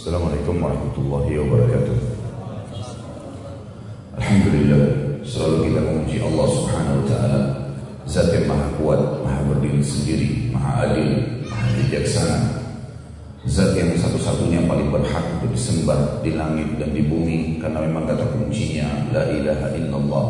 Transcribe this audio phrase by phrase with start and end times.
[0.00, 1.96] Assalamualaikum warahmatullahi wabarakatuh.
[4.16, 4.84] Alhamdulillah,
[5.20, 7.40] selalu kita memuji Allah Subhanahu wa taala,
[8.08, 12.38] Zat yang Maha Kuat, Maha Berdiri sendiri, Maha Adil, Maha Bijaksana.
[13.44, 18.24] Zat yang satu-satunya paling berhak untuk disembah di langit dan di bumi karena memang kata
[18.32, 20.26] kuncinya la ilaha illallah.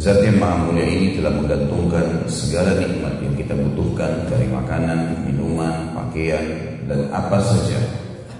[0.00, 5.92] Zat yang maha mulia ini telah menggantungkan segala nikmat yang kita butuhkan dari makanan, minuman,
[5.92, 7.80] pakaian, dan apa saja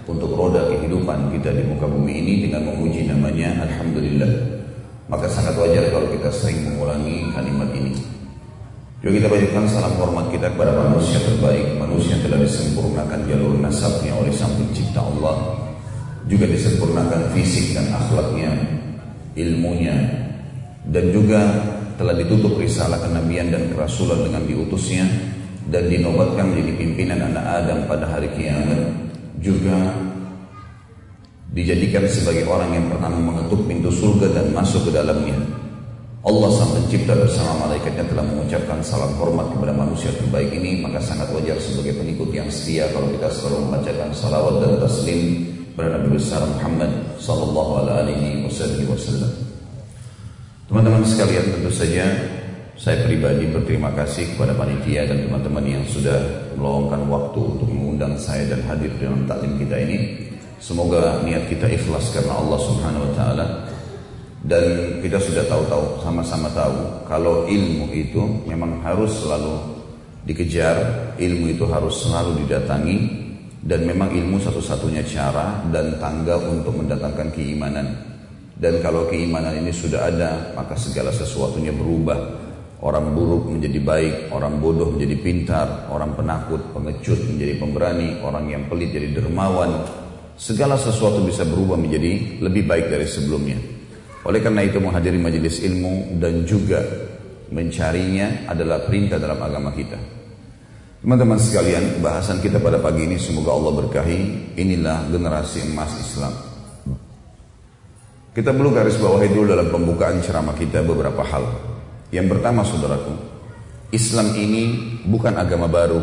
[0.05, 4.33] untuk roda kehidupan kita di muka bumi ini dengan memuji namanya Alhamdulillah.
[5.05, 7.93] Maka sangat wajar kalau kita sering mengulangi kalimat ini.
[9.05, 14.17] Juga kita berikan salam hormat kita kepada manusia terbaik, manusia yang telah disempurnakan jalur nasabnya
[14.17, 15.61] oleh Sang Pencipta Allah,
[16.25, 18.49] juga disempurnakan fisik dan akhlaknya,
[19.37, 19.93] ilmunya,
[20.89, 21.41] dan juga
[22.01, 25.05] telah ditutup risalah kenabian dan kerasulan dengan diutusnya
[25.73, 28.81] dan dinobatkan menjadi pimpinan anak Adam pada hari kiamat
[29.41, 29.95] juga
[31.55, 35.39] dijadikan sebagai orang yang pertama mengetuk pintu surga dan masuk ke dalamnya
[36.25, 41.29] Allah sang pencipta bersama malaikatnya telah mengucapkan salam hormat kepada manusia terbaik ini maka sangat
[41.37, 45.21] wajar sebagai pengikut yang setia kalau kita selalu membacakan salawat dan taslim
[45.69, 48.41] kepada Nabi besar Muhammad sallallahu alaihi
[48.89, 49.33] wasallam.
[50.65, 52.09] Teman-teman sekalian tentu saja
[52.75, 56.19] saya pribadi berterima kasih kepada panitia dan teman-teman yang sudah
[56.59, 59.99] meluangkan waktu untuk mengundang saya dan hadir dalam taklim kita ini.
[60.59, 63.47] Semoga niat kita ikhlas karena Allah Subhanahu wa taala
[64.45, 64.65] dan
[65.01, 69.57] kita sudah tahu-tahu sama-sama tahu kalau ilmu itu memang harus selalu
[70.29, 70.77] dikejar,
[71.17, 72.97] ilmu itu harus selalu didatangi
[73.65, 77.87] dan memang ilmu satu-satunya cara dan tangga untuk mendatangkan keimanan.
[78.55, 82.44] Dan kalau keimanan ini sudah ada, maka segala sesuatunya berubah.
[82.85, 88.69] Orang buruk menjadi baik, orang bodoh menjadi pintar, orang penakut, pengecut menjadi pemberani, orang yang
[88.69, 89.89] pelit jadi dermawan.
[90.37, 93.57] Segala sesuatu bisa berubah menjadi lebih baik dari sebelumnya.
[94.29, 96.85] Oleh karena itu menghadiri majelis ilmu dan juga
[97.49, 99.97] mencarinya adalah perintah dalam agama kita.
[101.01, 104.21] Teman-teman sekalian, bahasan kita pada pagi ini semoga Allah berkahi.
[104.61, 106.37] Inilah generasi emas Islam.
[108.37, 111.74] Kita perlu garis bawahi dulu dalam pembukaan ceramah kita beberapa hal.
[112.15, 113.11] Yang pertama saudaraku,
[113.91, 114.63] Islam ini
[115.03, 115.99] bukan agama baru.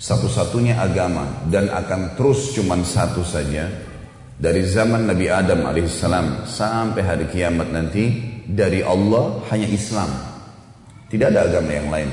[0.00, 3.68] Satu-satunya agama dan akan terus cuman satu saja
[4.40, 8.08] dari zaman Nabi Adam alaihissalam sampai hari kiamat nanti
[8.48, 10.08] dari Allah hanya Islam.
[11.12, 12.10] Tidak ada agama yang lain.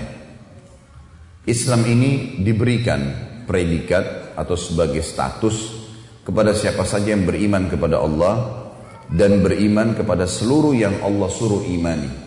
[1.48, 3.00] Islam ini diberikan
[3.48, 5.88] predikat atau sebagai status
[6.28, 8.66] kepada siapa saja yang beriman kepada Allah
[9.08, 12.25] dan beriman kepada seluruh yang Allah suruh imani.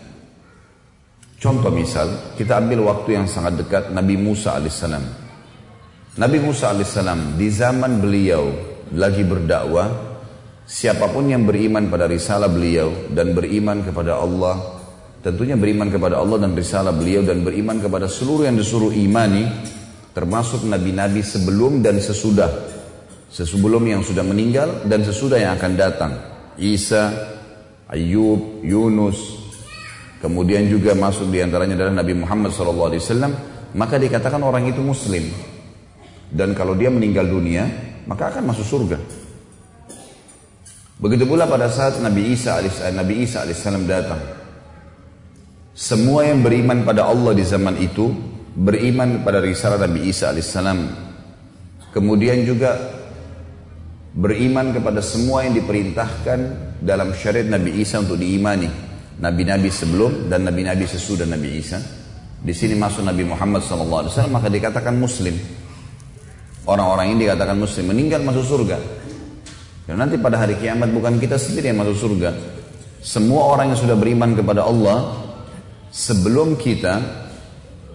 [1.38, 5.04] Contoh misal, kita ambil waktu yang sangat dekat Nabi Musa alaihissalam.
[6.18, 8.50] Nabi Musa alaihissalam di zaman beliau
[8.98, 9.86] lagi berdakwah,
[10.66, 14.82] siapa pun yang beriman pada risalah beliau dan beriman kepada Allah,
[15.22, 19.46] tentunya beriman kepada Allah dan risalah beliau dan beriman kepada seluruh yang disuruh imani,
[20.10, 22.50] termasuk nabi-nabi sebelum dan sesudah,
[23.30, 26.18] sebelum yang sudah meninggal dan sesudah yang akan datang,
[26.58, 27.14] Isa,
[27.86, 29.37] Ayub, Yunus,
[30.18, 33.32] kemudian juga masuk di antaranya adalah Nabi Muhammad SAW,
[33.74, 35.26] maka dikatakan orang itu Muslim.
[36.28, 37.64] Dan kalau dia meninggal dunia,
[38.04, 38.98] maka akan masuk surga.
[40.98, 42.58] Begitu pula pada saat Nabi Isa
[42.90, 44.18] Nabi Isa alaihissalam datang.
[45.78, 48.10] Semua yang beriman pada Allah di zaman itu
[48.58, 51.06] beriman pada risalah Nabi Isa alaihissalam.
[51.94, 52.74] Kemudian juga
[54.10, 56.38] beriman kepada semua yang diperintahkan
[56.82, 58.87] dalam syariat Nabi Isa untuk diimani.
[59.18, 61.82] Nabi-nabi sebelum dan nabi-nabi sesudah Nabi Isa.
[62.38, 65.34] Di sini masuk Nabi Muhammad SAW maka dikatakan Muslim.
[66.68, 68.76] Orang-orang ini dikatakan muslim meninggal masuk surga.
[69.88, 72.30] Dan nanti pada hari kiamat bukan kita sendiri yang masuk surga.
[73.00, 75.16] Semua orang yang sudah beriman kepada Allah
[75.88, 77.00] sebelum kita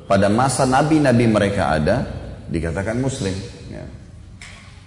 [0.09, 2.01] pada masa nabi-nabi mereka ada
[2.49, 3.37] dikatakan muslim.
[3.69, 3.85] Ya.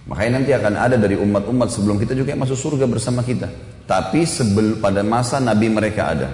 [0.06, 3.50] Makanya nanti akan ada dari umat-umat sebelum kita juga yang masuk surga bersama kita.
[3.90, 6.28] Tapi sebel, pada masa nabi mereka ada.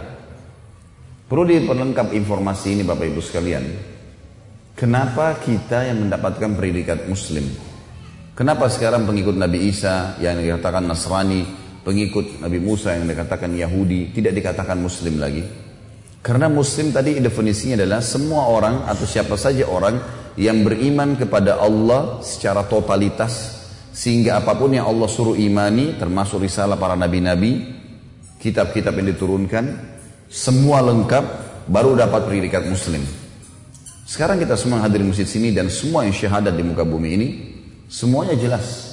[1.24, 3.64] Perlu diperlengkap informasi ini Bapak Ibu sekalian.
[4.76, 7.48] Kenapa kita yang mendapatkan predikat muslim?
[8.36, 11.44] Kenapa sekarang pengikut Nabi Isa yang dikatakan Nasrani,
[11.80, 15.44] pengikut Nabi Musa yang dikatakan Yahudi, tidak dikatakan muslim lagi?
[16.20, 20.00] Karena muslim tadi definisinya adalah semua orang atau siapa saja orang
[20.36, 23.62] yang beriman kepada Allah secara totalitas
[23.93, 27.69] sehingga apa pun yang Allah suruh imani termasuk risalah para nabi-nabi,
[28.41, 29.65] kitab-kitab yang diturunkan,
[30.33, 31.25] semua lengkap
[31.69, 33.05] baru dapat predikat muslim.
[34.09, 37.29] Sekarang kita semua hadir di masjid sini dan semua yang syahadat di muka bumi ini,
[37.93, 38.89] Semuanya jelas.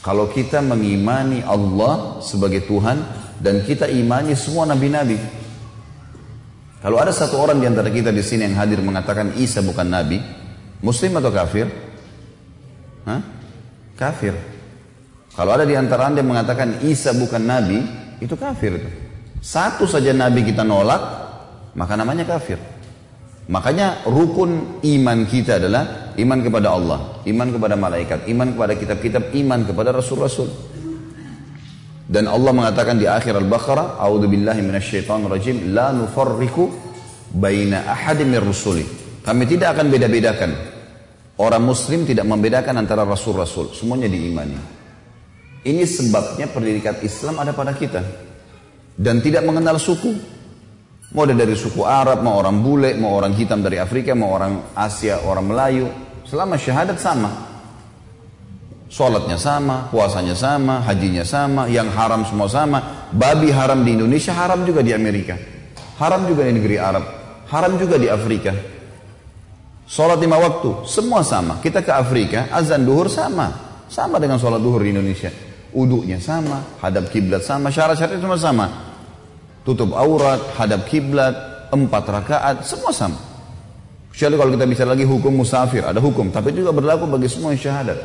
[0.00, 2.96] Kalau kita mengimani Allah sebagai Tuhan
[3.36, 5.20] dan kita imani semua nabi-nabi.
[6.80, 10.24] Kalau ada satu orang di antara kita di sini yang hadir mengatakan Isa bukan nabi,
[10.80, 11.68] muslim atau kafir?
[13.04, 13.20] Hah?
[13.94, 14.34] Kafir.
[15.34, 17.82] Kalau ada di antara anda yang mengatakan Isa bukan nabi,
[18.22, 18.78] itu kafir.
[19.42, 21.02] Satu saja nabi kita nolak,
[21.74, 22.56] maka namanya kafir.
[23.50, 29.60] Makanya rukun iman kita adalah iman kepada Allah, iman kepada malaikat, iman kepada kitab-kitab, iman
[29.68, 30.48] kepada rasul-rasul.
[32.08, 36.72] Dan Allah mengatakan di akhir Al-Baqarah, "A'udzu billahi minasyaitonir rajim, la nufarriqu
[37.36, 38.84] baina ahadin rusuli."
[39.20, 40.73] Kami tidak akan beda-bedakan.
[41.34, 44.54] Orang muslim tidak membedakan antara rasul-rasul, semuanya diimani.
[45.64, 48.02] Ini sebabnya pendidikan Islam ada pada kita.
[48.94, 50.14] Dan tidak mengenal suku,
[51.14, 55.22] Mau dari suku Arab, mau orang bule, mau orang hitam dari Afrika, mau orang Asia,
[55.22, 55.86] orang Melayu.
[56.26, 57.30] Selama syahadat sama.
[58.90, 63.06] Sholatnya sama, puasanya sama, hajinya sama, yang haram semua sama.
[63.14, 65.38] Babi haram di Indonesia, haram juga di Amerika.
[66.02, 67.06] Haram juga di negeri Arab.
[67.46, 68.50] Haram juga di Afrika.
[69.84, 71.60] Sholat lima waktu, semua sama.
[71.60, 73.52] Kita ke Afrika, azan duhur sama.
[73.88, 75.28] Sama dengan sholat duhur di Indonesia.
[75.74, 78.66] Uduknya sama, hadap kiblat sama, syarat-syaratnya semua sama
[79.64, 81.34] tutup aurat, hadap kiblat,
[81.72, 83.18] empat rakaat, semua sama.
[84.12, 87.58] Kecuali kalau kita bicara lagi hukum musafir, ada hukum, tapi juga berlaku bagi semua yang
[87.58, 87.98] syahadat.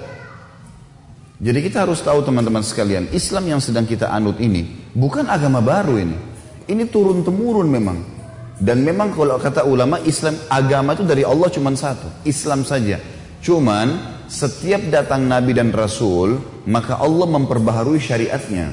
[1.39, 6.01] Jadi kita harus tahu teman-teman sekalian, Islam yang sedang kita anut ini bukan agama baru
[6.01, 6.17] ini.
[6.65, 8.18] Ini turun temurun memang.
[8.59, 12.99] Dan memang kalau kata ulama Islam agama itu dari Allah cuma satu, Islam saja.
[13.39, 18.67] Cuman setiap datang nabi dan rasul, maka Allah memperbaharui syariatnya.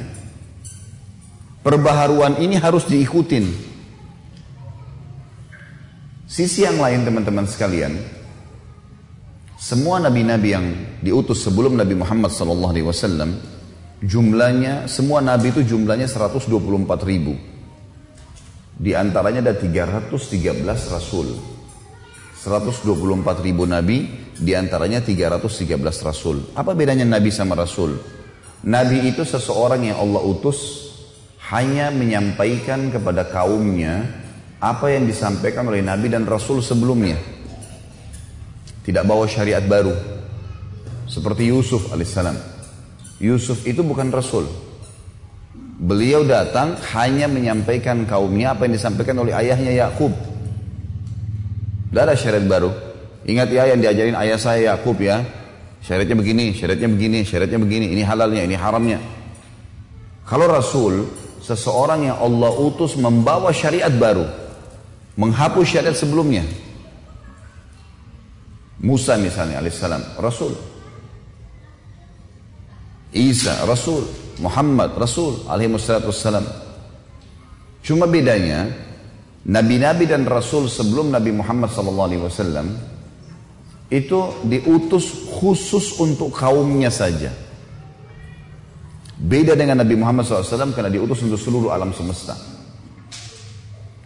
[1.62, 3.46] Perbaharuan ini harus diikutin.
[6.26, 7.94] Sisi yang lain teman-teman sekalian,
[9.56, 10.66] semua nabi-nabi yang
[11.00, 12.84] diutus sebelum Nabi Muhammad SAW,
[14.04, 16.50] jumlahnya, semua nabi itu jumlahnya 124
[17.06, 17.55] ribu.
[18.76, 21.32] Di antaranya ada 313 rasul.
[22.36, 24.06] 124 ribu nabi,
[24.36, 26.52] di antaranya 313 rasul.
[26.52, 27.96] Apa bedanya nabi sama rasul?
[28.66, 30.88] Nabi itu seseorang yang Allah utus
[31.48, 34.02] hanya menyampaikan kepada kaumnya
[34.58, 37.14] apa yang disampaikan oleh Nabi dan Rasul sebelumnya.
[38.82, 39.94] Tidak bawa syariat baru.
[41.06, 42.34] Seperti Yusuf alaihissalam.
[43.22, 44.48] Yusuf itu bukan Rasul.
[45.76, 50.08] Beliau datang hanya menyampaikan kaumnya apa yang disampaikan oleh ayahnya Yakub.
[51.92, 52.72] Tidak ada syariat baru.
[53.28, 55.20] Ingat ya yang diajarin ayah saya Yakub ya.
[55.84, 57.86] Syariatnya begini, syariatnya begini, syariatnya begini.
[57.92, 58.98] Ini halalnya, ini haramnya.
[60.24, 61.06] Kalau Rasul
[61.44, 64.26] seseorang yang Allah utus membawa syariat baru,
[65.14, 66.42] menghapus syariat sebelumnya.
[68.80, 70.56] Musa misalnya alaihissalam, Rasul.
[73.12, 74.25] Isa, Rasul.
[74.40, 76.44] Muhammad, Rasul alaihissalam.
[77.80, 78.66] Cuma bedanya,
[79.46, 82.66] Nabi-Nabi dan Rasul sebelum Nabi Muhammad SAW
[83.86, 87.30] itu diutus khusus untuk kaumnya saja.
[89.16, 92.34] Beda dengan Nabi Muhammad SAW karena diutus untuk seluruh alam semesta.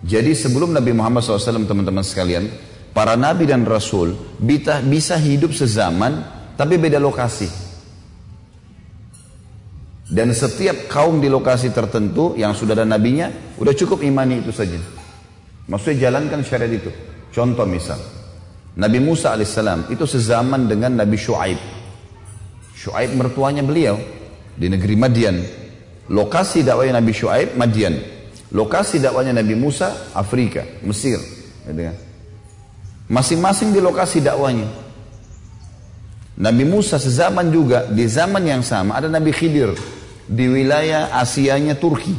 [0.05, 2.47] Jadi sebelum Nabi Muhammad SAW teman-teman sekalian,
[2.93, 6.21] para nabi dan rasul bisa hidup sezaman
[6.61, 7.70] tapi beda lokasi.
[10.11, 14.75] Dan setiap kaum di lokasi tertentu yang sudah ada nabinya, udah cukup imani itu saja.
[15.71, 16.91] Maksudnya jalankan syariat itu.
[17.31, 18.03] Contoh misal,
[18.75, 21.63] Nabi Musa alaihissalam itu sezaman dengan Nabi Shu'aib.
[22.75, 23.95] Shu'aib mertuanya beliau,
[24.59, 25.37] di negeri Madian.
[26.11, 27.95] Lokasi dakwahnya Nabi Shu'aib, Madian.
[28.51, 31.23] Lokasi dakwahnya Nabi Musa, Afrika, Mesir.
[31.63, 31.95] Kan?
[33.07, 34.67] Masing-masing di lokasi dakwanya.
[36.35, 40.00] Nabi Musa sezaman juga, di zaman yang sama ada Nabi Khidir.
[40.31, 42.15] Di wilayah Asianya Turki.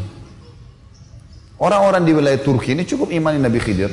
[1.63, 3.87] Orang-orang di wilayah Turki ini cukup imani Nabi Khidir.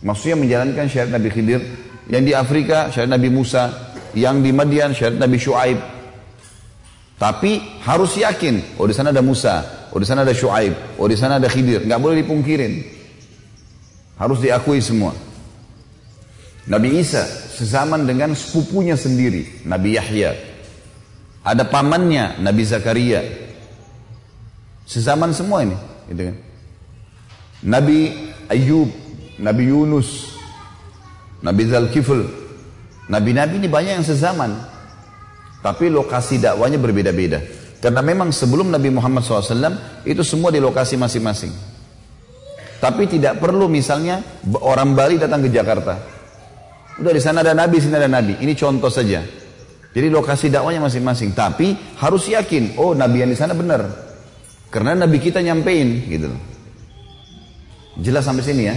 [0.00, 1.60] Maksudnya menjalankan syariat Nabi Khidir.
[2.08, 3.92] Yang di Afrika syariat Nabi Musa.
[4.16, 6.00] Yang di Madian syariat Nabi Shu'aib.
[7.20, 11.20] Tapi harus yakin, oh di sana ada Musa, oh di sana ada Shu'aib, oh di
[11.20, 12.80] sana ada Khidir, nggak boleh dipungkirin.
[14.16, 15.12] Harus diakui semua.
[16.64, 20.32] Nabi Isa sezaman dengan sepupunya sendiri, Nabi Yahya.
[21.40, 23.24] Ada pamannya, Nabi Zakaria.
[24.84, 25.76] Sezaman semua ini,
[26.10, 26.36] gitu kan.
[27.60, 27.98] Nabi
[28.50, 28.90] Ayub,
[29.38, 30.36] Nabi Yunus,
[31.40, 32.20] Nabi Zalkifl.
[33.10, 34.54] Nabi-nabi ini banyak yang sezaman.
[35.60, 37.42] Tapi lokasi dakwanya berbeda-beda.
[37.80, 41.52] Karena memang sebelum Nabi Muhammad SAW itu semua di lokasi masing-masing.
[42.80, 44.24] Tapi tidak perlu misalnya
[44.60, 46.00] orang Bali datang ke Jakarta.
[47.00, 48.40] Udah di sana ada Nabi, sini ada Nabi.
[48.40, 49.20] Ini contoh saja.
[49.90, 51.34] Jadi lokasi dakwanya masing-masing.
[51.34, 53.82] Tapi harus yakin, oh Nabi yang di sana benar.
[54.70, 56.30] Karena Nabi kita nyampein gitu.
[57.98, 58.76] Jelas sampai sini ya.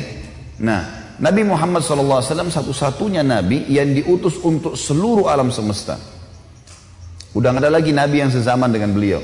[0.58, 0.82] Nah,
[1.22, 6.02] Nabi Muhammad SAW satu-satunya Nabi yang diutus untuk seluruh alam semesta.
[7.38, 9.22] Udah nggak ada lagi Nabi yang sezaman dengan beliau.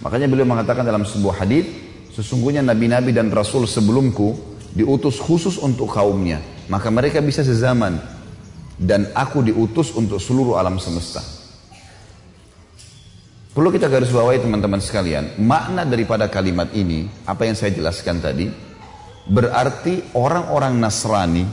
[0.00, 1.68] Makanya beliau mengatakan dalam sebuah hadis,
[2.16, 6.40] sesungguhnya Nabi-Nabi dan Rasul sebelumku diutus khusus untuk kaumnya.
[6.72, 8.00] Maka mereka bisa sezaman
[8.80, 11.20] dan aku diutus untuk seluruh alam semesta.
[13.52, 18.48] Perlu kita garis bawahi teman-teman sekalian, makna daripada kalimat ini, apa yang saya jelaskan tadi,
[19.28, 21.44] berarti orang-orang Nasrani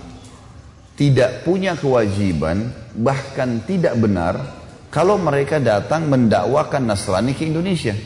[0.95, 4.39] tidak punya kewajiban, bahkan tidak benar,
[4.87, 7.97] kalau mereka datang mendakwakan Nasrani ke Indonesia.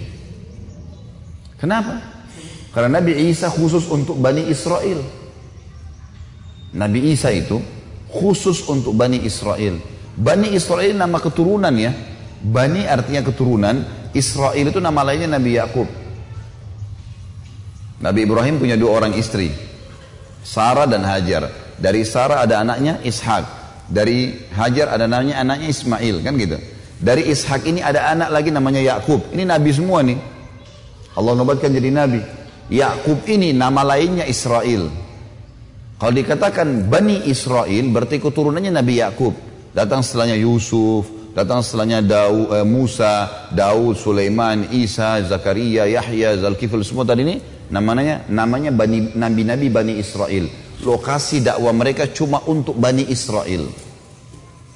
[1.62, 2.02] Kenapa?
[2.74, 5.04] Karena Nabi Isa khusus untuk Bani Israel.
[6.72, 7.60] Nabi Isa itu
[8.12, 9.80] khusus untuk Bani Israel.
[10.16, 11.96] Bani Israel nama keturunan ya.
[12.44, 13.76] Bani artinya keturunan.
[14.12, 15.88] Israel itu nama lainnya Nabi Yakub.
[18.02, 19.54] Nabi Ibrahim punya dua orang istri.
[20.44, 21.48] Sarah dan Hajar.
[21.78, 23.46] Dari Sarah ada anaknya Ishak.
[23.88, 26.58] Dari Hajar ada namanya anaknya Ismail kan gitu.
[27.02, 29.34] Dari Ishak ini ada anak lagi namanya Yakub.
[29.34, 30.18] Ini nabi semua nih.
[31.18, 32.22] Allah nobatkan jadi nabi.
[32.70, 34.90] Yakub ini nama lainnya Israel.
[36.02, 39.38] Kalau dikatakan Bani Israel berarti keturunannya Nabi Yakub.
[39.70, 41.06] Datang setelahnya Yusuf,
[41.38, 47.38] datang setelahnya Daud, eh, Musa, Daud, Sulaiman, Isa, Zakaria, Yahya, Zalkifil semua tadi ini
[47.70, 50.50] namanya namanya Bani Nabi-nabi Bani Israel.
[50.82, 53.70] Lokasi dakwah mereka cuma untuk Bani Israel.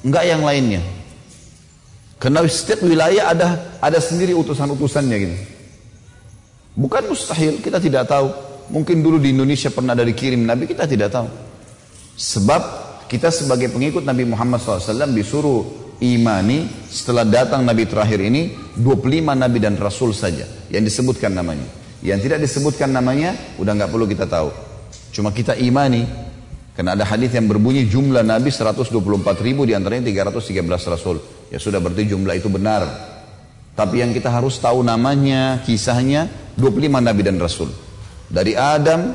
[0.06, 0.86] Enggak yang lainnya.
[2.22, 3.48] Karena setiap wilayah ada
[3.82, 5.38] ada sendiri utusan-utusannya gitu.
[6.78, 8.30] Bukan mustahil, kita tidak tahu.
[8.70, 11.30] Mungkin dulu di Indonesia pernah ada dikirim Nabi, kita tidak tahu.
[12.16, 12.62] Sebab
[13.06, 19.58] kita sebagai pengikut Nabi Muhammad SAW disuruh imani setelah datang Nabi terakhir ini 25 Nabi
[19.62, 20.44] dan Rasul saja
[20.74, 21.68] yang disebutkan namanya.
[22.02, 24.50] Yang tidak disebutkan namanya udah nggak perlu kita tahu.
[25.14, 26.04] Cuma kita imani
[26.76, 28.92] karena ada hadis yang berbunyi jumlah Nabi 124
[29.40, 31.18] ribu di antaranya 313 Rasul.
[31.48, 32.84] Ya sudah berarti jumlah itu benar.
[33.76, 37.85] Tapi yang kita harus tahu namanya, kisahnya 25 Nabi dan Rasul.
[38.26, 39.14] Dari Adam,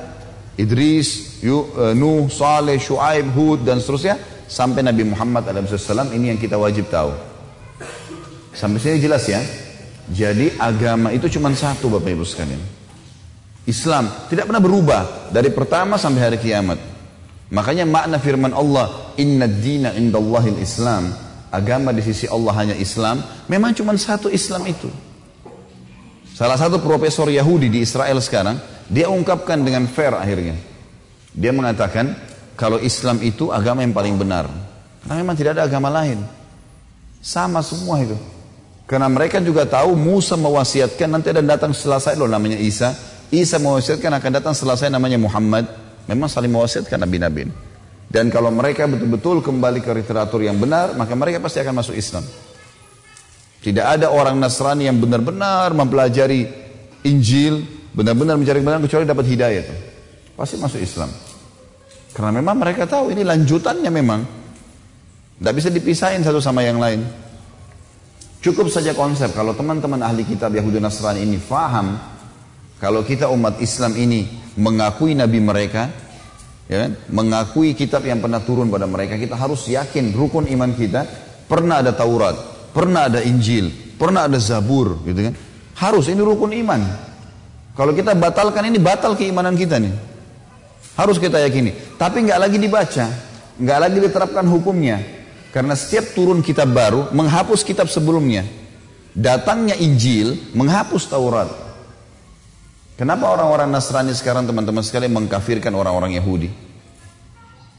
[0.55, 1.51] Idris, e,
[1.97, 4.19] Nuh, Saleh, Shu'aib, Hud dan seterusnya
[4.51, 7.15] sampai Nabi Muhammad SAW ini yang kita wajib tahu.
[8.51, 9.41] Sampai sini jelas ya.
[10.11, 12.59] Jadi agama itu cuma satu Bapak Ibu sekalian.
[13.71, 16.79] Islam tidak pernah berubah dari pertama sampai hari kiamat.
[17.51, 21.15] Makanya makna firman Allah, Inna dina indallahil Islam.
[21.51, 23.23] Agama di sisi Allah hanya Islam.
[23.51, 24.91] Memang cuma satu Islam itu.
[26.35, 28.57] Salah satu profesor Yahudi di Israel sekarang,
[28.91, 30.59] dia ungkapkan dengan fair akhirnya.
[31.31, 32.11] Dia mengatakan
[32.59, 34.51] kalau Islam itu agama yang paling benar.
[35.07, 36.19] Karena memang tidak ada agama lain.
[37.23, 38.19] Sama semua itu.
[38.91, 42.91] Karena mereka juga tahu Musa mewasiatkan nanti ada datang selesai loh namanya Isa.
[43.31, 45.71] Isa mewasiatkan akan datang selesai namanya Muhammad.
[46.11, 47.47] Memang saling mewasiatkan nabi-nabi.
[48.11, 52.27] Dan kalau mereka betul-betul kembali ke literatur yang benar, maka mereka pasti akan masuk Islam.
[53.63, 56.51] Tidak ada orang Nasrani yang benar-benar mempelajari
[57.07, 59.75] Injil, benar-benar mencari kebenaran kecuali dapat hidayah itu.
[60.39, 61.11] Pasti masuk Islam.
[62.11, 64.21] Karena memang mereka tahu ini lanjutannya memang.
[65.41, 67.01] Tidak bisa dipisahin satu sama yang lain.
[68.41, 72.01] Cukup saja konsep kalau teman-teman ahli kitab Yahudi Nasrani ini faham
[72.81, 74.25] kalau kita umat Islam ini
[74.57, 75.93] mengakui nabi mereka,
[76.65, 76.97] ya kan?
[77.13, 81.05] mengakui kitab yang pernah turun pada mereka, kita harus yakin rukun iman kita
[81.45, 82.37] pernah ada Taurat,
[82.73, 83.69] pernah ada Injil,
[84.01, 85.35] pernah ada Zabur, gitu kan?
[85.77, 86.81] Harus ini rukun iman.
[87.81, 89.97] Kalau kita batalkan ini batal keimanan kita nih.
[91.01, 91.73] Harus kita yakini.
[91.97, 93.09] Tapi nggak lagi dibaca,
[93.57, 95.01] nggak lagi diterapkan hukumnya.
[95.49, 98.45] Karena setiap turun kitab baru menghapus kitab sebelumnya.
[99.17, 101.49] Datangnya Injil menghapus Taurat.
[103.01, 106.53] Kenapa orang-orang Nasrani sekarang teman-teman sekali mengkafirkan orang-orang Yahudi?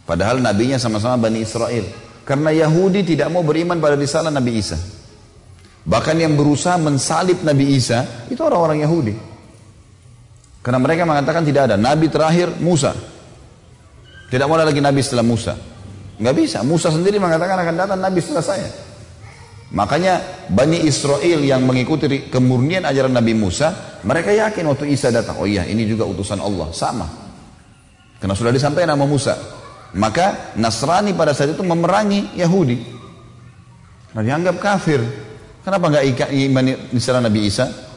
[0.10, 1.86] Padahal nabinya sama-sama Bani Israel.
[2.25, 4.81] Karena Yahudi tidak mau beriman pada risalah Nabi Isa.
[5.86, 9.29] Bahkan yang berusaha mensalib Nabi Isa itu orang-orang Yahudi.
[10.62, 11.75] Karena mereka mengatakan tidak ada.
[11.77, 12.94] Nabi terakhir Musa.
[14.30, 15.58] Tidak mau ada lagi Nabi setelah Musa.
[16.22, 16.58] Nggak bisa.
[16.62, 18.70] Musa sendiri mengatakan akan datang Nabi setelah saya.
[19.74, 25.41] Makanya Bani Israel yang mengikuti kemurnian ajaran Nabi Musa, mereka yakin waktu Isa datang.
[25.41, 26.70] Oh iya, ini juga utusan Allah.
[26.72, 27.08] Sama.
[28.22, 29.34] Karena sudah disampaikan nama Musa.
[29.98, 32.77] Maka Nasrani pada saat itu memerangi Yahudi.
[34.13, 35.01] Nah, dianggap kafir.
[35.65, 37.91] Kenapa nggak iman istilah Nabi Isa?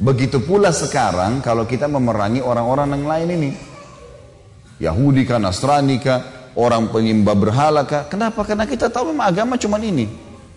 [0.00, 3.50] Begitu pula sekarang kalau kita memerangi orang-orang yang lain ini.
[4.82, 8.08] Yahudi kah, Nasrani kah, orang penyembah berhala kah.
[8.08, 8.42] Kenapa?
[8.42, 10.08] Karena kita tahu memang agama cuma ini.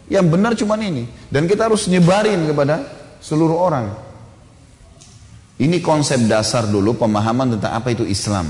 [0.08, 1.06] Yang benar cuma ini.
[1.30, 2.86] Dan kita harus nyebarin kepada
[3.22, 3.86] seluruh orang.
[5.56, 8.50] Ini konsep dasar dulu pemahaman tentang apa itu Islam.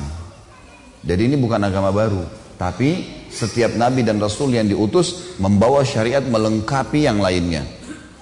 [1.06, 2.26] Jadi ini bukan agama baru.
[2.58, 7.62] Tapi setiap nabi dan rasul yang diutus membawa syariat melengkapi yang lainnya.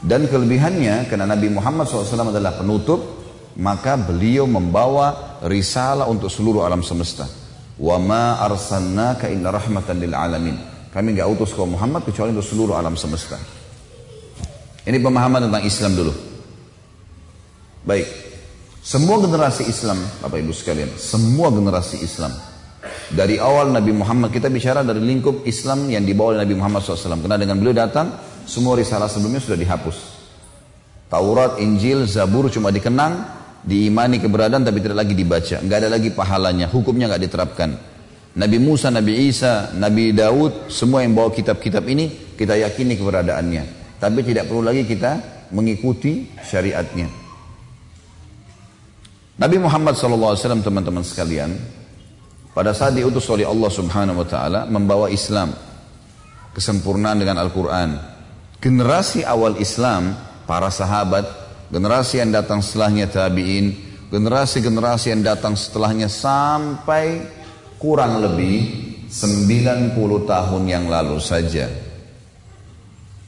[0.03, 2.99] Dan kelebihannya karena Nabi Muhammad SAW adalah penutup,
[3.55, 7.23] maka beliau membawa risalah untuk seluruh alam semesta.
[7.79, 10.59] Wa ma arsalnaka illa rahmatan lil alamin.
[10.91, 13.39] Kami nggak utus kau Muhammad kecuali untuk seluruh alam semesta.
[14.83, 16.13] Ini pemahaman tentang Islam dulu.
[17.87, 18.07] Baik.
[18.83, 22.35] Semua generasi Islam, Bapak Ibu sekalian, semua generasi Islam.
[23.07, 27.23] Dari awal Nabi Muhammad, kita bicara dari lingkup Islam yang dibawa oleh Nabi Muhammad SAW.
[27.23, 28.11] Karena dengan beliau datang,
[28.45, 29.97] semua risalah sebelumnya sudah dihapus.
[31.07, 33.21] Taurat, Injil, Zabur cuma dikenang,
[33.61, 35.61] diimani keberadaan tapi tidak lagi dibaca.
[35.61, 37.69] Nggak ada lagi pahalanya, hukumnya nggak diterapkan.
[38.33, 43.63] Nabi Musa, Nabi Isa, Nabi Daud, semua yang bawa kitab-kitab ini kita yakini keberadaannya.
[44.01, 45.21] Tapi tidak perlu lagi kita
[45.53, 47.07] mengikuti syariatnya.
[49.37, 51.53] Nabi Muhammad SAW teman-teman sekalian
[52.53, 55.53] pada saat diutus oleh Allah Subhanahu wa taala membawa Islam
[56.53, 58.12] kesempurnaan dengan Al-Qur'an.
[58.63, 60.15] Generasi awal Islam,
[60.47, 61.27] para sahabat,
[61.67, 63.75] generasi yang datang setelahnya tabi'in,
[64.07, 67.27] generasi-generasi yang datang setelahnya sampai
[67.75, 71.67] kurang lebih 90 tahun yang lalu saja.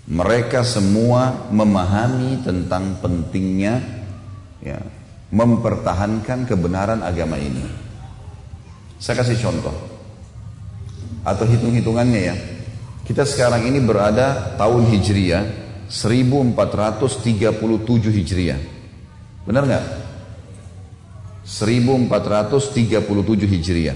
[0.07, 3.83] Mereka semua memahami tentang pentingnya
[4.63, 4.79] ya,
[5.35, 7.67] mempertahankan kebenaran agama ini.
[9.03, 9.75] Saya kasih contoh
[11.27, 12.54] atau hitung-hitungannya ya.
[13.05, 15.45] Kita sekarang ini berada tahun Hijriah
[15.93, 17.53] 1437
[18.09, 18.57] Hijriah.
[19.45, 19.85] Benar nggak?
[21.45, 23.93] 1437 Hijriah.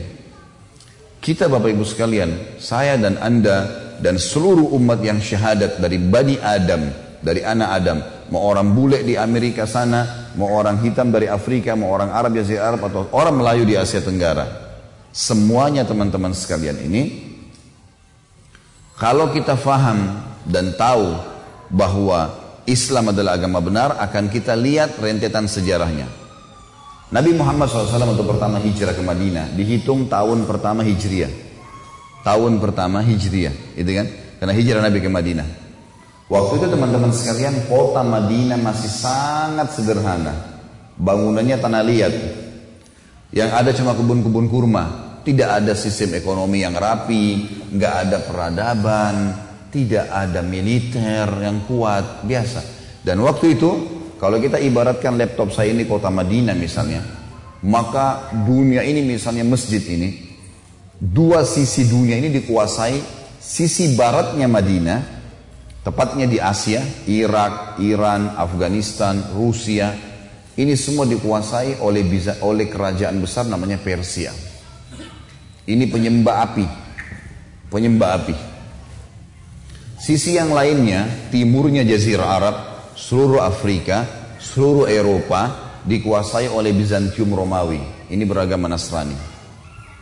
[1.18, 3.65] Kita Bapak Ibu sekalian, saya dan Anda
[3.98, 9.17] dan seluruh umat yang syahadat dari Bani Adam, dari anak Adam, mau orang bule di
[9.17, 13.65] Amerika sana, mau orang hitam dari Afrika, mau orang Arab Asia Arab atau orang Melayu
[13.65, 14.69] di Asia Tenggara.
[15.10, 17.29] Semuanya teman-teman sekalian ini
[19.00, 21.16] kalau kita faham dan tahu
[21.72, 22.36] bahwa
[22.68, 26.06] Islam adalah agama benar akan kita lihat rentetan sejarahnya.
[27.10, 31.50] Nabi Muhammad SAW untuk pertama hijrah ke Madinah dihitung tahun pertama hijriah.
[32.22, 34.08] Tahun pertama hijriah, itu kan?
[34.38, 35.48] Karena hijrah Nabi ke Madinah.
[36.30, 40.62] Waktu itu teman-teman sekalian kota Madinah masih sangat sederhana.
[41.00, 42.14] Bangunannya tanah liat.
[43.34, 45.09] Yang ada cuma kebun-kebun kurma.
[45.19, 49.15] Tidak ada sistem ekonomi yang rapi, nggak ada peradaban,
[49.69, 52.62] tidak ada militer yang kuat, biasa.
[53.03, 53.71] Dan waktu itu
[54.19, 56.99] kalau kita ibaratkan laptop saya ini kota Madinah misalnya,
[57.63, 60.36] maka dunia ini misalnya masjid ini,
[60.99, 62.99] dua sisi dunia ini dikuasai,
[63.39, 64.99] sisi baratnya Madinah,
[65.86, 69.95] tepatnya di Asia, Irak, Iran, Afghanistan, Rusia,
[70.60, 72.03] ini semua dikuasai oleh
[72.43, 74.49] oleh kerajaan besar namanya Persia.
[75.69, 76.65] Ini penyembah api,
[77.69, 78.36] penyembah api.
[80.01, 82.55] Sisi yang lainnya, timurnya Jazirah Arab,
[82.97, 84.01] seluruh Afrika,
[84.41, 87.77] seluruh Eropa dikuasai oleh Bizantium Romawi.
[88.10, 89.13] Ini beragama Nasrani.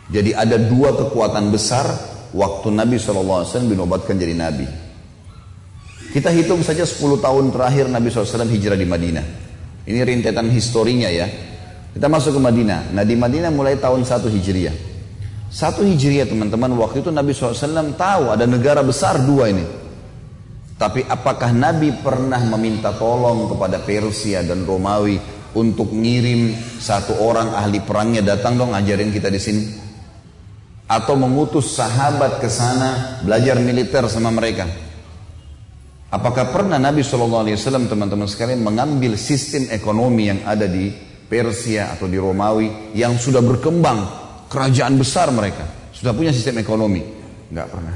[0.08, 1.84] Jadi ada dua kekuatan besar
[2.32, 4.64] waktu Nabi SAW dinobatkan jadi Nabi.
[6.16, 9.26] Kita hitung saja 10 tahun terakhir Nabi SAW hijrah di Madinah.
[9.84, 11.28] Ini rintetan historinya ya.
[11.92, 12.96] Kita masuk ke Madinah.
[12.96, 14.87] Nah di Madinah mulai tahun 1 Hijriah.
[15.48, 19.64] Satu Hijriah teman-teman waktu itu Nabi SAW tahu ada negara besar dua ini.
[20.78, 25.18] Tapi apakah Nabi pernah meminta tolong kepada Persia dan Romawi
[25.58, 29.64] untuk ngirim satu orang ahli perangnya datang dong ajarin kita di sini?
[30.88, 34.68] Atau mengutus sahabat ke sana belajar militer sama mereka?
[36.08, 37.58] Apakah pernah Nabi SAW
[37.90, 40.94] teman-teman sekalian mengambil sistem ekonomi yang ada di
[41.28, 47.04] Persia atau di Romawi yang sudah berkembang kerajaan besar mereka sudah punya sistem ekonomi?
[47.52, 47.96] Enggak pernah.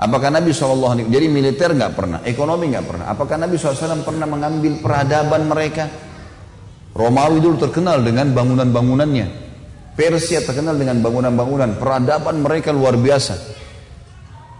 [0.00, 3.04] Apakah Nabi SAW, jadi militer nggak pernah, ekonomi nggak pernah.
[3.12, 5.84] Apakah Nabi SAW pernah mengambil peradaban mereka?
[6.96, 9.26] Romawi dulu terkenal dengan bangunan-bangunannya.
[9.92, 11.76] Persia terkenal dengan bangunan-bangunan.
[11.76, 13.36] Peradaban mereka luar biasa.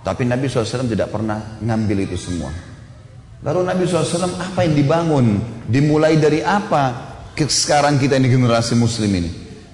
[0.04, 2.52] Tapi Nabi SAW tidak pernah ngambil itu semua.
[3.40, 5.40] Lalu Nabi SAW apa yang dibangun?
[5.64, 7.08] Dimulai dari apa?
[7.32, 9.30] Sekarang kita ini generasi muslim ini.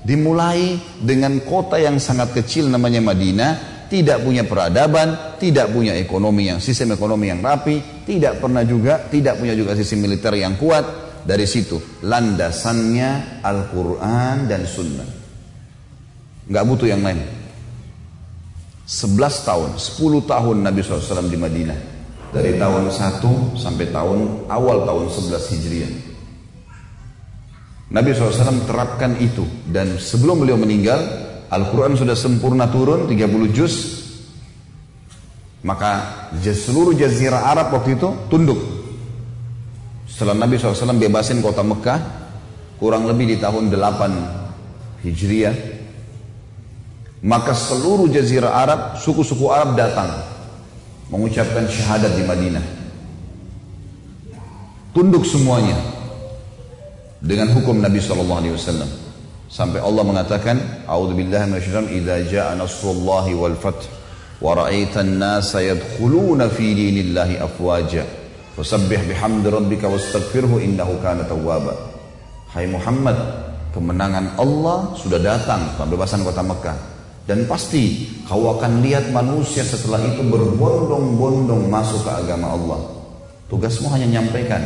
[0.06, 3.52] Dimulai dengan kota yang sangat kecil namanya Madinah
[3.90, 9.42] tidak punya peradaban, tidak punya ekonomi yang sistem ekonomi yang rapi, tidak pernah juga tidak
[9.42, 11.06] punya juga sistem militer yang kuat.
[11.26, 15.10] Dari situ landasannya Al-Quran dan Sunnah.
[16.46, 17.18] Nggak butuh yang lain.
[18.86, 21.80] 11 tahun, 10 tahun Nabi SAW di Madinah.
[22.36, 26.05] dari tahun 1 sampai tahun awal tahun 11 Hijriah.
[27.86, 29.46] Nabi SAW terapkan itu.
[29.66, 30.98] Dan sebelum beliau meninggal
[31.46, 33.74] Al-Quran sudah sempurna turun 30 juz.
[35.62, 38.58] Maka seluruh jazirah Arab waktu itu tunduk.
[40.06, 41.98] Setelah Nabi SAW bebasin kota Mekah
[42.78, 45.56] kurang lebih di tahun 8 Hijriah
[47.26, 50.12] maka seluruh jazirah Arab suku-suku Arab datang
[51.10, 52.66] mengucapkan syahadat di Madinah.
[54.94, 55.95] Tunduk semuanya
[57.20, 58.90] dengan hukum Nabi Shallallahu Alaihi Wasallam.
[59.46, 63.88] Sampai Allah mengatakan A'udzubillahi minasyaitonir idza jaa nasrullahi wal fath
[64.42, 68.04] wa ra'aitan nasa yadkhuluna fi dinillahi afwaja
[68.58, 71.72] fasabbih bihamdi rabbika wastaghfirhu innahu kana tawwaba.
[72.52, 73.16] Hai Muhammad
[73.70, 76.78] kemenangan Allah sudah datang pembebasan kota Mekah.
[77.26, 82.80] Dan pasti kau akan lihat manusia setelah itu berbondong-bondong masuk ke agama Allah.
[83.50, 84.62] Tugasmu hanya nyampaikan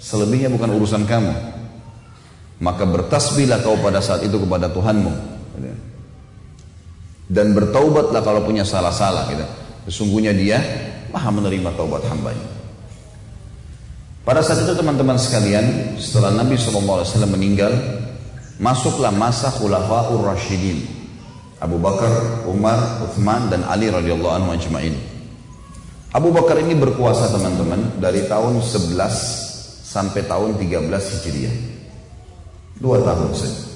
[0.00, 1.55] selebihnya bukan urusan kamu
[2.62, 5.12] maka bertasbihlah kau pada saat itu kepada Tuhanmu
[7.26, 9.44] dan bertaubatlah kalau punya salah-salah gitu.
[9.90, 10.58] sesungguhnya dia
[11.10, 12.46] maha menerima taubat hambanya
[14.22, 17.72] pada saat itu teman-teman sekalian setelah Nabi SAW meninggal
[18.62, 20.96] masuklah masa khulafaur rasyidin
[21.56, 24.92] Abu Bakar, Umar, Uthman dan Ali radhiyallahu anhu ajma'in.
[26.12, 28.92] Abu Bakar ini berkuasa teman-teman dari tahun 11
[29.84, 31.75] sampai tahun 13 Hijriah.
[32.76, 33.66] Dua tahun saja.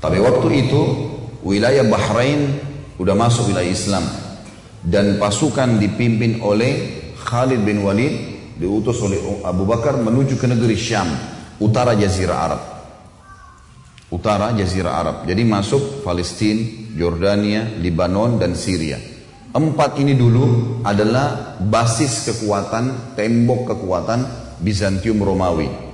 [0.00, 0.80] Tapi waktu itu
[1.44, 2.56] wilayah Bahrain
[2.96, 4.04] sudah masuk wilayah Islam
[4.80, 8.12] dan pasukan dipimpin oleh Khalid bin Walid
[8.56, 11.08] diutus oleh Abu Bakar menuju ke negeri Syam,
[11.60, 12.62] utara Jazirah Arab.
[14.10, 15.16] Utara Jazirah Arab.
[15.28, 16.60] Jadi masuk Palestina,
[16.96, 18.96] Jordania, Lebanon dan Syria.
[19.50, 24.20] Empat ini dulu adalah basis kekuatan, tembok kekuatan
[24.62, 25.89] Bizantium Romawi.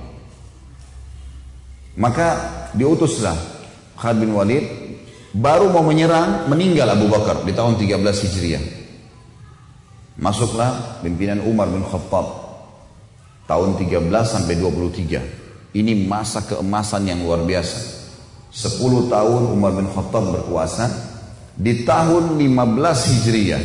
[1.97, 2.27] Maka
[2.77, 3.33] diutuslah
[3.97, 4.65] Khalid bin Walid
[5.33, 8.63] baru mau menyerang meninggal Abu Bakar di tahun 13 Hijriah.
[10.21, 12.25] Masuklah pimpinan Umar bin Khattab
[13.49, 15.73] tahun 13 sampai 23.
[15.73, 17.77] Ini masa keemasan yang luar biasa.
[18.53, 20.85] 10 tahun Umar bin Khattab berkuasa.
[21.57, 23.63] Di tahun 15 Hijriah,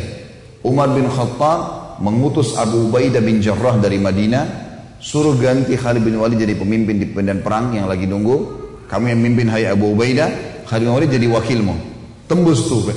[0.65, 4.62] Umar bin Khattab mengutus Abu Ubaidah bin Jarrah dari Madinah
[5.03, 8.63] Suruh ganti Khalid bin Walid jadi pemimpin di medan perang yang lagi nunggu.
[8.87, 11.75] Kamu yang memimpin Hai Abu Ubaidah, Khalid bin Walid jadi wakilmu.
[12.23, 12.87] Tembus tuh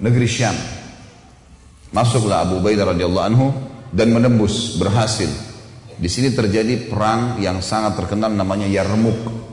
[0.00, 0.56] negeri Syam.
[1.92, 3.52] Masuklah Abu Ubaidah radhiyallahu anhu
[3.92, 5.28] dan menembus berhasil.
[6.00, 9.44] Di sini terjadi perang yang sangat terkenal namanya Yarmuk.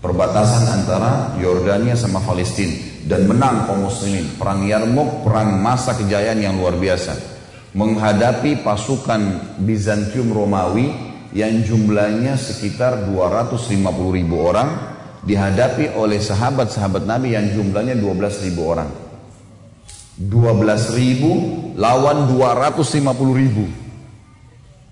[0.00, 4.32] Perbatasan antara Yordania sama Palestina dan menang kaum muslimin.
[4.40, 7.39] Perang Yarmuk, perang masa kejayaan yang luar biasa
[7.70, 10.90] menghadapi pasukan Bizantium Romawi
[11.30, 14.68] yang jumlahnya sekitar 250 ribu orang
[15.22, 18.90] dihadapi oleh sahabat-sahabat Nabi yang jumlahnya 12 ribu orang.
[20.20, 21.30] 12 ribu
[21.78, 23.64] lawan 250 ribu.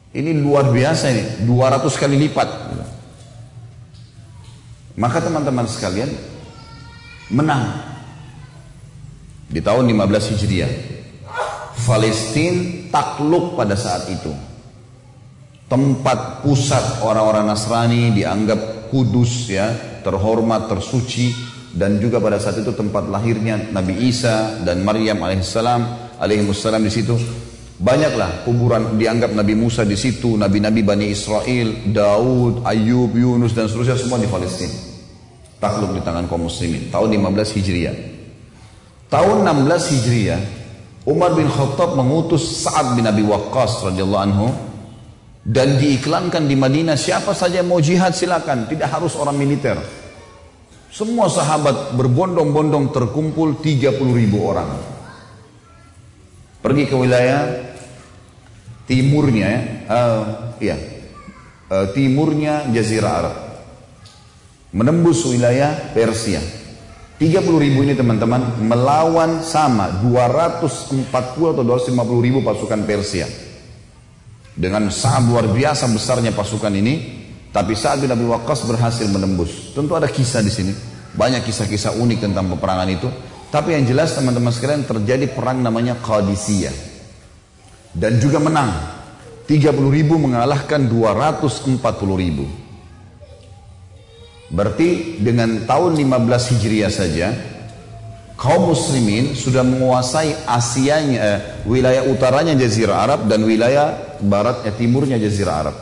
[0.08, 2.48] Ini luar biasa ini 200 kali lipat.
[4.98, 6.10] Maka teman-teman sekalian
[7.30, 7.70] menang
[9.46, 10.97] di tahun 15 Hijriah
[11.88, 14.28] Palestina takluk pada saat itu.
[15.68, 19.72] Tempat pusat orang-orang Nasrani dianggap kudus ya,
[20.04, 21.32] terhormat, tersuci
[21.72, 25.80] dan juga pada saat itu tempat lahirnya Nabi Isa dan Maryam alaihissalam
[26.20, 27.16] alaihissalam di situ.
[27.78, 33.94] Banyaklah kuburan dianggap Nabi Musa di situ, nabi-nabi Bani Israel, Daud, Ayub, Yunus dan seterusnya
[33.94, 34.74] semua di Palestina.
[35.62, 37.96] Takluk di tangan kaum muslimin tahun 15 Hijriah.
[39.06, 40.57] Tahun 16 Hijriah
[41.08, 44.52] Umar bin Khattab mengutus Sa'ad bin Abi Waqqas radhiyallahu anhu
[45.40, 49.80] dan diiklankan di Madinah siapa saja mau jihad silakan, tidak harus orang militer.
[50.92, 54.68] Semua sahabat berbondong-bondong terkumpul 30 ribu orang.
[56.60, 57.56] Pergi ke wilayah
[58.84, 60.22] timurnya ya, uh,
[60.60, 60.76] ya
[61.72, 63.36] uh, timurnya Jazirah Arab.
[64.76, 66.57] Menembus wilayah Persia.
[67.18, 71.10] 30 ribu ini teman-teman melawan sama 240
[71.50, 73.26] atau 250 ribu pasukan Persia.
[74.54, 76.94] Dengan sangat luar biasa besarnya pasukan ini,
[77.50, 79.74] tapi saat bin Abi Waqqas berhasil menembus.
[79.74, 80.70] Tentu ada kisah di sini,
[81.18, 83.10] banyak kisah-kisah unik tentang peperangan itu.
[83.50, 86.74] Tapi yang jelas teman-teman sekalian terjadi perang namanya Qadisiyah.
[87.98, 88.70] Dan juga menang.
[89.50, 91.82] 30 ribu mengalahkan 240
[92.14, 92.46] ribu.
[94.48, 97.36] Berarti dengan tahun 15 Hijriah saja
[98.38, 105.54] kaum muslimin sudah menguasai Asianya, eh, wilayah utaranya Jazirah Arab dan wilayah baratnya timurnya Jazirah
[105.66, 105.76] Arab.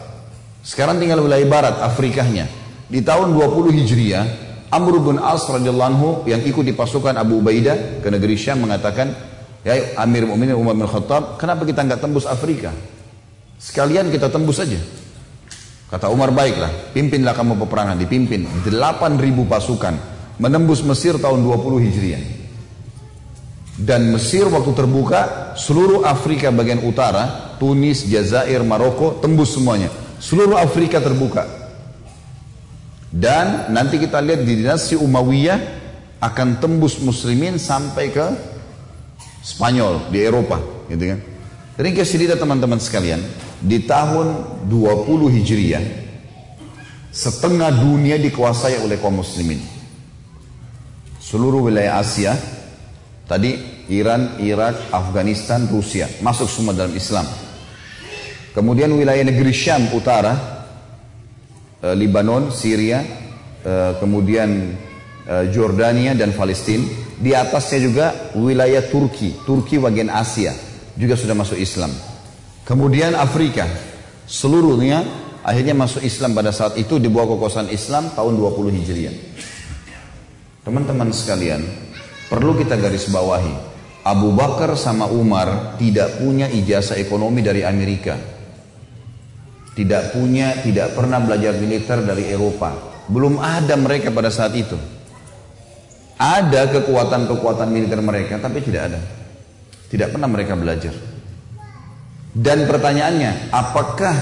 [0.66, 2.50] Sekarang tinggal wilayah barat Afrikanya.
[2.90, 4.26] Di tahun 20 Hijriah,
[4.74, 9.14] Amr bin As radhiyallahu yang ikut di pasukan Abu Ubaidah ke negeri Syam mengatakan,
[9.62, 12.74] "Ya Amir Mu'minin Umar bin Khattab, kenapa kita nggak tembus Afrika?
[13.62, 14.78] Sekalian kita tembus saja."
[15.86, 19.94] Kata Umar, "Baiklah, pimpinlah kamu peperangan." Dipimpin 8.000 pasukan
[20.42, 22.22] menembus Mesir tahun 20 Hijriah.
[23.76, 29.92] Dan Mesir waktu terbuka, seluruh Afrika bagian utara, Tunis, Jazair, Maroko, tembus semuanya.
[30.16, 31.44] Seluruh Afrika terbuka.
[33.12, 35.60] Dan nanti kita lihat di dinasti Umayyah
[36.24, 38.26] akan tembus muslimin sampai ke
[39.44, 40.58] Spanyol di Eropa,
[40.90, 41.20] gitu kan.
[41.76, 43.20] Ringkas cerita teman-teman sekalian,
[43.60, 45.84] di tahun 20 Hijriah,
[47.12, 49.60] setengah dunia dikuasai oleh kaum muslimin.
[51.20, 52.32] Seluruh wilayah Asia,
[53.28, 53.58] Tadi
[53.92, 57.26] Iran, Irak, Afghanistan, Rusia masuk semua dalam Islam.
[58.54, 60.32] Kemudian wilayah negeri Syam utara,
[61.82, 63.02] e, Libanon, Syria,
[63.60, 64.78] e, kemudian
[65.26, 66.86] e, Jordania dan Palestina.
[67.20, 68.06] Di atasnya juga
[68.38, 70.65] wilayah Turki, Turki bagian Asia
[70.96, 71.92] juga sudah masuk Islam.
[72.66, 73.68] Kemudian Afrika,
[74.26, 75.04] seluruhnya
[75.46, 79.16] akhirnya masuk Islam pada saat itu di bawah kekuasaan Islam tahun 20 Hijriah.
[80.66, 81.62] Teman-teman sekalian,
[82.26, 83.54] Perlu kita garis bawahi.
[84.06, 88.18] Abu Bakar sama Umar tidak punya ijazah ekonomi dari Amerika.
[89.74, 92.74] Tidak punya, tidak pernah belajar militer dari Eropa.
[93.06, 94.74] Belum ada mereka pada saat itu.
[96.16, 99.00] Ada kekuatan-kekuatan militer mereka, tapi tidak ada.
[99.86, 100.94] Tidak pernah mereka belajar.
[102.36, 104.14] Dan pertanyaannya, apakah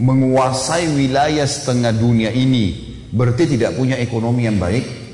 [0.00, 5.04] menguasai wilayah setengah dunia ini berarti tidak punya ekonomi yang baik?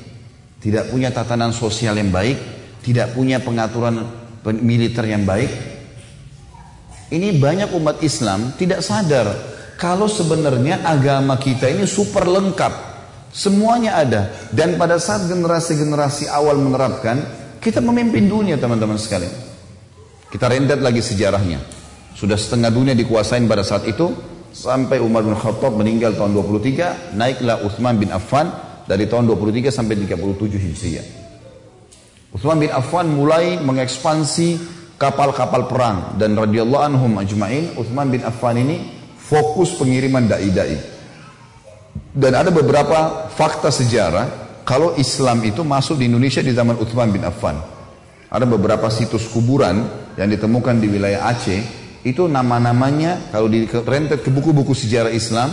[0.61, 2.37] tidak punya tatanan sosial yang baik,
[2.85, 4.05] tidak punya pengaturan
[4.61, 5.48] militer yang baik.
[7.11, 9.35] Ini banyak umat Islam tidak sadar
[9.74, 12.92] kalau sebenarnya agama kita ini super lengkap.
[13.31, 17.18] Semuanya ada dan pada saat generasi-generasi awal menerapkan,
[17.59, 19.49] kita memimpin dunia teman-teman sekalian.
[20.31, 21.59] Kita rendet lagi sejarahnya.
[22.14, 24.14] Sudah setengah dunia dikuasain pada saat itu
[24.55, 28.51] sampai Umar bin Khattab meninggal tahun 23, naiklah Uthman bin Affan
[28.90, 31.07] dari tahun 23 sampai 37 Hijriah.
[32.35, 38.83] Utsman bin Affan mulai mengekspansi kapal-kapal perang dan radhiyallahu anhum ajmain Utsman bin Affan ini
[39.19, 40.79] fokus pengiriman dai-dai.
[42.11, 44.27] Dan ada beberapa fakta sejarah
[44.66, 47.59] kalau Islam itu masuk di Indonesia di zaman Utsman bin Affan.
[48.31, 51.61] Ada beberapa situs kuburan yang ditemukan di wilayah Aceh
[52.04, 55.48] itu nama-namanya kalau di rentet ke buku-buku sejarah Islam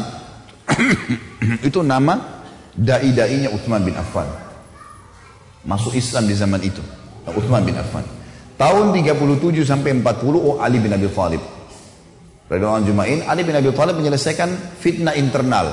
[1.68, 2.44] itu nama
[2.76, 4.28] dai-dainya Uthman bin Affan.
[5.64, 6.84] Masuk Islam di zaman itu.
[7.32, 8.04] Uthman bin Affan.
[8.60, 10.04] Tahun 37 sampai 40
[10.36, 11.40] oh Ali bin Abi Thalib.
[12.48, 15.68] Radhiyallahu Jumain, Ali bin Abi Thalib menyelesaikan fitnah internal.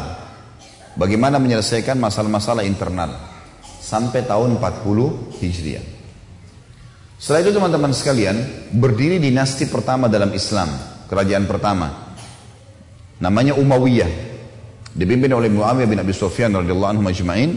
[0.94, 3.14] Bagaimana menyelesaikan masalah-masalah internal
[3.83, 5.93] sampai tahun 40 Hijriah.
[7.18, 8.37] Setelah itu teman-teman sekalian,
[8.74, 10.68] berdiri dinasti pertama dalam Islam,
[11.07, 12.14] kerajaan pertama.
[13.22, 14.11] Namanya Umayyah
[14.94, 17.50] dipimpin oleh Muawiyah bin Abi Sufyan radhiyallahu anhu majma'in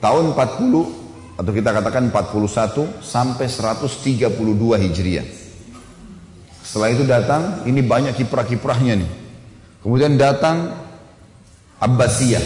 [0.00, 4.28] tahun 40 atau kita katakan 41 sampai 132
[4.76, 5.26] Hijriah.
[6.62, 9.10] Setelah itu datang, ini banyak kiprah-kiprahnya nih.
[9.82, 10.70] Kemudian datang
[11.82, 12.44] Abbasiyah.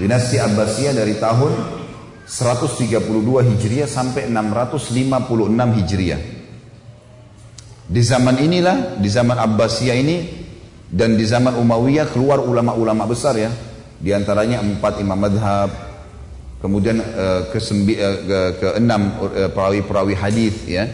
[0.00, 1.83] Dinasti Abbasiyah dari tahun
[2.24, 3.04] 132
[3.44, 6.20] Hijriah sampai 656 Hijriah.
[7.84, 10.16] Di zaman inilah, di zaman Abbasiyah ini
[10.88, 13.52] dan di zaman Umayyah keluar ulama-ulama besar ya.
[14.00, 15.68] Di antaranya empat imam madhab,
[16.64, 20.88] kemudian uh, ke, uh, ke, ke enam uh, perawi-perawi hadis ya.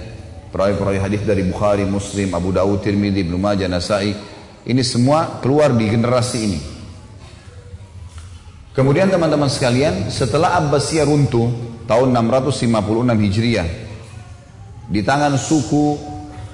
[0.51, 4.11] Perawi-perawi hadis dari Bukhari, Muslim, Abu Dawud, Tirmidzi, Ibnu Majah, Nasai.
[4.67, 6.80] Ini semua keluar di generasi ini.
[8.71, 11.51] Kemudian teman-teman sekalian, setelah Abbasiyah runtuh
[11.91, 12.71] tahun 656
[13.27, 13.69] Hijriah
[14.87, 15.99] di tangan suku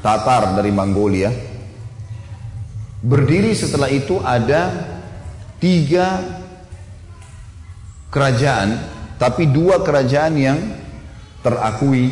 [0.00, 1.28] Tatar dari Mongolia,
[3.06, 4.72] Berdiri setelah itu ada
[5.62, 6.18] tiga
[8.10, 8.82] kerajaan,
[9.14, 10.58] tapi dua kerajaan yang
[11.38, 12.10] terakui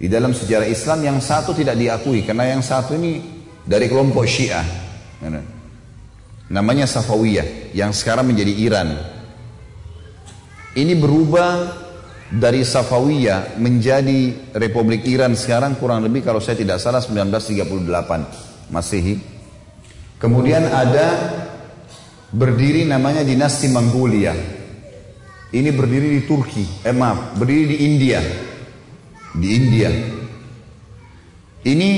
[0.00, 3.20] di dalam sejarah Islam yang satu tidak diakui karena yang satu ini
[3.60, 4.64] dari kelompok Syiah.
[6.50, 8.98] Namanya Safawiyah yang sekarang menjadi Iran.
[10.74, 11.50] Ini berubah
[12.30, 19.14] dari Safawiyah menjadi Republik Iran sekarang kurang lebih kalau saya tidak salah 1938 Masehi.
[20.18, 21.06] Kemudian ada
[22.34, 24.34] berdiri namanya dinasti Mongolia.
[25.50, 28.20] Ini berdiri di Turki, eh maaf, berdiri di India.
[29.30, 29.90] di India.
[31.62, 31.90] Ini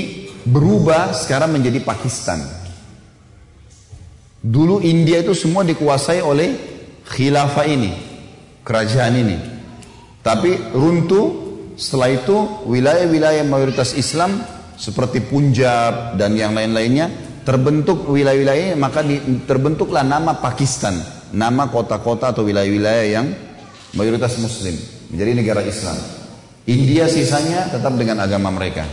[0.45, 2.62] berubah sekarang menjadi Pakistan.
[4.43, 6.51] Dulu India itu semua dikuasai oleh
[7.07, 7.91] khilafah ini,
[8.59, 9.37] kerajaan ini.
[10.19, 11.27] Tapi runtuh
[11.79, 14.43] setelah itu wilayah-wilayah mayoritas Islam
[14.75, 17.07] seperti Punjab dan yang lain-lainnya
[17.47, 18.99] terbentuk wilayah-wilayah maka
[19.47, 20.99] terbentuklah nama Pakistan,
[21.31, 23.31] nama kota-kota atau wilayah-wilayah yang
[23.95, 24.75] mayoritas muslim
[25.07, 25.95] menjadi negara Islam.
[26.67, 28.83] India sisanya tetap dengan agama mereka.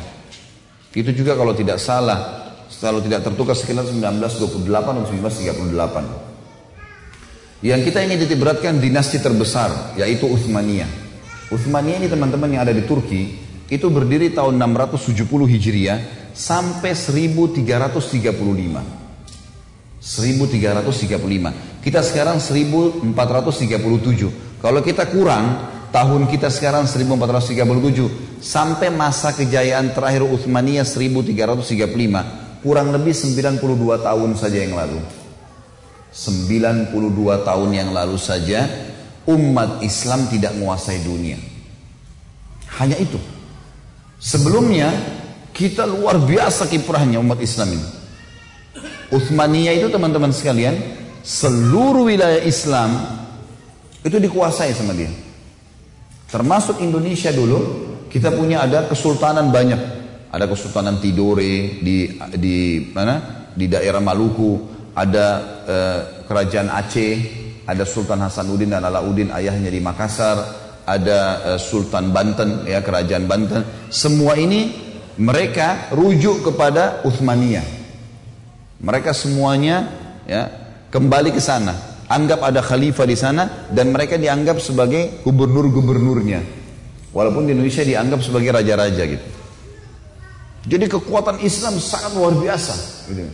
[0.90, 2.39] Itu juga kalau tidak salah,
[2.78, 6.30] kalau tidak tertukar sekitar 1928 atau 1938.
[7.60, 10.88] Yang kita ingin beratkan dinasti terbesar, yaitu Uthmaniyah.
[11.52, 13.36] Uthmaniyah ini teman-teman yang ada di Turki,
[13.68, 15.98] itu berdiri tahun 670 Hijriah
[16.32, 17.60] sampai 1335.
[20.00, 21.84] 1335.
[21.84, 24.32] Kita sekarang 1437.
[24.64, 25.44] Kalau kita kurang,
[25.92, 33.60] tahun kita sekarang 1437 sampai masa kejayaan terakhir Utsmaniyah 1335 kurang lebih 92
[34.00, 35.00] tahun saja yang lalu.
[36.10, 38.66] 92 tahun yang lalu saja
[39.30, 41.38] umat Islam tidak menguasai dunia.
[42.80, 43.18] Hanya itu.
[44.20, 44.90] Sebelumnya
[45.54, 47.86] kita luar biasa kiprahnya umat Islam ini.
[49.10, 50.78] Utsmaniyah itu teman-teman sekalian
[51.20, 52.94] seluruh wilayah Islam
[54.06, 55.10] itu dikuasai sama dia.
[56.30, 57.58] Termasuk Indonesia dulu,
[58.06, 59.99] kita punya ada kesultanan banyak.
[60.30, 62.06] Ada kesultanan Tidore di
[62.38, 62.56] di
[62.94, 63.46] mana?
[63.50, 64.62] Di daerah Maluku,
[64.94, 65.26] ada
[65.66, 67.16] eh, kerajaan Aceh,
[67.66, 70.38] ada Sultan Hasanuddin dan Alauddin ayahnya di Makassar,
[70.86, 71.18] ada
[71.54, 73.90] eh, Sultan Banten ya kerajaan Banten.
[73.90, 74.70] Semua ini
[75.18, 77.66] mereka rujuk kepada Uthmaniyah.
[78.80, 79.90] Mereka semuanya
[80.24, 80.46] ya
[80.88, 86.42] kembali ke sana anggap ada khalifah di sana dan mereka dianggap sebagai gubernur-gubernurnya.
[87.14, 89.39] Walaupun di Indonesia dianggap sebagai raja-raja gitu.
[90.70, 92.74] Jadi kekuatan Islam sangat luar biasa.
[93.10, 93.26] Gitu.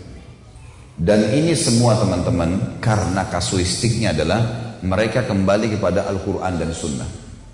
[0.96, 4.40] Dan ini semua teman-teman karena kasuistiknya adalah
[4.81, 7.05] mereka kembali kepada Al-Quran dan Sunnah.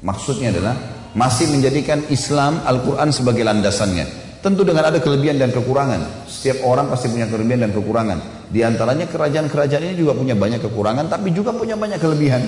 [0.06, 0.78] Maksudnya adalah
[1.18, 4.06] masih menjadikan Islam Al-Quran sebagai landasannya.
[4.38, 6.30] Tentu dengan ada kelebihan dan kekurangan.
[6.30, 8.18] Setiap orang pasti punya kelebihan dan kekurangan.
[8.50, 12.42] Di antaranya kerajaan-kerajaan ini juga punya banyak kekurangan, tapi juga punya banyak kelebihan.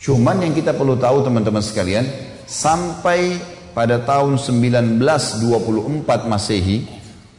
[0.00, 2.04] Cuman yang kita perlu tahu teman-teman sekalian,
[2.44, 3.40] sampai
[3.72, 6.84] pada tahun 1924 Masehi,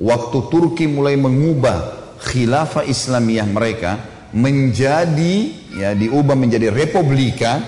[0.01, 3.91] waktu Turki mulai mengubah khilafah Islamiyah mereka
[4.33, 5.35] menjadi
[5.77, 7.61] ya diubah menjadi republika,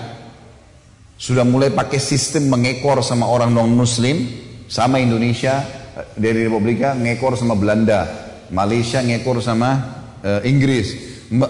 [1.16, 4.26] sudah mulai pakai sistem mengekor sama orang non muslim
[4.66, 5.62] sama Indonesia
[6.18, 8.04] dari Republika ngekor sama Belanda,
[8.52, 9.70] Malaysia ngekor sama
[10.20, 10.92] uh, Inggris,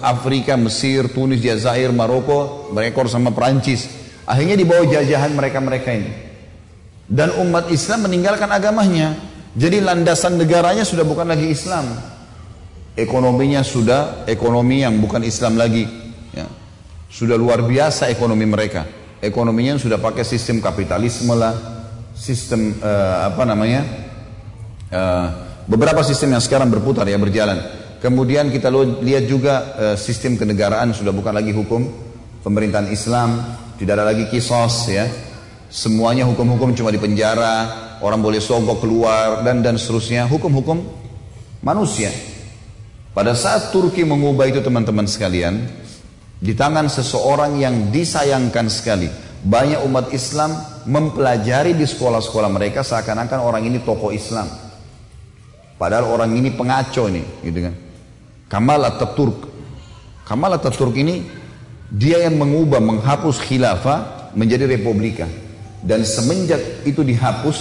[0.05, 3.89] Afrika, Mesir, Tunis, Jazair, Maroko ngekor sama Perancis.
[4.27, 6.26] Akhirnya di bawah jajahan mereka-mereka ini.
[7.07, 9.15] Dan umat Islam meninggalkan agamanya.
[9.55, 11.87] Jadi landasan negaranya sudah bukan lagi Islam.
[12.93, 15.87] Ekonominya sudah ekonomi yang bukan Islam lagi.
[16.35, 16.45] Ya.
[17.07, 18.85] Sudah luar biasa ekonomi mereka.
[19.17, 21.57] Ekonominya sudah pakai sistem kapitalisme lah,
[22.13, 23.81] sistem uh, apa namanya
[24.93, 25.27] uh,
[25.65, 27.57] beberapa sistem yang sekarang berputar ya berjalan.
[27.97, 28.69] Kemudian kita
[29.01, 31.81] lihat juga uh, sistem kenegaraan sudah bukan lagi hukum
[32.45, 33.41] pemerintahan Islam,
[33.81, 35.09] tidak ada lagi kisos ya.
[35.67, 37.67] Semuanya hukum-hukum cuma di penjara,
[37.99, 40.79] orang boleh sogok keluar dan dan seterusnya, hukum-hukum
[41.59, 42.07] manusia.
[43.11, 45.67] Pada saat Turki mengubah itu teman-teman sekalian,
[46.37, 49.09] di tangan seseorang yang disayangkan sekali,
[49.43, 50.53] banyak umat Islam
[50.85, 54.47] mempelajari di sekolah-sekolah mereka seakan-akan orang ini tokoh Islam.
[55.77, 57.75] Padahal orang ini pengaco ini, gitu kan.
[58.47, 59.49] Kamal Ataturk.
[60.23, 61.27] Kamal Ataturk ini
[61.91, 65.27] dia yang mengubah, menghapus khilafah menjadi republika.
[65.87, 67.59] Dan semenjak itu dihapus,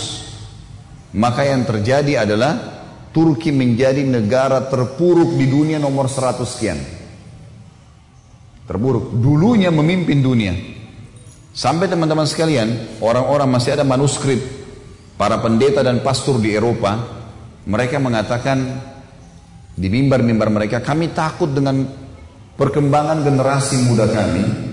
[1.15, 2.75] maka yang terjadi adalah
[3.15, 6.77] Turki menjadi negara terpuruk di dunia nomor 100 sekian.
[8.67, 9.15] Terburuk.
[9.15, 10.53] Dulunya memimpin dunia.
[11.55, 14.43] Sampai teman-teman sekalian, orang-orang masih ada manuskrip
[15.17, 16.99] para pendeta dan pastor di Eropa,
[17.65, 18.59] mereka mengatakan
[19.73, 21.89] di mimbar-mimbar mereka, kami takut dengan
[22.59, 24.66] perkembangan generasi muda kami.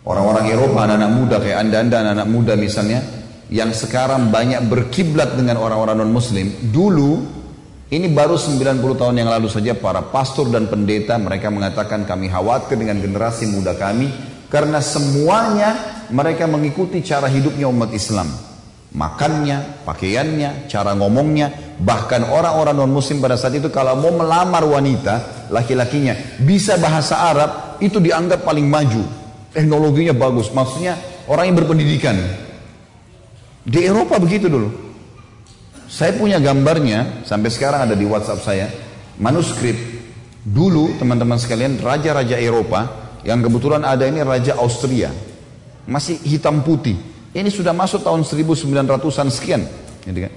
[0.00, 3.04] Orang-orang Eropa, anak-anak muda kayak anda-anda, anak-anak muda misalnya,
[3.52, 6.72] yang sekarang banyak berkiblat dengan orang-orang non-muslim.
[6.72, 7.40] Dulu,
[7.90, 12.78] ini baru 90 tahun yang lalu saja para pastor dan pendeta mereka mengatakan kami khawatir
[12.78, 14.06] dengan generasi muda kami
[14.46, 18.30] karena semuanya mereka mengikuti cara hidupnya umat Islam.
[18.90, 21.78] Makannya, pakaiannya, cara ngomongnya.
[21.78, 27.50] Bahkan orang-orang non-muslim pada saat itu kalau mau melamar wanita, laki-lakinya bisa bahasa Arab,
[27.82, 29.19] itu dianggap paling maju.
[29.50, 30.50] Teknologinya bagus.
[30.54, 32.16] Maksudnya orang yang berpendidikan.
[33.66, 34.70] Di Eropa begitu dulu.
[35.90, 38.70] Saya punya gambarnya, sampai sekarang ada di WhatsApp saya,
[39.18, 39.74] manuskrip.
[40.40, 45.10] Dulu teman-teman sekalian, raja-raja Eropa, yang kebetulan ada ini Raja Austria.
[45.90, 46.94] Masih hitam putih.
[47.34, 49.66] Ini sudah masuk tahun 1900-an sekian.
[50.06, 50.32] Gitu kan.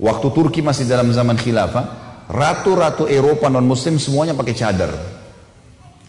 [0.00, 1.84] Waktu Turki masih dalam zaman khilafah,
[2.32, 4.92] ratu-ratu Eropa non-muslim semuanya pakai cadar.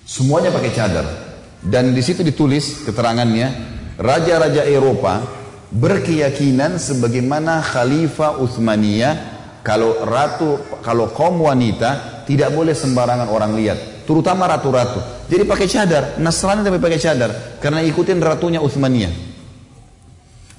[0.08, 1.29] Semuanya pakai cadar.
[1.60, 3.48] Dan di situ ditulis keterangannya,
[4.00, 5.20] raja-raja Eropa
[5.70, 9.14] berkeyakinan sebagaimana Khalifah Utsmaniyah
[9.62, 15.28] kalau ratu kalau kaum wanita tidak boleh sembarangan orang lihat, terutama ratu-ratu.
[15.28, 19.12] Jadi pakai cadar, Nasrani tapi pakai cadar karena ikutin ratunya Utsmaniyah.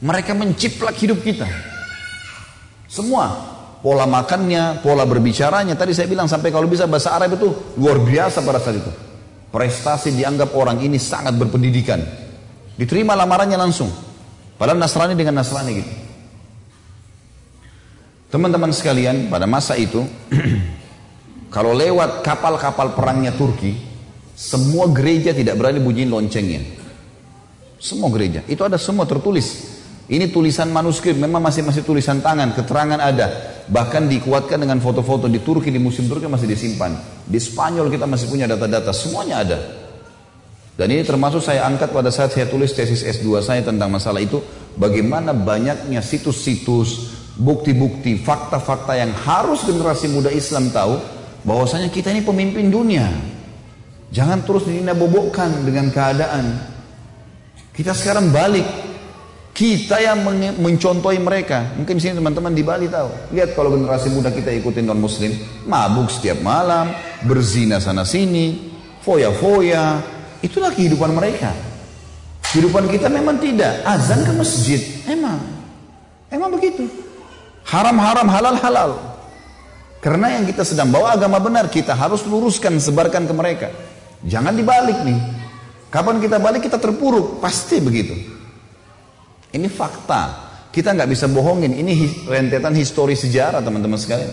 [0.00, 1.48] Mereka menciplak hidup kita.
[2.88, 5.76] Semua pola makannya, pola berbicaranya.
[5.76, 7.48] Tadi saya bilang sampai kalau bisa bahasa Arab itu
[7.80, 9.09] luar biasa pada saat itu.
[9.50, 11.98] Prestasi dianggap orang ini sangat berpendidikan.
[12.78, 13.90] Diterima lamarannya langsung.
[14.54, 15.92] Padahal Nasrani dengan Nasrani gitu.
[18.30, 20.06] Teman-teman sekalian, pada masa itu,
[21.54, 23.74] kalau lewat kapal-kapal perangnya Turki,
[24.38, 26.62] semua gereja tidak berani bunyiin loncengnya.
[27.82, 28.46] Semua gereja.
[28.46, 29.66] Itu ada semua tertulis.
[30.06, 33.49] Ini tulisan manuskrip, memang masih masih tulisan tangan, keterangan ada.
[33.70, 36.90] Bahkan dikuatkan dengan foto-foto di Turki, di musim Turki masih disimpan.
[37.22, 39.58] Di Spanyol kita masih punya data-data, semuanya ada.
[40.74, 44.42] Dan ini termasuk saya angkat pada saat saya tulis tesis S2 saya tentang masalah itu.
[44.74, 51.20] Bagaimana banyaknya situs-situs, bukti-bukti, fakta-fakta yang harus generasi muda Islam tahu.
[51.40, 53.08] bahwasanya kita ini pemimpin dunia.
[54.12, 56.52] Jangan terus bobokkan dengan keadaan.
[57.72, 58.66] Kita sekarang balik.
[59.60, 60.24] Kita yang
[60.56, 61.76] mencontohi mereka.
[61.76, 63.12] Mungkin sini teman-teman di Bali tahu.
[63.36, 65.36] Lihat kalau generasi muda kita ikutin non muslim.
[65.68, 66.96] Mabuk setiap malam.
[67.28, 68.72] Berzina sana sini.
[69.04, 70.00] Foya-foya
[70.40, 71.52] Itulah kehidupan mereka.
[72.48, 73.84] Kehidupan kita memang tidak.
[73.84, 74.80] Azan ke masjid.
[75.04, 75.36] Emang.
[76.32, 76.88] Emang begitu.
[77.68, 78.96] Haram-haram, halal-halal.
[80.00, 83.68] Karena yang kita sedang bawa agama benar, kita harus luruskan, sebarkan ke mereka.
[84.24, 85.20] Jangan dibalik nih.
[85.92, 88.39] Kapan kita balik kita terpuruk, pasti begitu.
[89.50, 90.22] Ini fakta.
[90.70, 91.74] Kita nggak bisa bohongin.
[91.74, 94.32] Ini rentetan histori sejarah teman-teman sekalian.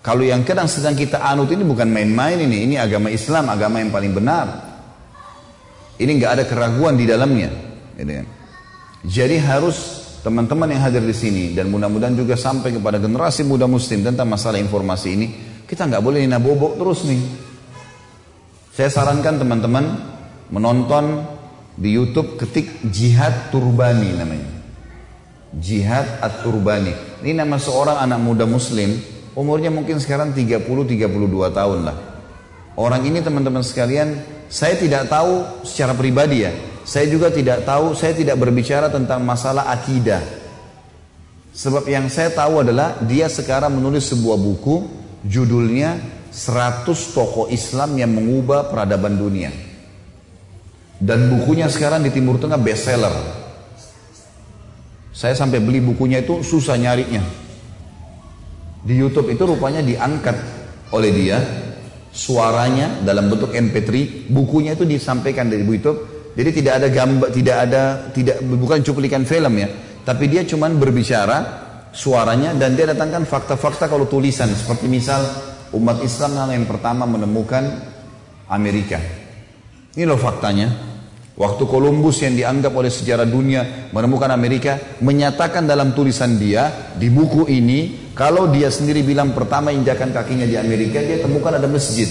[0.00, 2.66] Kalau yang kadang sedang kita anut ini bukan main-main ini.
[2.66, 4.46] Ini agama Islam, agama yang paling benar.
[6.00, 7.50] Ini nggak ada keraguan di dalamnya.
[7.94, 8.26] Gitu kan.
[9.04, 9.76] Jadi harus
[10.20, 14.60] teman-teman yang hadir di sini dan mudah-mudahan juga sampai kepada generasi muda muslim tentang masalah
[14.60, 15.26] informasi ini,
[15.64, 17.20] kita nggak boleh nina bobok terus nih.
[18.76, 19.84] Saya sarankan teman-teman
[20.52, 21.24] menonton
[21.80, 24.60] di YouTube ketik Jihad Turbani namanya.
[25.56, 27.24] Jihad At-Turbani.
[27.24, 29.00] Ini nama seorang anak muda muslim,
[29.34, 31.96] umurnya mungkin sekarang 30 32 tahun lah.
[32.78, 34.14] Orang ini teman-teman sekalian
[34.46, 36.52] saya tidak tahu secara pribadi ya.
[36.84, 40.22] Saya juga tidak tahu, saya tidak berbicara tentang masalah akidah.
[41.50, 44.86] Sebab yang saya tahu adalah dia sekarang menulis sebuah buku
[45.26, 45.98] judulnya
[46.30, 49.69] 100 tokoh Islam yang mengubah peradaban dunia.
[51.00, 53.16] Dan bukunya sekarang di Timur Tengah bestseller.
[55.16, 57.24] Saya sampai beli bukunya itu susah nyarinya.
[58.84, 60.36] Di YouTube itu rupanya diangkat
[60.92, 61.38] oleh dia
[62.10, 63.88] suaranya dalam bentuk MP3,
[64.28, 66.32] bukunya itu disampaikan dari YouTube.
[66.36, 67.82] Jadi tidak ada gambar, tidak ada,
[68.14, 69.68] tidak bukan cuplikan film ya,
[70.06, 71.38] tapi dia cuma berbicara
[71.90, 75.26] suaranya dan dia datangkan fakta-fakta kalau tulisan seperti misal
[75.74, 77.66] umat Islam yang pertama menemukan
[78.46, 79.02] Amerika.
[79.94, 80.89] Ini loh faktanya.
[81.40, 87.48] Waktu Columbus yang dianggap oleh sejarah dunia menemukan Amerika menyatakan dalam tulisan dia di buku
[87.48, 92.04] ini kalau dia sendiri bilang pertama injakan kakinya di Amerika dia temukan ada masjid.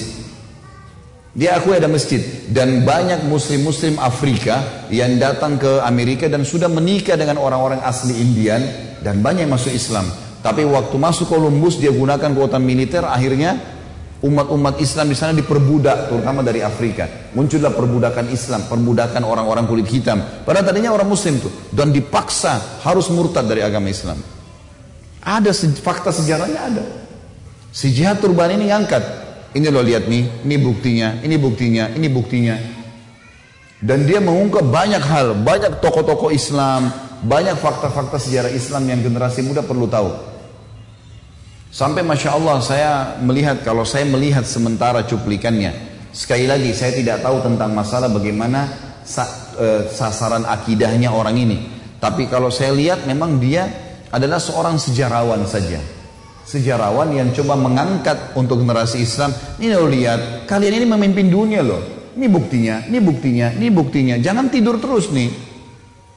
[1.29, 2.17] Dia akui ada masjid
[2.49, 8.65] dan banyak muslim-muslim Afrika yang datang ke Amerika dan sudah menikah dengan orang-orang asli Indian
[9.05, 10.09] dan banyak yang masuk Islam.
[10.41, 13.78] Tapi waktu masuk Columbus dia gunakan kekuatan militer akhirnya
[14.19, 17.31] umat-umat Islam di sana diperbudak terutama dari Afrika.
[17.35, 20.19] Muncullah perbudakan Islam perbudakan orang-orang kulit hitam.
[20.43, 21.51] Padahal tadinya orang muslim tuh.
[21.71, 24.19] Dan dipaksa harus murtad dari agama Islam.
[25.23, 26.83] Ada fakta sejarahnya ada.
[27.71, 29.27] Si jihad turban ini ngangkat.
[29.49, 32.55] Ini lo lihat nih ini buktinya ini buktinya ini buktinya.
[33.81, 35.33] Dan dia mengungkap banyak hal.
[35.41, 40.28] Banyak tokoh-tokoh Islam banyak fakta-fakta sejarah Islam yang generasi muda perlu tahu
[41.69, 42.91] Sampai Masya Allah saya
[43.21, 45.69] melihat, kalau saya melihat sementara cuplikannya,
[46.09, 48.65] sekali lagi saya tidak tahu tentang masalah bagaimana
[49.53, 51.57] e, sasaran akidahnya orang ini.
[52.01, 53.69] Tapi kalau saya lihat memang dia
[54.09, 55.77] adalah seorang sejarawan saja.
[56.49, 59.29] Sejarawan yang coba mengangkat untuk generasi Islam.
[59.61, 62.09] Ini lo lihat, kalian ini memimpin dunia loh.
[62.17, 64.15] Ini buktinya, ini buktinya, ini buktinya.
[64.17, 65.29] Jangan tidur terus nih.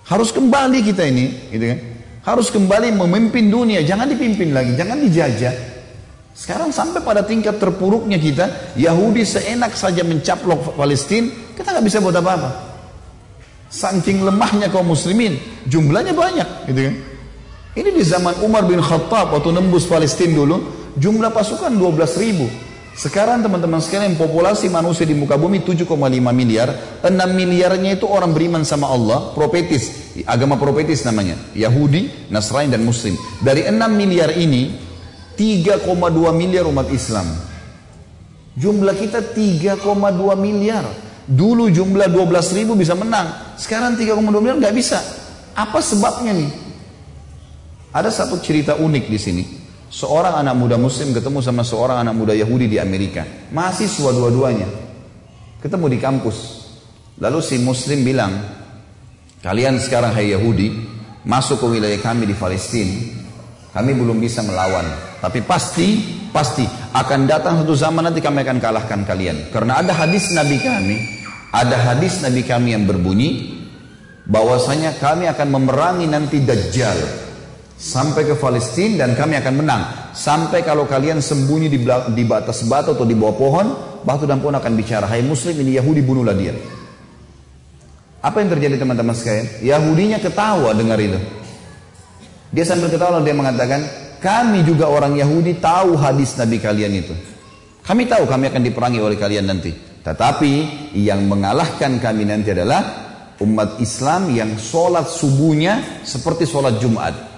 [0.09, 1.79] Harus kembali kita ini, gitu kan?
[2.23, 5.55] Harus kembali memimpin dunia, jangan dipimpin lagi, jangan dijajah.
[6.33, 12.15] Sekarang sampai pada tingkat terpuruknya kita, Yahudi seenak saja mencaplok Palestina, kita nggak bisa buat
[12.15, 12.51] apa-apa.
[13.69, 15.35] Saking lemahnya kaum muslimin,
[15.67, 16.95] jumlahnya banyak, gitu kan?
[17.73, 20.57] Ini di zaman Umar bin Khattab waktu nembus Palestina dulu,
[20.95, 22.47] jumlah pasukan 12 ribu.
[22.93, 25.97] Sekarang teman-teman sekalian populasi manusia di muka bumi 7,5
[26.29, 32.85] miliar, 6 miliarnya itu orang beriman sama Allah, profetis, agama profetis namanya, Yahudi, Nasrani dan
[32.85, 33.17] Muslim.
[33.41, 34.77] Dari 6 miliar ini,
[35.33, 37.25] 3,2 miliar umat Islam.
[38.61, 39.89] Jumlah kita 3,2
[40.37, 40.85] miliar.
[41.25, 45.01] Dulu jumlah 12 ribu bisa menang, sekarang 3,2 miliar nggak bisa.
[45.57, 46.51] Apa sebabnya nih?
[47.93, 49.45] Ada satu cerita unik di sini.
[49.93, 53.29] Seorang anak muda muslim ketemu sama seorang anak muda Yahudi di Amerika.
[53.53, 54.65] Mahasiswa dua-duanya.
[55.61, 56.65] Ketemu di kampus.
[57.21, 58.33] Lalu si muslim bilang,
[59.45, 60.73] kalian sekarang hai Yahudi,
[61.29, 63.21] masuk ke wilayah kami di Palestina.
[63.77, 64.89] Kami belum bisa melawan.
[65.21, 66.01] Tapi pasti,
[66.33, 66.65] pasti
[66.97, 69.53] akan datang satu zaman nanti kami akan kalahkan kalian.
[69.53, 70.97] Karena ada hadis Nabi kami,
[71.53, 73.61] ada hadis Nabi kami yang berbunyi,
[74.25, 77.22] bahwasanya kami akan memerangi nanti Dajjal
[77.83, 79.83] sampai ke Palestina dan kami akan menang.
[80.15, 81.83] Sampai kalau kalian sembunyi di,
[82.15, 83.67] di batas batu atau di bawah pohon,
[84.07, 86.55] batu dan pohon akan bicara, hai muslim ini Yahudi bunuhlah dia.
[88.23, 89.67] Apa yang terjadi teman-teman sekalian?
[89.67, 91.19] Yahudinya ketawa dengar itu.
[92.55, 93.83] Dia sambil ketawa dia mengatakan,
[94.23, 97.15] kami juga orang Yahudi tahu hadis Nabi kalian itu.
[97.83, 99.75] Kami tahu kami akan diperangi oleh kalian nanti.
[100.07, 100.53] Tetapi
[100.95, 102.83] yang mengalahkan kami nanti adalah
[103.43, 107.32] umat Islam yang sholat subuhnya seperti sholat Jumat.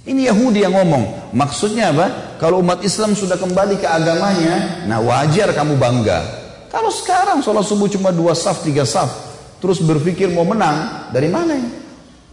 [0.00, 1.34] Ini Yahudi yang ngomong.
[1.36, 2.36] Maksudnya apa?
[2.40, 6.24] Kalau umat Islam sudah kembali ke agamanya, nah wajar kamu bangga.
[6.72, 9.10] Kalau sekarang sholat subuh cuma dua saf, tiga saf,
[9.60, 11.70] terus berpikir mau menang, dari mana ini?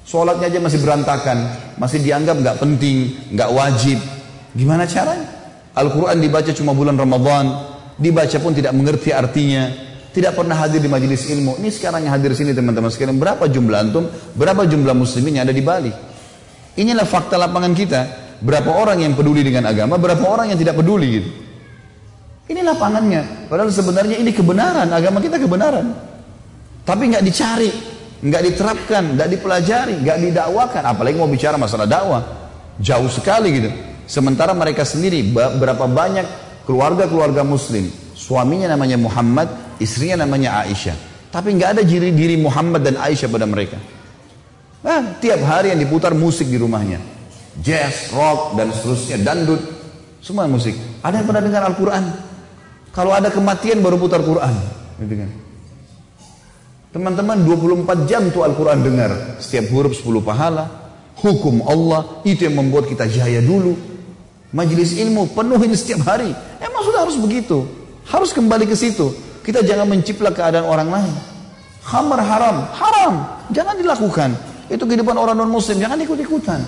[0.07, 1.37] Sholatnya aja masih berantakan,
[1.75, 3.99] masih dianggap nggak penting, nggak wajib.
[4.55, 5.27] Gimana caranya?
[5.75, 7.51] Al-Quran dibaca cuma bulan Ramadan,
[7.99, 9.67] dibaca pun tidak mengerti artinya,
[10.15, 11.59] tidak pernah hadir di majelis ilmu.
[11.59, 14.07] Ini sekarang yang hadir sini teman-teman sekalian, berapa jumlah antum,
[14.39, 15.91] berapa jumlah muslimin yang ada di Bali?
[16.77, 18.01] Inilah fakta lapangan kita.
[18.37, 21.29] Berapa orang yang peduli dengan agama, berapa orang yang tidak peduli gitu.
[22.47, 23.49] Ini lapangannya.
[23.49, 25.89] Padahal sebenarnya ini kebenaran, agama kita kebenaran.
[26.85, 27.67] Tapi nggak dicari,
[28.21, 30.83] nggak diterapkan, nggak dipelajari, nggak didakwakan.
[30.85, 32.23] Apalagi mau bicara masalah dakwah,
[32.77, 33.69] jauh sekali gitu.
[34.07, 36.23] Sementara mereka sendiri berapa banyak
[36.69, 39.49] keluarga-keluarga Muslim, suaminya namanya Muhammad,
[39.81, 40.95] istrinya namanya Aisyah.
[41.33, 43.75] Tapi nggak ada diri diri Muhammad dan Aisyah pada mereka.
[44.87, 47.03] Nah, tiap hari yang diputar musik di rumahnya.
[47.59, 49.59] Jazz, rock, dan seterusnya, dandut.
[50.23, 50.79] Semua musik.
[51.03, 52.03] Ada yang pernah dengar Al-Quran?
[52.95, 54.55] Kalau ada kematian baru putar Quran.
[55.03, 55.29] Gitu kan.
[56.95, 59.11] Teman-teman 24 jam tuh Al-Quran dengar.
[59.43, 60.65] Setiap huruf 10 pahala.
[61.19, 62.23] Hukum Allah.
[62.23, 63.75] Itu yang membuat kita jaya dulu.
[64.55, 66.31] Majelis ilmu penuhin setiap hari.
[66.63, 67.67] Emang sudah harus begitu.
[68.07, 69.11] Harus kembali ke situ.
[69.43, 71.13] Kita jangan menciplak keadaan orang lain.
[71.83, 72.63] Khamar haram.
[72.71, 73.13] Haram.
[73.51, 74.56] Jangan dilakukan.
[74.67, 76.59] Itu kehidupan orang non muslim, jangan ikut-ikutan.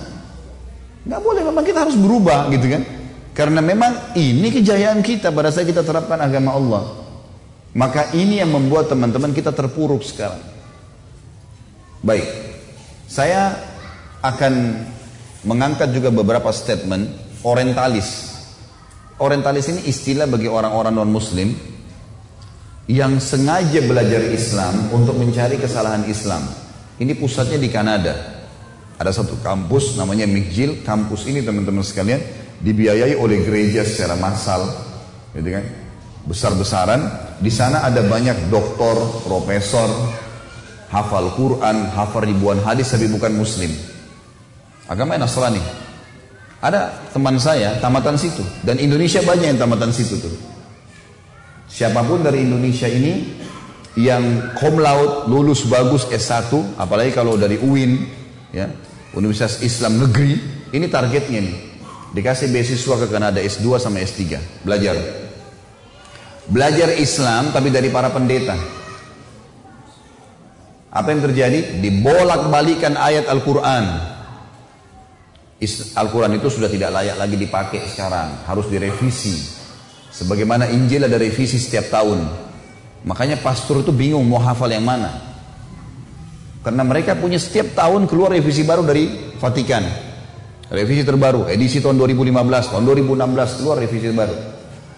[1.08, 2.84] Nggak boleh, memang kita harus berubah gitu kan.
[3.36, 6.84] Karena memang ini kejayaan kita pada saat kita terapkan agama Allah.
[7.72, 10.42] Maka ini yang membuat teman-teman kita terpuruk sekarang.
[12.04, 12.26] Baik,
[13.08, 13.56] saya
[14.24, 14.84] akan
[15.48, 17.08] mengangkat juga beberapa statement
[17.44, 18.40] orientalis.
[19.20, 21.52] Orientalis ini istilah bagi orang-orang non-muslim
[22.90, 26.69] yang sengaja belajar Islam untuk mencari kesalahan Islam.
[27.00, 28.44] Ini pusatnya di Kanada.
[29.00, 30.84] Ada satu kampus namanya McGill.
[30.84, 32.20] Kampus ini teman-teman sekalian
[32.60, 34.68] dibiayai oleh gereja secara massal,
[35.32, 35.64] gitu kan?
[36.28, 37.02] Besar-besaran.
[37.40, 39.88] Di sana ada banyak doktor, profesor,
[40.92, 43.72] hafal Quran, hafal ribuan hadis tapi bukan muslim.
[44.92, 45.62] Agama Nasrani.
[46.60, 50.36] Ada teman saya tamatan situ dan Indonesia banyak yang tamatan situ tuh.
[51.72, 53.39] Siapa pun dari Indonesia ini
[53.98, 58.06] yang cum laude lulus bagus S1 apalagi kalau dari UIN
[58.54, 58.70] ya
[59.18, 60.38] Universitas Islam Negeri
[60.70, 61.58] ini targetnya nih.
[62.10, 64.22] Dikasih beasiswa ke Kanada S2 sama S3
[64.66, 64.98] belajar.
[66.50, 68.58] Belajar Islam tapi dari para pendeta.
[70.90, 71.78] Apa yang terjadi?
[71.78, 73.86] Dibolak-balikan ayat Al-Quran.
[75.94, 78.42] Al-Quran itu sudah tidak layak lagi dipakai sekarang.
[78.50, 79.38] Harus direvisi.
[80.10, 82.49] Sebagaimana Injil ada revisi setiap tahun
[83.08, 85.30] Makanya pastor itu bingung mau hafal yang mana.
[86.60, 89.84] Karena mereka punya setiap tahun keluar revisi baru dari Vatikan.
[90.70, 94.36] Revisi terbaru, edisi tahun 2015, tahun 2016 keluar revisi baru.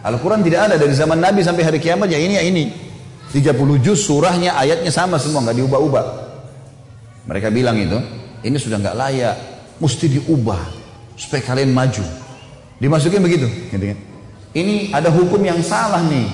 [0.02, 2.64] Al-Quran tidak ada dari zaman Nabi sampai hari kiamat ya ini ya ini.
[3.32, 6.06] 30 juz surahnya ayatnya sama semua nggak diubah-ubah.
[7.30, 7.96] Mereka bilang itu.
[8.42, 9.36] ini sudah nggak layak,
[9.78, 10.58] mesti diubah
[11.14, 12.02] supaya kalian maju.
[12.82, 14.00] Dimasukin begitu, gitu kan?
[14.58, 16.26] Ini ada hukum yang salah nih.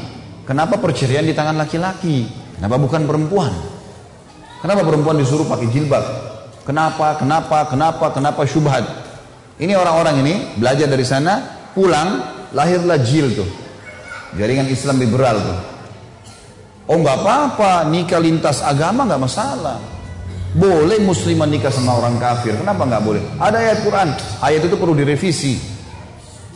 [0.47, 2.23] Kenapa perceraian di tangan laki-laki?
[2.55, 3.51] Kenapa bukan perempuan?
[4.63, 6.05] Kenapa perempuan disuruh pakai jilbab?
[6.63, 7.19] Kenapa?
[7.19, 7.67] Kenapa?
[7.67, 8.05] Kenapa?
[8.15, 8.87] Kenapa syubhat?
[9.59, 12.23] Ini orang-orang ini belajar dari sana, pulang,
[12.55, 13.49] lahirlah jil tuh.
[14.39, 15.59] Jaringan Islam liberal tuh.
[16.87, 19.83] Oh nggak apa-apa, nikah lintas agama nggak masalah.
[20.55, 23.23] Boleh muslimah nikah sama orang kafir, kenapa nggak boleh?
[23.35, 25.59] Ada ayat Quran, ayat itu perlu direvisi.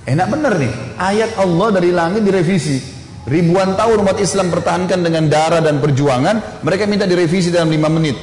[0.08, 3.01] Enak bener nih, ayat Allah dari langit direvisi.
[3.32, 8.20] Ribuan tahun umat Islam pertahankan dengan darah dan perjuangan, mereka minta direvisi dalam lima menit.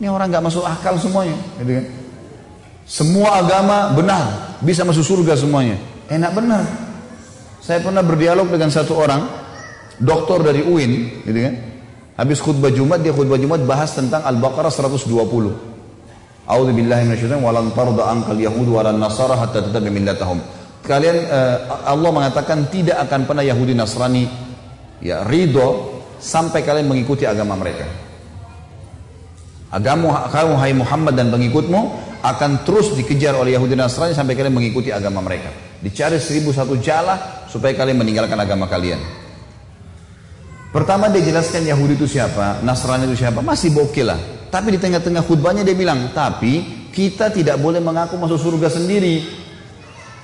[0.00, 1.86] Ini orang nggak masuk akal semuanya, gitu kan?
[2.88, 5.76] Semua agama benar, bisa masuk surga semuanya.
[6.08, 6.64] Enak benar.
[7.60, 9.20] Saya pernah berdialog dengan satu orang,
[10.00, 11.54] doktor dari UIN, gitu kan?
[12.16, 15.12] Habis khutbah Jumat, dia khutbah Jumat bahas tentang Al-Baqarah 120.
[16.48, 20.40] A'udzu billahi minasyaitonir yahud walan nasara hatta tatabi millatahum
[20.82, 24.26] kalian uh, Allah mengatakan tidak akan pernah Yahudi Nasrani
[25.02, 27.86] ya ridho sampai kalian mengikuti agama mereka.
[29.72, 31.80] Agama kamu hai Muhammad dan pengikutmu
[32.22, 35.50] akan terus dikejar oleh Yahudi Nasrani sampai kalian mengikuti agama mereka.
[35.82, 39.00] Dicari seribu satu jalah supaya kalian meninggalkan agama kalian.
[40.72, 44.20] Pertama dia jelaskan Yahudi itu siapa, Nasrani itu siapa, masih bokil lah.
[44.48, 49.41] Tapi di tengah-tengah khutbahnya dia bilang, tapi kita tidak boleh mengaku masuk surga sendiri.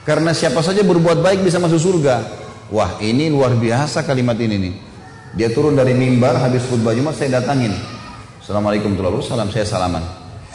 [0.08, 2.24] Karena siapa saja berbuat baik bisa masuk surga.
[2.72, 4.74] Wah ini luar biasa kalimat ini nih.
[5.36, 7.76] Dia turun dari mimbar habis khutbah Jumat saya datangin.
[8.40, 9.52] Assalamualaikum warahmatullahi wabarakatuh.
[9.52, 10.00] Saya salaman.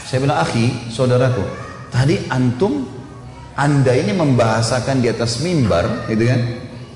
[0.01, 1.45] Saya bilang akhi, saudaraku,
[1.93, 2.81] tadi antum
[3.53, 6.41] anda ini membahasakan di atas mimbar, gitu kan?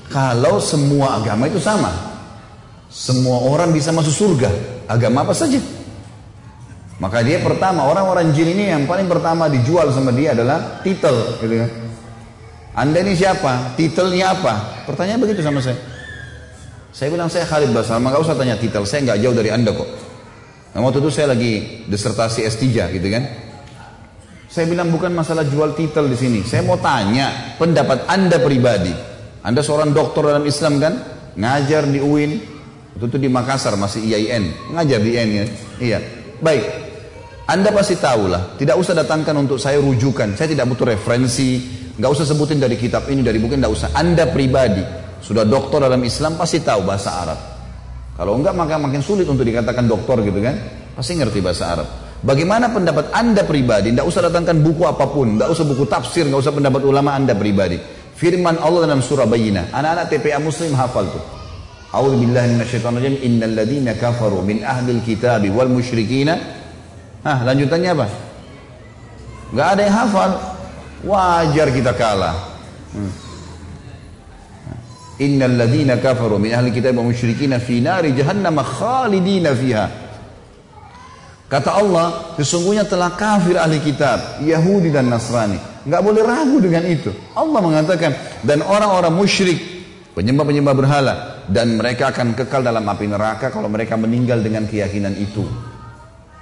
[0.10, 1.93] Kalau semua agama itu sama,
[2.89, 4.49] semua orang bisa masuk surga,
[4.89, 5.62] agama apa saja.
[6.97, 11.62] Maka dia pertama orang-orang jin ini yang paling pertama dijual sama dia adalah titel, gitu
[11.62, 11.87] kan?
[12.78, 13.74] Anda ini siapa?
[13.74, 14.86] Titelnya apa?
[14.86, 15.82] Pertanyaan begitu sama saya.
[16.94, 19.90] Saya bilang saya Khalid Basama, nggak usah tanya titel, saya nggak jauh dari Anda kok.
[20.78, 23.24] Nah, waktu itu saya lagi disertasi S3 gitu kan.
[24.46, 26.40] Saya bilang bukan masalah jual titel di sini.
[26.46, 28.94] Saya mau tanya pendapat Anda pribadi.
[29.42, 30.94] Anda seorang dokter dalam Islam kan?
[31.34, 32.32] Ngajar di UIN.
[32.94, 34.74] Waktu itu di Makassar masih IAIN.
[34.74, 35.46] Ngajar di IAIN ya.
[35.82, 36.00] Iya.
[36.42, 36.66] Baik.
[37.50, 38.54] Anda pasti tahu lah.
[38.58, 40.38] Tidak usah datangkan untuk saya rujukan.
[40.38, 41.86] Saya tidak butuh referensi.
[41.98, 43.89] Nggak usah sebutin dari kitab ini, dari buku, nggak usah.
[43.98, 44.86] Anda pribadi,
[45.18, 47.39] sudah doktor dalam Islam, pasti tahu bahasa Arab.
[48.14, 50.58] Kalau enggak, maka makin sulit untuk dikatakan doktor gitu kan.
[50.93, 51.88] Pasti ngerti bahasa Arab.
[52.22, 53.93] Bagaimana pendapat Anda pribadi?
[53.93, 57.38] Tidak usah datangkan buku apa pun, tidak usah buku tafsir, tidak usah pendapat ulama Anda
[57.38, 57.78] pribadi.
[58.18, 59.70] Firman Allah dalam surah Bayyinah.
[59.70, 61.22] Anak-anak TPA Muslim hafal tuh.
[61.93, 63.16] A'udzu billahi minasyaitonir rajim.
[63.22, 63.93] Innal ladzina
[64.41, 66.34] min ahlil kitabi wal musyrikina.
[67.22, 68.08] Ah, lanjutannya apa?
[69.54, 70.32] Enggak ada yang hafal.
[71.06, 72.36] Wajar kita kalah.
[72.93, 73.12] Hmm.
[75.18, 75.58] Innal
[75.98, 79.86] kafaru min ahli kitab wa musyrikin fi nari jahannam khalidina fiha.
[81.48, 85.56] Kata Allah, sesungguhnya telah kafir ahli kitab, Yahudi dan Nasrani.
[85.88, 87.08] Enggak boleh ragu dengan itu.
[87.32, 88.12] Allah mengatakan,
[88.43, 89.56] dan orang-orang musyrik,
[90.12, 91.14] penyembah-penyembah berhala,
[91.48, 95.48] dan mereka akan kekal dalam api neraka kalau mereka meninggal dengan keyakinan itu.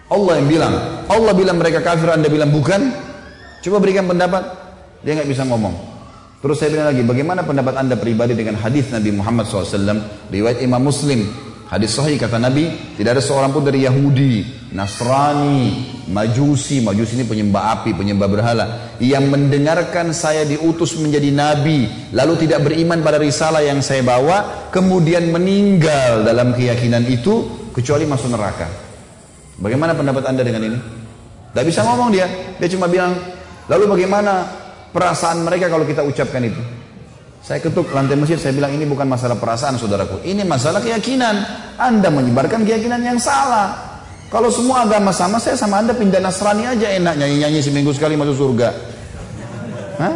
[0.10, 0.74] Allah yang bilang,
[1.06, 2.90] Allah bilang mereka kafir, Anda bilang bukan,
[3.66, 4.46] Coba berikan pendapat,
[5.02, 5.74] dia nggak bisa ngomong.
[6.38, 10.86] Terus saya bilang lagi, bagaimana pendapat anda pribadi dengan hadis Nabi Muhammad SAW, riwayat Imam
[10.86, 11.26] Muslim,
[11.66, 15.82] hadis sahih kata Nabi, tidak ada seorang pun dari Yahudi, Nasrani,
[16.14, 18.66] Majusi, Majusi ini penyembah api, penyembah berhala,
[19.02, 25.34] yang mendengarkan saya diutus menjadi Nabi, lalu tidak beriman pada risalah yang saya bawa, kemudian
[25.34, 28.70] meninggal dalam keyakinan itu, kecuali masuk neraka.
[29.58, 30.78] Bagaimana pendapat anda dengan ini?
[31.50, 32.30] Tidak bisa ngomong dia,
[32.62, 33.35] dia cuma bilang
[33.66, 34.46] Lalu bagaimana
[34.94, 36.62] perasaan mereka kalau kita ucapkan itu?
[37.46, 40.26] Saya ketuk lantai masjid, saya bilang ini bukan masalah perasaan saudaraku.
[40.26, 41.36] Ini masalah keyakinan.
[41.78, 44.02] Anda menyebarkan keyakinan yang salah.
[44.34, 48.34] Kalau semua agama sama, saya sama Anda pindah Nasrani aja enak nyanyi-nyanyi seminggu sekali masuk
[48.34, 48.70] surga.
[50.02, 50.16] Hah?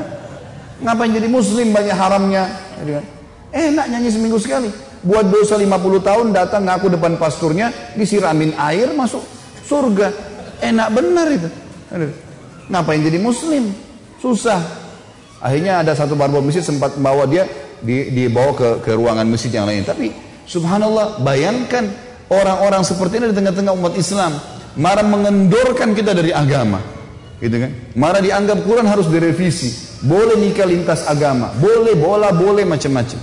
[0.82, 2.50] Ngapain jadi muslim banyak haramnya?
[3.54, 4.74] Enak nyanyi seminggu sekali.
[5.06, 5.70] Buat dosa 50
[6.02, 9.22] tahun datang ngaku depan pasturnya, disiramin air masuk
[9.70, 10.10] surga.
[10.66, 11.50] Enak benar itu.
[12.70, 13.74] Ngapain jadi muslim?
[14.22, 14.62] Susah.
[15.42, 17.48] Akhirnya ada satu barbol masjid sempat membawa dia
[17.82, 19.82] dibawa ke, ke ruangan masjid yang lain.
[19.88, 20.12] Tapi
[20.46, 21.90] subhanallah bayangkan
[22.30, 24.38] orang-orang seperti ini di tengah-tengah umat Islam.
[24.78, 26.80] Marah mengendorkan kita dari agama.
[27.40, 27.72] Gitu kan?
[27.96, 30.00] Marah dianggap Quran harus direvisi.
[30.04, 31.56] Boleh nikah lintas agama.
[31.58, 33.20] Boleh bola, boleh macam-macam.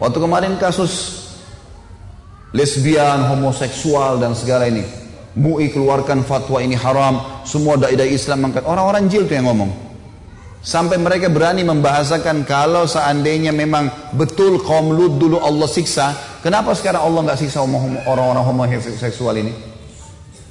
[0.00, 1.22] Waktu kemarin kasus
[2.50, 5.01] lesbian, homoseksual dan segala ini.
[5.32, 8.68] MUI keluarkan fatwa ini haram, semua dai-dai Islam angkat.
[8.68, 9.72] Orang-orang jil tuh yang ngomong.
[10.62, 17.02] Sampai mereka berani membahasakan kalau seandainya memang betul kaum Lut dulu Allah siksa, kenapa sekarang
[17.02, 17.64] Allah nggak siksa
[18.06, 19.50] orang-orang homoseksual ini?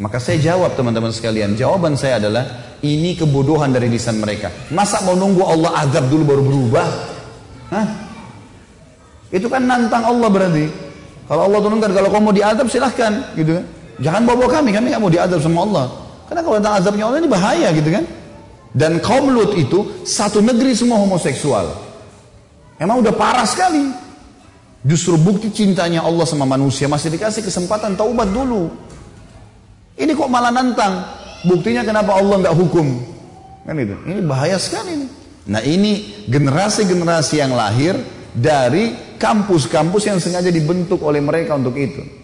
[0.01, 4.49] Maka saya jawab teman-teman sekalian, jawaban saya adalah ini kebodohan dari lisan mereka.
[4.73, 6.87] Masa mau nunggu Allah azab dulu baru berubah?
[7.69, 7.87] Hah?
[9.29, 10.65] Itu kan nantang Allah berarti.
[11.29, 13.65] Kalau Allah turunkan, kalau kamu mau diadab silahkan, gitu kan.
[14.01, 15.85] Jangan bawa kami, kami nggak mau diadab sama Allah.
[16.25, 18.03] Karena kalau tentang azabnya Allah ini bahaya gitu kan.
[18.71, 21.69] Dan kaum Lut itu satu negeri semua homoseksual.
[22.81, 23.93] Emang udah parah sekali.
[24.81, 28.73] Justru bukti cintanya Allah sama manusia masih dikasih kesempatan taubat dulu.
[29.93, 31.05] Ini kok malah nantang.
[31.45, 32.87] Buktinya kenapa Allah nggak hukum?
[33.69, 33.93] Kan itu.
[34.09, 34.97] Ini bahaya sekali.
[34.97, 35.09] Nih.
[35.51, 37.93] Nah ini generasi-generasi yang lahir
[38.33, 42.20] dari kampus-kampus yang sengaja dibentuk oleh mereka untuk itu.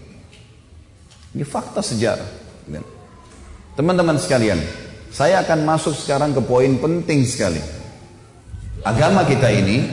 [1.37, 2.49] Ini fakta sejarah.
[3.77, 4.57] Teman-teman sekalian,
[5.13, 7.61] saya akan masuk sekarang ke poin penting sekali.
[8.81, 9.85] Agama kita ini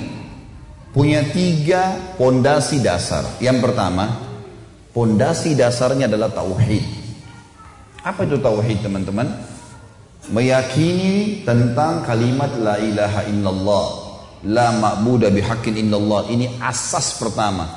[0.88, 3.28] punya tiga pondasi dasar.
[3.44, 4.24] Yang pertama,
[4.96, 6.80] pondasi dasarnya adalah tauhid.
[8.00, 9.28] Apa itu tauhid, teman-teman?
[10.32, 13.86] Meyakini tentang kalimat la ilaha illallah,
[14.48, 16.24] la ma'budu bihaqqin illallah.
[16.32, 17.68] Ini asas pertama.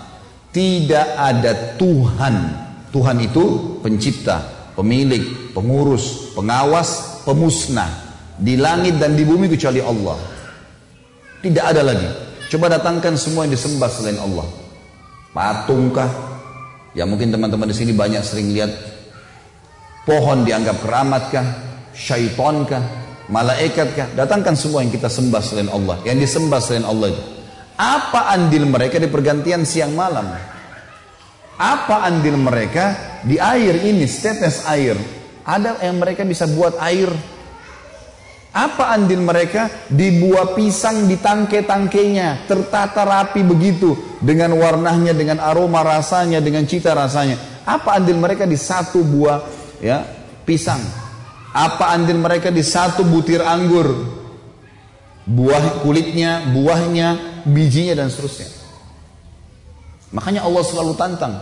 [0.56, 2.67] Tidak ada Tuhan.
[2.92, 7.90] Tuhan itu pencipta, pemilik, pengurus, pengawas, pemusnah
[8.38, 10.18] di langit dan di bumi kecuali Allah.
[11.42, 12.08] Tidak ada lagi.
[12.48, 14.48] Coba datangkan semua yang disembah selain Allah.
[15.36, 16.10] Patungkah?
[16.96, 18.72] Ya mungkin teman-teman di sini banyak sering lihat
[20.08, 21.46] pohon dianggap keramatkah,
[21.92, 22.82] syaitonkah,
[23.28, 24.16] malaikatkah?
[24.16, 27.24] Datangkan semua yang kita sembah selain Allah, yang disembah selain Allah itu.
[27.78, 30.57] Apa andil mereka di pergantian siang malam?
[31.58, 37.08] Apa andil mereka di air ini, setetes air ada yang mereka bisa buat air.
[38.52, 39.88] Apa andil mereka?
[39.88, 42.44] Di buah pisang di tangke-tangkenya.
[42.52, 43.96] Tertata rapi begitu.
[44.20, 47.64] Dengan warnanya, dengan aroma rasanya, dengan cita rasanya.
[47.64, 49.40] Apa andil mereka di satu buah
[49.80, 50.04] ya
[50.44, 50.84] pisang?
[51.56, 53.88] Apa andil mereka di satu butir anggur?
[55.24, 57.08] Buah kulitnya, buahnya,
[57.48, 58.57] bijinya dan seterusnya.
[60.16, 61.36] Makanya Allah selalu tantang.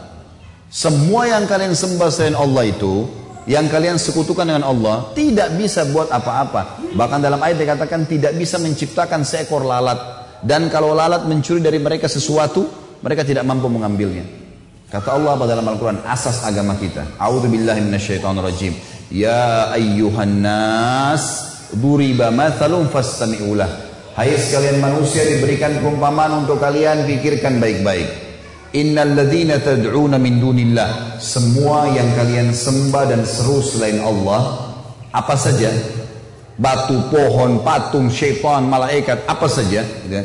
[0.70, 3.06] Semua yang kalian sembah selain Allah itu
[3.46, 6.82] yang kalian sekutukan dengan Allah tidak bisa buat apa-apa.
[6.98, 9.98] Bahkan dalam ayat dikatakan tidak bisa menciptakan seekor lalat.
[10.42, 12.66] Dan kalau lalat mencuri dari mereka sesuatu,
[13.06, 14.26] mereka tidak mampu mengambilnya.
[14.90, 17.06] Kata Allah pada dalam Al-Quran, asas agama kita.
[18.42, 18.74] Rajim.
[19.14, 21.24] Ya ayyuhan nas,
[21.78, 23.70] duriba mathalum fastami'ulah.
[24.18, 28.25] Hai sekalian manusia diberikan perumpamaan untuk kalian, pikirkan baik-baik.
[28.76, 31.16] Innal ladzina tad'una min dunillah.
[31.24, 34.76] Semua yang kalian sembah dan seru selain Allah
[35.16, 35.72] apa saja?
[36.60, 40.24] Batu pohon patung syaitan malaikat apa saja gitu.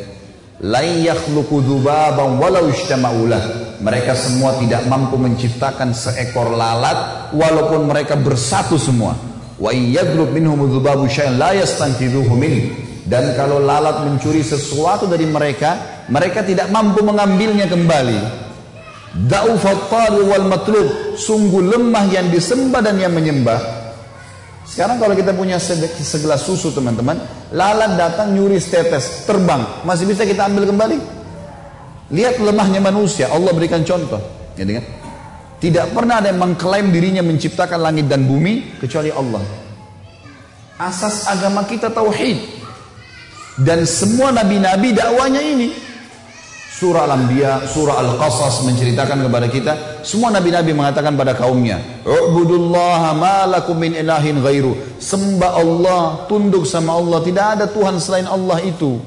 [0.63, 8.77] lain yakhluqu dzubaban walau ijtama'ulah mereka semua tidak mampu menciptakan seekor lalat walaupun mereka bersatu
[8.77, 9.15] semua.
[9.57, 12.53] Wa in yadlub minhum dzubabu syai'an la yastanqidhuhu min.
[13.07, 18.41] Dan kalau lalat mencuri sesuatu dari mereka mereka tidak mampu mengambilnya kembali
[20.23, 20.87] wal matlub.
[21.19, 23.59] Sungguh lemah yang disembah dan yang menyembah.
[24.63, 27.19] Sekarang kalau kita punya segelas susu teman-teman.
[27.51, 29.27] Lalat datang nyuri setetes.
[29.27, 29.83] Terbang.
[29.83, 30.97] Masih bisa kita ambil kembali?
[32.11, 33.27] Lihat lemahnya manusia.
[33.27, 34.21] Allah berikan contoh.
[34.55, 34.85] Kan?
[35.59, 38.79] Tidak pernah ada yang mengklaim dirinya menciptakan langit dan bumi.
[38.79, 39.43] Kecuali Allah.
[40.79, 42.63] Asas agama kita tauhid.
[43.59, 45.90] Dan semua nabi-nabi dakwanya ini.
[46.81, 53.77] Surah Al-Anbiya, surah Al-Qasas menceritakan kepada kita, semua nabi-nabi mengatakan pada kaumnya, "Ubudullaha ma lakum
[53.77, 58.97] min ilahin ghairu." Sembah Allah, tunduk sama Allah, tidak ada Tuhan selain Allah itu.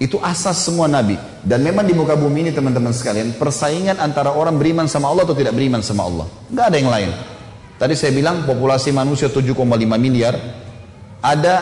[0.00, 1.20] Itu asas semua nabi.
[1.44, 5.36] Dan memang di muka bumi ini teman-teman sekalian, persaingan antara orang beriman sama Allah atau
[5.36, 6.24] tidak beriman sama Allah.
[6.48, 7.10] Enggak ada yang lain.
[7.76, 10.40] Tadi saya bilang populasi manusia 7,5 miliar,
[11.20, 11.54] ada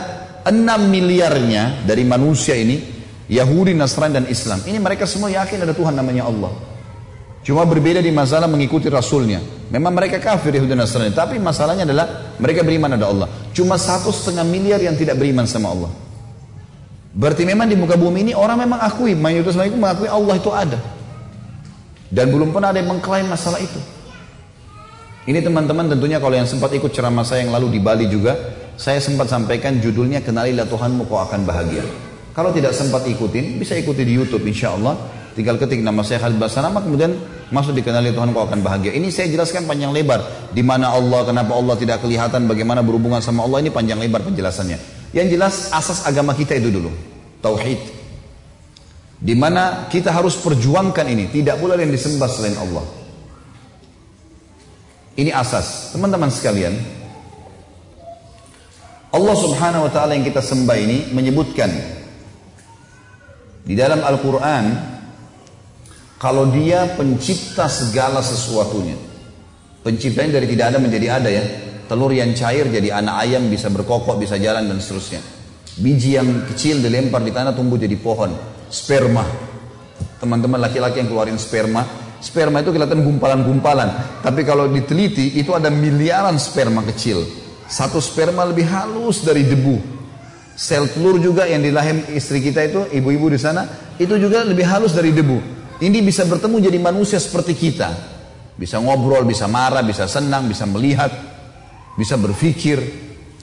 [0.47, 2.96] 6 miliarnya dari manusia ini
[3.27, 4.63] Yahudi, Nasrani dan Islam.
[4.63, 6.55] Ini mereka semua yakin ada Tuhan namanya Allah.
[7.47, 9.39] Cuma berbeda di masalah mengikuti Rasulnya.
[9.71, 11.15] Memang mereka kafir Yahudi dan Nasrani.
[11.15, 13.29] Tapi masalahnya adalah mereka beriman ada Allah.
[13.55, 15.91] Cuma satu setengah miliar yang tidak beriman sama Allah.
[17.15, 19.15] Berarti memang di muka bumi ini orang memang akui.
[19.15, 20.79] Mayoritas mereka mengakui Allah itu ada.
[22.07, 23.79] Dan belum pernah ada yang mengklaim masalah itu.
[25.27, 28.39] Ini teman-teman tentunya kalau yang sempat ikut ceramah saya yang lalu di Bali juga.
[28.79, 32.06] Saya sempat sampaikan judulnya Kenalilah Tuhanmu kau akan bahagia.
[32.37, 35.17] Kalau tidak sempat ikutin, bisa ikuti di YouTube insya Allah.
[35.37, 37.13] tinggal ketik nama saya Khalid Basalamah kemudian
[37.53, 38.97] masuk dikenali Tuhan kau akan bahagia.
[38.97, 43.45] Ini saya jelaskan panjang lebar di mana Allah, kenapa Allah tidak kelihatan, bagaimana berhubungan sama
[43.45, 44.81] Allah ini panjang lebar penjelasannya.
[45.13, 46.89] Yang jelas asas agama kita itu dulu,
[47.45, 47.81] tauhid.
[49.21, 52.85] Di mana kita harus perjuangkan ini, tidak boleh yang disembah selain Allah.
[55.21, 55.93] Ini asas.
[55.93, 56.77] Teman-teman sekalian,
[59.13, 61.97] Allah Subhanahu wa taala yang kita sembah ini menyebutkan
[63.67, 64.65] di dalam Al-Qur'an
[66.17, 68.95] kalau dia pencipta segala sesuatunya.
[69.83, 71.45] Penciptanya dari tidak ada menjadi ada ya.
[71.87, 75.23] Telur yang cair jadi anak ayam bisa berkokok, bisa jalan dan seterusnya.
[75.77, 78.33] Biji yang kecil dilempar di tanah tumbuh jadi pohon.
[78.71, 79.23] Sperma.
[80.19, 81.85] Teman-teman laki-laki yang keluarin sperma.
[82.19, 84.23] Sperma itu kelihatan gumpalan-gumpalan.
[84.25, 87.23] Tapi kalau diteliti itu ada miliaran sperma kecil.
[87.71, 89.96] Satu sperma lebih halus dari debu.
[90.57, 93.69] Sel telur juga yang di lahir istri kita itu, ibu-ibu di sana,
[94.01, 95.37] itu juga lebih halus dari debu.
[95.85, 97.93] Ini bisa bertemu jadi manusia seperti kita.
[98.57, 101.13] Bisa ngobrol, bisa marah, bisa senang, bisa melihat,
[102.01, 102.81] bisa berpikir.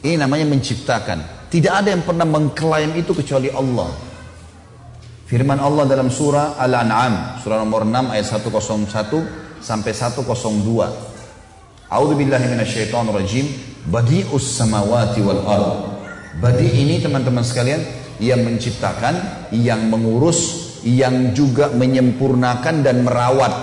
[0.01, 1.47] Ini namanya menciptakan.
[1.53, 3.93] Tidak ada yang pernah mengklaim itu kecuali Allah.
[5.29, 10.25] Firman Allah dalam surah Al-An'am, surah nomor 6 ayat 101 sampai 102.
[11.93, 13.45] A'udzu billahi rajim.
[13.85, 15.92] Badi'us samawati wal ard.
[16.41, 17.81] Badi ini teman-teman sekalian
[18.17, 23.53] yang menciptakan, yang mengurus, yang juga menyempurnakan dan merawat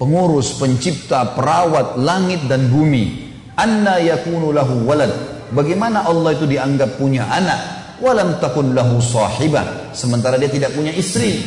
[0.00, 3.28] pengurus, pencipta, perawat langit dan bumi.
[3.60, 5.12] Anna yakunu lahu walad.
[5.52, 7.60] Bagaimana Allah itu dianggap punya anak?
[8.00, 9.92] Walam takun lahu sahibah.
[9.92, 11.44] Sementara dia tidak punya istri.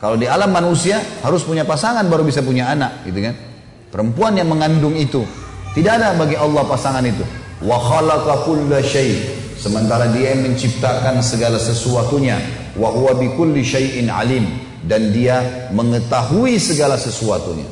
[0.00, 3.34] Kalau di alam manusia harus punya pasangan baru bisa punya anak, gitu kan?
[3.92, 5.20] Perempuan yang mengandung itu.
[5.76, 7.24] Tidak ada bagi Allah pasangan itu.
[7.64, 9.16] Wa khalaqa kulla syai.
[9.56, 12.36] Sementara dia menciptakan segala sesuatunya
[12.76, 14.44] wa huwa bikulli syai'in alim
[14.84, 17.64] dan dia mengetahui segala sesuatunya.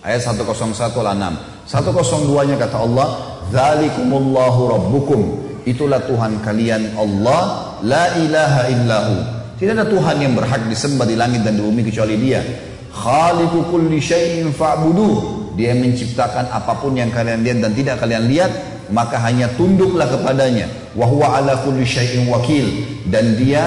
[0.00, 1.24] Ayat 101 al-6.
[1.66, 3.08] 102-nya kata Allah,
[3.52, 5.20] "Dzalikumullahu rabbukum."
[5.66, 9.16] Itulah Tuhan kalian Allah, la ilaha illahu.
[9.58, 12.38] Tidak ada Tuhan yang berhak disembah di langit dan di bumi kecuali Dia.
[12.94, 15.44] Khaliqu kulli syai'in fa'buduh.
[15.58, 18.52] Dia menciptakan apa pun yang kalian lihat dan tidak kalian lihat,
[18.90, 20.68] maka hanya tunduklah kepadanya.
[20.94, 22.66] Wa ala kulli syai'in wakil
[23.10, 23.64] dan dia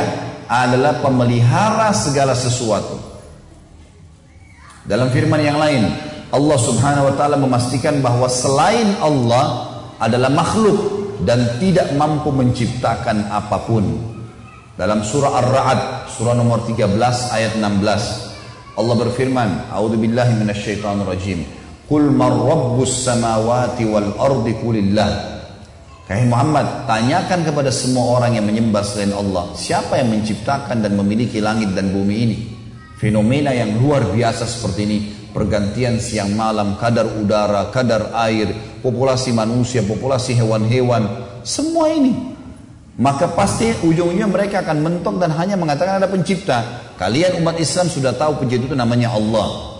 [0.49, 2.97] adalah pemelihara segala sesuatu.
[4.89, 5.85] Dalam firman yang lain,
[6.33, 10.77] Allah Subhanahu wa taala memastikan bahwa selain Allah adalah makhluk
[11.21, 13.85] dan tidak mampu menciptakan apa pun.
[14.79, 16.87] Dalam surah Ar-Ra'd, surah nomor 13
[17.35, 18.31] ayat 16,
[18.79, 21.43] Allah berfirman, "A'udzu billahi minasyaitonir rajim.
[21.89, 25.41] Qul man rabbus samawati wal ardi qulillah."
[26.05, 31.37] Hai Muhammad, tanyakan kepada semua orang yang menyembah selain Allah, siapa yang menciptakan dan memiliki
[31.37, 32.37] langit dan bumi ini?
[32.97, 34.97] Fenomena yang luar biasa seperti ini,
[35.33, 41.05] pergantian siang malam, kadar udara, kadar air, populasi manusia, populasi hewan-hewan,
[41.45, 42.37] semua ini.
[42.97, 46.89] Maka pasti ujung-ujungnya mereka akan mentok dan hanya mengatakan ada pencipta.
[46.97, 49.78] Kalian umat Islam sudah tahu pencipta itu namanya Allah.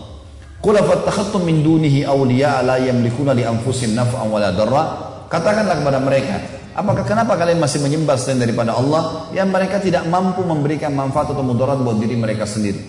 [0.60, 6.42] Qul afattakhadtum min dunihi awliya la yamlikuna li anfusihim naf'an wala darra Katakanlah kepada mereka,
[6.74, 11.46] apakah kenapa kalian masih menyembah selain daripada Allah yang mereka tidak mampu memberikan manfaat atau
[11.46, 12.82] mudarat buat diri mereka sendiri?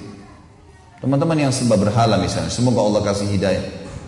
[1.04, 3.64] Teman-teman yang sembah berhala misalnya, semoga Allah kasih hidayah.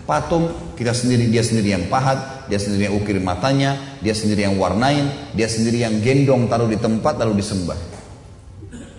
[0.09, 4.57] Patung kita sendiri, dia sendiri yang pahat, dia sendiri yang ukir matanya, dia sendiri yang
[4.57, 7.77] warnain, dia sendiri yang gendong taruh di tempat lalu disembah.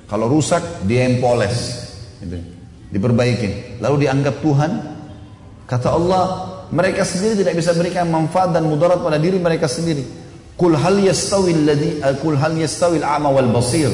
[0.07, 1.91] Kalau rusak dia yang poles,
[2.23, 2.54] gitu.
[2.95, 3.83] Diperbaiki.
[3.83, 4.71] Lalu dianggap Tuhan.
[5.67, 6.25] Kata Allah,
[6.71, 10.07] mereka sendiri tidak bisa berikan manfaat dan mudarat pada diri mereka sendiri.
[10.55, 13.91] Kul hal yastawi alladhi eh, kul hal yastawi al-a'ma wal basir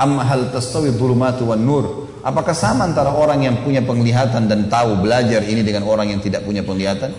[0.00, 2.08] amma hal tastawi dhulumatu wan nur?
[2.24, 6.44] Apakah sama antara orang yang punya penglihatan dan tahu belajar ini dengan orang yang tidak
[6.44, 7.12] punya penglihatan?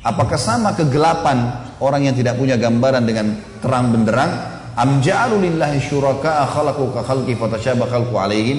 [0.00, 4.32] Apakah sama kegelapan orang yang tidak punya gambaran dengan terang benderang?
[4.80, 8.58] Am ja'alu lillahi syuraka'a khalaqu ka khalqi fatashabaha khalqu alaihim?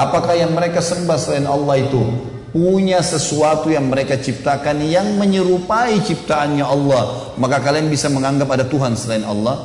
[0.00, 2.00] Apakah yang mereka sembah selain Allah itu
[2.56, 7.36] punya sesuatu yang mereka ciptakan yang menyerupai ciptaannya Allah?
[7.36, 9.60] Maka kalian bisa menganggap ada Tuhan selain Allah.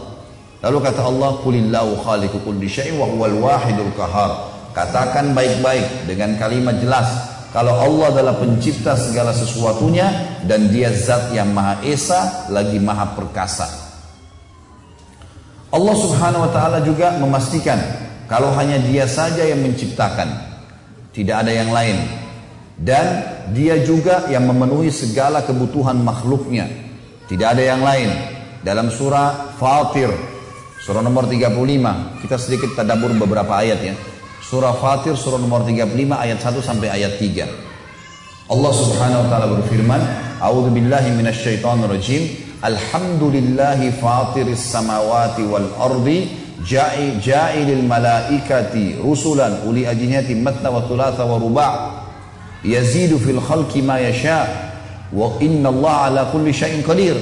[0.59, 2.67] Lalu kata Allah kulillahu khaliqu kulli
[2.99, 7.07] wa huwal wahidul qahar katakan baik-baik dengan kalimat jelas.
[7.55, 10.11] Kalau Allah adalah pencipta segala sesuatunya
[10.43, 13.63] dan dia zat yang maha esa lagi maha perkasa.
[15.71, 20.29] Allah subhanahu wa ta'ala juga memastikan kalau hanya dia saja yang menciptakan
[21.15, 22.25] tidak ada yang lain
[22.75, 23.23] dan
[23.55, 26.67] dia juga yang memenuhi segala kebutuhan makhluknya.
[27.25, 28.11] Tidak ada yang lain.
[28.59, 30.11] Dalam surah Fatir,
[30.83, 33.95] surah nomor 35, kita sedikit tadabur beberapa ayat ya.
[34.43, 37.47] Surah Fatir surah nomor 35 ayat 1 sampai ayat 3.
[38.45, 40.01] Allah Subhanahu wa taala berfirman,
[40.37, 42.23] "A'udzu billahi minasyaitonir rajim.
[42.61, 51.37] Alhamdulillahi fatiris samawati wal ardi ja'i ja'ilil malaikati rusulan uli ajnihati matna wa thulatha wa
[51.37, 51.73] ruba'
[52.65, 54.49] yazidu fil khalqi ma yasha
[55.13, 57.15] wa inna Allah ala kulli syai'in qadir."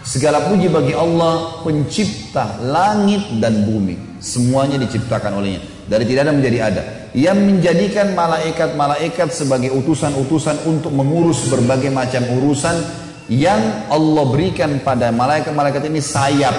[0.00, 4.16] Segala puji bagi Allah pencipta langit dan bumi.
[4.16, 5.60] Semuanya diciptakan olehnya.
[5.84, 6.82] Dari tidak ada menjadi ada.
[7.12, 12.80] Yang menjadikan malaikat-malaikat sebagai utusan-utusan untuk mengurus berbagai macam urusan
[13.28, 16.56] yang Allah berikan pada malaikat-malaikat ini sayap.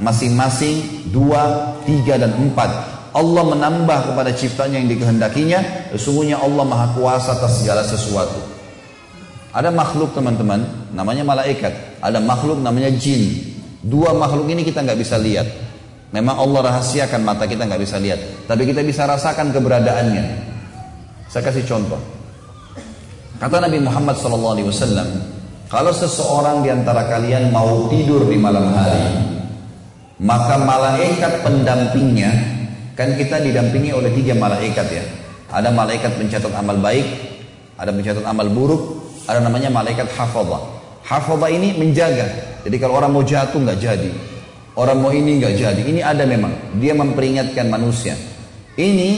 [0.00, 2.72] Masing-masing dua, tiga, dan empat.
[3.12, 5.92] Allah menambah kepada ciptanya yang dikehendakinya.
[5.92, 8.40] Sesungguhnya Allah maha kuasa atas segala sesuatu.
[9.50, 12.00] Ada makhluk teman-teman, namanya malaikat.
[12.00, 13.50] Ada makhluk namanya jin.
[13.82, 15.46] Dua makhluk ini kita nggak bisa lihat.
[16.10, 18.46] Memang Allah rahasiakan mata kita nggak bisa lihat.
[18.46, 20.24] Tapi kita bisa rasakan keberadaannya.
[21.30, 21.98] Saya kasih contoh.
[23.38, 25.06] Kata Nabi Muhammad SAW,
[25.70, 29.29] kalau seseorang di antara kalian mau tidur di malam hari,
[30.20, 32.28] maka malaikat pendampingnya,
[32.92, 35.04] kan kita didampingi oleh tiga malaikat ya.
[35.48, 37.08] Ada malaikat pencatat amal baik,
[37.80, 40.60] ada pencatat amal buruk, ada namanya malaikat hafadha.
[41.00, 42.28] Hafadha ini menjaga.
[42.68, 44.12] Jadi kalau orang mau jatuh nggak jadi.
[44.76, 45.82] Orang mau ini nggak jadi.
[45.88, 46.76] Ini ada memang.
[46.76, 48.14] Dia memperingatkan manusia.
[48.76, 49.10] Ini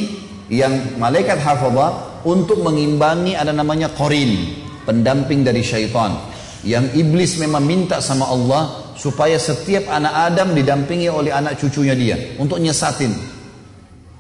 [0.55, 4.62] yang malaikat hafadha untuk mengimbangi ada namanya korin.
[4.86, 6.14] Pendamping dari syaitan.
[6.62, 12.16] Yang iblis memang minta sama Allah supaya setiap anak Adam didampingi oleh anak cucunya dia.
[12.38, 13.12] Untuk nyesatin.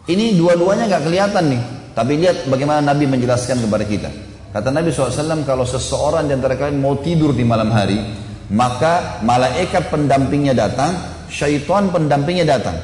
[0.08, 1.62] Ini dua-duanya nggak kelihatan nih.
[1.92, 4.10] Tapi lihat bagaimana Nabi menjelaskan kepada kita.
[4.52, 7.96] Kata Nabi SAW, kalau seseorang di antara kalian mau tidur di malam hari,
[8.52, 10.92] maka malaikat pendampingnya datang,
[11.32, 12.76] syaitan pendampingnya datang.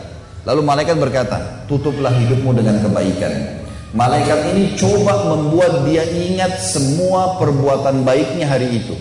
[0.48, 3.60] Lalu malaikat berkata, tutuplah hidupmu dengan kebaikan.
[3.92, 8.96] Malaikat ini coba membuat dia ingat semua perbuatan baiknya hari itu.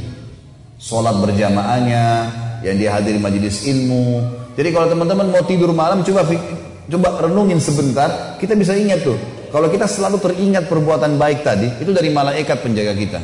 [0.80, 2.04] Sholat berjamaahnya,
[2.64, 4.24] yang dia hadiri majelis ilmu.
[4.58, 6.26] Jadi kalau teman-teman mau tidur malam, coba
[6.88, 11.96] coba renungin sebentar, kita bisa ingat tuh kalau kita selalu teringat perbuatan baik tadi, itu
[11.96, 13.20] dari malaikat penjaga kita.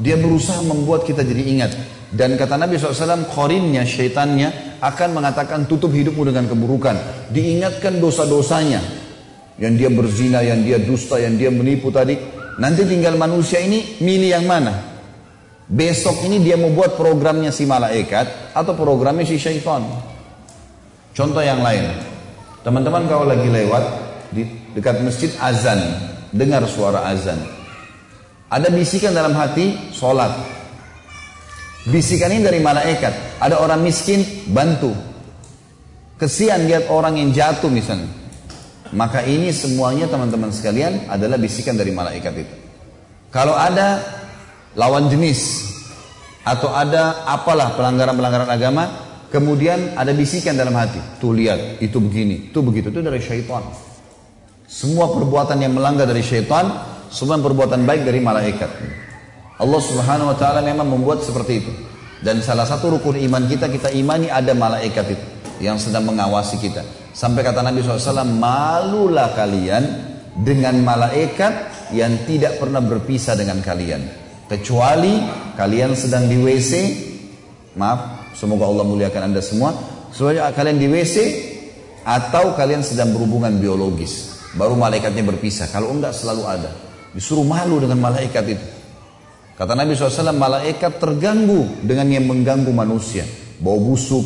[0.00, 1.72] Dia berusaha membuat kita jadi ingat.
[2.08, 6.96] Dan kata Nabi SAW, korinnya, syaitannya akan mengatakan tutup hidupmu dengan keburukan.
[7.28, 8.80] Diingatkan dosa-dosanya.
[9.60, 12.16] Yang dia berzina, yang dia dusta, yang dia menipu tadi.
[12.56, 14.72] Nanti tinggal manusia ini milih yang mana.
[15.68, 19.84] Besok ini dia mau buat programnya si malaikat atau programnya si syaitan.
[21.12, 21.92] Contoh yang lain.
[22.64, 23.84] Teman-teman kalau lagi lewat
[24.32, 25.76] di dekat masjid azan,
[26.32, 27.36] dengar suara azan.
[28.48, 30.32] Ada bisikan dalam hati, sholat.
[31.84, 33.36] Bisikan ini dari malaikat.
[33.36, 34.96] Ada orang miskin, bantu.
[36.16, 38.08] Kesian lihat orang yang jatuh misalnya.
[38.96, 42.56] Maka ini semuanya teman-teman sekalian adalah bisikan dari malaikat itu.
[43.28, 44.00] Kalau ada
[44.78, 45.74] lawan jenis
[46.46, 48.84] atau ada apalah pelanggaran-pelanggaran agama,
[49.28, 51.02] kemudian ada bisikan dalam hati.
[51.18, 53.66] Tuh lihat, itu begini, itu begitu, itu dari syaitan.
[54.64, 56.72] Semua perbuatan yang melanggar dari syaitan,
[57.10, 58.70] semua perbuatan baik dari malaikat.
[59.58, 61.72] Allah Subhanahu wa taala memang membuat seperti itu.
[62.18, 65.26] Dan salah satu rukun iman kita kita imani ada malaikat itu
[65.58, 66.82] yang sedang mengawasi kita.
[67.14, 69.82] Sampai kata Nabi SAW, malulah kalian
[70.38, 74.27] dengan malaikat yang tidak pernah berpisah dengan kalian.
[74.48, 75.20] Kecuali
[75.60, 76.72] kalian sedang di WC,
[77.76, 79.76] maaf, semoga Allah muliakan anda semua.
[80.08, 81.16] Semoga kalian di WC
[82.00, 84.40] atau kalian sedang berhubungan biologis.
[84.56, 85.68] Baru malaikatnya berpisah.
[85.68, 86.72] Kalau enggak selalu ada.
[87.12, 88.66] Disuruh malu dengan malaikat itu.
[89.52, 93.28] Kata Nabi SAW, malaikat terganggu dengan yang mengganggu manusia.
[93.60, 94.24] Bau busuk.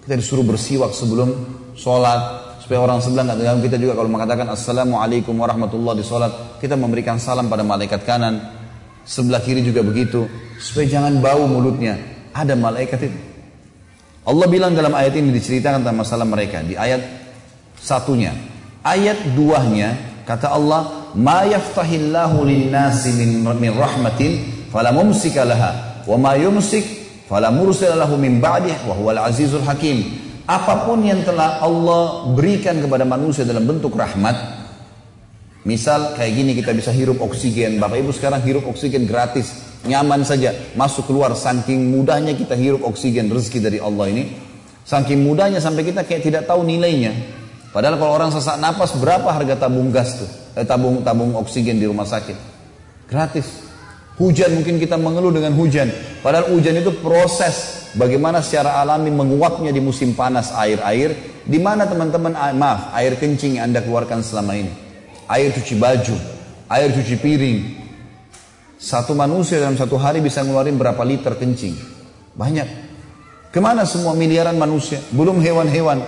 [0.00, 1.28] Kita disuruh bersiwak sebelum
[1.76, 2.56] sholat.
[2.64, 3.60] Supaya orang sebelah nggak terganggu.
[3.68, 6.56] Kita juga kalau mengatakan Assalamualaikum warahmatullahi di.
[6.56, 8.57] Kita memberikan salam pada malaikat kanan.
[9.08, 10.28] Sebelah kiri juga begitu.
[10.60, 11.96] Supaya jangan bau mulutnya.
[12.36, 13.18] Ada malaikat itu.
[14.28, 16.60] Allah bilang dalam ayat ini diceritakan tentang masalah mereka.
[16.60, 17.00] Di ayat
[17.80, 18.36] satunya.
[18.84, 19.96] Ayat duanya
[20.28, 26.84] kata Allah, "Ma yaftahillahu lin-nasi min, min rahmatin fala mumsika laha wa ma yumsik
[27.24, 30.04] fala min ba'dih wa huwal azizul hakim."
[30.48, 34.57] Apa pun yang telah Allah berikan kepada manusia dalam bentuk rahmat,
[35.68, 39.52] misal kayak gini kita bisa hirup oksigen, Bapak Ibu sekarang hirup oksigen gratis,
[39.84, 44.24] nyaman saja, masuk keluar saking mudahnya kita hirup oksigen rezeki dari Allah ini.
[44.88, 47.12] Saking mudahnya sampai kita kayak tidak tahu nilainya.
[47.68, 50.30] Padahal kalau orang sesak napas berapa harga tabung gas tuh?
[50.56, 52.32] Eh, tabung tabung oksigen di rumah sakit.
[53.04, 53.68] Gratis.
[54.16, 55.92] Hujan mungkin kita mengeluh dengan hujan.
[56.24, 61.36] Padahal hujan itu proses bagaimana secara alami menguapnya di musim panas air-air.
[61.44, 64.87] Di mana teman-teman maaf air kencing yang anda keluarkan selama ini.
[65.28, 66.16] Air cuci baju,
[66.72, 67.58] air cuci piring.
[68.78, 71.76] Satu manusia dalam satu hari bisa ngeluarin berapa liter kencing?
[72.32, 72.68] Banyak.
[73.50, 75.02] Ke mana semua miliaran manusia?
[75.12, 76.04] Belum hewan-hewan.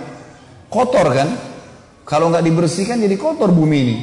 [0.70, 1.28] Kotor kan?
[2.06, 3.96] Kalau nggak dibersihkan jadi kotor bumi ini.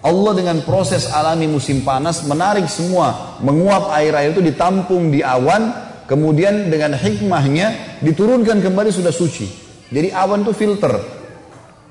[0.00, 5.76] Allah dengan proses alami musim panas menarik semua, menguap air-air itu ditampung di awan,
[6.08, 9.44] kemudian dengan hikmahnya diturunkan kembali sudah suci.
[9.92, 11.19] Jadi awan itu filter.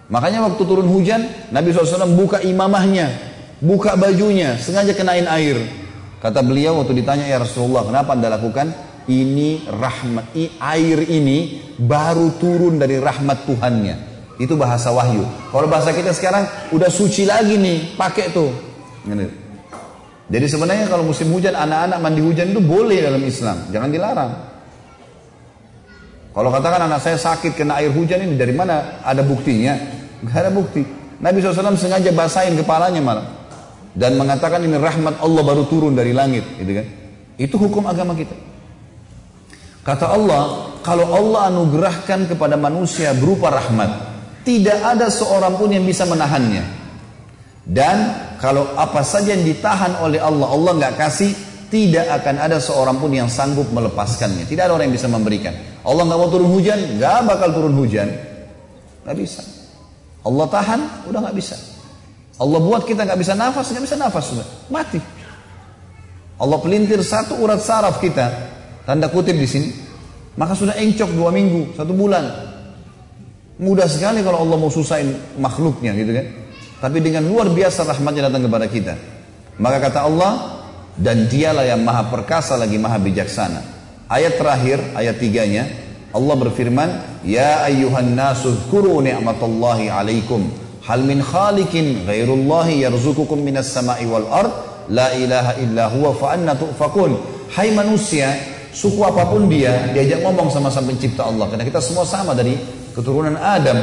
[0.10, 1.22] Makanya waktu turun hujan,
[1.54, 3.14] Nabi SAW buka imamahnya,
[3.62, 5.62] buka bajunya, sengaja kenain air.
[6.18, 8.74] Kata beliau waktu ditanya ya Rasulullah, kenapa anda lakukan?
[9.06, 13.96] Ini rahmat, air ini baru turun dari rahmat Tuhannya.
[14.42, 15.26] Itu bahasa wahyu.
[15.54, 18.50] Kalau bahasa kita sekarang udah suci lagi nih, pakai tuh.
[20.30, 24.32] Jadi sebenarnya kalau musim hujan anak-anak mandi hujan itu boleh dalam Islam, jangan dilarang.
[26.30, 29.99] Kalau katakan anak saya sakit kena air hujan ini dari mana ada buktinya?
[30.26, 30.84] Gak ada bukti.
[31.20, 33.28] Nabi SAW sengaja basahin kepalanya malah
[34.00, 36.88] dan mengatakan ini rahmat Allah baru turun dari langit, gitu kan?
[37.36, 38.36] Itu hukum agama kita.
[39.84, 43.90] Kata Allah, kalau Allah anugerahkan kepada manusia berupa rahmat,
[44.48, 46.64] tidak ada seorang pun yang bisa menahannya.
[47.68, 47.98] Dan
[48.40, 51.32] kalau apa saja yang ditahan oleh Allah, Allah nggak kasih,
[51.68, 54.48] tidak akan ada seorang pun yang sanggup melepaskannya.
[54.48, 55.54] Tidak ada orang yang bisa memberikan.
[55.84, 58.08] Allah nggak mau turun hujan, nggak bakal turun hujan,
[59.04, 59.59] nggak bisa.
[60.26, 61.56] Allah tahan, udah nggak bisa.
[62.40, 65.00] Allah buat kita nggak bisa nafas, nggak bisa nafas sudah mati.
[66.40, 68.32] Allah pelintir satu urat saraf kita,
[68.88, 69.70] tanda kutip di sini,
[70.40, 72.50] maka sudah encok dua minggu, satu bulan,
[73.60, 76.28] Mudah sekali kalau Allah mau susahin makhluknya gitu kan.
[76.80, 78.96] Tapi dengan luar biasa rahmatnya datang kepada kita.
[79.60, 80.32] Maka kata Allah,
[80.96, 83.60] dan dialah yang maha perkasa lagi maha bijaksana.
[84.08, 85.68] Ayat terakhir, ayat tiganya,
[86.10, 90.50] Allah berfirman, Ya ayyuhan nasu ni'matallahi alaikum.
[90.82, 94.50] Hal min khalikin ghairullahi yarzukukum minas sama'i wal ard.
[94.90, 97.14] La ilaha illa huwa fa'anna tu'fakun.
[97.54, 98.34] Hai manusia,
[98.74, 101.46] suku apa pun dia, diajak ngomong sama sang pencipta Allah.
[101.46, 102.58] Karena kita semua sama dari
[102.98, 103.78] keturunan Adam.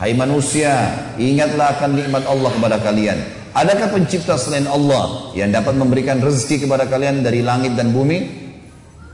[0.00, 0.72] Hai manusia,
[1.20, 3.18] ingatlah akan nikmat Allah kepada kalian.
[3.52, 8.47] Adakah pencipta selain Allah yang dapat memberikan rezeki kepada kalian dari langit dan bumi?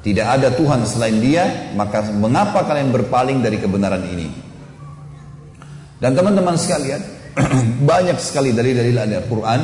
[0.05, 4.29] Tidak ada Tuhan selain dia, maka mengapa kalian berpaling dari kebenaran ini?
[5.97, 7.01] Dan teman-teman sekalian,
[7.89, 9.61] banyak sekali dari dalil Al-Quran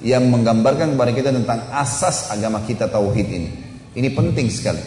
[0.00, 3.50] yang menggambarkan kepada kita tentang asas agama kita tauhid ini.
[3.92, 4.80] Ini penting sekali.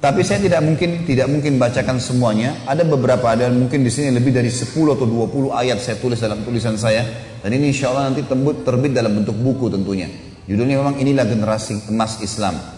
[0.00, 2.64] Tapi saya tidak mungkin tidak mungkin bacakan semuanya.
[2.64, 6.40] Ada beberapa ada mungkin di sini lebih dari 10 atau 20 ayat saya tulis dalam
[6.44, 7.04] tulisan saya.
[7.40, 8.24] Dan ini insya Allah nanti
[8.64, 10.08] terbit dalam bentuk buku tentunya.
[10.44, 12.73] Judulnya memang inilah generasi emas Islam.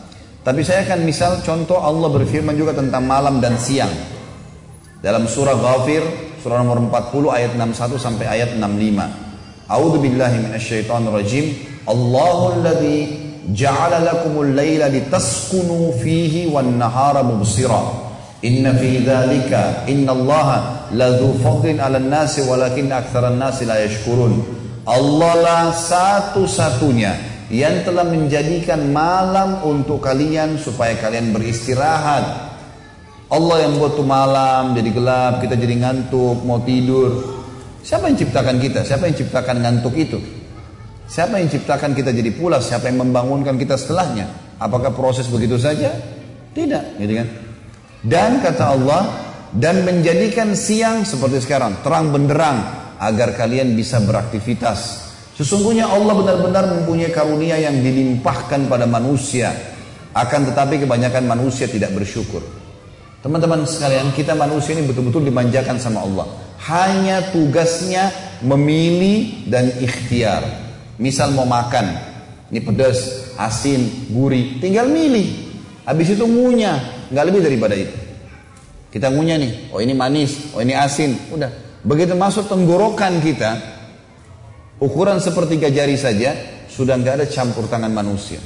[0.46, 3.90] Tapi saya akan misal contoh Allah berfirman juga tentang malam dan siang.
[5.02, 6.06] Dalam surah Ghafir,
[6.38, 9.66] surah nomor 40 ayat 61 sampai ayat 65.
[9.66, 11.46] A'udzu billahi minasyaitonir rajim.
[11.90, 18.06] Allahul ladzi ja'ala lakumul laila litaskunu fihi wan nahara mubsira
[18.42, 24.42] inna fi dhalika inna allaha ladhu fadlin 'alan nasi walakin aktsaran nasi la yashkurun
[24.86, 32.54] Allah lah satu-satunya yang telah menjadikan malam untuk kalian supaya kalian beristirahat
[33.26, 37.38] Allah yang buat tuh malam jadi gelap kita jadi ngantuk mau tidur
[37.86, 40.18] siapa yang ciptakan kita siapa yang ciptakan ngantuk itu
[41.06, 42.66] Siapa yang ciptakan kita jadi pulas?
[42.66, 44.58] Siapa yang membangunkan kita setelahnya?
[44.58, 45.94] Apakah proses begitu saja?
[46.50, 47.28] Tidak, gitu kan?
[48.02, 49.02] Dan kata Allah,
[49.54, 52.58] dan menjadikan siang seperti sekarang, terang benderang
[52.98, 55.05] agar kalian bisa beraktivitas.
[55.36, 59.52] Sesungguhnya Allah benar-benar mempunyai karunia yang dilimpahkan pada manusia.
[60.16, 62.40] Akan tetapi kebanyakan manusia tidak bersyukur.
[63.20, 66.24] Teman-teman sekalian, kita manusia ini betul-betul dimanjakan sama Allah.
[66.64, 68.08] Hanya tugasnya
[68.40, 70.40] memilih dan ikhtiar.
[70.96, 71.84] Misal mau makan,
[72.48, 75.52] ini pedas, asin, gurih, tinggal milih.
[75.84, 77.92] Habis itu ngunyah, nggak lebih daripada itu.
[78.88, 81.52] Kita ngunyah nih, oh ini manis, oh ini asin, udah.
[81.84, 83.75] Begitu masuk tenggorokan kita,
[84.80, 86.34] ukuran sepertiga jari saja,
[86.68, 88.40] sudah nggak ada campur tangan manusia.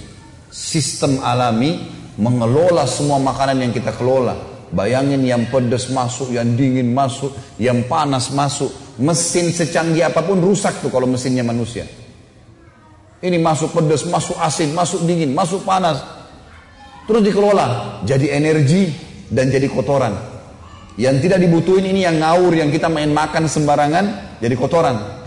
[0.50, 1.78] Sistem alami
[2.18, 4.48] mengelola semua makanan yang kita kelola.
[4.70, 8.70] Bayangin yang pedas masuk, yang dingin masuk, yang panas masuk.
[9.02, 11.88] Mesin secanggih apa pun rusak tuh kalau mesinnya manusia.
[13.20, 15.98] Ini masuk pedas, masuk asin, masuk dingin, masuk panas.
[17.10, 18.94] Terus dikelola jadi energi
[19.26, 20.14] dan jadi kotoran.
[20.94, 25.19] Yang tidak dibutuhin ini yang ngawur, yang kita main makan sembarangan jadi kotoran.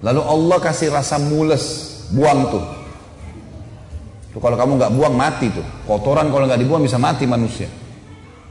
[0.00, 1.64] Lalu Allah kasih rasa mules,
[2.12, 2.64] buang tuh.
[4.30, 5.66] Tuh kalau kamu nggak buang mati tuh.
[5.84, 7.66] Kotoran kalau nggak dibuang bisa mati manusia.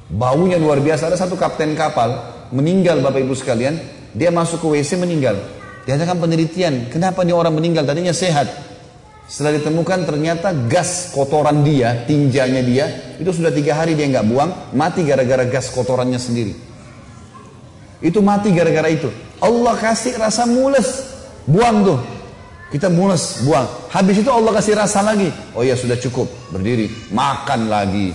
[0.09, 1.07] Baunya luar biasa.
[1.09, 2.13] Ada satu kapten kapal
[2.51, 3.79] meninggal Bapak Ibu sekalian.
[4.13, 5.37] Dia masuk ke WC meninggal.
[5.85, 7.81] Diadakan penelitian, kenapa nih orang meninggal?
[7.81, 8.45] Tadinya sehat.
[9.29, 12.85] Setelah ditemukan ternyata gas kotoran dia, tinjanya dia,
[13.21, 16.53] itu sudah tiga hari dia nggak buang, mati gara-gara gas kotorannya sendiri.
[18.01, 19.09] Itu mati gara-gara itu.
[19.37, 21.18] Allah kasih rasa mules,
[21.49, 21.99] buang tuh.
[22.69, 23.65] Kita mules, buang.
[23.89, 25.33] Habis itu Allah kasih rasa lagi.
[25.57, 28.13] Oh ya sudah cukup, berdiri, makan lagi.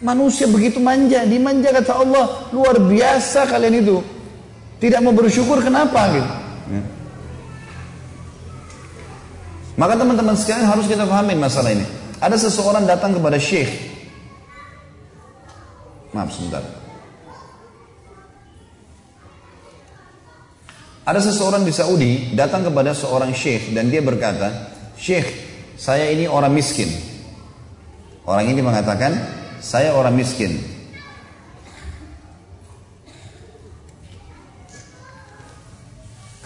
[0.00, 3.98] Manusia begitu manja, dimanja kata Allah, luar biasa kalian itu.
[4.80, 6.30] Tidak mau bersyukur kenapa gitu.
[6.72, 6.82] Ya.
[9.76, 11.84] Maka teman-teman sekalian harus kita pahami masalah ini.
[12.22, 13.68] Ada seseorang datang kepada syekh.
[16.16, 16.79] Maaf sebentar.
[21.10, 25.26] Ada seseorang di Saudi datang kepada seorang syekh dan dia berkata, Syekh,
[25.74, 26.86] saya ini orang miskin.
[28.22, 29.18] Orang ini mengatakan,
[29.58, 30.54] saya orang miskin.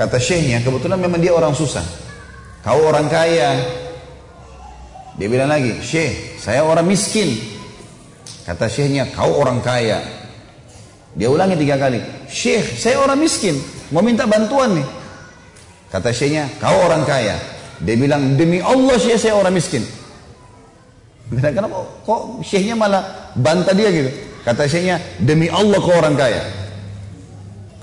[0.01, 1.85] Kata syekhnya, kebetulan memang dia orang susah.
[2.65, 3.61] Kau orang kaya.
[5.20, 7.36] Dia bilang lagi, syekh, saya orang miskin.
[8.49, 10.01] Kata syekhnya, kau orang kaya.
[11.12, 12.01] Dia ulangi tiga kali,
[12.32, 13.73] syekh, saya orang miskin.
[13.90, 14.86] Mau minta bantuan nih.
[15.90, 17.36] Kata syekhnya, kau orang kaya.
[17.82, 19.85] Dia bilang, demi Allah syekh saya orang miskin.
[21.28, 24.11] Kenapa kok syekhnya malah bantah dia gitu?
[24.44, 26.65] Kata syekhnya, demi Allah kau orang kaya.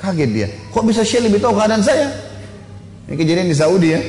[0.02, 0.48] Kaget dia.
[0.74, 2.10] Kok bisa Syekh lebih tahu keadaan saya?
[3.06, 4.02] Ini kejadian di Saudi ya.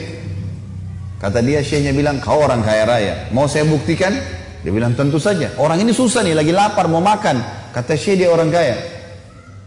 [1.20, 3.14] Kata dia Syekhnya bilang kau orang kaya raya.
[3.28, 4.16] Mau saya buktikan?
[4.64, 5.52] Dia bilang tentu saja.
[5.60, 7.44] Orang ini susah nih lagi lapar mau makan.
[7.76, 8.72] Kata Syekh dia orang kaya.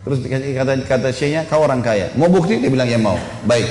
[0.05, 2.13] Terus kata kata Syekhnya kau orang kaya.
[2.13, 2.61] Mau bukti?
[2.61, 3.17] Dia bilang ya mau.
[3.49, 3.65] Baik.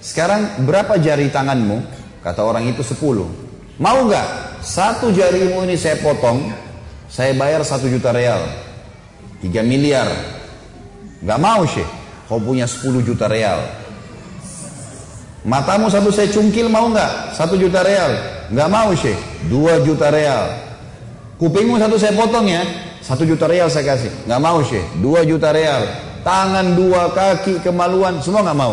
[0.00, 1.84] Sekarang berapa jari tanganmu?
[2.24, 3.28] Kata orang itu sepuluh.
[3.76, 4.64] Mau nggak?
[4.64, 6.48] Satu jarimu ini saya potong.
[7.12, 8.40] Saya bayar satu juta real.
[9.44, 10.08] Tiga miliar.
[11.20, 11.88] Gak mau syekh.
[12.24, 13.60] Kau punya 10 juta real.
[15.44, 17.36] Matamu satu saya cungkil mau nggak?
[17.36, 18.16] Satu juta real.
[18.56, 19.20] Gak mau syekh.
[19.52, 20.63] Dua juta real.
[21.44, 22.64] Kupingmu satu saya potong ya.
[23.04, 24.08] Satu juta real saya kasih.
[24.24, 24.80] Gak mau syekh.
[25.04, 25.84] Dua juta real.
[26.24, 28.16] Tangan dua kaki kemaluan.
[28.24, 28.72] Semua gak mau.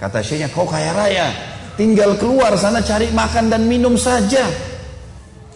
[0.00, 1.28] Kata syekhnya kau kaya raya.
[1.76, 4.48] Tinggal keluar sana cari makan dan minum saja.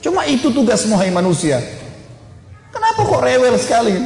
[0.04, 1.56] Cuma itu tugas hai manusia.
[2.68, 3.96] Kenapa kok rewel sekali?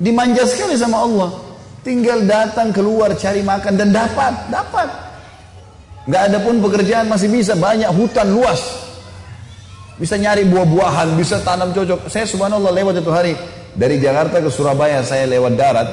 [0.00, 1.36] Dimanja sekali sama Allah.
[1.84, 4.88] Tinggal datang keluar cari makan dan dapat, dapat.
[6.08, 8.81] Gak ada pun pekerjaan masih bisa banyak hutan luas.
[10.00, 12.08] Bisa nyari buah-buahan, bisa tanam cocok.
[12.08, 13.32] Saya subhanallah lewat itu hari
[13.76, 15.88] dari Jakarta ke Surabaya saya lewat darat.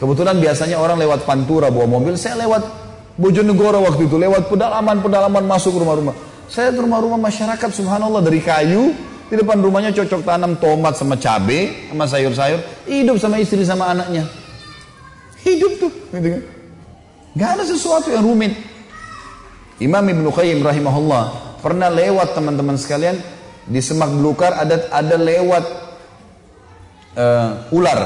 [0.00, 2.64] Kebetulan biasanya orang lewat Pantura bawa mobil, saya lewat
[3.14, 6.16] Bojonegoro waktu itu, lewat pedalaman-pedalaman masuk rumah-rumah.
[6.50, 8.90] Saya ke rumah-rumah masyarakat subhanallah dari kayu,
[9.30, 12.60] di depan rumahnya cocok tanam tomat sama cabai, sama sayur-sayur.
[12.90, 14.26] Hidup sama istri sama anaknya.
[15.46, 15.92] Hidup tuh.
[16.10, 16.42] Gitu kan.
[17.38, 18.54] Gak ada sesuatu yang rumit.
[19.78, 23.16] Imam Ibn Qayyim rahimahullah pernah lewat teman-teman sekalian
[23.64, 25.64] di semak belukar ada ada lewat
[27.16, 28.00] uh, ular.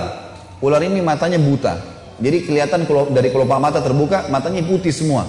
[0.63, 1.75] Ular ini matanya buta.
[2.23, 5.27] Jadi kelihatan kalau dari kelopak mata terbuka, matanya putih semua.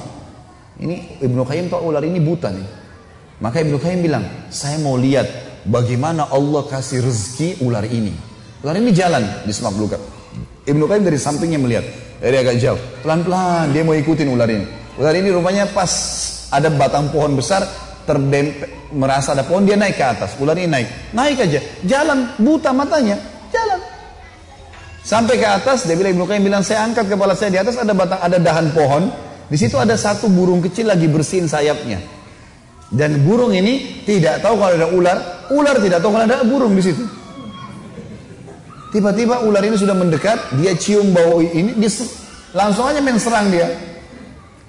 [0.77, 2.65] Ini Ibnu Qayyim tahu ular ini buta nih.
[3.41, 5.29] Maka Ibnu Qayyim bilang, saya mau lihat
[5.69, 8.13] bagaimana Allah kasih rezeki ular ini.
[8.65, 10.01] Ular ini jalan di semak belukar.
[10.65, 11.85] Ibnu Qayyim dari sampingnya melihat,
[12.17, 12.81] dari agak jauh.
[13.05, 14.65] Pelan-pelan dia mau ikutin ular ini.
[14.97, 15.93] Ular ini rupanya pas
[16.49, 17.69] ada batang pohon besar,
[18.09, 20.33] terdempet, merasa ada pohon, dia naik ke atas.
[20.41, 21.13] Ular ini naik.
[21.13, 21.59] Naik aja.
[21.85, 23.21] Jalan, buta matanya.
[23.53, 23.77] Jalan.
[25.05, 27.93] Sampai ke atas, dia bilang Ibnu Qayyim bilang, saya angkat kepala saya di atas ada
[27.93, 29.13] batang, ada dahan pohon.
[29.49, 32.01] Di situ ada satu burung kecil lagi bersihin sayapnya.
[32.89, 35.17] Dan burung ini tidak tahu kalau ada ular,
[35.53, 37.05] ular tidak tahu kalau ada burung di situ.
[38.89, 41.89] Tiba-tiba ular ini sudah mendekat, dia cium bau ini, dia
[42.57, 43.69] langsung aja main serang dia.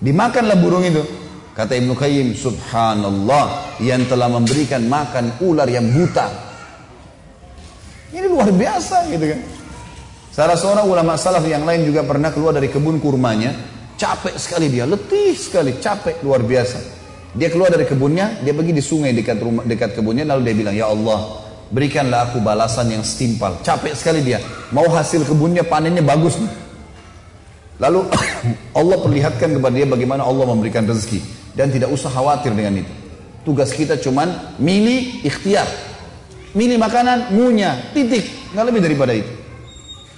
[0.01, 1.20] Dimakanlah burung itu.
[1.61, 6.24] Kata Ibnu Qayyim, Subhanallah yang telah memberikan makan ular yang buta.
[8.16, 9.41] Ini luar biasa gitu kan.
[10.32, 13.53] Salah seorang ulama salaf yang lain juga pernah keluar dari kebun kurmanya,
[14.01, 16.81] capek sekali dia, letih sekali, capek luar biasa.
[17.37, 20.73] Dia keluar dari kebunnya, dia pergi di sungai dekat rumah dekat kebunnya lalu dia bilang,
[20.81, 24.41] "Ya Allah, berikanlah aku balasan yang setimpal." Capek sekali dia,
[24.73, 26.41] mau hasil kebunnya panennya bagus.
[27.77, 28.09] Lalu
[28.81, 32.93] Allah perlihatkan kepada dia bagaimana Allah memberikan rezeki dan tidak usah khawatir dengan itu.
[33.43, 35.67] Tugas kita cuman milih ikhtiar.
[36.53, 39.33] Milih makanan, ngunyah, titik, nggak lebih daripada itu.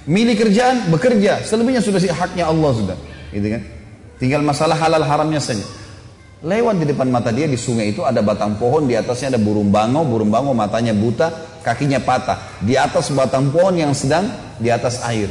[0.09, 2.97] Milih kerjaan, bekerja, selebihnya sudah sih haknya Allah sudah,
[3.31, 3.63] gitu kan?
[4.19, 5.63] Tinggal masalah halal haramnya saja.
[6.43, 9.71] Lewat di depan mata dia di sungai itu ada batang pohon, di atasnya ada burung
[9.71, 11.31] bangau, burung bangau matanya buta,
[11.63, 12.59] kakinya patah.
[12.59, 14.27] Di atas batang pohon yang sedang
[14.59, 15.31] di atas air.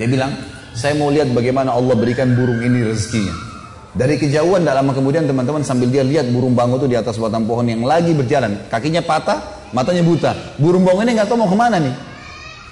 [0.00, 0.32] Dia bilang,
[0.72, 3.51] Saya mau lihat bagaimana Allah berikan burung ini rezekinya.
[3.92, 7.44] Dari kejauhan tidak lama kemudian teman-teman sambil dia lihat burung bango itu di atas batang
[7.44, 8.64] pohon yang lagi berjalan.
[8.72, 10.32] Kakinya patah, matanya buta.
[10.56, 11.92] Burung bango ini nggak tahu mau ke mana nih.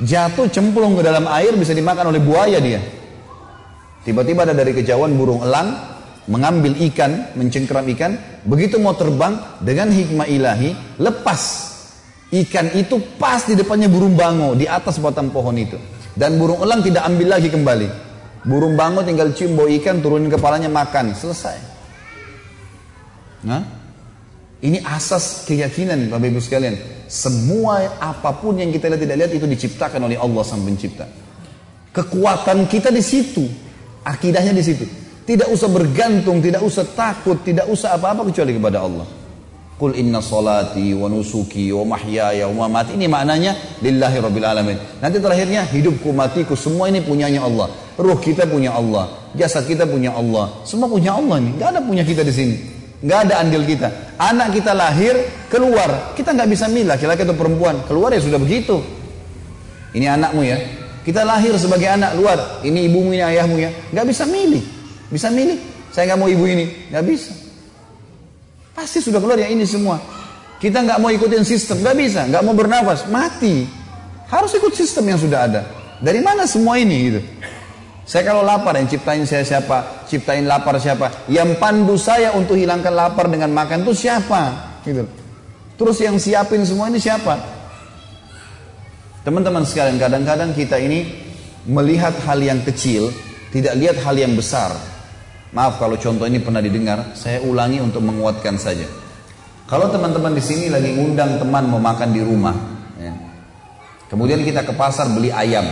[0.00, 2.80] Jatuh cemplung ke dalam air bisa dimakan oleh buaya dia.
[4.00, 5.76] Tiba-tiba ada dari kejauhan burung elang
[6.24, 8.16] mengambil ikan, mencengkeram ikan.
[8.48, 11.68] Begitu mau terbang dengan hikmah ilahi, lepas
[12.32, 15.76] ikan itu pas di depannya burung bango di atas batang pohon itu.
[16.16, 18.09] Dan burung elang tidak ambil lagi kembali.
[18.40, 21.60] Burung bango tinggal cium bau ikan, turunin kepalanya makan, selesai.
[23.44, 23.60] Nah,
[24.64, 26.76] ini asas keyakinan Bapak Ibu sekalian.
[27.04, 31.04] Semua apa pun yang kita lihat tidak lihat itu diciptakan oleh Allah Sang Pencipta.
[31.90, 33.44] Kekuatan kita di situ,
[34.04, 34.84] akidahnya di situ.
[35.26, 39.19] Tidak usah bergantung, tidak usah takut, tidak usah apa-apa kecuali kepada Allah.
[39.80, 43.00] Qul inna salati wa nusuki wa mahyaya wa mamati.
[43.00, 44.76] Ini maknanya lillahi rabbil alamin.
[45.00, 47.72] Nanti terakhirnya hidupku matiku semua ini punyanya Allah.
[47.96, 50.52] Ruh kita punya Allah, jasad kita punya Allah.
[50.68, 51.56] Semua punya Allah ini.
[51.56, 52.56] Gak ada punya kita di sini.
[53.00, 53.88] Gak ada andil kita.
[54.20, 55.16] Anak kita lahir,
[55.48, 56.12] keluar.
[56.12, 57.80] Kita nggak bisa milih laki-laki atau perempuan.
[57.88, 58.84] Keluar ya sudah begitu.
[59.96, 60.60] Ini anakmu ya.
[61.08, 62.60] Kita lahir sebagai anak luar.
[62.60, 63.72] Ini ibumu, ini ayahmu ya.
[63.96, 64.60] Gak bisa milih.
[65.08, 65.56] Bisa milih.
[65.88, 66.92] Saya nggak mau ibu ini.
[66.92, 67.32] Gak bisa.
[68.74, 69.98] Pasti sudah keluar ya ini semua.
[70.60, 73.64] Kita nggak mau ikutin sistem, nggak bisa, nggak mau bernafas, mati.
[74.28, 75.62] Harus ikut sistem yang sudah ada.
[76.00, 77.20] Dari mana semua ini gitu?
[78.04, 80.06] Saya kalau lapar yang ciptain saya siapa?
[80.10, 81.30] Ciptain lapar siapa?
[81.30, 84.42] Yang pandu saya untuk hilangkan lapar dengan makan itu siapa?
[84.82, 85.06] Gitu.
[85.78, 87.38] Terus yang siapin semua ini siapa?
[89.24, 91.06] Teman-teman sekalian, kadang-kadang kita ini
[91.68, 93.12] melihat hal yang kecil,
[93.52, 94.72] tidak lihat hal yang besar.
[95.50, 98.86] Maaf kalau contoh ini pernah didengar, saya ulangi untuk menguatkan saja.
[99.66, 102.54] Kalau teman-teman di sini lagi ngundang teman mau makan di rumah,
[102.98, 103.10] ya.
[104.06, 105.66] kemudian kita ke pasar beli ayam.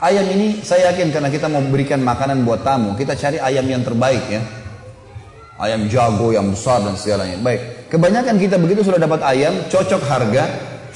[0.00, 3.84] Ayam ini saya yakin karena kita mau berikan makanan buat tamu, kita cari ayam yang
[3.84, 4.40] terbaik ya.
[5.60, 7.36] Ayam jago yang besar dan segalanya.
[7.40, 10.44] Baik, kebanyakan kita begitu sudah dapat ayam, cocok harga,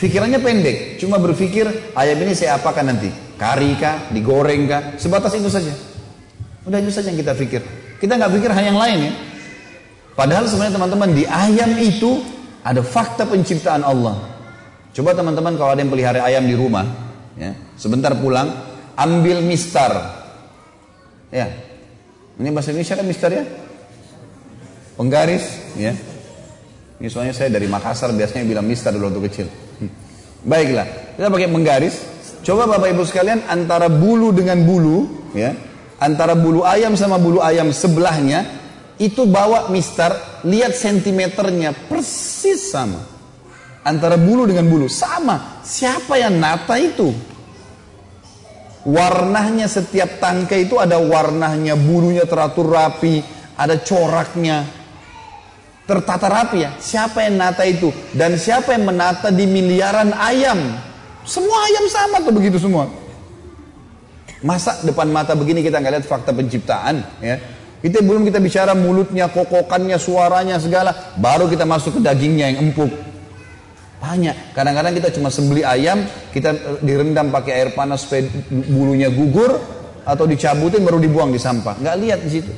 [0.01, 5.53] pikirannya pendek, cuma berpikir ayam ini saya apakan nanti, kari kah, digoreng kah, sebatas itu
[5.53, 5.98] saja.
[6.69, 7.65] Udah itu saja yang kita pikir.
[7.97, 9.13] Kita nggak pikir hal yang lain ya.
[10.13, 12.21] Padahal sebenarnya teman-teman di ayam itu
[12.61, 14.19] ada fakta penciptaan Allah.
[14.93, 16.83] Coba teman-teman kalau ada yang pelihara ayam di rumah,
[17.39, 18.51] ya, sebentar pulang,
[18.99, 19.95] ambil mistar.
[21.31, 21.55] Ya,
[22.35, 23.47] ini bahasa Indonesia kan mistar ya?
[24.99, 25.45] Penggaris,
[25.79, 25.95] ya.
[26.99, 29.47] Ini soalnya saya dari Makassar biasanya bilang mistar dulu waktu kecil.
[29.79, 29.91] Hmm.
[30.43, 31.95] Baiklah, kita pakai penggaris.
[32.43, 35.55] Coba Bapak Ibu sekalian antara bulu dengan bulu, ya,
[35.99, 38.47] antara bulu ayam sama bulu ayam sebelahnya
[38.99, 40.11] itu bawa mister
[40.47, 42.99] lihat sentimeternya persis sama.
[43.87, 45.63] Antara bulu dengan bulu sama.
[45.63, 47.15] Siapa yang nata itu?
[48.89, 53.23] Warnanya setiap tangkai itu ada warnanya bulunya teratur rapi
[53.59, 54.67] ada coraknya.
[55.89, 56.71] Tertata rapi ya.
[56.77, 57.89] Siapa yang nata itu?
[58.13, 60.59] Dan siapa yang menata di miliaran ayam?
[61.25, 63.08] Semua ayam sama tuh begitu semua
[64.39, 67.37] Masa depan mata begini kita nggak lihat fakta penciptaan ya.
[67.79, 72.91] Kita belum kita bicara mulutnya, kokokannya, suaranya segala, baru kita masuk ke dagingnya yang empuk.
[74.03, 74.55] Banyak.
[74.55, 76.03] Kadang-kadang kita cuma sembeli ayam,
[76.35, 79.59] kita eh, direndam pakai air panas supaya bulunya gugur
[80.03, 81.79] atau dicabutin baru dibuang di sampah.
[81.79, 82.53] Nggak lihat di situ.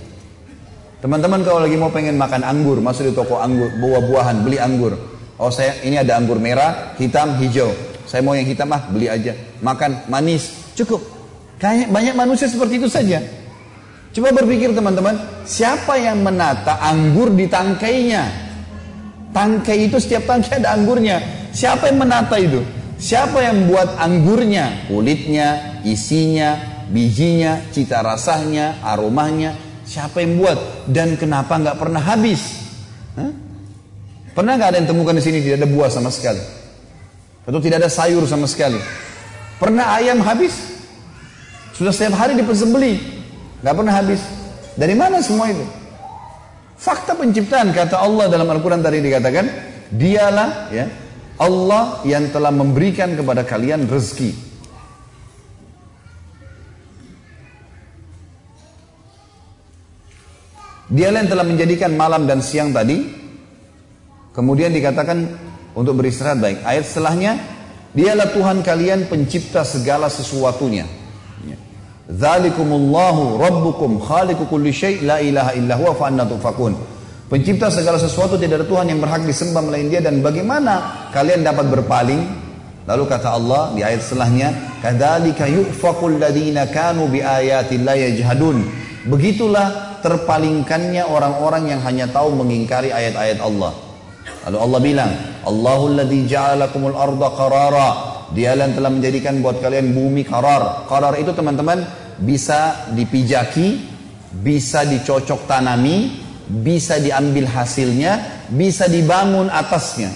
[1.05, 4.97] Teman-teman kalau lagi mau pengen makan anggur, masuk di toko anggur, buah-buahan, beli anggur.
[5.41, 7.73] Oh saya ini ada anggur merah, hitam, hijau.
[8.05, 9.37] Saya mau yang hitam ah, beli aja.
[9.61, 11.20] Makan manis, cukup.
[11.61, 13.21] Kayak banyak manusia seperti itu saja.
[14.11, 15.15] Coba berpikir teman-teman,
[15.45, 18.27] siapa yang menata anggur di tangkainya?
[19.31, 21.21] Tangkai itu setiap tangkai ada anggurnya.
[21.55, 22.65] Siapa yang menata itu?
[22.99, 24.91] Siapa yang buat anggurnya?
[24.91, 26.59] Kulitnya, isinya,
[26.91, 29.55] bijinya, cita rasanya, aromanya.
[29.87, 30.59] Siapa yang buat?
[30.91, 32.41] Dan kenapa nggak pernah habis?
[33.15, 33.31] Hah?
[34.35, 36.43] Pernah nggak ada yang temukan di sini tidak ada buah sama sekali?
[37.47, 38.79] Atau tidak ada sayur sama sekali?
[39.59, 40.70] Pernah ayam habis?
[41.81, 42.93] Sudah setiap hari dipersembeli,
[43.65, 44.21] nggak pernah habis.
[44.77, 45.65] Dari mana semua itu?
[46.77, 49.49] Fakta penciptaan kata Allah dalam Al-Quran tadi dikatakan,
[49.89, 50.93] dialah ya
[51.41, 54.37] Allah yang telah memberikan kepada kalian rezeki.
[60.93, 63.09] Dialah yang telah menjadikan malam dan siang tadi.
[64.37, 65.33] Kemudian dikatakan
[65.73, 66.61] untuk beristirahat baik.
[66.61, 67.41] Ayat setelahnya,
[67.97, 71.00] dialah Tuhan kalian pencipta segala sesuatunya.
[72.11, 76.75] Dzalikumullahu rabbukum khaliqu kulli syai' la ilaha illa huwa fa anna tufakun.
[77.31, 81.71] Pencipta segala sesuatu tidak ada Tuhan yang berhak disembah melain Dia dan bagaimana kalian dapat
[81.71, 82.19] berpaling?
[82.91, 84.49] Lalu kata Allah di ayat setelahnya,
[84.83, 88.67] "Kadzalika yufaqul ladzina kanu biayatillahi yajhadun."
[89.07, 93.71] Begitulah terpalingkannya orang-orang yang hanya tahu mengingkari ayat-ayat Allah.
[94.51, 95.11] Lalu Allah bilang,
[95.47, 100.87] "Allahul ladzi ja'ala lakumul arda qarara." Dia yang telah menjadikan buat kalian bumi qarar.
[100.87, 101.83] Qarar itu teman-teman
[102.23, 103.83] bisa dipijaki,
[104.31, 106.15] bisa dicocok tanami,
[106.47, 110.15] bisa diambil hasilnya, bisa dibangun atasnya.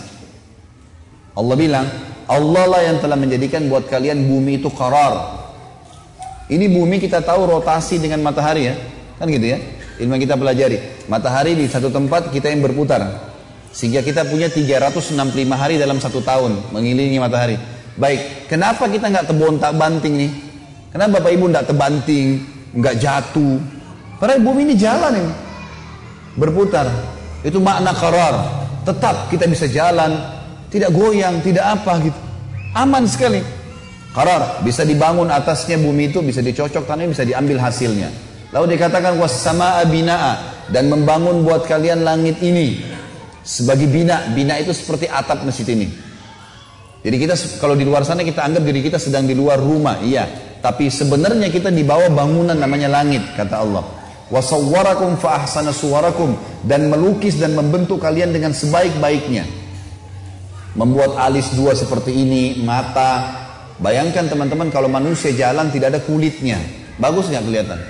[1.35, 1.87] Allah bilang,
[2.31, 5.43] Allah lah yang telah menjadikan buat kalian bumi itu karar.
[6.47, 8.75] Ini bumi kita tahu rotasi dengan matahari ya.
[9.19, 9.59] Kan gitu ya.
[9.99, 11.07] Ilmu kita pelajari.
[11.11, 13.03] Matahari di satu tempat kita yang berputar.
[13.75, 15.19] Sehingga kita punya 365
[15.59, 17.59] hari dalam satu tahun mengelilingi matahari.
[17.95, 20.31] Baik, kenapa kita nggak tebon tak banting nih?
[20.91, 22.27] Kenapa Bapak Ibu nggak tebanting,
[22.75, 23.59] nggak jatuh?
[24.19, 25.33] Karena bumi ini jalan ini,
[26.39, 26.87] berputar.
[27.47, 28.67] Itu makna karar.
[28.83, 30.11] Tetap kita bisa jalan,
[30.71, 32.21] tidak goyang, tidak apa gitu.
[32.75, 33.43] Aman sekali.
[34.15, 38.11] Karar, bisa dibangun atasnya bumi itu, bisa dicocok tanahnya, bisa diambil hasilnya.
[38.55, 42.87] Lalu dikatakan wassama abinaa dan membangun buat kalian langit ini
[43.43, 44.31] sebagai bina.
[44.31, 46.14] Bina itu seperti atap masjid ini.
[47.05, 50.25] Jadi kita kalau di luar sana kita anggap diri kita sedang di luar rumah, iya.
[50.65, 53.85] Tapi sebenarnya kita di bawah bangunan namanya langit, kata Allah.
[54.33, 56.33] Wasawwarakum fa ahsana suwarakum
[56.65, 59.45] dan melukis dan membentuk kalian dengan sebaik-baiknya
[60.75, 63.45] membuat alis dua seperti ini, mata.
[63.79, 66.63] Bayangkan teman-teman kalau manusia jalan tidak ada kulitnya,
[66.99, 67.81] bagus nggak kelihatan?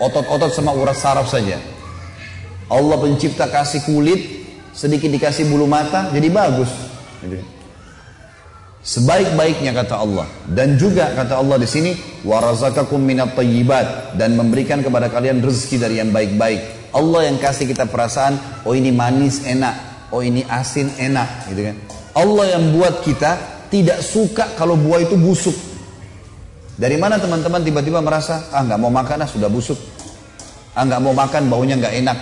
[0.00, 1.60] Otot-otot sama urat saraf saja.
[2.66, 4.20] Allah pencipta kasih kulit,
[4.72, 6.72] sedikit dikasih bulu mata, jadi bagus.
[8.80, 11.92] Sebaik-baiknya kata Allah dan juga kata Allah di sini
[12.24, 16.88] warazakakum minat tayyibat dan memberikan kepada kalian rezeki dari yang baik-baik.
[16.96, 21.76] Allah yang kasih kita perasaan, oh ini manis enak, oh ini asin enak gitu kan.
[22.16, 23.30] Allah yang buat kita
[23.68, 25.54] tidak suka kalau buah itu busuk.
[26.80, 29.76] Dari mana teman-teman tiba-tiba merasa ah nggak mau makan ah sudah busuk,
[30.72, 32.18] ah nggak mau makan baunya nggak enak.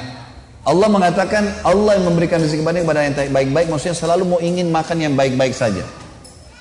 [0.67, 5.15] Allah mengatakan Allah yang memberikan rezeki kepada yang baik-baik maksudnya selalu mau ingin makan yang
[5.15, 5.87] baik-baik saja.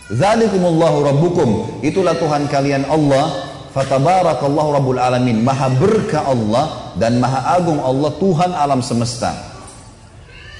[0.07, 1.49] Zalikumullahu rabbukum
[1.83, 3.43] itulah Tuhan kalian Allah
[3.75, 9.35] fatabarakallahu rabbul alamin maha berkah Allah dan maha agung Allah Tuhan alam semesta.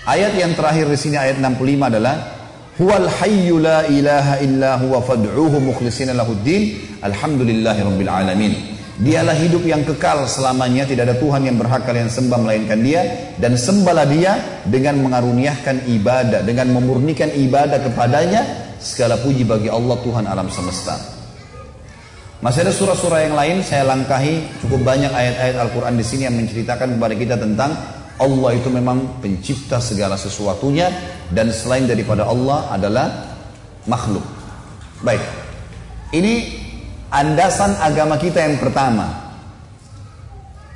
[0.03, 2.15] Ayat yang terakhir di sini ayat 65 adalah
[2.77, 8.53] Huwal hayyu la ilaha illa huwa fad'uhu mukhlishina lahuddin alhamdulillahi rabbil alamin.
[8.97, 13.53] Dialah hidup yang kekal selamanya, tidak ada Tuhan yang berhak kalian sembah melainkan Dia dan
[13.53, 18.66] sembahlah Dia dengan mengaruniakan ibadah, dengan memurnikan ibadah kepadanya.
[18.77, 21.17] Segala puji bagi Allah Tuhan alam semesta.
[22.37, 26.93] Masih ada surah-surah yang lain saya langkahi cukup banyak ayat-ayat Al-Qur'an di sini yang menceritakan
[26.93, 27.73] kepada kita tentang
[28.21, 30.89] Allah itu memang pencipta segala sesuatunya
[31.33, 33.07] dan selain daripada Allah adalah
[33.89, 34.21] makhluk.
[35.01, 35.21] Baik.
[36.13, 36.33] Ini
[37.09, 39.33] andasan agama kita yang pertama.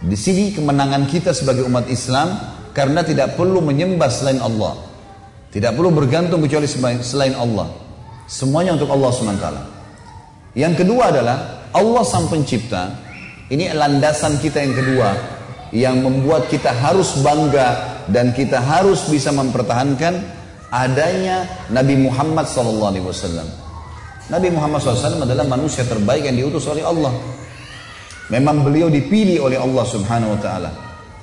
[0.01, 2.41] Di sini kemenangan kita sebagai umat Islam
[2.73, 4.81] karena tidak perlu menyembah selain Allah.
[5.53, 6.65] Tidak perlu bergantung kecuali
[7.05, 7.69] selain Allah.
[8.31, 9.47] Semuanya untuk Allah SWT.
[10.55, 12.95] Yang kedua adalah Allah sang pencipta.
[13.51, 15.09] Ini landasan kita yang kedua
[15.75, 20.23] yang membuat kita harus bangga dan kita harus bisa mempertahankan
[20.71, 22.95] adanya Nabi Muhammad SAW.
[24.31, 27.11] Nabi Muhammad SAW adalah manusia terbaik yang diutus oleh Allah.
[28.31, 30.71] Memang beliau dipilih oleh Allah Subhanahu Wa Taala.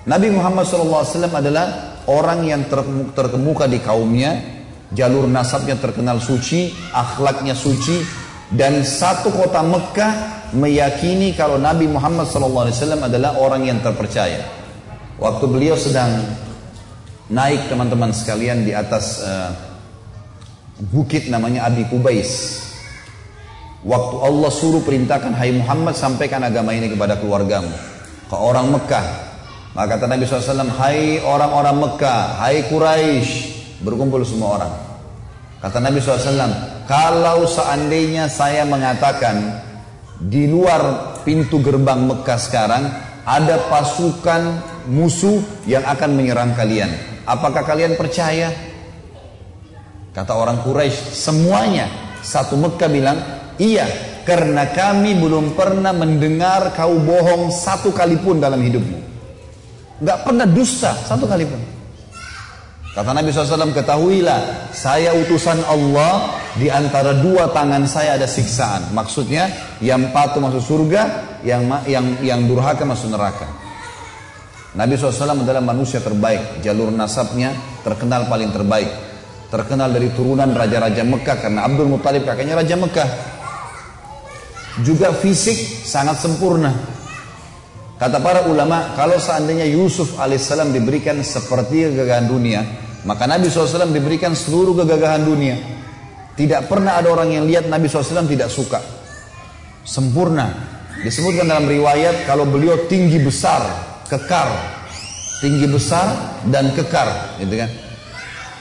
[0.05, 2.69] Nabi Muhammad SAW adalah orang yang
[3.17, 4.58] terkemuka di kaumnya,
[4.93, 8.01] jalur nasabnya terkenal suci, akhlaknya suci,
[8.49, 10.13] dan satu kota Mekah
[10.57, 12.73] meyakini kalau Nabi Muhammad SAW
[13.05, 14.41] adalah orang yang terpercaya.
[15.21, 16.25] Waktu beliau sedang
[17.29, 19.53] naik teman-teman sekalian di atas uh,
[20.89, 22.65] bukit namanya Abi Kubais.
[23.85, 27.71] Waktu Allah suruh perintahkan Hai Muhammad sampaikan agama ini kepada keluargamu.
[28.27, 29.07] Ke orang Mekah.
[29.77, 33.48] Maka kata Nabi SAW, Hai orang-orang Mekah, Hai Quraisy,
[33.83, 34.73] berkumpul semua orang.
[35.59, 39.59] Kata Nabi SAW, kalau seandainya saya mengatakan
[40.23, 42.85] di luar pintu gerbang Mekah sekarang
[43.27, 44.43] ada pasukan
[44.87, 46.91] musuh yang akan menyerang kalian.
[47.27, 48.55] Apakah kalian percaya?
[50.15, 51.87] Kata orang Quraisy, semuanya
[52.25, 53.19] satu Mekah bilang,
[53.61, 53.87] "Iya,
[54.25, 58.99] karena kami belum pernah mendengar kau bohong satu kali pun dalam hidupmu."
[60.03, 61.78] Gak pernah dusta satu kali pun.
[62.99, 68.91] Kata Nabi SAW, ketahuilah, saya utusan Allah, di antara dua tangan saya ada siksaan.
[68.91, 69.47] Maksudnya,
[69.79, 71.03] yang patuh masuk surga,
[71.47, 73.47] yang yang yang durhaka masuk neraka.
[74.75, 77.55] Nabi SAW adalah manusia terbaik, jalur nasabnya
[77.87, 78.91] terkenal paling terbaik.
[79.47, 83.11] Terkenal dari turunan raja-raja Mekah karena Abdul Muttalib kakaknya raja Mekah.
[84.83, 86.75] Juga fisik sangat sempurna.
[87.95, 94.35] Kata para ulama, kalau seandainya Yusuf alaihissalam diberikan seperti kegagahan dunia, maka Nabi SAW diberikan
[94.35, 95.57] seluruh kegagahan dunia.
[96.35, 98.79] Tidak pernah ada orang yang lihat Nabi SAW tidak suka.
[99.83, 100.55] Sempurna.
[101.03, 103.63] Disebutkan dalam riwayat kalau beliau tinggi besar,
[104.07, 104.51] kekar.
[105.39, 107.39] Tinggi besar dan kekar.
[107.43, 107.71] Gitu kan.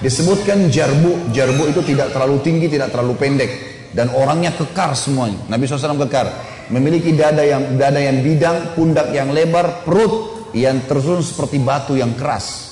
[0.01, 1.33] Disebutkan jarbu.
[1.33, 3.51] Jarbu itu tidak terlalu tinggi, tidak terlalu pendek.
[3.93, 5.41] Dan orangnya kekar semuanya.
[5.49, 6.27] Nabi SAW kekar
[6.69, 12.13] memiliki dada yang dada yang bidang, pundak yang lebar, perut yang tersusun seperti batu yang
[12.17, 12.66] keras.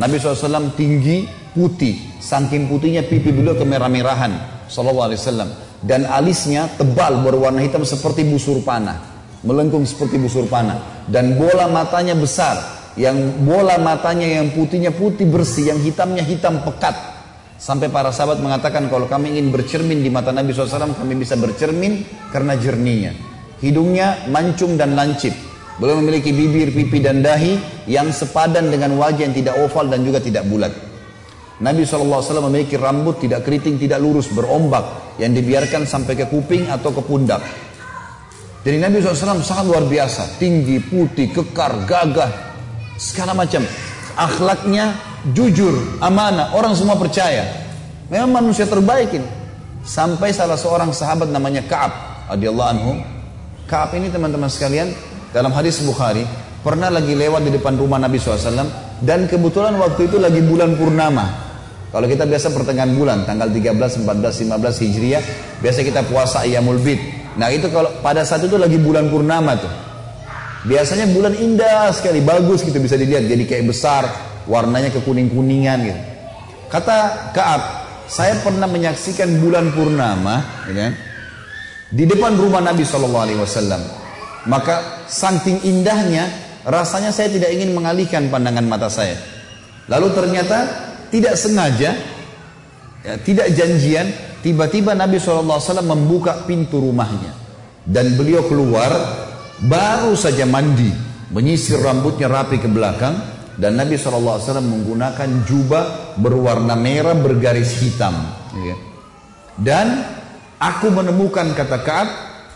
[0.00, 5.52] Nabi SAW tinggi, putih, saking putihnya pipi beliau kemerah-merahan, Wasallam.
[5.84, 8.96] Dan alisnya tebal berwarna hitam seperti busur panah,
[9.44, 11.04] melengkung seperti busur panah.
[11.04, 12.56] Dan bola matanya besar,
[12.96, 17.20] yang bola matanya yang putihnya putih bersih, yang hitamnya hitam pekat,
[17.60, 22.08] Sampai para sahabat mengatakan kalau kami ingin bercermin di mata Nabi SAW kami bisa bercermin
[22.32, 23.12] karena jernihnya.
[23.60, 25.36] Hidungnya mancung dan lancip.
[25.80, 27.56] Beliau memiliki bibir, pipi dan dahi
[27.88, 30.68] yang sepadan dengan wajah yang tidak oval dan juga tidak bulat.
[31.60, 32.20] Nabi SAW
[32.52, 37.40] memiliki rambut tidak keriting, tidak lurus, berombak yang dibiarkan sampai ke kuping atau ke pundak.
[38.60, 42.28] Jadi Nabi SAW sangat luar biasa, tinggi, putih, kekar, gagah,
[43.00, 43.64] segala macam.
[44.20, 44.92] Akhlaknya
[45.32, 47.44] jujur, amanah, orang semua percaya.
[48.12, 49.28] Memang manusia terbaik ini.
[49.80, 51.92] Sampai salah seorang sahabat namanya Ka'ab
[52.36, 52.90] radhiyallahu anhu.
[53.64, 54.92] Ka'ab ini teman-teman sekalian
[55.30, 56.26] dalam hadis Bukhari
[56.60, 58.66] pernah lagi lewat di depan rumah Nabi SAW
[59.00, 61.50] dan kebetulan waktu itu lagi bulan purnama.
[61.90, 65.22] Kalau kita biasa pertengahan bulan, tanggal 13, 14, 15 Hijriah,
[65.58, 67.02] biasa kita puasa Iyamul Bid.
[67.34, 69.72] Nah itu kalau pada saat itu lagi bulan purnama tuh.
[70.70, 74.06] Biasanya bulan indah sekali, bagus gitu bisa dilihat, jadi kayak besar,
[74.46, 76.00] warnanya kekuning-kuningan gitu.
[76.70, 77.62] Kata Kaab,
[78.06, 80.94] saya pernah menyaksikan bulan purnama, ya
[81.90, 83.82] di depan rumah Nabi Shallallahu Alaihi Wasallam.
[84.48, 86.28] Maka saking indahnya,
[86.64, 89.16] rasanya saya tidak ingin mengalihkan pandangan mata saya.
[89.90, 90.58] Lalu ternyata
[91.10, 91.90] tidak sengaja,
[93.04, 94.08] ya, tidak janjian,
[94.40, 97.34] tiba-tiba Nabi SAW membuka pintu rumahnya.
[97.84, 98.92] Dan beliau keluar,
[99.60, 100.88] baru saja mandi,
[101.34, 103.18] menyisir rambutnya rapi ke belakang,
[103.58, 108.14] dan Nabi SAW menggunakan jubah berwarna merah bergaris hitam.
[108.56, 108.76] Ya.
[109.58, 109.86] Dan
[110.56, 112.08] aku menemukan kata Kaab,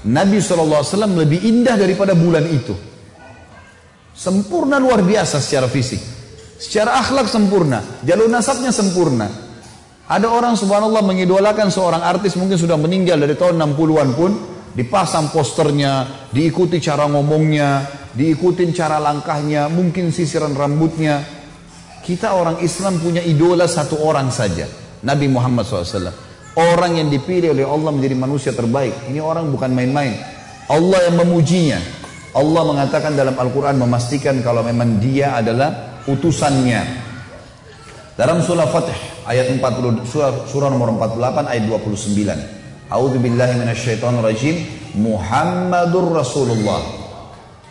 [0.04, 0.84] Nabi SAW
[1.16, 2.76] lebih indah daripada bulan itu.
[4.12, 5.98] Sempurna luar biasa secara fisik.
[6.60, 7.80] Secara akhlak sempurna.
[8.04, 9.26] Jalur nasabnya sempurna.
[10.04, 14.32] Ada orang subhanallah mengidolakan seorang artis mungkin sudah meninggal dari tahun 60-an pun
[14.76, 21.24] dipasang posternya, diikuti cara ngomongnya, diikuti cara langkahnya, mungkin sisiran rambutnya.
[22.04, 24.68] Kita orang Islam punya idola satu orang saja,
[25.00, 26.12] Nabi Muhammad SAW.
[26.54, 29.10] Orang yang dipilih oleh Allah menjadi manusia terbaik.
[29.10, 30.14] Ini orang bukan main-main.
[30.70, 31.82] Allah yang memujinya.
[32.34, 36.82] Allah mengatakan dalam Al-Quran memastikan kalau memang dia adalah utusannya.
[38.14, 38.94] Dalam surah Fatih
[39.26, 42.90] ayat 40 surah, surah nomor 48 ayat 29.
[42.90, 44.56] A'udzu billahi minasyaitonir rajim.
[44.94, 46.82] Muhammadur Rasulullah.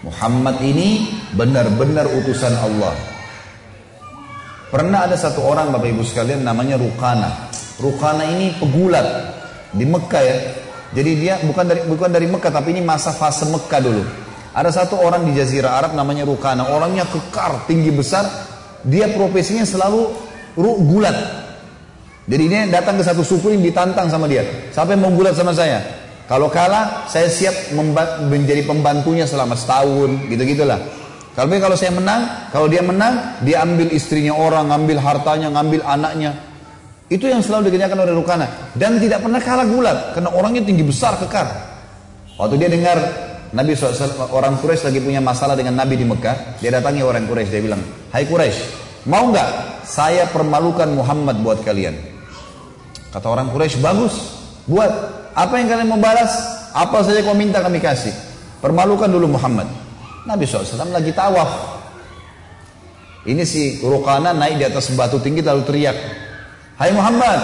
[0.03, 2.91] Muhammad ini benar-benar utusan Allah.
[4.67, 7.52] Pernah ada satu orang Bapak Ibu sekalian namanya Rukana.
[7.81, 9.05] Rukana ini pegulat
[9.73, 10.37] di Mekah ya.
[10.93, 14.03] Jadi dia bukan dari bukan dari Mekah tapi ini masa fase Mekah dulu.
[14.53, 16.69] Ada satu orang di Jazirah Arab namanya Rukana.
[16.69, 18.29] Orangnya kekar, tinggi besar.
[18.85, 20.13] Dia profesinya selalu
[20.85, 21.17] gulat.
[22.29, 24.45] Jadi dia datang ke satu suku yang ditantang sama dia.
[24.69, 25.81] Yang mau gulat sama saya?
[26.23, 27.75] Kalau kalah, saya siap
[28.29, 30.79] menjadi pembantunya selama setahun, gitu-gitulah.
[31.35, 36.31] Kalau kalau saya menang, kalau dia menang, dia ambil istrinya orang, ngambil hartanya, ngambil anaknya.
[37.13, 38.73] Itu yang selalu dikerjakan oleh Rukana.
[38.73, 41.45] Dan tidak pernah kalah gulat, karena orangnya tinggi besar, kekar.
[42.41, 42.97] Waktu dia dengar
[43.53, 43.77] Nabi
[44.33, 47.85] orang Quraisy lagi punya masalah dengan Nabi di Mekah, dia datangi orang Quraisy, dia bilang,
[48.09, 48.61] Hai Quraisy,
[49.05, 49.49] mau nggak
[49.85, 51.93] saya permalukan Muhammad buat kalian?
[53.13, 54.17] Kata orang Quraisy bagus,
[54.65, 54.89] buat
[55.37, 56.33] apa yang kalian mau balas?
[56.73, 58.09] Apa saja kau minta kami kasih.
[58.57, 59.69] Permalukan dulu Muhammad.
[60.25, 61.77] Nabi SAW lagi tawaf.
[63.29, 66.22] Ini si Rukana naik di atas batu tinggi lalu teriak.
[66.83, 67.39] Hai Muhammad.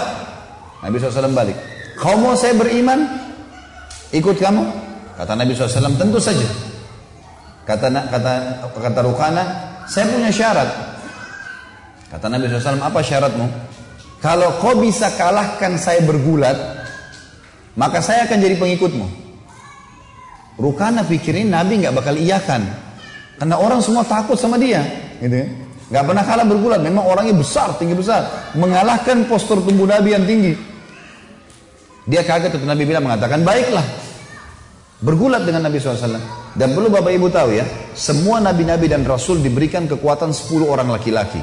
[0.84, 1.56] Nabi SAW balik.
[1.96, 3.08] Kau mau saya beriman?
[4.12, 4.60] Ikut kamu?
[5.16, 6.44] Kata Nabi SAW tentu saja.
[7.64, 8.32] Kata kata
[8.68, 9.44] kata Rukana,
[9.88, 10.68] saya punya syarat.
[12.12, 13.48] Kata Nabi SAW, apa syaratmu?
[14.20, 16.60] Kalau kau bisa kalahkan saya bergulat,
[17.80, 19.08] maka saya akan jadi pengikutmu.
[20.60, 22.68] Rukana pikirin Nabi nggak bakal iyakan.
[23.40, 24.84] Karena orang semua takut sama dia.
[25.16, 25.48] Gitu ya.
[25.90, 26.80] Gak pernah kalah bergulat.
[26.80, 28.54] Memang orangnya besar, tinggi besar.
[28.54, 30.54] Mengalahkan postur tubuh Nabi yang tinggi.
[32.06, 33.82] Dia kaget itu Nabi bilang mengatakan, baiklah.
[35.02, 36.22] Bergulat dengan Nabi SAW.
[36.54, 41.42] Dan perlu Bapak Ibu tahu ya, semua Nabi-Nabi dan Rasul diberikan kekuatan 10 orang laki-laki.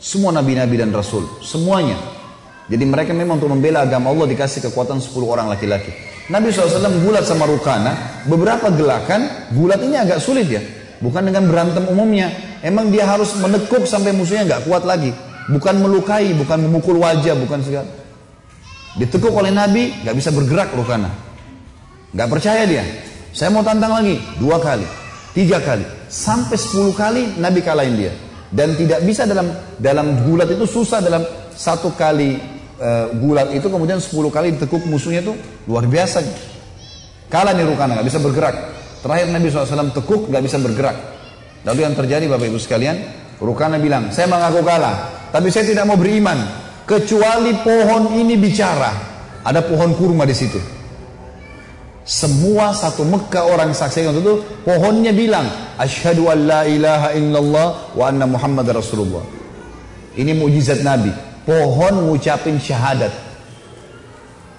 [0.00, 1.28] Semua Nabi-Nabi dan Rasul.
[1.44, 1.96] Semuanya.
[2.70, 5.92] Jadi mereka memang untuk membela agama Allah dikasih kekuatan 10 orang laki-laki.
[6.30, 10.62] Nabi SAW gulat sama Rukana, beberapa gelakan, gulat ini agak sulit ya.
[11.00, 12.28] Bukan dengan berantem umumnya.
[12.60, 15.16] Emang dia harus menekuk sampai musuhnya nggak kuat lagi.
[15.48, 17.88] Bukan melukai, bukan memukul wajah, bukan segala.
[19.00, 21.08] Ditekuk oleh Nabi, nggak bisa bergerak Rukana.
[22.12, 22.84] Nggak percaya dia.
[23.32, 24.82] Saya mau tantang lagi, dua kali,
[25.32, 28.12] tiga kali, sampai sepuluh kali Nabi kalahin dia.
[28.50, 29.46] Dan tidak bisa dalam
[29.78, 31.22] dalam gulat itu susah dalam
[31.54, 32.34] satu kali
[32.82, 35.38] uh, gulat itu kemudian sepuluh kali ditekuk musuhnya itu
[35.70, 36.18] luar biasa.
[37.30, 38.54] Kalah nih Rukana, nggak bisa bergerak.
[39.00, 40.96] Terakhir Nabi SAW tekuk, nggak bisa bergerak.
[41.64, 42.96] Lalu yang terjadi Bapak Ibu sekalian,
[43.40, 46.36] Rukana bilang, saya mengaku kalah, tapi saya tidak mau beriman
[46.84, 48.92] kecuali pohon ini bicara.
[49.40, 50.60] Ada pohon kurma di situ.
[52.04, 55.48] Semua satu Mekah orang saksikan itu pohonnya bilang
[55.80, 59.24] asyhadu an la ilaha illallah wa anna Muhammad Rasulullah.
[60.12, 61.08] Ini mujizat Nabi.
[61.48, 63.12] Pohon ngucapin syahadat.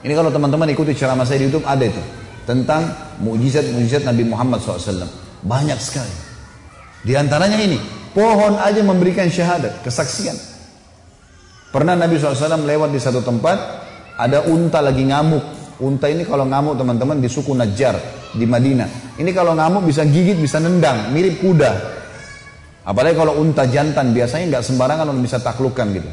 [0.02, 2.02] Ini kalau teman-teman ikuti ceramah saya di YouTube ada itu
[2.52, 5.08] tentang mujizat-mujizat Nabi Muhammad SAW.
[5.48, 6.16] Banyak sekali.
[7.08, 7.80] Di antaranya ini,
[8.12, 10.36] pohon aja memberikan syahadat, kesaksian.
[11.72, 13.58] Pernah Nabi SAW lewat di satu tempat,
[14.20, 17.98] ada unta lagi ngamuk Unta ini kalau ngamuk teman-teman di suku Najjar
[18.38, 19.18] di Madinah.
[19.18, 21.72] Ini kalau ngamuk bisa gigit, bisa nendang, mirip kuda.
[22.86, 26.10] Apalagi kalau unta jantan biasanya nggak sembarangan orang bisa taklukkan gitu.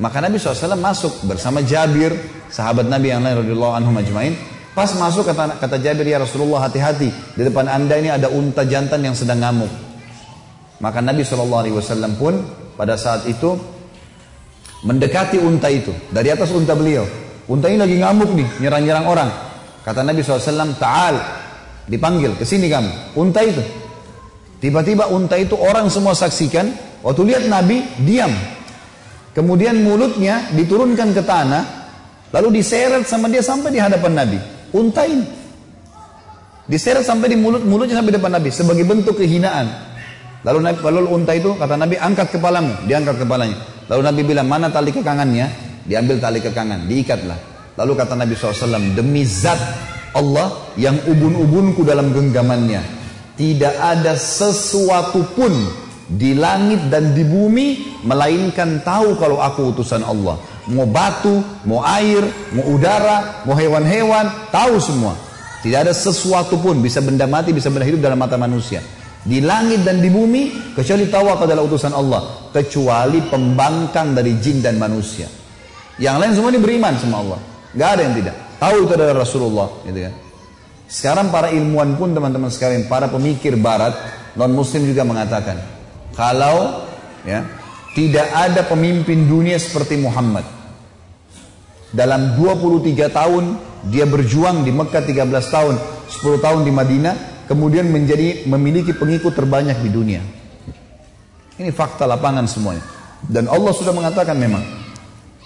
[0.00, 2.16] Maka Nabi SAW masuk bersama Jabir,
[2.48, 4.32] sahabat Nabi yang lain radhiyallahu anhu majmain.
[4.76, 9.02] Pas masuk kata, kata Jabir ya Rasulullah hati-hati di depan anda ini ada unta jantan
[9.02, 9.70] yang sedang ngamuk.
[10.78, 12.38] Maka Nabi SAW pun
[12.78, 13.58] pada saat itu
[14.86, 17.02] mendekati unta itu dari atas unta beliau
[17.48, 19.30] Unta ini lagi ngamuk nih, nyerang-nyerang orang.
[19.80, 21.16] Kata Nabi SAW, Ta'al,
[21.88, 23.16] dipanggil, ke sini kamu.
[23.16, 23.64] Unta itu.
[24.60, 26.68] Tiba-tiba unta itu orang semua saksikan,
[27.00, 28.28] waktu lihat Nabi, diam.
[29.32, 31.62] Kemudian mulutnya diturunkan ke tanah,
[32.36, 34.38] lalu diseret sama dia sampai di hadapan Nabi.
[34.72, 35.24] Unta ini.
[36.68, 39.72] Diseret sampai di mulut, mulutnya sampai depan Nabi, sebagai bentuk kehinaan.
[40.44, 43.56] Lalu Nabi, lalu unta itu kata Nabi angkat kepalamu, diangkat kepalanya.
[43.88, 45.48] Lalu Nabi bilang mana tali kekangannya?
[45.88, 47.38] Diambil tali kekangan, diikatlah.
[47.80, 49.56] Lalu kata Nabi SAW, demi zat
[50.12, 52.84] Allah yang ubun-ubunku dalam genggamannya.
[53.38, 55.52] Tidak ada sesuatu pun
[56.08, 60.36] di langit dan di bumi melainkan tahu kalau aku utusan Allah.
[60.68, 62.20] Mau batu, mau air,
[62.52, 65.16] mau udara, mau hewan-hewan, tahu semua.
[65.64, 68.84] Tidak ada sesuatu pun bisa benda mati, bisa benda hidup dalam mata manusia.
[69.24, 72.52] Di langit dan di bumi, kecuali tahu aku adalah utusan Allah.
[72.54, 75.26] Kecuali pembangkang dari jin dan manusia.
[75.98, 77.40] Yang lain semua ini beriman sama Allah.
[77.74, 78.36] Gak ada yang tidak.
[78.62, 79.68] Tahu itu adalah Rasulullah.
[79.82, 80.14] Gitu kan.
[80.88, 83.92] Sekarang para ilmuwan pun teman-teman sekalian, para pemikir barat,
[84.40, 85.60] non muslim juga mengatakan,
[86.16, 86.88] kalau
[87.28, 87.44] ya
[87.92, 90.57] tidak ada pemimpin dunia seperti Muhammad.
[91.88, 93.44] Dalam 23 tahun
[93.88, 95.74] dia berjuang di Mekah 13 tahun,
[96.08, 97.14] 10 tahun di Madinah,
[97.48, 100.20] kemudian menjadi memiliki pengikut terbanyak di dunia.
[101.58, 102.84] Ini fakta lapangan semuanya.
[103.24, 104.62] Dan Allah sudah mengatakan memang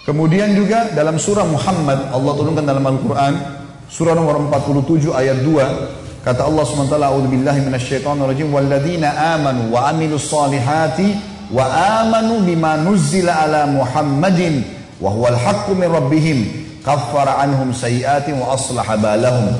[0.02, 3.38] Kemudian juga dalam surah Muhammad Allah turunkan dalam Al-Quran
[3.86, 9.86] surah nomor 47 ayat 2 kata Allah SWT A'udhu billahi minasyaitonir rajim walladzina amanu wa
[9.86, 11.14] amilus salihati
[11.54, 11.70] wa
[12.02, 15.34] amanu bima nuzzila ala Muhammadin wa huwal
[15.74, 16.38] min rabbihim
[16.86, 19.50] kaffara anhum sayiatin wa aslaha balahum.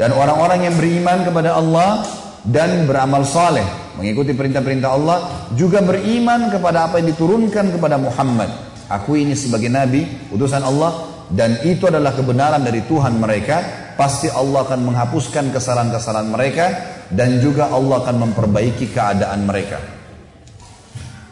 [0.00, 2.04] Dan orang-orang yang beriman kepada Allah
[2.44, 3.64] dan beramal saleh
[3.96, 5.18] mengikuti perintah-perintah Allah
[5.56, 8.48] juga beriman kepada apa yang diturunkan kepada Muhammad.
[8.86, 14.62] Aku ini sebagai nabi, utusan Allah dan itu adalah kebenaran dari Tuhan mereka, pasti Allah
[14.62, 16.66] akan menghapuskan kesalahan-kesalahan mereka
[17.10, 19.95] dan juga Allah akan memperbaiki keadaan mereka.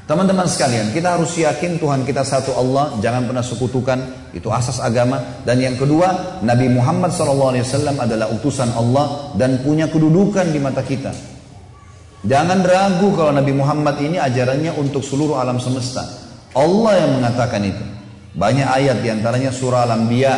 [0.04, 5.40] Teman-teman sekalian, kita harus yakin Tuhan kita satu Allah, jangan pernah sekutukan, itu asas agama.
[5.48, 7.56] Dan yang kedua, Nabi Muhammad SAW
[7.96, 11.08] adalah utusan Allah dan punya kedudukan di mata kita.
[12.20, 16.04] Jangan ragu kalau Nabi Muhammad ini ajarannya untuk seluruh alam semesta.
[16.52, 17.84] Allah yang mengatakan itu.
[18.36, 20.34] Banyak ayat di antaranya surah Al-Anbiya,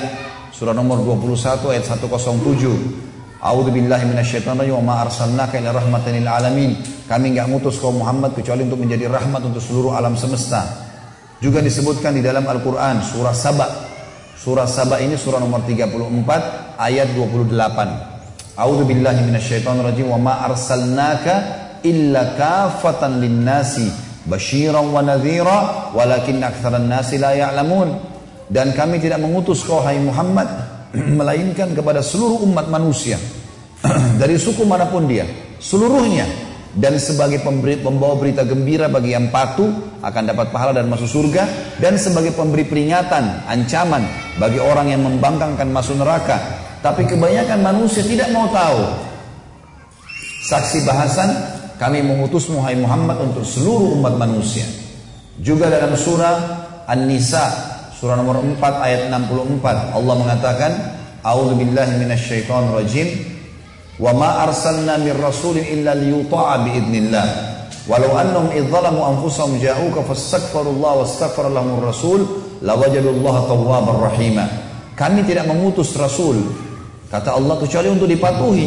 [0.54, 3.05] surah nomor 21 ayat 107.
[3.36, 6.70] A'udzu billahi minasyaitonir rajim wa ma arsalnaka illa rahmatan lil alamin.
[7.04, 10.64] Kami enggak ngutus kaum Muhammad kecuali untuk menjadi rahmat untuk seluruh alam semesta.
[11.38, 13.66] Juga disebutkan di dalam Al-Qur'an surah Saba.
[14.40, 18.56] Surah Saba ini surah nomor 34 ayat 28.
[18.56, 21.34] A'udzu billahi minasyaitonir rajim wa ma arsalnaka
[21.84, 27.94] illa kafatan lin-nasi basyiran wa nadhira walakin aktsaran nasi la ya'lamun
[28.50, 30.50] dan kami tidak mengutus kau hai Muhammad
[31.18, 33.20] melainkan kepada seluruh umat manusia
[34.20, 35.28] dari suku mana pun dia
[35.60, 36.46] seluruhnya
[36.76, 41.48] dan sebagai pemberi, pembawa berita gembira bagi yang patuh akan dapat pahala dan masuk surga
[41.80, 44.04] dan sebagai pemberi peringatan, ancaman
[44.36, 46.36] bagi orang yang membangkangkan masuk neraka.
[46.84, 48.92] Tapi kebanyakan manusia tidak mau tahu.
[50.44, 51.32] Saksi bahasan
[51.80, 54.68] kami mengutus Muhammad untuk seluruh umat manusia.
[55.40, 56.36] Juga dalam surah
[56.92, 60.72] An-Nisa surah nomor 4 ayat 64 Allah mengatakan
[61.26, 63.08] A'udzu billahi minasyaitonir rajim
[63.96, 67.26] Wa ma arsalna min rasulin illa liyuta'a biidnillah.
[67.88, 72.20] Walau annahum idh zalamu anfusahum ja'uka fastaghfirullah wastaghfara lahumur rasul
[72.60, 74.44] lawajadullaha tawwabar rahima.
[74.92, 76.36] Kami tidak mengutus rasul
[77.08, 78.66] kata Allah kecuali untuk dipatuhi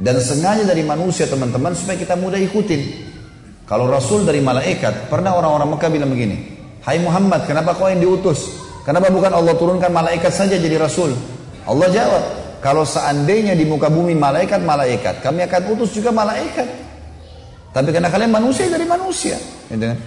[0.00, 3.04] dan sengaja dari manusia teman-teman supaya kita mudah ikutin.
[3.66, 6.55] Kalau rasul dari malaikat, pernah orang-orang Mekah bilang begini,
[6.86, 8.62] "Hai Muhammad, kenapa kau yang diutus?
[8.86, 11.10] Kenapa bukan Allah turunkan malaikat saja jadi rasul?"
[11.66, 12.22] Allah jawab,
[12.62, 16.66] kalau seandainya di muka bumi malaikat-malaikat, kami akan utus juga malaikat.
[17.74, 19.36] Tapi karena kalian manusia dari manusia.
[19.68, 19.98] Gitu kan?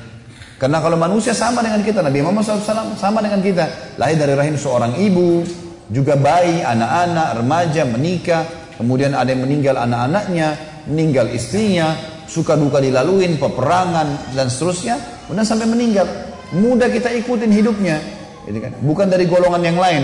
[0.59, 3.95] Karena kalau manusia sama dengan kita, Nabi Muhammad SAW sama dengan kita.
[3.95, 5.47] Lahir dari rahim seorang ibu,
[5.87, 8.43] juga bayi, anak-anak, remaja, menikah.
[8.75, 10.55] Kemudian ada yang meninggal anak-anaknya,
[10.91, 11.95] meninggal istrinya,
[12.27, 14.99] suka duka dilaluin, peperangan, dan seterusnya.
[15.27, 16.07] Kemudian sampai meninggal.
[16.55, 18.01] Mudah kita ikutin hidupnya.
[18.49, 18.73] Kan?
[18.81, 20.03] Bukan dari golongan yang lain.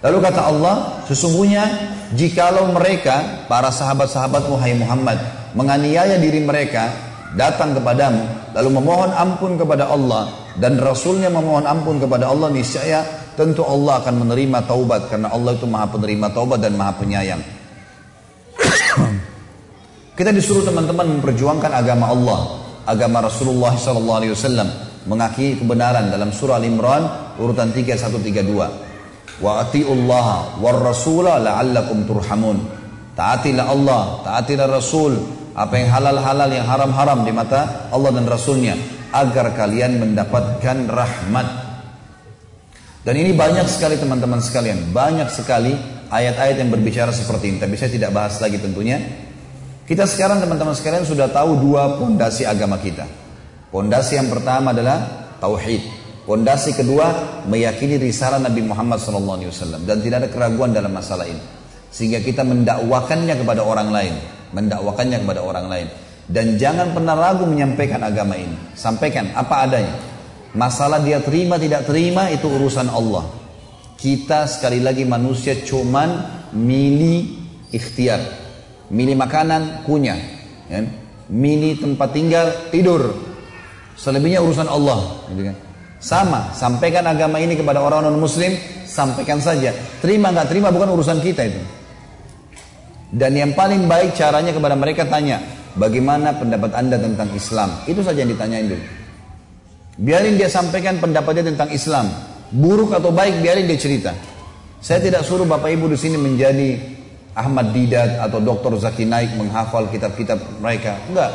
[0.00, 1.62] Lalu kata Allah, sesungguhnya
[2.16, 5.18] jikalau mereka, para sahabat-sahabat Muhammad Muhammad,
[5.52, 6.88] menganiaya diri mereka,
[7.36, 8.24] datang kepadamu,
[8.56, 13.04] lalu memohon ampun kepada Allah, dan Rasulnya memohon ampun kepada Allah, niscaya
[13.36, 17.42] tentu Allah akan menerima taubat, karena Allah itu maha penerima taubat dan maha penyayang.
[20.18, 22.40] Kita disuruh teman-teman memperjuangkan agama Allah,
[22.90, 24.66] agama Rasulullah SAW,
[25.06, 28.90] mengakui kebenaran dalam surah Al-Imran urutan 3132
[29.40, 32.58] wa atiullah war rasula la'allakum turhamun.
[33.16, 35.40] Taatilah Allah taatilah Rasul.
[35.50, 38.78] Apa yang halal-halal yang haram-haram di mata Allah dan Rasulnya
[39.10, 41.48] agar kalian mendapatkan rahmat.
[43.02, 45.74] Dan ini banyak sekali teman-teman sekalian banyak sekali
[46.06, 47.58] ayat-ayat yang berbicara seperti ini.
[47.58, 49.02] Tapi saya tidak bahas lagi tentunya
[49.90, 53.10] kita sekarang teman-teman sekalian sudah tahu dua pondasi agama kita
[53.74, 56.00] pondasi yang pertama adalah tauhid
[56.30, 61.42] Pondasi kedua meyakini risalah Nabi Muhammad SAW dan tidak ada keraguan dalam masalah ini.
[61.90, 64.14] Sehingga kita mendakwakannya kepada orang lain,
[64.54, 65.86] mendakwakannya kepada orang lain.
[66.30, 68.54] Dan jangan pernah ragu menyampaikan agama ini.
[68.78, 69.96] Sampaikan apa adanya.
[70.54, 73.26] Masalah dia terima tidak terima itu urusan Allah.
[73.98, 77.26] Kita sekali lagi manusia cuman milih
[77.74, 78.22] ikhtiar.
[78.90, 80.18] Milih makanan, kunyah.
[80.66, 80.82] Ya.
[81.30, 83.14] Milih tempat tinggal, tidur.
[83.94, 85.22] Selebihnya urusan Allah.
[85.30, 85.56] Gitu kan.
[86.00, 88.56] Sama, sampaikan agama ini kepada orang non muslim,
[88.88, 89.70] sampaikan saja.
[90.00, 91.60] Terima nggak terima bukan urusan kita itu.
[93.10, 95.42] Dan yang paling baik caranya kepada mereka tanya,
[95.76, 97.84] bagaimana pendapat anda tentang Islam?
[97.84, 98.84] Itu saja yang ditanyain dulu.
[100.00, 102.08] Biarin dia sampaikan pendapatnya tentang Islam.
[102.50, 104.16] Buruk atau baik, biarin dia cerita.
[104.80, 106.99] Saya tidak suruh bapak ibu di sini menjadi
[107.40, 108.76] Ahmad Didat atau Dr.
[108.76, 111.00] Zaki Naik menghafal kitab-kitab mereka.
[111.08, 111.32] Enggak.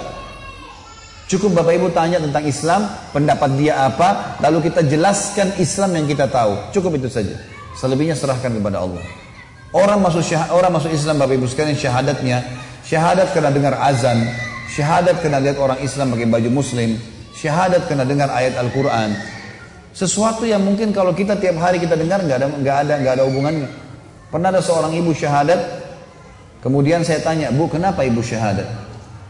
[1.26, 6.30] Cukup Bapak Ibu tanya tentang Islam, pendapat dia apa, lalu kita jelaskan Islam yang kita
[6.30, 6.54] tahu.
[6.70, 7.34] Cukup itu saja.
[7.74, 9.02] Selebihnya serahkan kepada Allah.
[9.74, 12.46] Orang masuk syah, orang masuk Islam Bapak Ibu sekalian syahadatnya,
[12.86, 14.22] syahadat karena dengar azan,
[14.70, 16.96] syahadat karena lihat orang Islam pakai baju muslim,
[17.34, 19.18] syahadat karena dengar ayat Al-Qur'an.
[19.92, 23.24] Sesuatu yang mungkin kalau kita tiap hari kita dengar nggak ada nggak ada nggak ada
[23.26, 23.68] hubungannya.
[24.30, 25.60] Pernah ada seorang ibu syahadat,
[26.66, 28.66] kemudian saya tanya, Bu, kenapa ibu syahadat?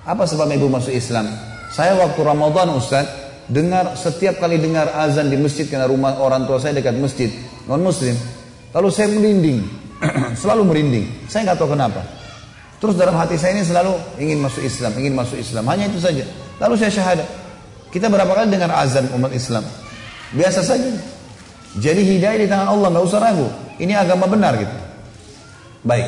[0.07, 1.27] Apa sebab ibu masuk Islam?
[1.75, 3.03] Saya waktu Ramadan Ustaz,
[3.51, 7.29] dengar setiap kali dengar azan di masjid karena rumah orang tua saya dekat masjid
[7.69, 8.15] non muslim.
[8.73, 9.59] Lalu saya merinding,
[10.41, 11.05] selalu merinding.
[11.27, 12.01] Saya nggak tahu kenapa.
[12.79, 15.63] Terus dalam hati saya ini selalu ingin masuk Islam, ingin masuk Islam.
[15.71, 16.25] Hanya itu saja.
[16.59, 17.27] Lalu saya syahadat.
[17.89, 19.63] Kita berapa kali dengar azan umat Islam?
[20.35, 20.91] Biasa saja.
[21.79, 23.47] Jadi hidayah di tangan Allah, nggak usah ragu.
[23.79, 24.75] Ini agama benar gitu.
[25.87, 26.07] Baik,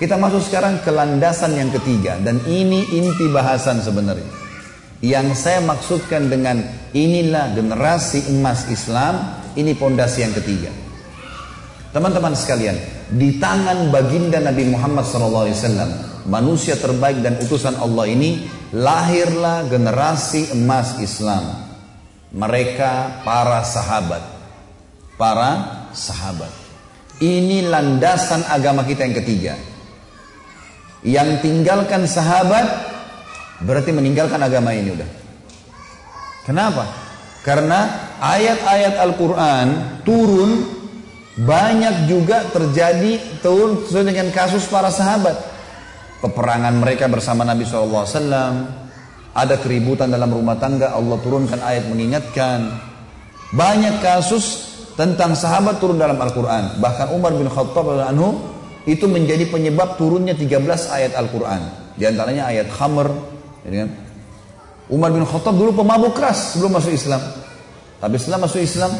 [0.00, 4.32] kita masuk sekarang ke landasan yang ketiga dan ini inti bahasan sebenarnya.
[5.04, 6.60] Yang saya maksudkan dengan
[6.96, 10.72] inilah generasi emas Islam, ini pondasi yang ketiga.
[11.92, 12.80] Teman-teman sekalian,
[13.12, 20.96] di tangan baginda Nabi Muhammad SAW, manusia terbaik dan utusan Allah ini, lahirlah generasi emas
[20.96, 21.44] Islam.
[22.32, 24.22] Mereka para sahabat.
[25.20, 25.50] Para
[25.92, 26.52] sahabat.
[27.20, 29.69] Ini landasan agama kita yang ketiga.
[31.00, 32.90] Yang tinggalkan sahabat,
[33.60, 35.08] Berarti meninggalkan agama ini udah.
[36.48, 36.88] Kenapa?
[37.44, 39.66] Karena ayat-ayat Al-Quran
[40.04, 40.64] turun
[41.40, 45.36] banyak juga terjadi turun sesuai dengan kasus para sahabat.
[46.20, 48.04] Peperangan mereka bersama Nabi SAW,
[49.32, 52.76] ada keributan dalam rumah tangga, Allah turunkan ayat mengingatkan.
[53.56, 56.80] Banyak kasus tentang sahabat turun dalam Al-Quran.
[56.80, 58.36] Bahkan Umar bin Khattab anhu
[58.88, 61.60] itu menjadi penyebab turunnya 13 ayat Al-Quran.
[61.96, 63.08] Di antaranya ayat khamr.
[63.68, 63.90] Ya kan?
[64.90, 67.22] Umar bin Khattab dulu pemabuk keras sebelum masuk Islam.
[68.00, 68.90] Tapi setelah masuk Islam,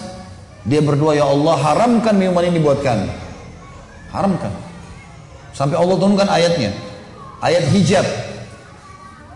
[0.68, 3.08] dia berdoa, Ya Allah haramkan minuman ini buat kami.
[4.12, 4.52] Haramkan.
[5.56, 6.70] Sampai Allah turunkan ayatnya.
[7.40, 8.06] Ayat hijab.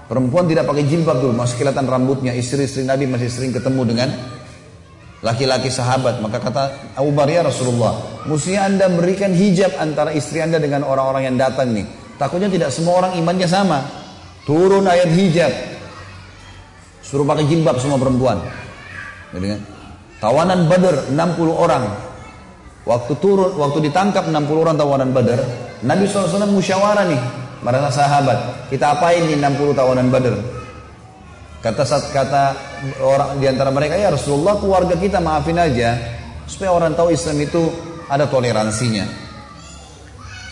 [0.05, 2.37] Perempuan tidak pakai jilbab dulu, masih kelihatan rambutnya.
[2.37, 4.09] Istri-istri Nabi masih sering ketemu dengan
[5.25, 6.21] laki-laki sahabat.
[6.21, 7.97] Maka kata Abu Bakar ya Rasulullah,
[8.29, 11.89] mestinya anda berikan hijab antara istri anda dengan orang-orang yang datang nih.
[12.21, 13.81] Takutnya tidak semua orang imannya sama.
[14.45, 15.53] Turun ayat hijab.
[17.01, 18.39] Suruh pakai jilbab semua perempuan.
[19.33, 19.61] Jadi kan?
[20.21, 21.17] Tawanan Badar 60
[21.51, 21.85] orang.
[22.85, 25.41] Waktu turun, waktu ditangkap 60 orang tawanan Badar,
[25.81, 27.21] Nabi SAW musyawarah nih,
[27.65, 30.37] para sahabat, kita apain nih 60 tawanan Badar?
[31.65, 31.81] Kata
[32.13, 32.43] kata
[33.01, 35.97] orang di antara mereka, ya Rasulullah keluarga kita maafin aja
[36.45, 37.63] supaya orang tahu Islam itu
[38.09, 39.05] ada toleransinya.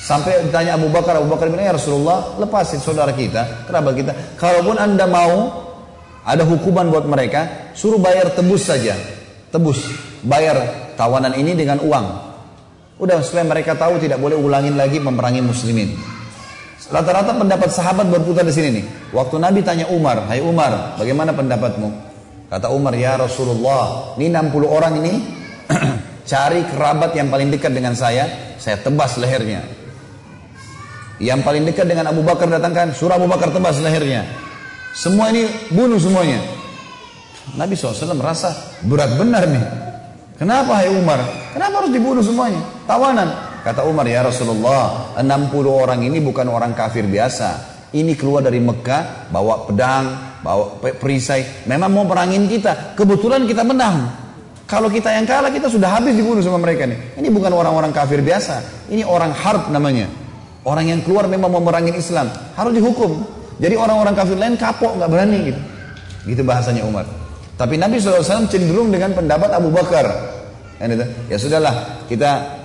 [0.02, 4.12] Sampai ditanya Abu Bakar, Abu Bakar bilang ya Rasulullah lepasin saudara kita, kerabat kita.
[4.34, 5.62] Kalaupun anda mau
[6.26, 8.98] ada hukuman buat mereka, suruh bayar tebus saja,
[9.54, 9.78] tebus,
[10.26, 10.58] bayar
[10.98, 12.06] tawanan ini dengan uang.
[12.98, 15.94] Udah supaya mereka tahu tidak boleh ulangin lagi memerangi muslimin.
[16.92, 18.84] Rata-rata pendapat sahabat berputar di sini nih.
[19.14, 22.11] Waktu Nabi tanya Umar, Hai Umar, bagaimana pendapatmu?
[22.52, 25.14] Kata Umar, ya Rasulullah, ini 60 orang ini
[26.30, 28.28] cari kerabat yang paling dekat dengan saya,
[28.60, 29.64] saya tebas lehernya.
[31.16, 34.28] Yang paling dekat dengan Abu Bakar datangkan, surah Abu Bakar tebas lehernya.
[34.92, 36.44] Semua ini bunuh semuanya.
[37.56, 38.52] Nabi SAW merasa
[38.84, 39.64] berat benar nih.
[40.36, 41.24] Kenapa hai Umar?
[41.56, 42.60] Kenapa harus dibunuh semuanya?
[42.84, 43.32] Tawanan.
[43.64, 45.24] Kata Umar, ya Rasulullah, 60
[45.72, 47.72] orang ini bukan orang kafir biasa.
[47.96, 51.66] Ini keluar dari Mekah, bawa pedang, bawa perisai.
[51.70, 52.98] Memang mau perangin kita.
[52.98, 54.10] Kebetulan kita menang.
[54.68, 57.18] Kalau kita yang kalah, kita sudah habis dibunuh sama mereka nih.
[57.18, 58.88] Ini bukan orang-orang kafir biasa.
[58.90, 60.08] Ini orang harb namanya.
[60.62, 62.30] Orang yang keluar memang mau merangin Islam.
[62.58, 63.22] Harus dihukum.
[63.60, 65.60] Jadi orang-orang kafir lain kapok, nggak berani gitu.
[66.26, 67.04] Gitu bahasanya Umar.
[67.56, 70.08] Tapi Nabi SAW cenderung dengan pendapat Abu Bakar.
[71.30, 72.62] Ya sudahlah, kita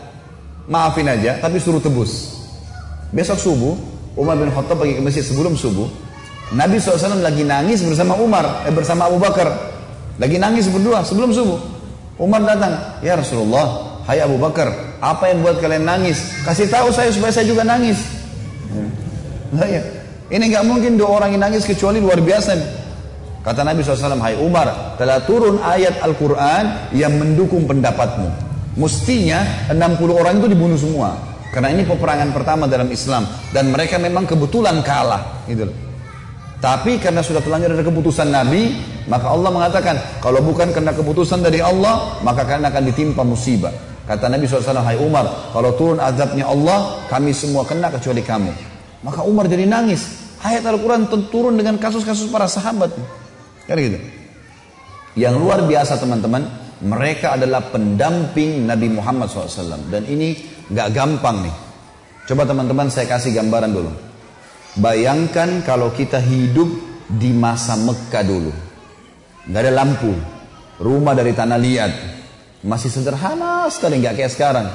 [0.68, 2.44] maafin aja tapi suruh tebus
[3.16, 3.74] besok subuh
[4.20, 5.88] Umar bin Khattab pergi ke masjid sebelum subuh
[6.56, 9.52] Nabi SAW lagi nangis bersama Umar eh, bersama Abu Bakar
[10.16, 11.60] lagi nangis berdua sebelum subuh
[12.16, 14.72] Umar datang ya Rasulullah Hai Abu Bakar
[15.04, 18.00] apa yang buat kalian nangis kasih tahu saya supaya saya juga nangis
[19.52, 19.84] nah, ya.
[20.32, 22.70] ini nggak mungkin dua orang yang nangis kecuali luar biasa nih.
[23.48, 28.28] Kata Nabi SAW, Hai Umar, telah turun ayat Al-Quran yang mendukung pendapatmu.
[28.76, 29.40] Mestinya
[29.72, 31.16] 60 orang itu dibunuh semua.
[31.56, 33.24] Karena ini peperangan pertama dalam Islam
[33.56, 35.87] dan mereka memang kebetulan kalah, gitu
[36.58, 38.74] Tapi karena sudah terlanjur ada keputusan Nabi,
[39.06, 43.70] maka Allah mengatakan, kalau bukan karena keputusan dari Allah, maka kalian akan ditimpa musibah.
[44.10, 48.52] Kata Nabi SAW, Hai Umar, kalau turun azabnya Allah, kami semua kena kecuali kamu.
[49.06, 50.34] Maka Umar jadi nangis.
[50.42, 52.90] Ayat Al-Quran turun dengan kasus-kasus para sahabat.
[53.70, 54.00] Kan gitu.
[55.14, 56.46] Yang luar biasa teman-teman,
[56.82, 59.92] mereka adalah pendamping Nabi Muhammad SAW.
[59.94, 60.34] Dan ini
[60.74, 61.56] gak gampang nih.
[62.26, 64.07] Coba teman-teman saya kasih gambaran dulu.
[64.78, 66.70] Bayangkan kalau kita hidup
[67.10, 68.54] di masa Mekah dulu.
[69.50, 70.14] Gak ada lampu.
[70.78, 71.92] Rumah dari tanah liat.
[72.62, 74.68] Masih sederhana sekali, gak kayak sekarang.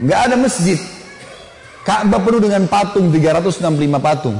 [0.00, 0.80] Gak ada masjid.
[1.84, 4.36] Ka'bah penuh dengan patung, 365 patung.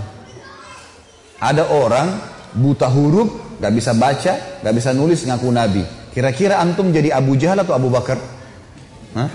[1.37, 2.09] Ada orang
[2.57, 5.85] buta huruf, gak bisa baca, gak bisa nulis, ngaku nabi.
[6.17, 8.17] Kira-kira antum jadi Abu Jahal atau Abu Bakar?
[9.13, 9.31] Hah?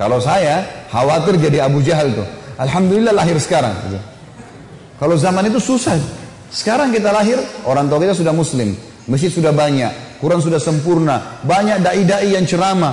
[0.00, 2.39] Kalau saya khawatir jadi Abu Jahal tuh.
[2.60, 3.72] Alhamdulillah lahir sekarang.
[5.00, 5.96] Kalau zaman itu susah.
[6.52, 8.76] Sekarang kita lahir, orang tua kita sudah muslim.
[9.08, 12.92] Masjid sudah banyak, Quran sudah sempurna, banyak dai-dai yang ceramah.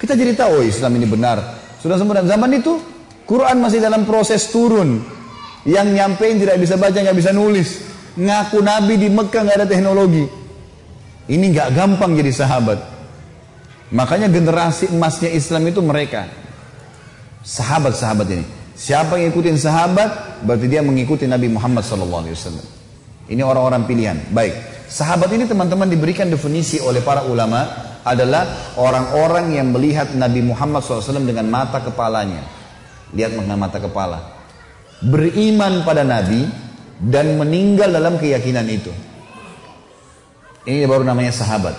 [0.00, 1.38] Kita jadi tahu oh, Islam ini benar.
[1.78, 2.26] Sudah sempurna.
[2.26, 2.74] Zaman itu
[3.22, 4.98] Quran masih dalam proses turun.
[5.62, 7.86] Yang nyampein tidak bisa baca, nggak bisa nulis.
[8.18, 10.26] Ngaku Nabi di Mekah nggak ada teknologi.
[11.30, 12.82] Ini nggak gampang jadi sahabat.
[13.94, 16.26] Makanya generasi emasnya Islam itu mereka.
[17.46, 18.61] Sahabat-sahabat ini.
[18.72, 22.24] Siapa yang ikutin sahabat, berarti dia mengikuti Nabi Muhammad SAW.
[23.28, 24.18] Ini orang-orang pilihan.
[24.32, 24.56] Baik.
[24.88, 27.64] Sahabat ini teman-teman diberikan definisi oleh para ulama
[28.02, 32.42] adalah orang-orang yang melihat Nabi Muhammad SAW dengan mata kepalanya.
[33.12, 34.42] Lihat dengan mata kepala.
[35.04, 36.48] Beriman pada Nabi
[36.98, 38.92] dan meninggal dalam keyakinan itu.
[40.62, 41.74] Ini baru namanya sahabat.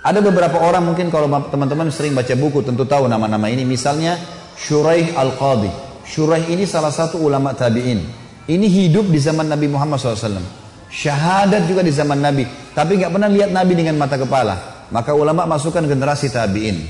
[0.00, 3.68] Ada beberapa orang mungkin kalau teman-teman sering baca buku tentu tahu nama-nama ini.
[3.68, 4.16] Misalnya
[4.56, 5.89] Shuraih Al-Qadi.
[6.10, 8.02] Shuraih ini salah satu ulama tabi'in.
[8.50, 10.42] Ini hidup di zaman Nabi Muhammad SAW.
[10.90, 12.42] Syahadat juga di zaman Nabi.
[12.74, 14.86] Tapi nggak pernah lihat Nabi dengan mata kepala.
[14.90, 16.82] Maka ulama masukkan generasi tabi'in.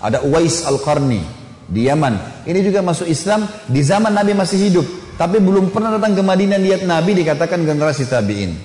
[0.00, 1.20] Ada Uwais Al-Qarni
[1.68, 2.48] di Yaman.
[2.48, 4.86] Ini juga masuk Islam di zaman Nabi masih hidup.
[5.20, 8.56] Tapi belum pernah datang ke Madinah lihat Nabi dikatakan generasi tabi'in.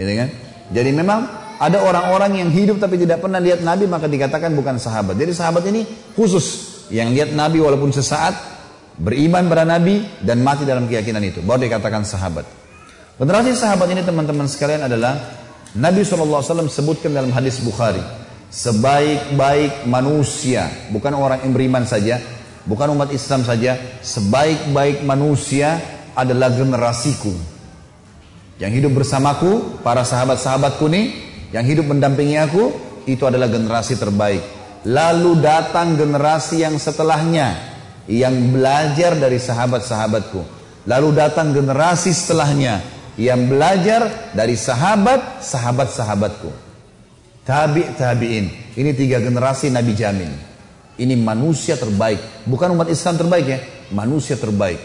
[0.00, 0.28] Gitu kan?
[0.72, 1.28] Jadi memang
[1.60, 5.12] ada orang-orang yang hidup tapi tidak pernah lihat Nabi maka dikatakan bukan sahabat.
[5.20, 5.84] Jadi sahabat ini
[6.16, 8.49] khusus yang lihat Nabi walaupun sesaat
[9.00, 12.44] beriman pada Nabi dan mati dalam keyakinan itu baru dikatakan sahabat.
[13.16, 15.16] Generasi sahabat ini teman-teman sekalian adalah
[15.76, 18.00] Nabi SAW sebutkan dalam hadis Bukhari
[18.50, 22.18] sebaik-baik manusia bukan orang yang beriman saja
[22.66, 25.78] bukan umat Islam saja sebaik-baik manusia
[26.18, 27.30] adalah generasiku
[28.60, 31.16] yang hidup bersamaku, para sahabat-sahabatku nih,
[31.48, 32.68] yang hidup mendampingi aku,
[33.08, 34.44] itu adalah generasi terbaik.
[34.84, 37.56] Lalu datang generasi yang setelahnya,
[38.10, 40.42] yang belajar dari sahabat-sahabatku.
[40.90, 42.82] Lalu datang generasi setelahnya,
[43.14, 46.50] yang belajar dari sahabat, sahabat-sahabatku.
[47.46, 48.74] Tabi' tabi'in.
[48.74, 50.30] Ini tiga generasi Nabi jamin.
[50.98, 52.44] Ini manusia terbaik.
[52.44, 53.58] Bukan umat Islam terbaik ya,
[53.94, 54.80] manusia terbaik.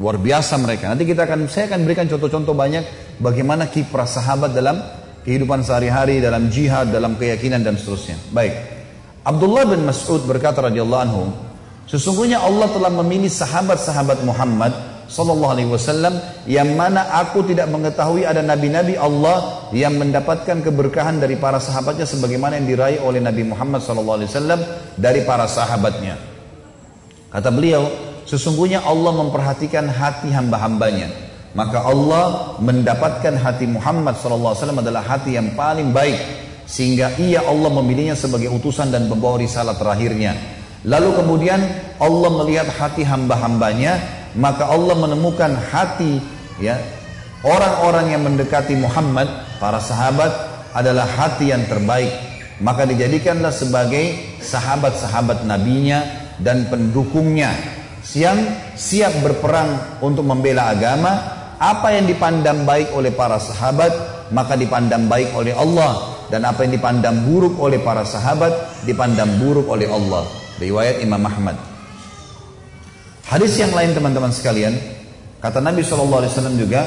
[0.00, 0.90] Luar biasa mereka.
[0.90, 2.82] Nanti kita akan saya akan berikan contoh-contoh banyak
[3.22, 4.82] bagaimana kiprah sahabat dalam
[5.22, 8.18] kehidupan sehari-hari, dalam jihad, dalam keyakinan dan seterusnya.
[8.34, 8.54] Baik.
[9.22, 11.22] Abdullah bin Mas'ud berkata radhiyallahu anhu,
[11.90, 14.72] sesungguhnya Allah telah memilih sahabat-sahabat Muhammad
[15.04, 16.16] sallallahu alaihi wasallam
[16.48, 22.56] yang mana aku tidak mengetahui ada nabi-nabi Allah yang mendapatkan keberkahan dari para sahabatnya sebagaimana
[22.56, 24.60] yang diraih oleh Nabi Muhammad sallallahu alaihi wasallam
[24.96, 26.16] dari para sahabatnya.
[27.28, 31.12] Kata beliau, Sesungguhnya Allah memperhatikan hati hamba-hambanya.
[31.54, 36.18] Maka Allah mendapatkan hati Muhammad SAW adalah hati yang paling baik.
[36.64, 40.34] Sehingga ia Allah memilihnya sebagai utusan dan pembawa risalah terakhirnya.
[40.84, 41.60] Lalu kemudian
[41.96, 44.00] Allah melihat hati hamba-hambanya.
[44.34, 46.18] Maka Allah menemukan hati
[46.58, 46.74] ya
[47.44, 49.30] orang-orang yang mendekati Muhammad,
[49.60, 50.32] para sahabat
[50.74, 52.10] adalah hati yang terbaik.
[52.58, 56.02] Maka dijadikanlah sebagai sahabat-sahabat nabinya
[56.42, 57.54] dan pendukungnya
[58.14, 58.36] yang
[58.74, 61.12] siap berperang untuk membela agama,
[61.56, 63.92] apa yang dipandang baik oleh para sahabat,
[64.34, 66.12] maka dipandang baik oleh Allah.
[66.28, 70.43] Dan apa yang dipandang buruk oleh para sahabat, dipandang buruk oleh Allah.
[70.58, 71.58] Riwayat Imam Ahmad.
[73.26, 74.76] Hadis yang lain teman-teman sekalian,
[75.40, 76.86] kata Nabi SAW juga,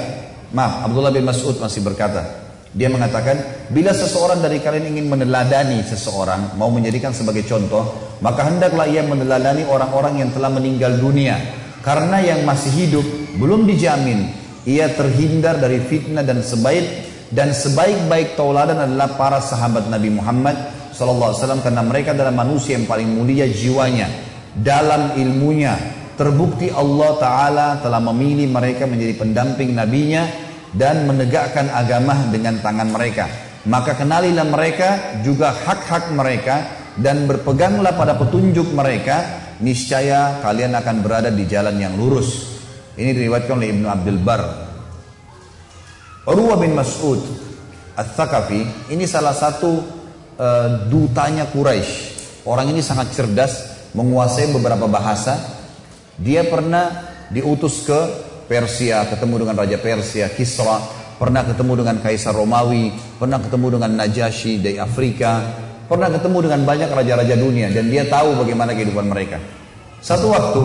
[0.56, 2.23] maaf Abdullah bin Mas'ud masih berkata,
[2.72, 8.85] dia mengatakan, bila seseorang dari kalian ingin meneladani seseorang, mau menjadikan sebagai contoh, maka hendaklah
[8.88, 11.41] ia meneladani orang-orang yang telah meninggal dunia.
[11.81, 13.06] Karena yang masih hidup
[13.39, 14.27] belum dijamin
[14.68, 20.56] ia terhindar dari fitnah dan sebaik dan sebaik-baik tauladan adalah para sahabat Nabi Muhammad
[20.97, 24.09] sallallahu alaihi karena mereka adalah manusia yang paling mulia jiwanya
[24.57, 25.77] dalam ilmunya
[26.17, 30.25] terbukti Allah taala telah memilih mereka menjadi pendamping nabinya
[30.73, 33.29] dan menegakkan agama dengan tangan mereka.
[33.69, 36.55] Maka kenalilah mereka juga hak-hak mereka
[36.97, 39.21] dan berpeganglah pada petunjuk mereka,
[39.61, 42.57] niscaya kalian akan berada di jalan yang lurus.
[42.97, 44.43] Ini diriwayatkan oleh Ibnu Abdul Bar.
[46.27, 47.23] Urwa bin Mas'ud
[47.95, 49.96] Al-Thaqafi ini salah satu
[50.38, 52.15] uh, dutanya Quraisy.
[52.47, 53.53] Orang ini sangat cerdas,
[53.91, 55.35] menguasai beberapa bahasa.
[56.18, 57.99] Dia pernah diutus ke
[58.47, 60.80] Persia, ketemu dengan Raja Persia, Kisra,
[61.19, 65.43] pernah ketemu dengan Kaisar Romawi, pernah ketemu dengan Najasyi dari Afrika,
[65.91, 69.41] pernah ketemu dengan banyak raja-raja dunia dan dia tahu bagaimana kehidupan mereka.
[69.99, 70.64] Satu waktu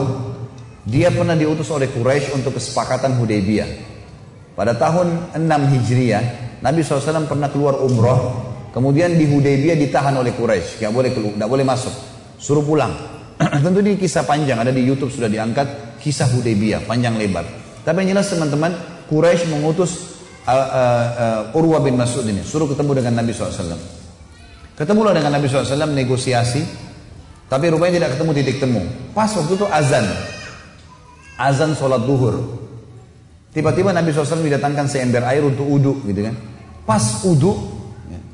[0.87, 3.91] dia pernah diutus oleh Quraisy untuk kesepakatan Hudaybiyah.
[4.53, 6.25] Pada tahun 6 Hijriah,
[6.61, 11.51] Nabi SAW pernah keluar umroh, kemudian di Hudaybiyah ditahan oleh Quraisy, nggak boleh keluar, nggak
[11.53, 11.95] boleh masuk,
[12.41, 12.93] suruh pulang.
[13.65, 17.45] Tentu ini kisah panjang, ada di YouTube sudah diangkat kisah Hudaybiyah panjang lebar.
[17.87, 18.75] Tapi yang jelas teman-teman,
[19.07, 21.07] Quraisy mengutus uh, uh,
[21.53, 24.03] uh, Urwa bin Mas'ud ini, suruh ketemu dengan Nabi SAW.
[24.73, 26.65] Ketemulah dengan Nabi SAW negosiasi,
[27.53, 28.83] tapi rupanya tidak ketemu titik temu.
[29.13, 30.07] Pas waktu itu azan,
[31.37, 32.41] azan sholat duhur.
[33.53, 36.35] Tiba-tiba Nabi SAW didatangkan seember air untuk uduk gitu kan.
[36.89, 37.82] Pas uduk,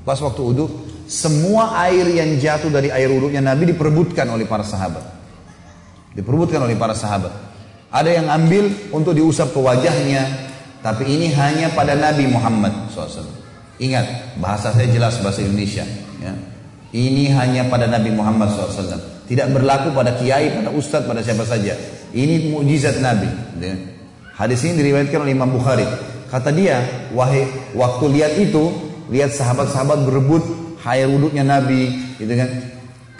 [0.08, 0.70] pas waktu uduk,
[1.04, 5.04] semua air yang jatuh dari air uduknya Nabi diperebutkan oleh para sahabat.
[6.16, 7.28] Diperebutkan oleh para sahabat.
[7.92, 10.48] Ada yang ambil untuk diusap ke wajahnya,
[10.80, 13.28] tapi ini hanya pada Nabi Muhammad SAW.
[13.76, 15.84] Ingat, bahasa saya jelas bahasa Indonesia.
[16.24, 16.32] Ya.
[16.88, 19.28] Ini hanya pada Nabi Muhammad SAW.
[19.28, 21.76] Tidak berlaku pada kiai, pada ustadz, pada siapa saja.
[22.16, 23.28] Ini mujizat Nabi.
[23.60, 23.76] Ya.
[24.40, 25.84] Hadis ini diriwayatkan oleh Imam Bukhari.
[26.32, 26.80] Kata dia,
[27.12, 27.44] wahai
[27.76, 30.44] waktu lihat itu, lihat sahabat-sahabat berebut
[30.88, 32.48] air wuduknya Nabi, gitu kan.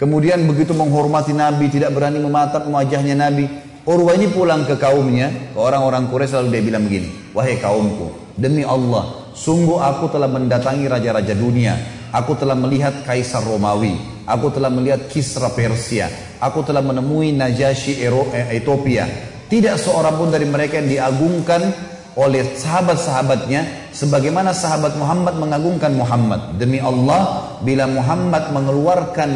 [0.01, 3.45] Kemudian begitu menghormati Nabi, tidak berani mematap wajahnya Nabi.
[3.85, 8.61] Urwah ini pulang ke kaumnya, ke orang-orang Quraisy lalu dia bilang begini, wahai kaumku, demi
[8.61, 11.73] Allah, sungguh aku telah mendatangi raja-raja dunia,
[12.13, 13.97] aku telah melihat Kaisar Romawi,
[14.29, 16.05] aku telah melihat Kisra Persia,
[16.37, 19.09] aku telah menemui Najasyi eh, Ethiopia.
[19.49, 21.88] Tidak seorang pun dari mereka yang diagungkan
[22.19, 26.59] oleh sahabat-sahabatnya sebagaimana sahabat Muhammad mengagungkan Muhammad.
[26.59, 29.29] Demi Allah, bila Muhammad mengeluarkan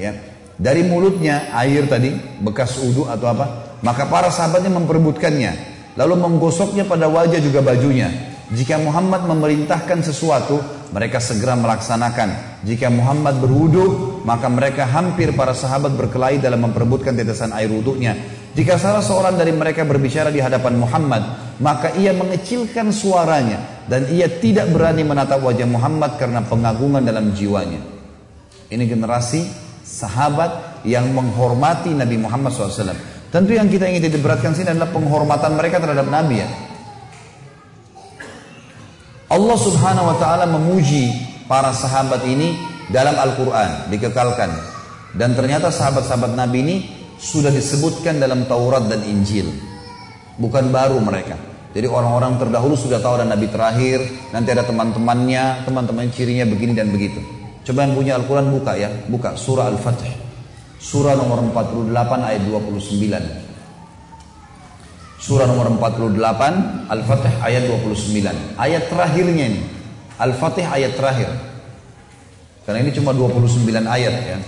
[0.00, 0.16] ya
[0.56, 5.52] dari mulutnya air tadi bekas uduk atau apa, maka para sahabatnya memperebutkannya,
[6.00, 8.08] lalu menggosoknya pada wajah juga bajunya.
[8.50, 12.62] Jika Muhammad memerintahkan sesuatu, mereka segera melaksanakan.
[12.66, 18.18] Jika Muhammad berwudu, maka mereka hampir para sahabat berkelahi dalam memperebutkan tetesan air wuduknya.
[18.50, 21.22] Jika salah seorang dari mereka berbicara di hadapan Muhammad,
[21.62, 27.78] maka ia mengecilkan suaranya dan ia tidak berani menatap wajah Muhammad karena pengagungan dalam jiwanya.
[28.70, 29.46] Ini generasi
[29.86, 32.94] sahabat yang menghormati Nabi Muhammad SAW.
[33.30, 36.69] Tentu yang kita ingin diberatkan sini adalah penghormatan mereka terhadap Nabi ya.
[39.30, 41.06] Allah subhanahu wa ta'ala memuji
[41.46, 42.58] para sahabat ini
[42.90, 44.50] dalam Al-Quran, dikekalkan.
[45.14, 46.76] Dan ternyata sahabat-sahabat Nabi ini
[47.14, 49.46] sudah disebutkan dalam Taurat dan Injil.
[50.34, 51.38] Bukan baru mereka.
[51.70, 54.02] Jadi orang-orang terdahulu sudah tahu ada Nabi terakhir,
[54.34, 57.22] nanti ada teman-temannya, teman-teman cirinya begini dan begitu.
[57.62, 60.10] Coba yang punya Al-Quran buka ya, buka surah Al-Fatih.
[60.82, 61.94] Surah nomor 48
[62.26, 63.49] ayat 29.
[65.20, 68.56] Surah nomor 48 Al-Fatih ayat 29.
[68.56, 69.62] Ayat terakhirnya ini.
[70.16, 71.28] Al-Fatih ayat terakhir.
[72.64, 74.38] Karena ini cuma 29 ayat ya.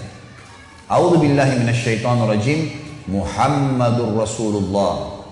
[0.88, 2.60] A'udzu billahi minasyaitonir rajim.
[3.04, 5.22] Muhammadur Rasulullah.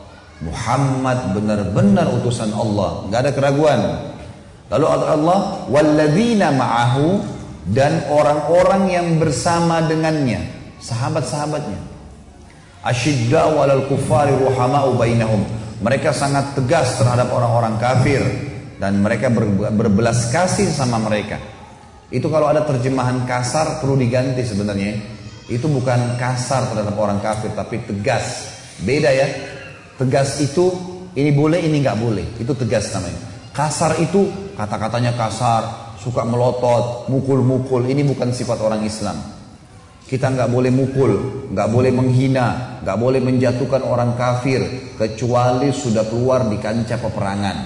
[0.41, 3.81] Muhammad benar-benar utusan Allah, nggak ada keraguan.
[4.73, 7.21] Lalu Allah, walladzina ma'ahu
[7.77, 10.41] dan orang-orang yang bersama dengannya
[10.81, 11.90] sahabat-sahabatnya.
[12.81, 15.44] Asyidda walal kufari ruhama'u bainahum.
[15.85, 18.20] Mereka sangat tegas terhadap orang-orang kafir
[18.81, 21.36] dan mereka ber, berbelas kasih sama mereka.
[22.09, 24.97] Itu kalau ada terjemahan kasar perlu diganti sebenarnya.
[25.52, 28.48] Itu bukan kasar terhadap orang kafir tapi tegas.
[28.81, 29.28] Beda ya.
[30.01, 30.73] Tegas itu
[31.12, 32.27] ini boleh ini nggak boleh.
[32.40, 33.20] Itu tegas namanya.
[33.52, 34.24] Kasar itu
[34.57, 37.85] kata-katanya kasar, suka melotot, mukul-mukul.
[37.85, 39.40] Ini bukan sifat orang Islam.
[40.11, 41.12] Kita nggak boleh mukul,
[41.55, 44.59] nggak boleh menghina, nggak boleh menjatuhkan orang kafir
[44.99, 47.57] kecuali sudah keluar di kancah peperangan.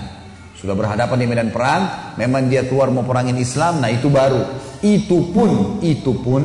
[0.52, 4.44] Sudah berhadapan di medan perang, memang dia keluar mau perangin Islam, nah itu baru.
[4.84, 6.44] Itu pun, itu pun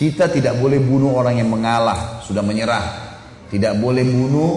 [0.00, 3.12] kita tidak boleh bunuh orang yang mengalah, sudah menyerah.
[3.52, 4.52] Tidak boleh bunuh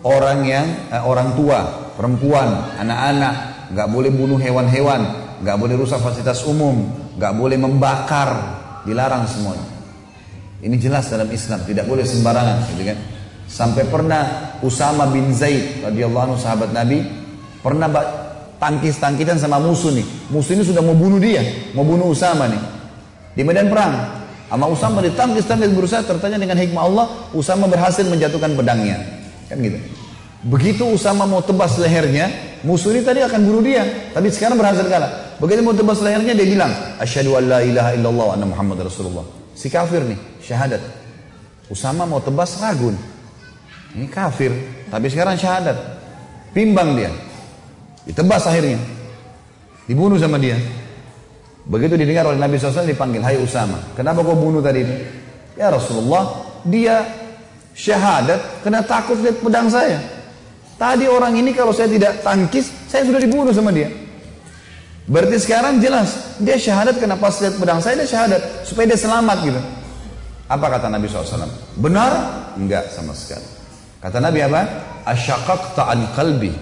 [0.00, 0.66] orang yang
[0.96, 5.04] eh, orang tua, perempuan, anak-anak, nggak boleh bunuh hewan-hewan,
[5.44, 6.88] nggak boleh rusak fasilitas umum,
[7.20, 8.32] nggak boleh membakar,
[8.88, 9.69] dilarang semuanya.
[10.60, 12.98] Ini jelas dalam Islam, tidak boleh sembarangan, gitu kan?
[13.50, 17.02] Sampai pernah Usama bin Zaid radhiyallahu anhu sahabat Nabi
[17.64, 17.90] pernah
[18.60, 20.04] tangkis-tangkisan sama musuh nih.
[20.28, 21.40] Musuh ini sudah mau bunuh dia,
[21.72, 22.60] mau bunuh Usama nih.
[23.34, 24.20] Di medan perang.
[24.50, 29.00] Sama Usama ditangkis-tangkis berusaha tertanya dengan hikmah Allah, Usama berhasil menjatuhkan pedangnya.
[29.48, 29.78] Kan gitu.
[30.44, 32.28] Begitu Usama mau tebas lehernya,
[32.66, 35.36] musuh ini tadi akan bunuh dia, tapi sekarang berhasil kalah.
[35.40, 39.39] Begitu mau tebas lehernya dia bilang, "Asyhadu an la ilaha illallah wa anna Muhammad Rasulullah."
[39.60, 40.80] Si kafir nih, syahadat.
[41.68, 42.96] Usama mau tebas ragun.
[43.92, 44.48] Ini kafir,
[44.88, 45.76] tapi sekarang syahadat.
[46.56, 47.12] Bimbang dia.
[48.08, 48.80] Ditebas akhirnya.
[49.84, 50.56] Dibunuh sama dia.
[51.68, 54.96] Begitu didengar oleh Nabi SAW dipanggil, Hai Usama, kenapa kau bunuh tadi ini?
[55.60, 57.04] Ya Rasulullah, dia
[57.76, 60.00] syahadat kena takut lihat pedang saya.
[60.80, 63.92] Tadi orang ini kalau saya tidak tangkis, saya sudah dibunuh sama dia.
[65.10, 69.38] Berarti sekarang jelas dia syahadat karena pas lihat pedang saya dia syahadat supaya dia selamat
[69.42, 69.60] gitu.
[70.46, 71.50] Apa kata Nabi SAW?
[71.82, 72.10] Benar?
[72.54, 73.42] Enggak sama sekali.
[73.98, 74.62] Kata Nabi apa?
[75.02, 76.54] Asyakakta an kalbi.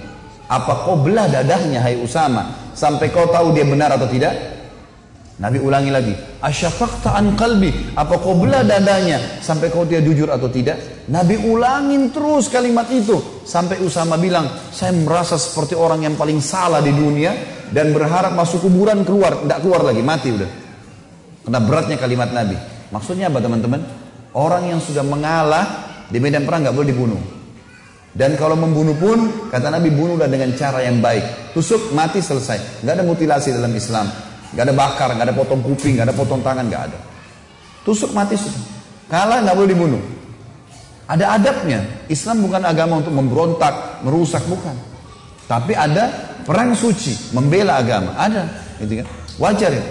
[0.49, 4.33] Apa kau belah dadahnya hai Usama sampai kau tahu dia benar atau tidak?
[5.45, 6.15] Nabi ulangi lagi.
[6.41, 7.69] Asyakakta an kalbi.
[8.01, 11.05] Apa kau belah dadanya sampai kau dia jujur atau tidak?
[11.13, 16.81] Nabi ulangin terus kalimat itu sampai Usama bilang, saya merasa seperti orang yang paling salah
[16.81, 20.51] di dunia dan berharap masuk kuburan keluar, tidak keluar lagi, mati udah.
[21.49, 22.57] Karena beratnya kalimat Nabi.
[22.93, 23.81] Maksudnya apa teman-teman?
[24.37, 25.65] Orang yang sudah mengalah
[26.09, 27.21] di medan perang nggak boleh dibunuh.
[28.13, 31.55] Dan kalau membunuh pun, kata Nabi bunuhlah dengan cara yang baik.
[31.55, 32.83] Tusuk, mati, selesai.
[32.83, 34.11] Nggak ada mutilasi dalam Islam.
[34.53, 36.99] Nggak ada bakar, nggak ada potong kuping, nggak ada potong tangan, nggak ada.
[37.85, 38.65] Tusuk, mati, sudah.
[39.09, 40.03] Kalah nggak boleh dibunuh.
[41.09, 41.81] Ada adabnya.
[42.13, 44.77] Islam bukan agama untuk memberontak, merusak, bukan.
[45.49, 48.17] Tapi ada perang suci, membela agama.
[48.17, 48.49] Ada,
[48.81, 49.07] gitu kan?
[49.37, 49.85] Wajar ya.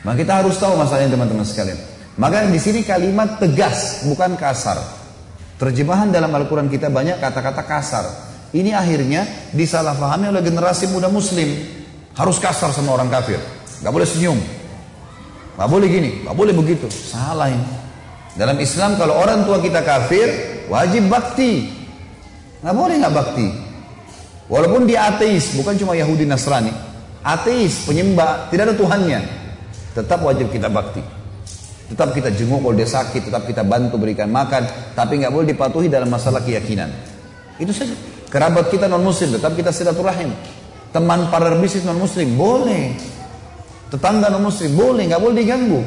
[0.00, 1.76] Maka kita harus tahu masalahnya teman-teman sekalian.
[2.16, 4.80] Maka di sini kalimat tegas bukan kasar.
[5.60, 8.04] Terjemahan dalam Al-Quran kita banyak kata-kata kasar.
[8.56, 11.52] Ini akhirnya disalahpahami oleh generasi muda muslim.
[12.16, 13.36] Harus kasar sama orang kafir.
[13.84, 14.40] Gak boleh senyum.
[15.60, 16.88] Gak boleh gini, gak boleh begitu.
[16.88, 17.68] Salah ini.
[18.36, 20.28] Dalam Islam kalau orang tua kita kafir,
[20.72, 21.68] wajib bakti.
[22.64, 23.65] Gak boleh gak bakti.
[24.46, 26.70] Walaupun dia ateis, bukan cuma Yahudi Nasrani.
[27.26, 29.20] Ateis, penyembah, tidak ada Tuhannya.
[29.98, 31.02] Tetap wajib kita bakti.
[31.86, 34.66] Tetap kita jenguk kalau dia sakit, tetap kita bantu berikan makan.
[34.94, 36.90] Tapi nggak boleh dipatuhi dalam masalah keyakinan.
[37.58, 37.94] Itu saja.
[38.26, 40.34] Kerabat kita non muslim, tetap kita silaturahim.
[40.90, 42.94] Teman partner bisnis non muslim, boleh.
[43.90, 45.80] Tetangga non muslim, boleh, nggak boleh diganggu.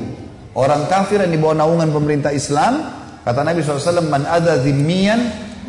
[0.55, 2.79] Orang kafir yang di bawah naungan pemerintah Islam,
[3.23, 5.19] kata Nabi SAW, Man ada zimmiyan,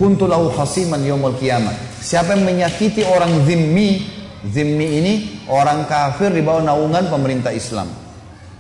[0.01, 1.77] kuntulahu khasiman yomul kiamat.
[2.01, 4.09] Siapa yang menyakiti orang zimmi,
[4.49, 5.13] zimmi ini
[5.53, 7.93] orang kafir di bawah naungan pemerintah Islam.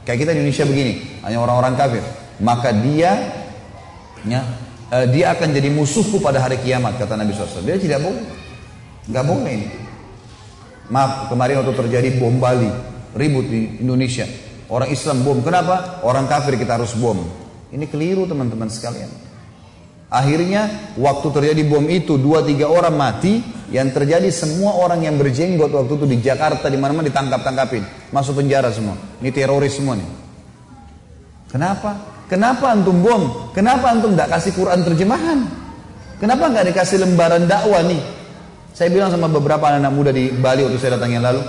[0.04, 0.92] Kayak kita di Indonesia begini,
[1.24, 2.04] hanya orang-orang kafir.
[2.44, 3.16] Maka dia
[4.28, 4.44] ya,
[5.08, 7.64] dia akan jadi musuhku pada hari kiamat kata Nabi SAW.
[7.64, 8.24] Dia tidak boleh,
[9.08, 9.68] nggak boleh ini.
[10.92, 12.68] Maaf kemarin waktu terjadi bom Bali,
[13.16, 14.28] ribut di Indonesia.
[14.68, 16.04] Orang Islam bom, kenapa?
[16.04, 17.16] Orang kafir kita harus bom.
[17.70, 19.29] Ini keliru teman-teman sekalian.
[20.10, 23.38] Akhirnya waktu terjadi bom itu dua tiga orang mati,
[23.70, 28.42] yang terjadi semua orang yang berjenggot waktu itu di Jakarta di mana-mana ditangkap tangkapin, masuk
[28.42, 28.98] penjara semua.
[29.22, 30.10] Ini teroris semua nih.
[31.46, 31.94] Kenapa?
[32.26, 33.54] Kenapa antum bom?
[33.54, 35.46] Kenapa antum tidak kasih Quran terjemahan?
[36.18, 38.02] Kenapa nggak dikasih lembaran dakwah nih?
[38.74, 41.42] Saya bilang sama beberapa anak, -anak muda di Bali waktu saya datang yang lalu,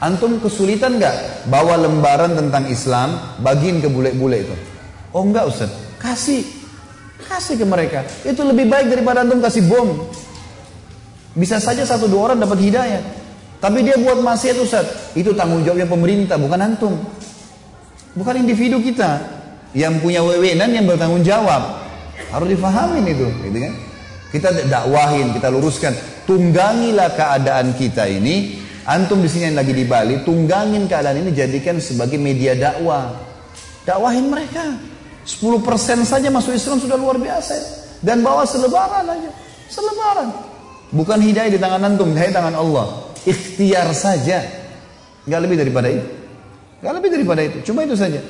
[0.00, 4.56] antum kesulitan nggak bawa lembaran tentang Islam bagiin ke bule-bule itu?
[5.12, 6.44] Oh enggak Ustaz, kasih
[7.24, 8.04] Kasih ke mereka.
[8.28, 10.04] Itu lebih baik daripada antum kasih bom.
[11.36, 13.02] Bisa saja satu dua orang dapat hidayah.
[13.56, 15.16] Tapi dia buat maksiat Ustaz.
[15.16, 16.94] Itu tanggung jawabnya pemerintah, bukan antum.
[18.16, 19.20] Bukan individu kita.
[19.76, 21.84] Yang punya wewenang yang bertanggung jawab.
[22.32, 23.28] Harus difahamin itu.
[23.44, 23.74] Gitu kan?
[24.32, 25.92] Kita dakwahin, kita luruskan.
[26.24, 28.64] Tunggangilah keadaan kita ini.
[28.86, 33.18] Antum di sini yang lagi di Bali, tunggangin keadaan ini jadikan sebagai media dakwah.
[33.82, 34.95] Dakwahin mereka.
[35.26, 37.54] 10% saja masuk Islam sudah luar biasa.
[37.98, 39.30] Dan bawa selebaran aja.
[39.66, 40.30] Selebaran.
[40.94, 42.86] Bukan hidayah di tangan antum, hidayah di tangan Allah.
[43.26, 44.38] Ikhtiar saja.
[45.26, 46.06] Gak lebih daripada itu.
[46.78, 47.58] Gak lebih daripada itu.
[47.66, 48.22] Cuma itu saja.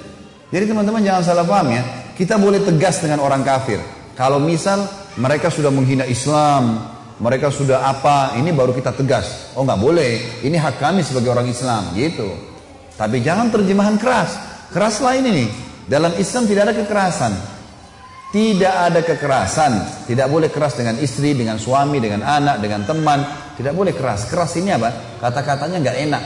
[0.49, 1.83] Jadi teman-teman jangan salah paham ya.
[2.17, 3.77] Kita boleh tegas dengan orang kafir.
[4.17, 4.89] Kalau misal
[5.21, 6.81] mereka sudah menghina Islam,
[7.21, 9.53] mereka sudah apa, ini baru kita tegas.
[9.53, 12.33] Oh nggak boleh, ini hak kami sebagai orang Islam, gitu.
[12.97, 14.41] Tapi jangan terjemahan keras.
[14.73, 15.47] Keras lain ini.
[15.87, 17.33] Dalam Islam tidak ada kekerasan.
[18.35, 19.73] Tidak ada kekerasan.
[20.11, 23.19] Tidak boleh keras dengan istri, dengan suami, dengan anak, dengan teman.
[23.55, 24.27] Tidak boleh keras.
[24.27, 25.19] Keras ini apa?
[25.23, 26.23] Kata-katanya nggak enak.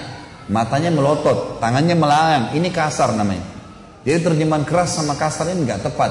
[0.50, 2.44] Matanya melotot, tangannya melayang.
[2.56, 3.44] Ini kasar namanya.
[4.02, 6.10] Jadi terjemahan keras sama kasar ini nggak tepat.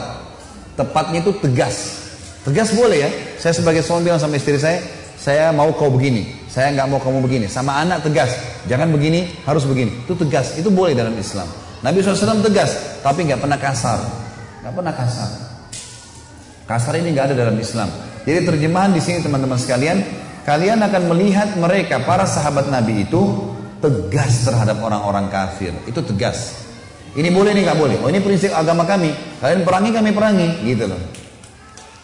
[0.78, 2.06] Tepatnya itu tegas.
[2.46, 3.10] Tegas boleh ya.
[3.42, 4.80] Saya sebagai suami bilang sama istri saya,
[5.20, 7.46] saya mau kau begini, saya nggak mau kamu begini.
[7.52, 8.32] Sama anak tegas,
[8.72, 9.92] jangan begini, harus begini.
[10.08, 11.50] Itu tegas, itu boleh dalam Islam.
[11.80, 14.00] Nabi SAW tegas, tapi nggak pernah kasar,
[14.64, 15.30] nggak pernah kasar.
[16.68, 17.88] Kasar ini nggak ada dalam Islam.
[18.28, 20.04] Jadi terjemahan di sini teman-teman sekalian,
[20.44, 25.72] kalian akan melihat mereka para sahabat Nabi itu tegas terhadap orang-orang kafir.
[25.88, 26.68] Itu tegas.
[27.16, 27.98] Ini boleh, ini nggak boleh.
[28.04, 29.16] Oh ini prinsip agama kami.
[29.40, 31.02] Kalian perangi, kami perangi, gitu loh.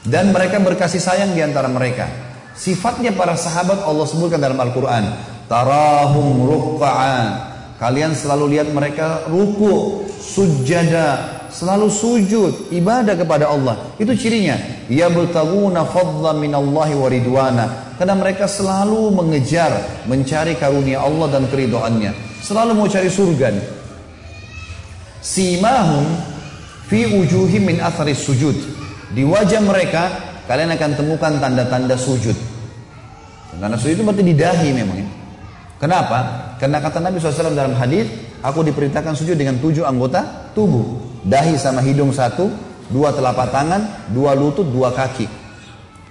[0.08, 2.08] Dan mereka berkasih sayang di antara mereka.
[2.56, 5.04] Sifatnya para sahabat Allah sebutkan dalam Al-Quran.
[5.46, 13.92] Tarahum rukka'an Kalian selalu lihat mereka ruku, sujada, selalu sujud, ibadah kepada Allah.
[14.00, 14.56] Itu cirinya.
[14.88, 17.66] Ya bertaguna fadla minallahi wa ridwana.
[18.00, 19.72] Karena mereka selalu mengejar,
[20.08, 22.16] mencari karunia Allah dan keridoannya.
[22.44, 23.52] Selalu mau cari surga.
[25.20, 26.06] Simahum
[26.88, 28.56] fi ujuhim min atharis sujud.
[29.16, 30.04] Di wajah mereka
[30.48, 32.36] kalian akan temukan tanda-tanda sujud.
[33.56, 35.08] Tanda sujud itu berarti di dahi memang ya.
[35.76, 36.20] Kenapa?
[36.56, 38.08] Karena kata Nabi SAW dalam hadis,
[38.40, 41.04] aku diperintahkan sujud dengan tujuh anggota tubuh.
[41.26, 42.48] Dahi sama hidung satu,
[42.88, 45.28] dua telapak tangan, dua lutut, dua kaki.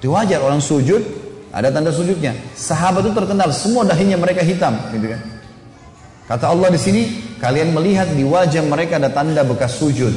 [0.02, 1.00] Itu wajar orang sujud,
[1.48, 2.36] ada tanda sujudnya.
[2.52, 4.76] Sahabat itu terkenal, semua dahinya mereka hitam.
[4.92, 5.20] Gitu kan.
[6.28, 7.02] Kata Allah di sini,
[7.40, 10.12] kalian melihat di wajah mereka ada tanda bekas sujud.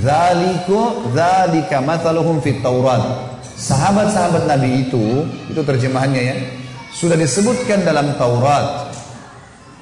[0.00, 3.00] Zaliku zalika mathaluhum fit Taurat.
[3.58, 6.36] Sahabat-sahabat Nabi itu, itu terjemahannya ya,
[6.94, 8.87] sudah disebutkan dalam Taurat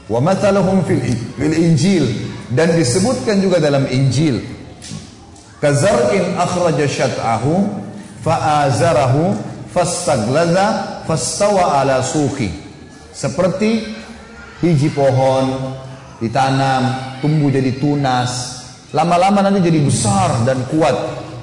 [0.07, 1.03] wa mathaluhum fil,
[1.37, 2.07] fil Injil
[2.55, 4.43] dan disebutkan juga dalam Injil
[5.59, 7.66] kazar'in akhraja syat'ahu
[8.23, 9.35] fa'azarahu
[9.70, 12.51] fastagladha fastawa ala suki
[13.11, 13.83] seperti
[14.62, 15.77] biji pohon
[16.20, 18.65] ditanam, tumbuh jadi tunas.
[18.95, 20.97] Lama-lama nanti jadi besar dan kuat.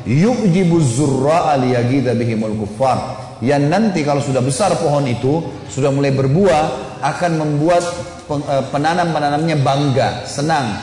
[0.04, 3.22] Yu'jibu zurra'a liyagida bihimul kuffar.
[3.44, 7.84] Yang nanti kalau sudah besar pohon itu, sudah mulai berbuah, akan membuat
[8.72, 10.80] penanam-penanamnya bangga, senang.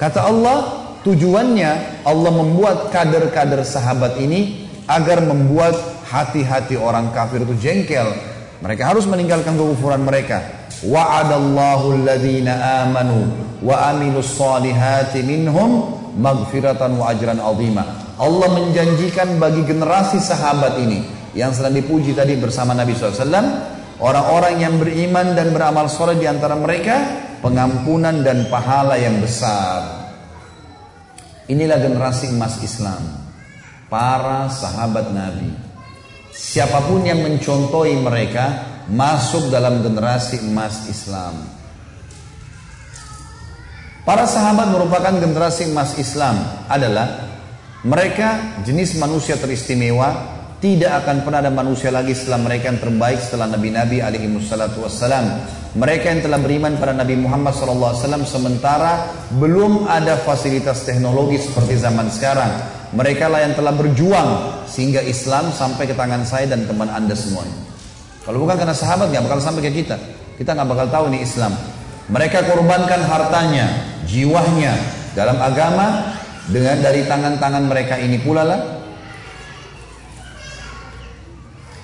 [0.00, 0.58] Kata Allah,
[1.06, 5.78] tujuannya Allah membuat kader-kader sahabat ini agar membuat
[6.10, 8.10] hati-hati orang kafir itu jengkel.
[8.62, 10.42] Mereka harus meninggalkan kekufuran mereka.
[10.86, 13.30] Wa'adallahu alladhina amanu
[13.62, 17.82] wa amilus salihati minhum maghfiratan wa ajran azima.
[18.22, 21.02] Allah menjanjikan bagi generasi sahabat ini
[21.34, 26.58] yang sedang dipuji tadi bersama Nabi SAW orang-orang yang beriman dan beramal soleh di antara
[26.58, 30.10] mereka pengampunan dan pahala yang besar.
[31.46, 33.02] Inilah generasi emas Islam.
[33.86, 35.52] Para sahabat Nabi.
[36.32, 41.44] Siapa pun yang mencontohi mereka masuk dalam generasi emas Islam.
[44.02, 47.30] Para sahabat merupakan generasi emas Islam adalah
[47.86, 53.50] mereka jenis manusia teristimewa tidak akan pernah ada manusia lagi setelah mereka yang terbaik setelah
[53.50, 55.42] Nabi-Nabi alaihi wassalatu wassalam.
[55.74, 59.10] Mereka yang telah beriman pada Nabi Muhammad SAW sementara
[59.42, 62.62] belum ada fasilitas teknologi seperti zaman sekarang.
[62.94, 64.28] Mereka lah yang telah berjuang
[64.70, 67.58] sehingga Islam sampai ke tangan saya dan teman anda semuanya.
[68.22, 69.98] Kalau bukan karena sahabat nggak bakal sampai ke kita.
[70.38, 71.58] Kita nggak bakal tahu ini Islam.
[72.06, 73.66] Mereka korbankan hartanya,
[74.06, 74.78] jiwanya
[75.18, 76.14] dalam agama
[76.46, 78.81] dengan dari tangan-tangan mereka ini pula lah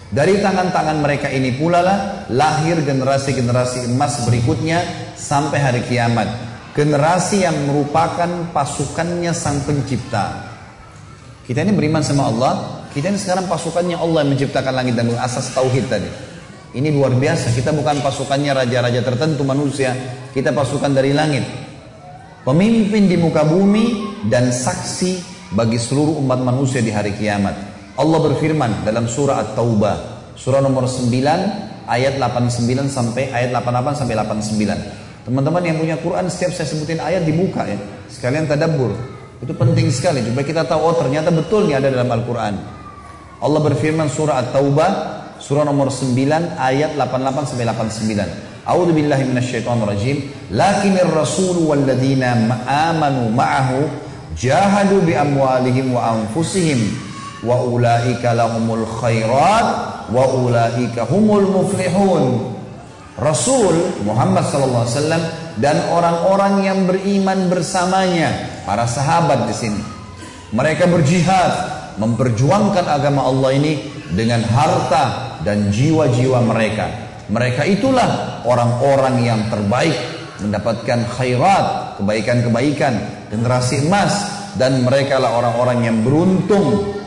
[0.09, 1.99] Dari tangan-tangan mereka ini pula lah
[2.33, 4.81] lahir generasi-generasi emas berikutnya
[5.13, 6.25] sampai hari kiamat.
[6.73, 10.49] Generasi yang merupakan pasukannya sang pencipta.
[11.45, 12.53] Kita ini beriman sama Allah,
[12.89, 16.09] kita ini sekarang pasukannya Allah yang menciptakan langit dan bumi asas tauhid tadi.
[16.73, 19.93] Ini luar biasa, kita bukan pasukannya raja-raja tertentu manusia,
[20.33, 21.45] kita pasukan dari langit.
[22.49, 27.68] Pemimpin di muka bumi dan saksi bagi seluruh umat manusia di hari kiamat.
[27.99, 29.97] Allah berfirman dalam surah At-Taubah,
[30.39, 31.11] surah nomor 9
[31.91, 35.27] ayat 89 sampai ayat 88 sampai 89.
[35.27, 37.75] Teman-teman yang punya Quran setiap saya sebutin ayat dibuka ya.
[38.07, 38.95] Sekalian tadabbur.
[39.43, 42.55] Itu penting sekali supaya kita tahu oh ternyata betul nih ada dalam Al-Qur'an.
[43.43, 44.91] Allah berfirman surah At-Taubah
[45.43, 46.15] surah nomor 9
[46.55, 48.63] ayat 88 sampai 89.
[48.63, 50.17] A'udzu billahi minasyaitonir rajim.
[50.55, 53.91] Lakinir rasul walladzina amanu ma'ahu
[54.39, 57.08] jahadu bi amwalihim wa anfusihim
[57.45, 59.67] wa ulaika lahumul khairat
[60.11, 62.55] wa ulaika humul muflihun.
[63.19, 65.25] Rasul Muhammad sallallahu alaihi wasallam
[65.59, 69.83] dan orang-orang yang beriman bersamanya para sahabat di sini.
[70.55, 71.53] Mereka berjihad
[71.99, 73.75] memperjuangkan agama Allah ini
[74.15, 76.87] dengan harta dan jiwa-jiwa mereka.
[77.29, 79.99] Mereka itulah orang-orang yang terbaik
[80.39, 82.95] mendapatkan khairat kebaikan-kebaikan
[83.29, 84.15] generasi emas
[84.55, 86.98] dan mereka lah orang-orang yang beruntung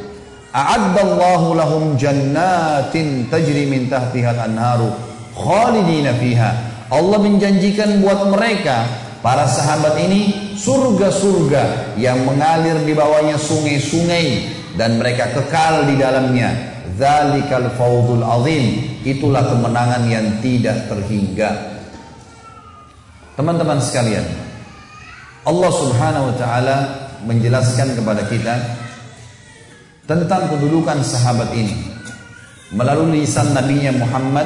[0.51, 4.91] A'addallahu lahum jannatin tajri min tahtihal anharu
[5.31, 6.51] khalidina fiha.
[6.91, 8.83] Allah menjanjikan buat mereka
[9.23, 16.51] para sahabat ini surga-surga yang mengalir di bawahnya sungai-sungai dan mereka kekal di dalamnya.
[16.99, 18.91] Dzalikal fawzul azim.
[19.07, 21.79] Itulah kemenangan yang tidak terhingga.
[23.39, 24.27] Teman-teman sekalian,
[25.47, 26.77] Allah Subhanahu wa taala
[27.23, 28.80] menjelaskan kepada kita
[30.11, 31.71] tentang kedudukan sahabat ini
[32.75, 34.43] melalui lisan nabinya Muhammad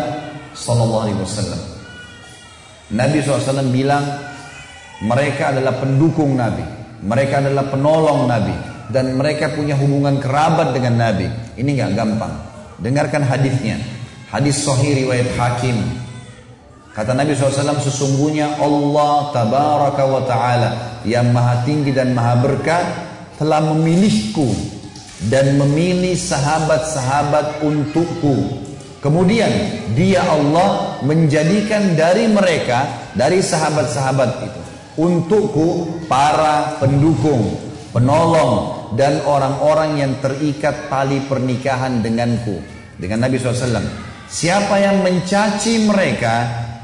[0.53, 1.61] sallallahu alaihi wasallam.
[2.93, 4.05] Nabi SAW bilang
[5.01, 6.61] mereka adalah pendukung Nabi,
[7.01, 8.53] mereka adalah penolong Nabi
[8.93, 11.25] dan mereka punya hubungan kerabat dengan Nabi.
[11.57, 12.33] Ini nggak gampang.
[12.77, 13.81] Dengarkan hadisnya.
[14.29, 15.81] Hadis Sahih riwayat Hakim.
[16.93, 20.69] Kata Nabi SAW sesungguhnya Allah tabaraka wa ta'ala
[21.09, 22.83] yang maha tinggi dan maha berkah
[23.35, 24.74] telah memilihku
[25.23, 28.67] dan memilih sahabat-sahabat untukku.
[28.99, 29.51] Kemudian
[29.93, 34.61] dia Allah menjadikan dari mereka, dari sahabat-sahabat itu,
[34.97, 37.53] untukku para pendukung,
[37.93, 42.59] penolong, dan orang-orang yang terikat tali pernikahan denganku.
[42.95, 43.83] Dengan Nabi SAW.
[44.25, 46.35] Siapa yang mencaci mereka,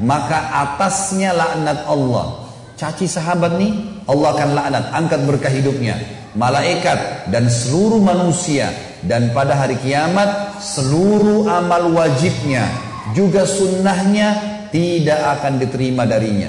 [0.04, 2.52] maka atasnya laknat Allah.
[2.78, 8.72] Caci sahabat nih, Allah akan laknat, angkat berkah hidupnya malaikat dan seluruh manusia
[9.04, 12.70] dan pada hari kiamat seluruh amal wajibnya
[13.12, 16.48] juga sunnahnya tidak akan diterima darinya.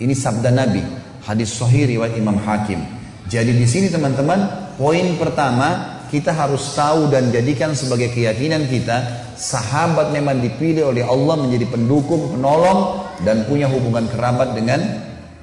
[0.00, 0.80] Ini sabda Nabi,
[1.26, 2.80] hadis sahih riwayat Imam Hakim.
[3.26, 10.10] Jadi di sini teman-teman, poin pertama kita harus tahu dan jadikan sebagai keyakinan kita sahabat
[10.10, 14.82] memang dipilih oleh Allah menjadi pendukung, penolong dan punya hubungan kerabat dengan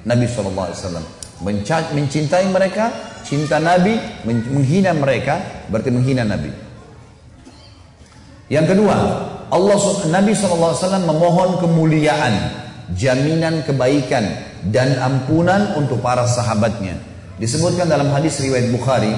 [0.04, 0.76] Nabi SAW.
[1.96, 2.92] Mencintai mereka,
[3.28, 6.50] cinta Nabi, menghina mereka, berarti menghina Nabi.
[8.48, 8.96] Yang kedua,
[9.52, 9.78] Allah
[10.08, 12.34] Nabi SAW memohon kemuliaan,
[12.96, 14.24] jaminan kebaikan
[14.72, 16.96] dan ampunan untuk para sahabatnya.
[17.36, 19.12] Disebutkan dalam hadis riwayat Bukhari,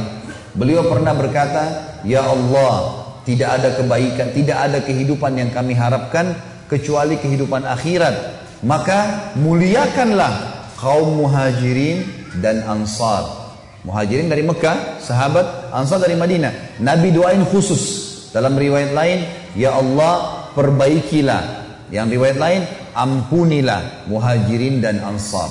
[0.58, 6.34] beliau pernah berkata, "Ya Allah, tidak ada kebaikan, tidak ada kehidupan yang kami harapkan
[6.66, 8.42] kecuali kehidupan akhirat.
[8.66, 12.04] Maka muliakanlah kaum muhajirin
[12.42, 13.39] dan ansar.
[13.88, 16.80] Muhajirin dari Mekah, sahabat, ansar dari Madinah.
[16.84, 18.08] Nabi doain khusus.
[18.36, 19.20] Dalam riwayat lain,
[19.56, 21.68] Ya Allah perbaikilah.
[21.90, 22.62] Yang riwayat lain,
[22.94, 25.48] ampunilah muhajirin dan ansar.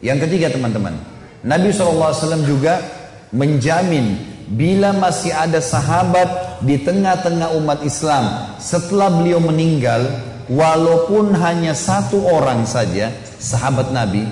[0.00, 0.96] Yang ketiga teman-teman,
[1.44, 2.82] Nabi SAW juga
[3.30, 4.16] menjamin
[4.50, 10.08] bila masih ada sahabat di tengah-tengah umat Islam setelah beliau meninggal,
[10.48, 14.26] walaupun hanya satu orang saja, sahabat Nabi,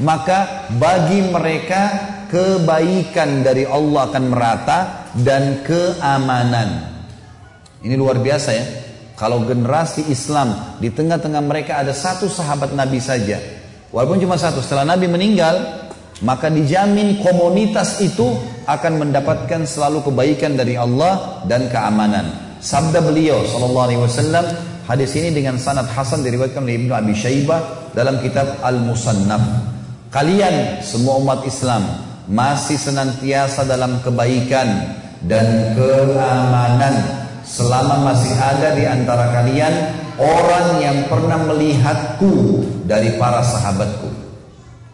[0.00, 4.78] maka bagi mereka kebaikan dari Allah akan merata
[5.16, 6.68] dan keamanan.
[7.82, 8.66] Ini luar biasa ya.
[9.16, 13.40] Kalau generasi Islam di tengah-tengah mereka ada satu sahabat Nabi saja,
[13.88, 15.56] walaupun cuma satu, setelah Nabi meninggal,
[16.20, 18.36] maka dijamin komunitas itu
[18.68, 22.58] akan mendapatkan selalu kebaikan dari Allah dan keamanan.
[22.60, 24.44] Sabda beliau sallallahu alaihi wasallam
[24.84, 29.40] hadis ini dengan sanad hasan diriwayatkan oleh Ibnu Abi Syaibah dalam kitab Al-Musannaf.
[30.12, 36.94] Kalian semua umat Islam masih senantiasa dalam kebaikan dan keamanan
[37.46, 39.74] selama masih ada di antara kalian
[40.18, 44.10] orang yang pernah melihatku dari para sahabatku.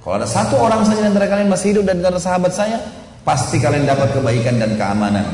[0.03, 2.77] Kalau ada satu orang saja di antara kalian masih hidup dan antara sahabat saya,
[3.25, 5.25] pasti kalian dapat kebaikan dan keamanan.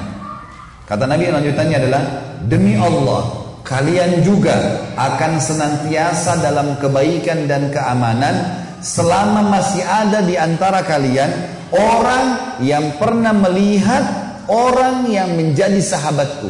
[0.86, 2.02] Kata Nabi lanjutannya adalah
[2.46, 10.80] demi Allah kalian juga akan senantiasa dalam kebaikan dan keamanan selama masih ada di antara
[10.80, 14.04] kalian orang yang pernah melihat
[14.48, 16.48] orang yang menjadi sahabatku.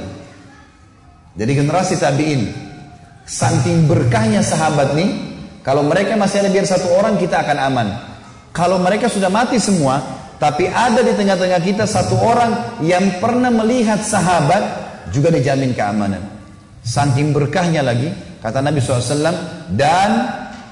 [1.38, 2.42] Jadi generasi tabi'in
[3.28, 5.10] saking berkahnya sahabat nih,
[5.60, 7.88] kalau mereka masih ada biar satu orang kita akan aman.
[8.56, 10.00] Kalau mereka sudah mati semua,
[10.40, 14.62] tapi ada di tengah-tengah kita satu orang yang pernah melihat sahabat
[15.12, 16.24] juga dijamin keamanan.
[16.82, 18.08] Saking berkahnya lagi,
[18.40, 20.10] kata Nabi SAW, dan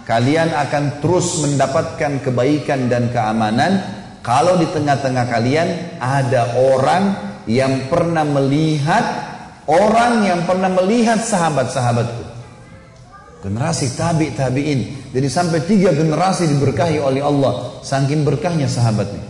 [0.09, 3.85] kalian akan terus mendapatkan kebaikan dan keamanan
[4.27, 5.69] kalau di tengah-tengah kalian
[6.03, 7.15] ada orang
[7.47, 9.27] yang pernah melihat
[9.66, 12.23] Orang yang pernah melihat sahabat-sahabatku.
[13.43, 15.11] Generasi tabi tabiin.
[15.11, 17.82] Jadi sampai tiga generasi diberkahi oleh Allah.
[17.82, 19.23] Saking berkahnya sahabatnya.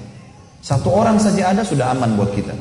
[0.60, 2.52] Satu orang saja ada sudah aman buat kita.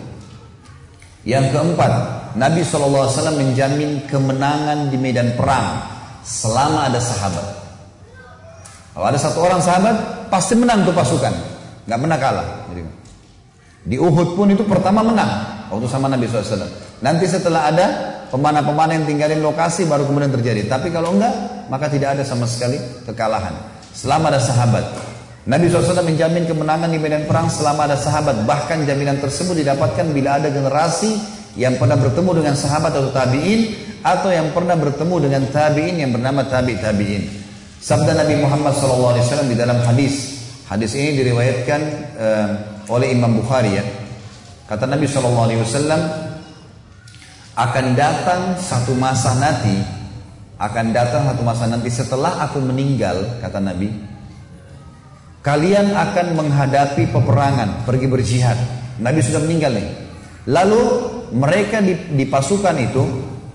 [1.28, 1.92] Yang keempat,
[2.40, 5.84] Nabi SAW menjamin kemenangan di medan perang
[6.24, 7.48] selama ada sahabat.
[8.96, 9.96] Kalau ada satu orang sahabat,
[10.32, 11.34] pasti menang tuh pasukan.
[11.86, 12.48] Nggak pernah kalah.
[13.86, 15.30] Di Uhud pun itu pertama menang
[15.70, 16.66] waktu sama Nabi SAW.
[17.06, 17.86] Nanti setelah ada
[18.34, 20.66] pemanah-pemanah yang tinggalin lokasi baru kemudian terjadi.
[20.66, 23.54] Tapi kalau enggak, maka tidak ada sama sekali kekalahan.
[23.94, 24.86] Selama ada sahabat.
[25.46, 28.50] Nabi SAW menjamin kemenangan di medan perang selama ada sahabat.
[28.50, 31.14] Bahkan jaminan tersebut didapatkan bila ada generasi
[31.54, 36.50] yang pernah bertemu dengan sahabat atau tabi'in atau yang pernah bertemu dengan tabi'in yang bernama
[36.50, 37.24] tabi' tabi'in.
[37.78, 40.35] Sabda Nabi Muhammad SAW di dalam hadis.
[40.66, 41.82] Hadis ini diriwayatkan
[42.18, 42.50] uh,
[42.90, 43.86] oleh Imam Bukhari ya.
[44.66, 45.46] Kata Nabi SAW,
[47.56, 49.80] akan datang satu masa nanti
[50.60, 53.92] akan datang satu masa nanti setelah aku meninggal kata Nabi
[55.40, 58.58] kalian akan menghadapi peperangan pergi berjihad.
[58.98, 59.88] Nabi sudah meninggal nih.
[60.50, 60.82] Lalu
[61.38, 63.04] mereka di, di pasukan itu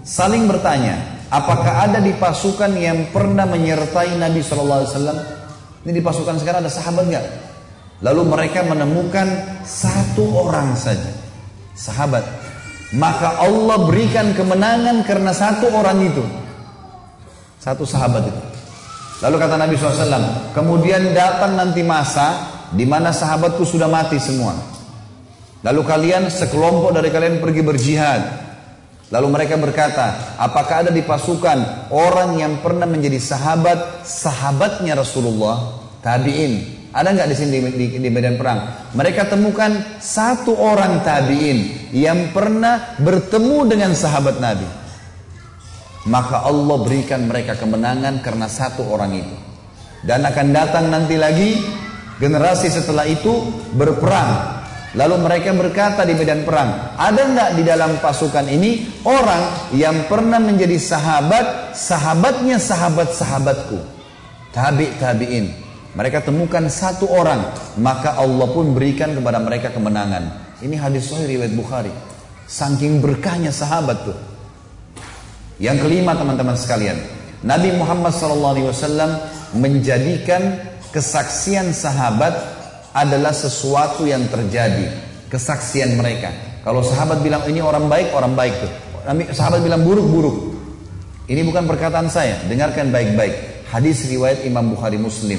[0.07, 5.40] saling bertanya apakah ada di pasukan yang pernah menyertai Nabi SAW
[5.87, 7.27] ini di pasukan sekarang ada sahabat nggak
[8.01, 11.13] lalu mereka menemukan satu orang saja
[11.77, 12.41] sahabat
[12.91, 16.25] maka Allah berikan kemenangan karena satu orang itu.
[17.63, 18.43] Satu sahabat itu.
[19.21, 24.57] Lalu kata Nabi SAW, kemudian datang nanti masa di mana sahabatku sudah mati semua.
[25.61, 28.23] Lalu kalian sekelompok dari kalian pergi berjihad.
[29.11, 35.83] Lalu mereka berkata, apakah ada di pasukan orang yang pernah menjadi sahabat, sahabatnya Rasulullah?
[35.99, 36.79] Tabi'in.
[36.91, 38.91] Ada nggak di sini di, di, di medan perang?
[38.95, 44.67] Mereka temukan satu orang tabiin yang pernah bertemu dengan sahabat Nabi.
[46.11, 49.37] Maka Allah berikan mereka kemenangan karena satu orang itu.
[50.03, 51.59] Dan akan datang nanti lagi
[52.19, 53.43] generasi setelah itu
[53.75, 54.60] berperang.
[54.91, 60.43] Lalu mereka berkata di medan perang, ada nggak di dalam pasukan ini orang yang pernah
[60.43, 63.79] menjadi sahabat, sahabatnya sahabat-sahabatku,
[64.51, 65.47] tabi tabiin.
[65.95, 70.55] Mereka temukan satu orang, maka Allah pun berikan kepada mereka kemenangan.
[70.59, 71.91] Ini hadis sahih riwayat Bukhari.
[72.51, 74.19] Saking berkahnya sahabat tuh.
[75.63, 76.99] Yang kelima teman-teman sekalian,
[77.47, 78.75] Nabi Muhammad SAW
[79.55, 80.59] menjadikan
[80.91, 82.60] kesaksian sahabat
[82.95, 84.91] adalah sesuatu yang terjadi.
[85.31, 86.35] Kesaksian mereka.
[86.67, 88.73] Kalau sahabat bilang ini orang baik, orang baik tuh.
[89.33, 90.37] Sahabat bilang buruk, buruk.
[91.31, 93.65] Ini bukan perkataan saya, dengarkan baik-baik.
[93.71, 95.39] Hadis riwayat Imam Bukhari Muslim.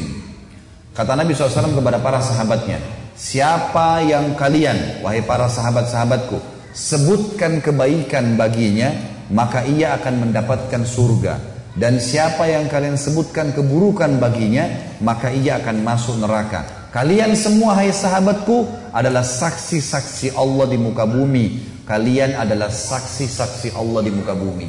[0.96, 2.80] Kata Nabi SAW kepada para sahabatnya,
[3.16, 6.40] siapa yang kalian, wahai para sahabat-sahabatku,
[6.72, 8.92] sebutkan kebaikan baginya,
[9.32, 11.52] maka ia akan mendapatkan surga.
[11.76, 14.68] Dan siapa yang kalian sebutkan keburukan baginya,
[15.04, 16.81] maka ia akan masuk neraka.
[16.92, 21.64] Kalian semua hai sahabatku adalah saksi-saksi Allah di muka bumi.
[21.88, 24.68] Kalian adalah saksi-saksi Allah di muka bumi.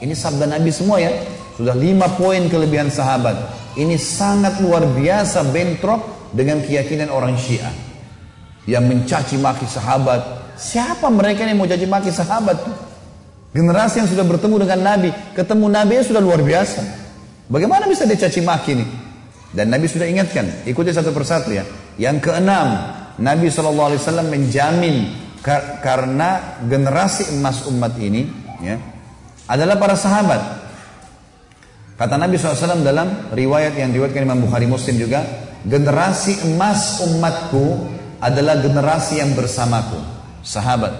[0.00, 1.12] Ini sabda Nabi semua ya.
[1.60, 3.36] Sudah lima poin kelebihan sahabat.
[3.76, 7.76] Ini sangat luar biasa bentrok dengan keyakinan orang Syiah.
[8.64, 10.56] Yang mencaci maki sahabat.
[10.56, 12.56] Siapa mereka yang mau caci maki sahabat?
[13.52, 15.12] Generasi yang sudah bertemu dengan Nabi.
[15.36, 16.80] Ketemu Nabi sudah luar biasa.
[17.52, 19.01] Bagaimana bisa dia caci maki ini?
[19.52, 20.64] Dan Nabi sudah ingatkan.
[20.64, 21.64] Ikuti satu persatu ya.
[22.00, 22.68] Yang keenam.
[23.20, 25.22] Nabi SAW menjamin
[25.82, 28.30] karena generasi emas umat ini
[28.62, 28.78] ya,
[29.50, 30.40] adalah para sahabat.
[31.98, 35.22] Kata Nabi SAW dalam riwayat yang diriwayatkan Imam Bukhari Muslim juga,
[35.66, 37.90] generasi emas umatku
[38.22, 39.98] adalah generasi yang bersamaku,
[40.46, 40.94] sahabat.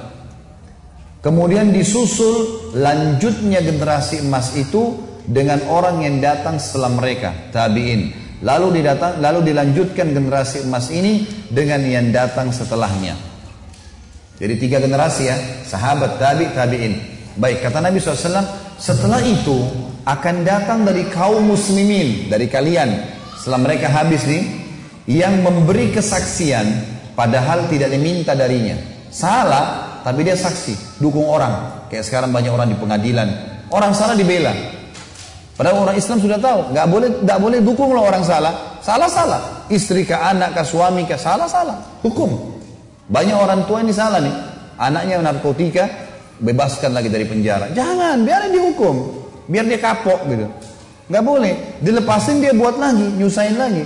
[1.22, 8.21] Kemudian disusul lanjutnya generasi emas itu dengan orang yang datang setelah mereka, tabi'in.
[8.42, 13.14] Lalu didatang, lalu dilanjutkan generasi emas ini dengan yang datang setelahnya.
[14.42, 16.98] Jadi tiga generasi ya, sahabat, tabi, tabi'in.
[17.38, 18.42] Baik, kata Nabi SAW,
[18.82, 19.62] setelah itu
[20.02, 22.90] akan datang dari kaum muslimin, dari kalian,
[23.38, 24.42] setelah mereka habis nih,
[25.06, 26.66] yang memberi kesaksian
[27.14, 28.74] padahal tidak diminta darinya.
[29.14, 31.86] Salah, tapi dia saksi, dukung orang.
[31.86, 33.28] Kayak sekarang banyak orang di pengadilan,
[33.70, 34.50] orang salah dibela.
[35.52, 38.80] Padahal orang Islam sudah tahu, nggak boleh nggak boleh dukung loh orang salah.
[38.80, 42.56] Salah salah, istri ke anak ke suami ke salah salah, hukum.
[43.12, 44.32] Banyak orang tua ini salah nih,
[44.80, 45.84] anaknya narkotika,
[46.40, 47.68] bebaskan lagi dari penjara.
[47.76, 48.94] Jangan, biarin dihukum.
[49.46, 50.46] Biar dia kapok gitu.
[51.12, 51.54] Nggak boleh.
[51.84, 53.84] Dilepasin dia buat lagi, nyusahin lagi.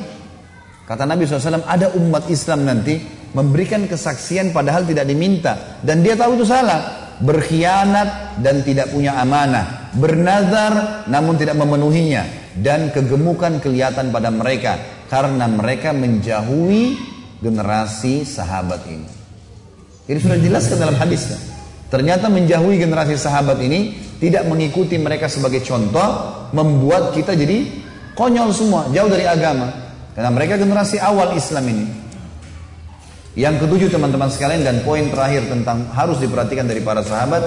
[0.86, 3.02] Kata Nabi SAW, ada umat Islam nanti
[3.34, 5.82] memberikan kesaksian padahal tidak diminta.
[5.82, 7.05] Dan dia tahu itu salah.
[7.22, 9.92] Berkhianat dan tidak punya amanah.
[9.96, 12.52] Bernazar namun tidak memenuhinya.
[12.56, 14.76] Dan kegemukan kelihatan pada mereka.
[15.06, 16.96] Karena mereka menjauhi
[17.40, 19.08] generasi sahabat ini.
[20.06, 21.38] Ini sudah dijelaskan dalam hadisnya.
[21.86, 27.66] Ternyata menjauhi generasi sahabat ini tidak mengikuti mereka sebagai contoh membuat kita jadi
[28.16, 29.70] konyol semua, jauh dari agama.
[30.16, 32.05] Karena mereka generasi awal Islam ini.
[33.36, 37.44] Yang ketujuh teman-teman sekalian dan poin terakhir tentang harus diperhatikan dari para sahabat,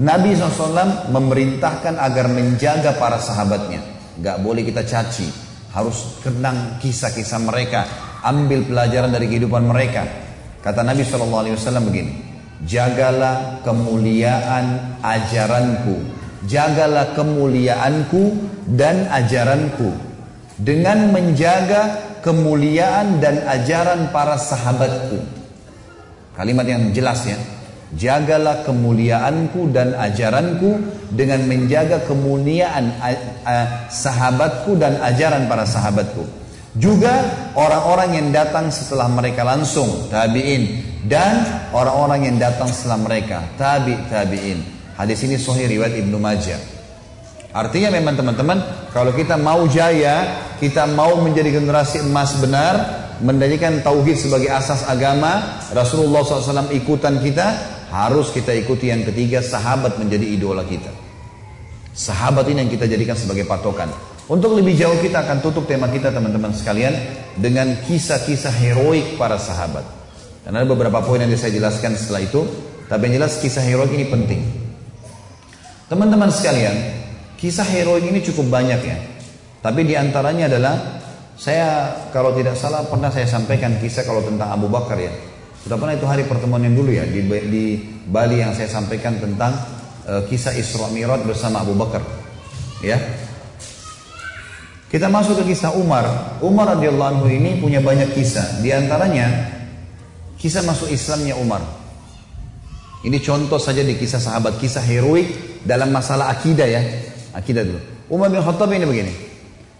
[0.00, 3.84] Nabi SAW memerintahkan agar menjaga para sahabatnya.
[4.16, 5.28] Gak boleh kita caci,
[5.76, 7.84] harus kenang kisah-kisah mereka,
[8.24, 10.08] ambil pelajaran dari kehidupan mereka.
[10.64, 12.12] Kata Nabi SAW begini,
[12.64, 16.00] Jagalah kemuliaan ajaranku.
[16.48, 18.22] Jagalah kemuliaanku
[18.72, 19.92] dan ajaranku.
[20.56, 25.20] Dengan menjaga kemuliaan dan ajaran para sahabatku.
[26.36, 27.36] Kalimat yang jelas ya.
[27.90, 30.78] Jagalah kemuliaanku dan ajaranku
[31.10, 32.94] dengan menjaga kemuliaan
[33.90, 36.22] sahabatku dan ajaran para sahabatku.
[36.78, 37.26] Juga
[37.58, 40.86] orang-orang yang datang setelah mereka langsung, tabi'in.
[41.02, 41.42] Dan
[41.74, 44.62] orang-orang yang datang setelah mereka, tabi tabi'in.
[44.94, 46.62] Hadis ini sahih riwayat Ibnu Majah.
[47.50, 48.62] Artinya memang teman-teman,
[48.94, 52.74] kalau kita mau jaya, kita mau menjadi generasi emas benar,
[53.24, 57.46] mendirikan tauhid sebagai asas agama, Rasulullah SAW ikutan kita,
[57.88, 60.92] harus kita ikuti yang ketiga, sahabat menjadi idola kita.
[61.96, 63.88] Sahabat ini yang kita jadikan sebagai patokan.
[64.30, 66.94] Untuk lebih jauh kita akan tutup tema kita teman-teman sekalian
[67.34, 69.82] dengan kisah-kisah heroik para sahabat.
[70.46, 72.46] Dan ada beberapa poin yang saya jelaskan setelah itu,
[72.86, 74.40] tapi yang jelas kisah heroik ini penting.
[75.90, 76.76] Teman-teman sekalian,
[77.42, 79.09] kisah heroik ini cukup banyak ya.
[79.60, 80.74] Tapi di antaranya adalah
[81.36, 85.12] saya kalau tidak salah pernah saya sampaikan kisah kalau tentang Abu Bakar ya.
[85.60, 87.64] Sudah pernah itu hari pertemuan yang dulu ya di, di
[88.08, 89.52] Bali yang saya sampaikan tentang
[90.08, 92.00] uh, kisah Isra Mi'raj bersama Abu Bakar.
[92.80, 92.96] Ya,
[94.90, 96.34] kita masuk ke kisah Umar.
[96.42, 98.58] Umar radhiyallahu anhu ini punya banyak kisah.
[98.58, 99.30] Di antaranya
[100.34, 101.62] kisah masuk Islamnya Umar.
[103.06, 106.82] Ini contoh saja di kisah sahabat, kisah heroik dalam masalah akidah ya.
[107.30, 107.80] Akidah dulu.
[108.10, 109.29] Umar bin Khattab ini begini.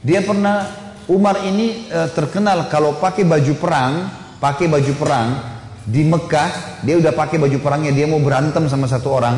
[0.01, 0.65] Dia pernah
[1.13, 3.93] Umar ini e, terkenal kalau pakai baju perang,
[4.41, 5.29] pakai baju perang
[5.85, 9.37] di Mekah, dia udah pakai baju perangnya, dia mau berantem sama satu orang,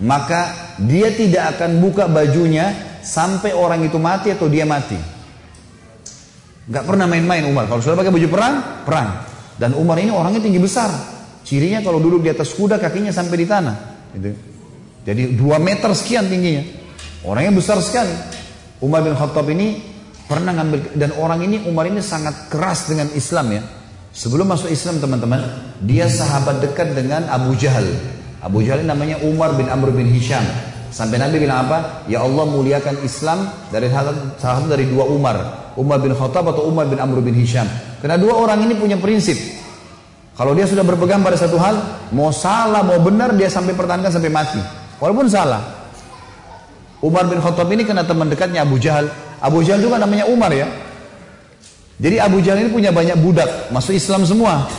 [0.00, 2.72] maka dia tidak akan buka bajunya
[3.04, 4.96] sampai orang itu mati atau dia mati.
[6.68, 7.64] Gak pernah main-main Umar.
[7.64, 8.54] Kalau sudah pakai baju perang,
[8.84, 9.08] perang.
[9.56, 10.92] Dan Umar ini orangnya tinggi besar.
[11.42, 13.76] Cirinya kalau duduk di atas kuda kakinya sampai di tanah.
[14.12, 14.30] Gitu.
[15.08, 16.62] Jadi dua meter sekian tingginya.
[17.24, 18.12] Orangnya besar sekali.
[18.84, 19.97] Umar bin Khattab ini
[20.28, 23.62] pernah ngambil dan orang ini Umar ini sangat keras dengan Islam ya.
[24.12, 25.40] Sebelum masuk Islam teman-teman,
[25.82, 27.86] dia sahabat dekat dengan Abu Jahal.
[28.44, 30.44] Abu Jahal namanya Umar bin Amr bin Hisham.
[30.88, 32.08] Sampai Nabi bilang apa?
[32.08, 35.36] Ya Allah muliakan Islam dari salah dari dua Umar.
[35.76, 37.68] Umar bin Khattab atau Umar bin Amr bin Hisham.
[38.00, 39.36] Karena dua orang ini punya prinsip.
[40.38, 41.76] Kalau dia sudah berpegang pada satu hal,
[42.14, 44.62] mau salah, mau benar, dia sampai pertahankan sampai mati.
[45.02, 45.62] Walaupun salah.
[46.98, 49.06] Umar bin Khattab ini kena teman dekatnya Abu Jahal.
[49.38, 50.66] Abu Jahal juga namanya Umar ya.
[51.98, 54.70] Jadi Abu Jahal ini punya banyak budak, masuk Islam semua.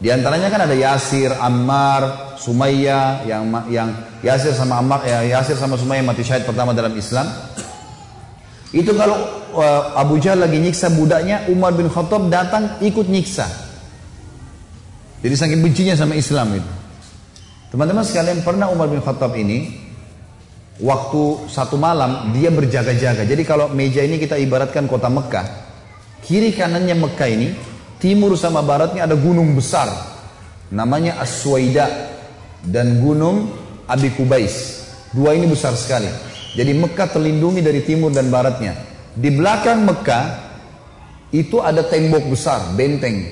[0.00, 3.88] Di antaranya kan ada Yasir, Ammar, Sumayyah yang yang
[4.24, 7.28] Yasir sama Ammar ya Yasir sama Sumayyah mati syahid pertama dalam Islam.
[8.74, 9.14] Itu kalau
[9.54, 13.46] uh, Abu Jahal lagi nyiksa budaknya, Umar bin Khattab datang ikut nyiksa.
[15.24, 16.72] Jadi saking bencinya sama Islam itu.
[17.70, 19.83] Teman-teman sekalian pernah Umar bin Khattab ini
[20.82, 23.22] waktu satu malam dia berjaga-jaga.
[23.22, 25.46] Jadi kalau meja ini kita ibaratkan kota Mekah,
[26.24, 27.48] kiri kanannya Mekah ini,
[28.02, 29.90] timur sama baratnya ada gunung besar.
[30.74, 31.86] Namanya Aswaida
[32.64, 33.52] dan gunung
[33.86, 34.82] Abi Kubais.
[35.14, 36.10] Dua ini besar sekali.
[36.54, 38.74] Jadi Mekah terlindungi dari timur dan baratnya.
[39.14, 40.24] Di belakang Mekah
[41.30, 43.26] itu ada tembok besar, benteng.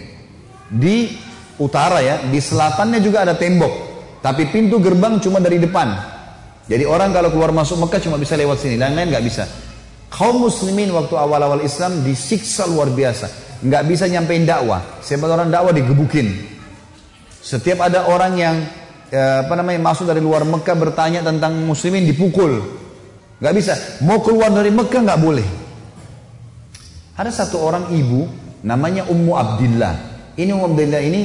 [0.70, 1.18] Di
[1.58, 3.90] utara ya, di selatannya juga ada tembok.
[4.22, 6.11] Tapi pintu gerbang cuma dari depan.
[6.70, 9.44] Jadi orang kalau keluar masuk Mekah cuma bisa lewat sini, lain-lain nggak bisa.
[10.12, 13.26] Kaum muslimin waktu awal-awal Islam disiksa luar biasa.
[13.64, 15.00] Nggak bisa nyampein dakwah.
[15.02, 16.28] Siapa orang dakwah digebukin.
[17.42, 18.56] Setiap ada orang yang
[19.10, 22.62] ya, apa namanya masuk dari luar Mekah bertanya tentang muslimin dipukul.
[23.42, 23.74] Nggak bisa.
[24.06, 25.48] Mau keluar dari Mekah nggak boleh.
[27.18, 28.28] Ada satu orang ibu
[28.62, 29.94] namanya Ummu Abdillah.
[30.38, 31.20] Ini Ummu Abdillah ini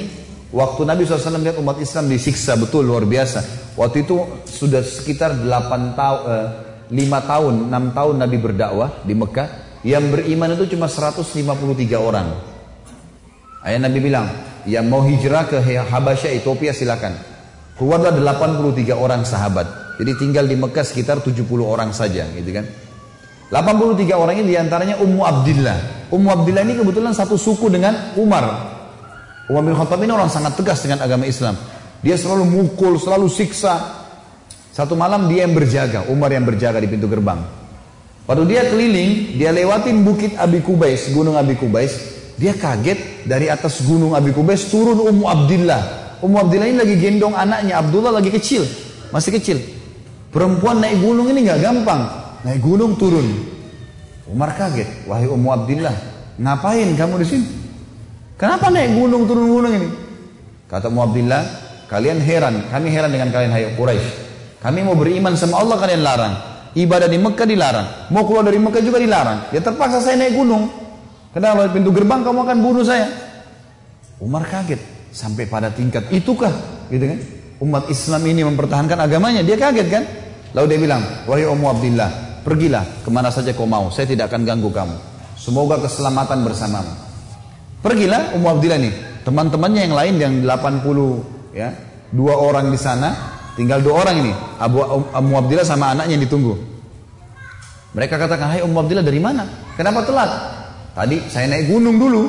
[0.48, 3.44] Waktu Nabi SAW lihat umat Islam disiksa betul luar biasa.
[3.76, 4.16] Waktu itu
[4.48, 6.48] sudah sekitar 8 tahun, eh,
[6.88, 9.48] 5 tahun, 6 tahun Nabi berdakwah di Mekah.
[9.84, 12.32] Yang beriman itu cuma 153 orang.
[13.60, 14.28] Ayah Nabi bilang,
[14.64, 17.20] yang mau hijrah ke Habasyah, Ethiopia silakan.
[17.76, 20.00] Keluarlah 83 orang sahabat.
[20.00, 22.66] Jadi tinggal di Mekah sekitar 70 orang saja gitu kan.
[23.52, 26.08] 83 orang ini di antaranya Ummu Abdillah.
[26.08, 28.77] Ummu Abdillah ini kebetulan satu suku dengan Umar
[29.48, 31.56] Umar bin Khattab ini orang sangat tegas dengan agama Islam.
[32.04, 34.04] Dia selalu mukul, selalu siksa.
[34.76, 37.42] Satu malam dia yang berjaga, Umar yang berjaga di pintu gerbang.
[38.28, 41.96] Waktu dia keliling, dia lewatin bukit Abi Kubais, gunung Abi Kubais.
[42.38, 45.82] Dia kaget dari atas gunung Abi Kubais turun Ummu Abdillah.
[46.22, 48.68] Ummu Abdillah ini lagi gendong anaknya, Abdullah lagi kecil,
[49.10, 49.58] masih kecil.
[50.30, 52.04] Perempuan naik gunung ini nggak gampang,
[52.44, 53.26] naik gunung turun.
[54.28, 55.96] Umar kaget, wahai Ummu Abdillah,
[56.38, 57.48] ngapain kamu di sini?
[58.38, 59.90] Kenapa naik gunung turun gunung ini?
[60.70, 61.42] Kata Muabdillah,
[61.90, 64.10] kalian heran, kami heran dengan kalian hai Quraisy.
[64.62, 66.34] Kami mau beriman sama Allah kalian larang.
[66.78, 67.88] Ibadah di Mekah dilarang.
[68.14, 69.50] Mau keluar dari Mekah juga dilarang.
[69.50, 70.70] Ya terpaksa saya naik gunung.
[71.34, 73.10] Kenapa pintu gerbang kamu akan bunuh saya?
[74.22, 76.54] Umar kaget sampai pada tingkat itukah
[76.94, 77.20] gitu kan?
[77.58, 80.04] Umat Islam ini mempertahankan agamanya, dia kaget kan?
[80.54, 84.46] Lalu dia bilang, wahai Ummu Abdillah, pergilah ke mana saja kau mau, saya tidak akan
[84.46, 84.94] ganggu kamu.
[85.34, 87.07] Semoga keselamatan bersamamu.
[87.88, 88.94] Pergilah Ummu Abdillah nih,
[89.24, 91.72] teman-temannya yang lain yang 80 ya,
[92.12, 93.16] dua orang di sana,
[93.56, 94.84] tinggal dua orang ini, Abu
[95.16, 96.52] Ummu Abdillah sama anaknya yang ditunggu.
[97.96, 99.48] Mereka katakan, "Hai Ummu Abdillah dari mana?
[99.80, 100.32] Kenapa telat?"
[100.92, 102.28] Tadi saya naik gunung dulu.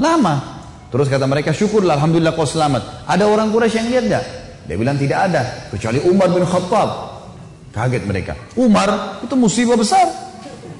[0.00, 0.56] Lama.
[0.88, 4.24] Terus kata mereka, "Syukurlah alhamdulillah kau selamat." Ada orang Quraisy yang lihat enggak?
[4.64, 6.88] Dia bilang tidak ada, kecuali Umar bin Khattab.
[7.76, 8.32] Kaget mereka.
[8.56, 10.08] Umar itu musibah besar.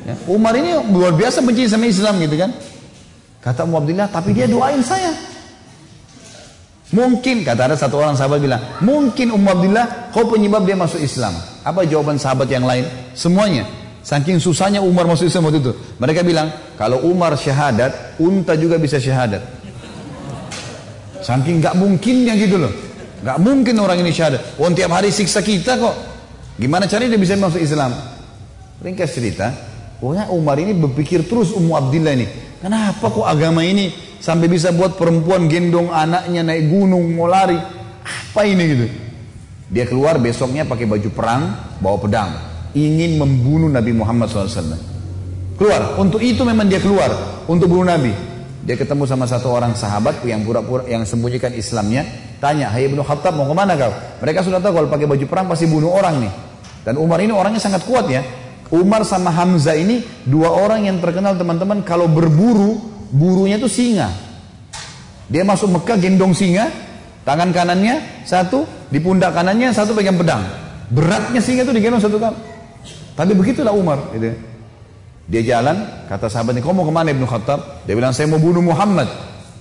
[0.09, 2.57] Ya, Umar ini luar biasa benci sama Islam gitu kan.
[3.39, 5.15] Kata Ummu Abdillah, tapi dia doain saya.
[6.89, 11.36] Mungkin, kata ada satu orang sahabat bilang, mungkin Ummu Abdillah kau penyebab dia masuk Islam.
[11.62, 12.89] Apa jawaban sahabat yang lain?
[13.12, 13.68] Semuanya.
[14.00, 15.73] Saking susahnya Umar masuk Islam waktu itu.
[16.00, 16.49] Mereka bilang,
[16.81, 19.44] kalau Umar syahadat, unta juga bisa syahadat.
[21.20, 22.73] Saking gak mungkinnya gitu loh.
[23.20, 24.57] Gak mungkin orang ini syahadat.
[24.57, 25.92] Oh tiap hari siksa kita kok.
[26.57, 27.92] Gimana caranya dia bisa masuk Islam?
[28.81, 29.50] Ringkas cerita,
[29.99, 32.27] pokoknya Umar ini berpikir terus Ummu Abdillah ini.
[32.59, 37.59] Kenapa kok agama ini sampai bisa buat perempuan gendong anaknya naik gunung mau lari?
[38.02, 38.86] Apa ini gitu?
[39.68, 41.43] Dia keluar besoknya pakai baju perang,
[41.78, 42.31] bawa pedang,
[42.73, 44.81] ingin membunuh Nabi Muhammad SAW.
[45.60, 45.99] Keluar.
[46.01, 47.43] Untuk itu memang dia keluar.
[47.51, 48.15] Untuk bunuh Nabi.
[48.62, 52.07] Dia ketemu sama satu orang sahabat yang pura-pura yang sembunyikan Islamnya.
[52.39, 53.91] Tanya, Hai Ibnu Khattab mau ke mana kau?
[54.23, 56.33] Mereka sudah tahu kalau pakai baju perang pasti bunuh orang nih.
[56.86, 58.23] Dan Umar ini orangnya sangat kuat ya.
[58.69, 62.77] Umar sama Hamzah ini dua orang yang terkenal teman-teman kalau berburu,
[63.09, 64.13] burunya itu singa.
[65.29, 66.69] Dia masuk Mekah gendong singa,
[67.25, 70.45] tangan kanannya satu, di pundak kanannya satu pegang pedang.
[70.93, 72.37] Beratnya singa itu digendong satu kali.
[73.17, 74.13] Tapi begitulah Umar.
[74.13, 74.37] Gitu.
[75.29, 77.85] Dia jalan, kata sahabatnya, kau mau ke mana Ibnu Khattab?
[77.85, 79.09] Dia bilang, saya mau bunuh Muhammad.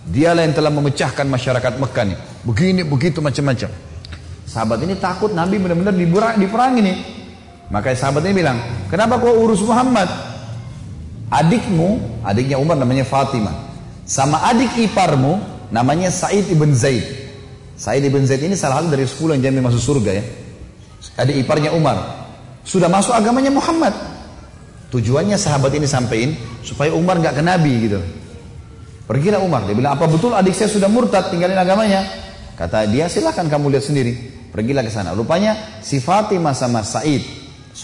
[0.08, 2.18] Dialah yang telah memecahkan masyarakat Mekah nih.
[2.48, 3.68] Begini, begitu, macam-macam.
[4.48, 5.92] Sahabat ini takut Nabi benar-benar
[6.40, 6.98] diperangi nih.
[7.68, 10.08] Maka sahabat ini bilang, kenapa kau urus Muhammad?
[11.28, 13.52] Adikmu, adiknya Umar namanya Fatimah.
[14.08, 15.36] Sama adik iparmu,
[15.76, 17.04] namanya Said ibn Zaid.
[17.76, 20.24] Said ibn Zaid ini salah satu dari sepuluh yang jamin masuk surga ya.
[21.20, 22.00] Adik iparnya Umar.
[22.64, 23.92] Sudah masuk agamanya Muhammad.
[24.88, 26.32] Tujuannya sahabat ini sampaikan
[26.64, 28.00] supaya Umar nggak ke Nabi gitu.
[29.04, 29.68] Pergilah Umar.
[29.68, 32.08] Dia bilang, apa betul adik saya sudah murtad tinggalin agamanya?
[32.56, 34.16] Kata dia, silahkan kamu lihat sendiri.
[34.56, 35.12] Pergilah ke sana.
[35.12, 37.24] Rupanya si Fatimah sama Said,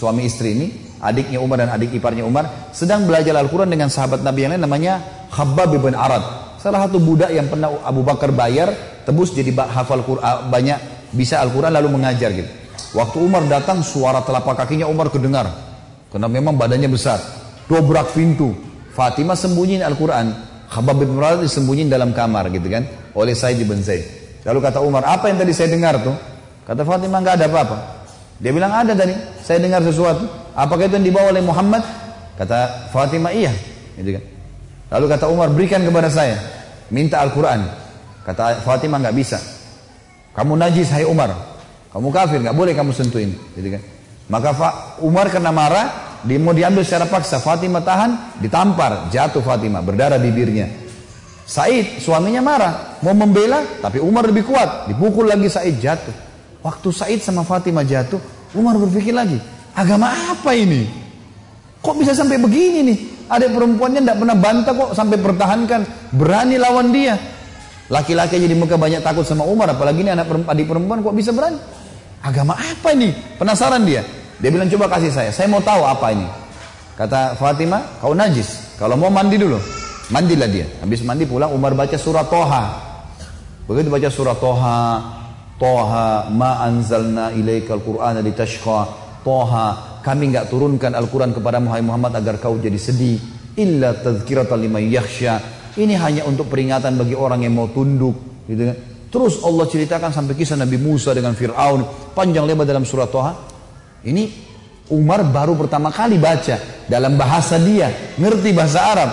[0.04, 0.66] suami istri ini,
[1.00, 5.00] adiknya Umar dan adik iparnya Umar, sedang belajar Al-Quran dengan sahabat Nabi yang lain namanya
[5.32, 6.20] Khabbab bin Arad.
[6.60, 8.68] Salah satu budak yang pernah Abu Bakar bayar,
[9.08, 12.48] tebus jadi hafal Quran, banyak bisa Al-Quran lalu mengajar gitu.
[12.94, 15.50] Waktu Umar datang, suara telapak kakinya Umar kedengar.
[16.12, 17.18] Karena memang badannya besar.
[17.66, 18.54] Dobrak pintu.
[18.94, 20.30] Fatimah sembunyiin Al-Quran.
[20.70, 22.86] Khabab bin Murad disembunyiin dalam kamar gitu kan.
[23.18, 24.06] Oleh Said bin Zaid.
[24.46, 26.14] Lalu kata Umar, apa yang tadi saya dengar tuh?
[26.62, 28.03] Kata Fatimah, nggak ada apa-apa.
[28.38, 29.14] Dia bilang, ada tadi.
[29.42, 30.26] Saya dengar sesuatu.
[30.54, 31.82] Apakah itu yang dibawa oleh Muhammad?
[32.34, 33.54] Kata Fatimah, iya.
[33.94, 34.24] Gitu kan.
[34.94, 36.38] Lalu kata Umar, berikan kepada saya.
[36.90, 37.66] Minta Al-Quran.
[38.26, 39.38] Kata Fatimah, nggak bisa.
[40.34, 41.30] Kamu najis, hai Umar.
[41.94, 43.34] Kamu kafir, nggak boleh kamu sentuhin.
[43.54, 43.82] Gitu kan.
[44.24, 44.50] Maka
[45.04, 47.38] Umar kena marah, dia mau diambil secara paksa.
[47.38, 50.66] Fatimah tahan, ditampar, jatuh Fatimah, berdarah bibirnya.
[51.44, 54.88] Said, suaminya marah, mau membela, tapi Umar lebih kuat.
[54.88, 56.33] Dipukul lagi Said, jatuh.
[56.64, 58.16] Waktu Said sama Fatimah jatuh,
[58.56, 59.36] Umar berpikir lagi,
[59.76, 60.88] agama apa ini?
[61.84, 62.98] Kok bisa sampai begini nih?
[63.28, 65.80] Ada perempuannya tidak pernah bantah kok sampai pertahankan,
[66.16, 67.20] berani lawan dia.
[67.92, 71.60] Laki-laki jadi muka banyak takut sama Umar, apalagi ini anak adik perempuan kok bisa berani?
[72.24, 73.12] Agama apa ini?
[73.36, 74.00] Penasaran dia.
[74.40, 75.28] Dia bilang coba kasih saya.
[75.28, 76.24] Saya mau tahu apa ini.
[76.96, 78.80] Kata Fatimah, kau najis.
[78.80, 79.60] Kalau mau mandi dulu.
[80.08, 80.64] Mandilah dia.
[80.80, 82.64] Habis mandi pulang Umar baca surat Toha.
[83.68, 84.80] Begitu baca surat Toha.
[85.64, 88.80] Toha ma anzalna ilaikal qur'ana litashqa.
[89.24, 93.16] Toha kami nggak turunkan Al-Quran kepada Muhammad agar kau jadi sedih.
[93.56, 95.40] Illa tazkiratan liman yakhsha.
[95.80, 98.44] Ini hanya untuk peringatan bagi orang yang mau tunduk.
[98.44, 98.76] Gitu kan.
[99.08, 102.12] Terus Allah ceritakan sampai kisah Nabi Musa dengan Fir'aun.
[102.12, 103.32] Panjang lebar dalam surat Toha.
[104.04, 104.22] Ini
[104.92, 106.84] Umar baru pertama kali baca.
[106.84, 107.88] Dalam bahasa dia.
[108.20, 109.10] Ngerti bahasa Arab.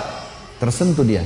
[0.60, 1.24] Tersentuh dia.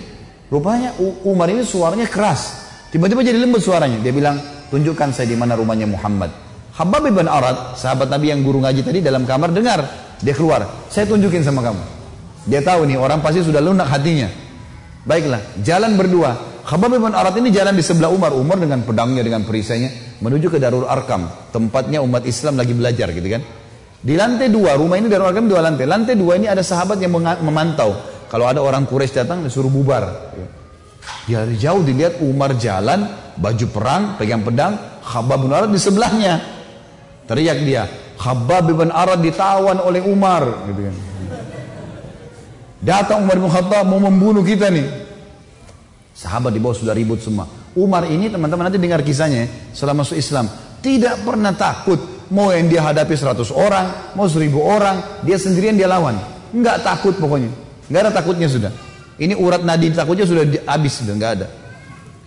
[0.54, 0.94] Rupanya
[1.26, 2.62] Umar ini suaranya keras.
[2.94, 3.98] Tiba-tiba jadi lembut suaranya.
[4.00, 6.36] Dia bilang, tunjukkan saya di mana rumahnya Muhammad.
[6.76, 9.80] Habab bin Arad, sahabat Nabi yang guru ngaji tadi dalam kamar dengar.
[10.20, 10.68] Dia keluar.
[10.92, 11.80] Saya tunjukin sama kamu.
[12.52, 14.28] Dia tahu nih orang pasti sudah lunak hatinya.
[15.08, 16.36] Baiklah, jalan berdua.
[16.68, 18.36] Khabab bin Arat ini jalan di sebelah Umar.
[18.36, 20.20] Umar dengan pedangnya, dengan perisainya.
[20.20, 21.32] Menuju ke Darul Arkam.
[21.56, 23.42] Tempatnya umat Islam lagi belajar gitu kan.
[24.06, 25.88] Di lantai dua, rumah ini Darul Arkam dua lantai.
[25.88, 27.95] Lantai dua ini ada sahabat yang memantau.
[28.28, 30.36] Kalau ada orang Quraisy datang, disuruh bubar.
[31.30, 34.76] Dari jauh dilihat Umar jalan, baju perang, pegang pedang.
[35.06, 36.42] Khabab bin Arat di sebelahnya.
[37.30, 37.86] Teriak dia,
[38.18, 40.66] Khabab bin Arad ditawan oleh Umar.
[40.70, 40.96] Gitu kan.
[42.86, 44.86] Datang Umar bin Khattab mau membunuh kita nih.
[46.16, 47.50] Sahabat di bawah sudah ribut semua.
[47.76, 50.48] Umar ini teman-teman nanti dengar kisahnya setelah masuk Islam.
[50.80, 52.00] Tidak pernah takut.
[52.32, 56.18] Mau yang dia hadapi 100 orang, mau 1000 orang, dia sendirian dia lawan.
[56.50, 57.54] Enggak takut pokoknya.
[57.86, 58.72] Enggak ada takutnya sudah.
[59.20, 61.48] Ini urat nadi takutnya sudah habis sudah enggak ada.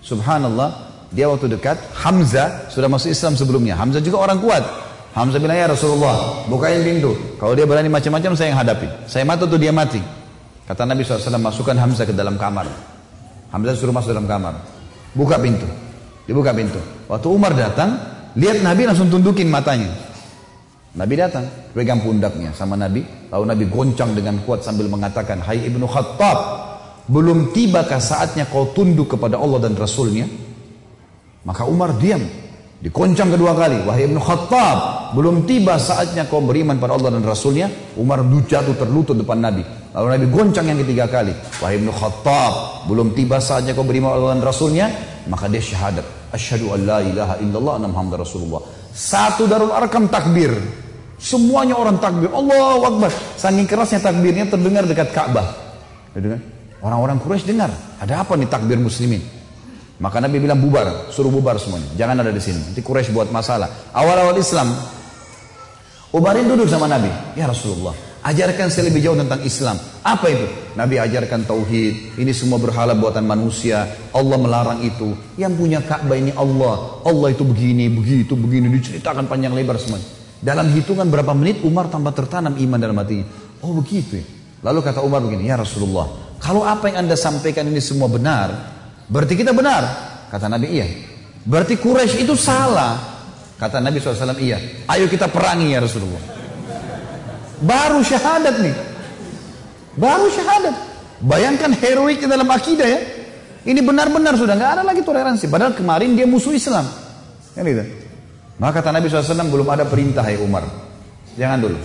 [0.05, 3.75] Subhanallah, dia waktu dekat Hamzah sudah masuk Islam sebelumnya.
[3.81, 4.61] Hamzah juga orang kuat.
[5.17, 7.17] Hamzah bilang ya Rasulullah, bukain pintu.
[7.41, 9.09] Kalau dia berani macam-macam saya yang hadapi.
[9.09, 9.99] Saya mati tuh dia mati.
[10.69, 12.69] Kata Nabi SAW masukkan Hamzah ke dalam kamar.
[13.49, 14.61] Hamzah suruh masuk dalam kamar.
[15.17, 15.65] Buka pintu.
[16.29, 16.77] Dibuka pintu.
[17.09, 17.97] Waktu Umar datang,
[18.37, 19.89] lihat Nabi langsung tundukin matanya.
[20.93, 23.01] Nabi datang, pegang pundaknya sama Nabi.
[23.33, 26.39] Lalu Nabi goncang dengan kuat sambil mengatakan, Hai Ibnu Khattab,
[27.09, 30.48] belum tibakah saatnya kau tunduk kepada Allah dan Rasulnya?
[31.45, 32.23] Maka Umar diam.
[32.79, 33.83] Dikoncang kedua kali.
[33.83, 37.67] Wahai Ibnu Khattab, belum tiba saatnya kau beriman pada Allah dan Rasulnya.
[37.99, 39.67] Umar jatuh terlutut depan Nabi.
[39.99, 41.35] Lalu Nabi goncang yang ketiga kali.
[41.59, 44.87] Wahai Ibnu Khattab, belum tiba saatnya kau beriman Allah dan Rasulnya,
[45.27, 46.07] maka dia syahadat.
[46.31, 48.63] Asyhadu an la ilaha illallah Muhammad Rasulullah.
[48.95, 50.55] Satu darul arkam takbir.
[51.19, 52.31] Semuanya orang takbir.
[52.31, 53.11] Allahu Akbar.
[53.35, 55.51] Saking kerasnya takbirnya terdengar dekat Ka'bah.
[56.79, 57.75] Orang-orang Quraisy dengar.
[57.99, 59.38] Ada apa nih takbir muslimin?
[59.99, 61.91] Maka Nabi bilang bubar, suruh bubar semuanya.
[61.99, 62.71] Jangan ada di sini.
[62.71, 63.91] Nanti Quraisy buat masalah.
[63.91, 64.71] Awal-awal Islam,
[66.09, 67.13] Umarin duduk sama Nabi.
[67.37, 67.93] Ya Rasulullah,
[68.25, 69.77] ajarkan saya lebih jauh tentang Islam.
[70.01, 70.47] Apa itu?
[70.73, 72.17] Nabi ajarkan tauhid.
[72.17, 73.85] Ini semua berhala buatan manusia.
[74.17, 75.13] Allah melarang itu.
[75.37, 77.05] Yang punya Ka'bah ini Allah.
[77.05, 78.73] Allah itu begini, begitu, begini.
[78.73, 80.09] Diceritakan panjang lebar semuanya.
[80.41, 83.27] Dalam hitungan berapa menit Umar tambah tertanam iman dalam hatinya.
[83.61, 84.25] Oh begitu ya.
[84.65, 88.78] Lalu kata Umar begini, ya Rasulullah, kalau apa yang anda sampaikan ini semua benar,
[89.09, 89.83] berarti kita benar.
[90.29, 90.87] Kata Nabi, iya.
[91.49, 93.01] Berarti Quraisy itu salah.
[93.57, 94.61] Kata Nabi SAW, iya.
[94.87, 96.21] Ayo kita perangi ya Rasulullah.
[97.65, 98.75] Baru syahadat nih.
[99.99, 100.77] Baru syahadat.
[101.19, 103.01] Bayangkan heroik dalam akidah ya.
[103.67, 105.51] Ini benar-benar sudah nggak ada lagi toleransi.
[105.51, 106.87] Padahal kemarin dia musuh Islam.
[107.57, 107.83] Kan gitu.
[108.63, 110.63] Maka kata Nabi SAW belum ada perintah ya Umar.
[111.35, 111.79] Jangan dulu.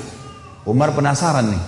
[0.69, 1.64] Umar penasaran nih.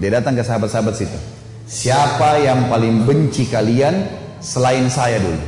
[0.00, 1.18] Dia datang ke sahabat-sahabat situ.
[1.66, 5.40] Siapa yang paling benci kalian selain saya dulu?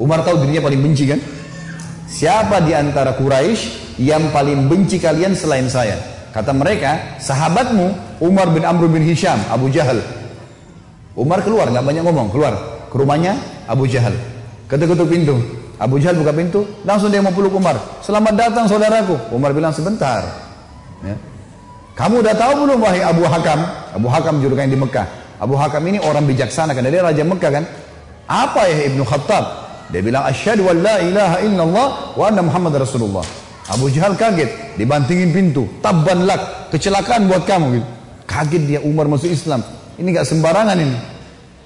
[0.00, 1.20] Umar tahu dirinya paling benci kan?
[2.10, 5.94] Siapa di antara Quraisy yang paling benci kalian selain saya?
[6.30, 9.98] Kata mereka, sahabatmu Umar bin Amr bin Hisham, Abu Jahal.
[11.18, 12.54] Umar keluar, nggak banyak ngomong, keluar
[12.90, 13.34] ke rumahnya
[13.66, 14.14] Abu Jahal.
[14.70, 15.36] Ketuk-ketuk pintu.
[15.80, 17.76] Abu Jahal buka pintu, langsung dia mau peluk Umar.
[18.04, 19.16] Selamat datang saudaraku.
[19.34, 20.22] Umar bilang sebentar.
[21.02, 21.16] Ya.
[21.96, 23.60] Kamu udah tahu belum wahai Abu Hakam?
[23.96, 25.06] Abu Hakam julukan di Mekah.
[25.40, 27.64] Abu Hakam ini orang bijaksana karena dia raja Mekah kan.
[28.30, 29.44] Apa ya Ibnu Khattab?
[29.90, 33.26] Dia bilang asyhadu an la ilaha illallah wa anna Muhammad Rasulullah.
[33.66, 35.66] Abu Jahal kaget, dibantingin pintu.
[35.82, 37.88] Tabban lak, kecelakaan buat kamu gitu.
[38.30, 39.66] Kaget dia Umar masuk Islam.
[39.98, 40.94] Ini gak sembarangan ini.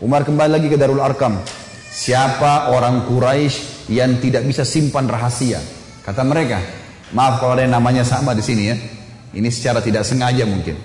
[0.01, 1.37] Umar kembali lagi ke Darul Arkam.
[1.93, 5.61] Siapa orang Quraisy yang tidak bisa simpan rahasia.
[6.01, 6.61] Kata mereka,
[7.13, 8.77] maaf kalau ada yang namanya sama di sini ya.
[9.37, 10.81] Ini secara tidak sengaja mungkin.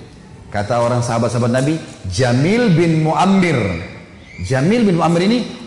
[0.51, 1.79] Kata orang sahabat-sahabat Nabi,
[2.11, 3.59] Jamil bin Muammir.
[4.43, 5.58] Jamil bin Muammir ini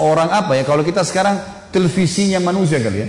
[0.00, 0.62] orang apa ya?
[0.64, 1.40] Kalau kita sekarang
[1.72, 3.08] televisinya manusia kali ya.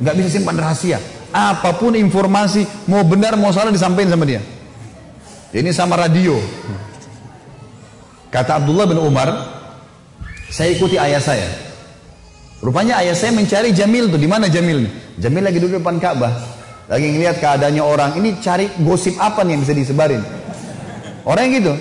[0.00, 0.98] Nggak bisa simpan rahasia.
[1.30, 4.42] Apa pun informasi, mau benar mau salah disampaikan sama dia.
[5.50, 6.38] Ini sama radio.
[8.30, 9.28] Kata Abdullah bin Umar,
[10.50, 11.46] saya ikuti ayah saya.
[12.60, 14.20] Rupanya ayah saya mencari Jamil tuh.
[14.20, 14.86] Di mana Jamil?
[15.18, 16.30] Jamil lagi duduk depan Ka'bah.
[16.90, 18.10] Lagi ngeliat keadaannya orang.
[18.18, 20.22] Ini cari gosip apa nih yang bisa disebarin?
[21.24, 21.74] Orang yang gitu.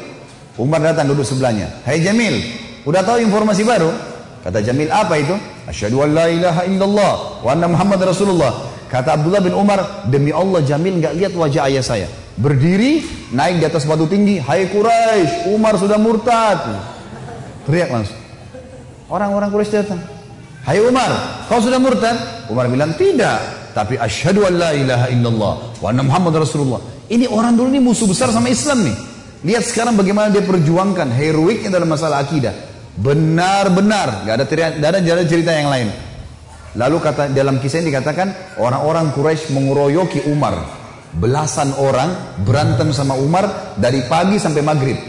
[0.61, 1.69] Umar datang duduk sebelahnya.
[1.87, 2.35] Hai Jamil,
[2.89, 3.93] udah tahu informasi baru?
[4.41, 5.35] Kata Jamil, apa itu?
[5.69, 7.13] Asyhadu an la ilaha illallah
[7.45, 8.51] wa anna Muhammad Rasulullah.
[8.89, 12.07] Kata Abdullah bin Umar, demi Allah Jamil nggak lihat wajah ayah saya.
[12.39, 14.41] Berdiri, naik di atas batu tinggi.
[14.41, 16.57] Hai Quraisy, Umar sudah murtad.
[17.69, 18.17] Teriak langsung.
[19.11, 20.01] Orang-orang Quraisy datang.
[20.65, 21.11] Hai Umar,
[21.45, 22.17] kau sudah murtad?
[22.49, 23.59] Umar bilang tidak.
[23.75, 26.81] Tapi asyhadu an la ilaha illallah wa anna Muhammad Rasulullah.
[27.05, 28.97] Ini orang dulu ini musuh besar sama Islam nih.
[29.45, 32.68] Lihat sekarang bagaimana dia perjuangkan heroiknya dalam masalah akidah.
[32.99, 34.45] Benar-benar, gak ada,
[34.75, 35.87] gak ada, ada cerita yang lain.
[36.75, 40.77] Lalu kata dalam kisah ini dikatakan orang-orang Quraisy menguroyoki Umar.
[41.09, 44.99] Belasan orang berantem sama Umar dari pagi sampai maghrib.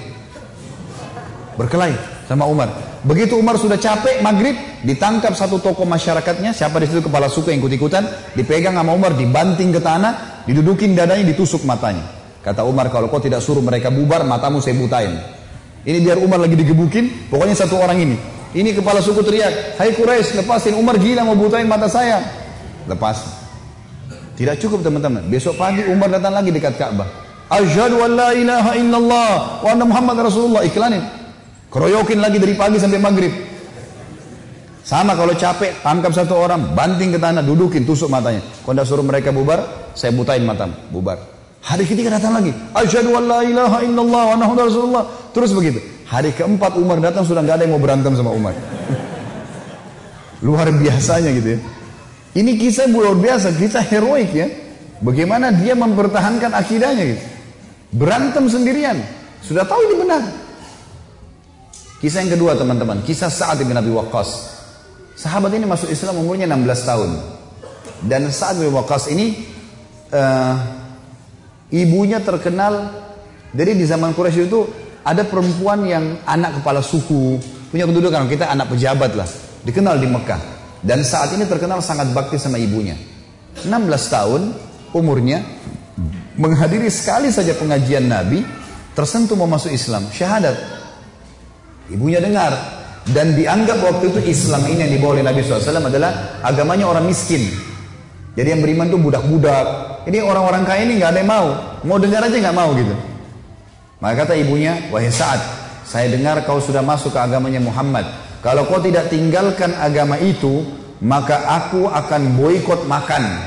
[1.58, 2.72] Berkelahi sama Umar.
[3.04, 7.60] Begitu Umar sudah capek maghrib, ditangkap satu tokoh masyarakatnya, siapa di situ kepala suku yang
[7.60, 12.06] ikut-ikutan, dipegang sama Umar, dibanting ke tanah, didudukin dadanya, ditusuk matanya.
[12.40, 15.39] Kata Umar, kalau kau tidak suruh mereka bubar, matamu saya butain.
[15.80, 18.16] Ini biar Umar lagi digebukin, pokoknya satu orang ini.
[18.50, 22.20] Ini kepala suku teriak, Hai Quraisy, lepasin Umar gila mau butain mata saya.
[22.84, 23.40] Lepas.
[24.34, 25.28] Tidak cukup teman-teman.
[25.28, 27.06] Besok pagi Umar datang lagi dekat Ka'bah.
[27.52, 30.64] Asyhadu an la ilaha illallah wa anna Muhammad Rasulullah.
[30.64, 31.04] Iklanin.
[31.70, 33.30] Keroyokin lagi dari pagi sampai maghrib.
[34.82, 38.42] Sama kalau capek, tangkap satu orang, banting ke tanah, dudukin, tusuk matanya.
[38.66, 41.39] Anda suruh mereka bubar, saya butain matamu, bubar.
[41.60, 42.52] Hari ketiga datang lagi.
[42.72, 45.04] Asyhadu an la ilaha illallah wa anna Rasulullah.
[45.36, 45.78] Terus begitu.
[46.08, 48.56] Hari keempat Umar datang sudah nggak ada yang mau berantem sama Umar.
[50.46, 51.60] Luar biasanya gitu ya.
[52.30, 54.46] Ini kisah luar biasa, kisah heroik ya.
[55.02, 57.24] Bagaimana dia mempertahankan akidahnya gitu.
[57.90, 59.02] Berantem sendirian.
[59.42, 60.22] Sudah tahu ini benar.
[62.00, 64.56] Kisah yang kedua teman-teman, kisah Sa'ad bin Abi Waqqas.
[65.20, 67.10] Sahabat ini masuk Islam umurnya 16 tahun.
[68.08, 69.36] Dan Sa'ad bin Waqqas ini
[70.14, 70.79] uh,
[71.70, 72.90] ibunya terkenal
[73.50, 74.62] jadi di zaman Quraisy itu
[75.02, 77.40] ada perempuan yang anak kepala suku,
[77.72, 79.26] punya kedudukan kita anak pejabat lah,
[79.66, 80.40] dikenal di Mekah.
[80.80, 82.94] Dan saat ini terkenal sangat bakti sama ibunya.
[83.66, 83.66] 16
[84.06, 84.42] tahun
[84.94, 85.42] umurnya
[86.38, 88.40] menghadiri sekali saja pengajian Nabi,
[88.94, 90.56] tersentuh mau masuk Islam, syahadat.
[91.90, 92.54] Ibunya dengar
[93.10, 97.50] dan dianggap waktu itu Islam ini yang dibawa oleh Nabi SAW adalah agamanya orang miskin.
[98.38, 99.66] Jadi yang beriman tuh budak-budak.
[100.06, 101.48] Ini orang-orang kaya ini nggak ada yang mau.
[101.82, 102.94] Mau dengar aja nggak mau gitu.
[104.00, 105.40] Maka kata ibunya, wahai saat
[105.84, 108.06] saya dengar kau sudah masuk ke agamanya Muhammad.
[108.40, 110.64] Kalau kau tidak tinggalkan agama itu,
[111.04, 113.44] maka aku akan boikot makan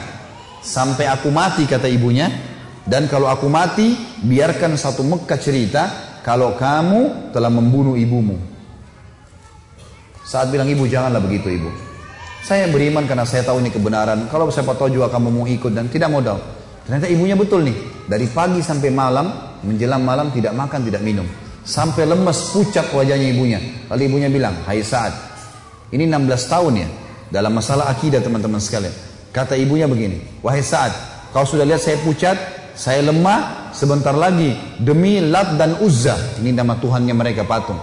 [0.62, 2.30] sampai aku mati kata ibunya.
[2.84, 3.96] Dan kalau aku mati,
[4.28, 5.84] biarkan satu Mekah cerita
[6.20, 8.36] kalau kamu telah membunuh ibumu.
[10.28, 11.72] Saat bilang ibu janganlah begitu ibu.
[12.44, 14.28] Saya beriman karena saya tahu ini kebenaran.
[14.28, 16.44] Kalau siapa tahu juga kamu mau ikut dan tidak modal.
[16.84, 18.04] Ternyata ibunya betul nih.
[18.04, 19.32] Dari pagi sampai malam,
[19.64, 21.24] menjelang malam tidak makan, tidak minum.
[21.64, 23.64] Sampai lemes, pucat wajahnya ibunya.
[23.88, 25.16] Lalu ibunya bilang, hai saat,
[25.96, 26.88] ini 16 tahun ya.
[27.32, 28.92] Dalam masalah akidah teman-teman sekalian.
[29.32, 30.92] Kata ibunya begini, wahai saat,
[31.32, 32.36] kau sudah lihat saya pucat,
[32.76, 36.14] saya lemah, sebentar lagi demi Lat dan Uzza.
[36.44, 37.80] Ini nama Tuhannya mereka patung.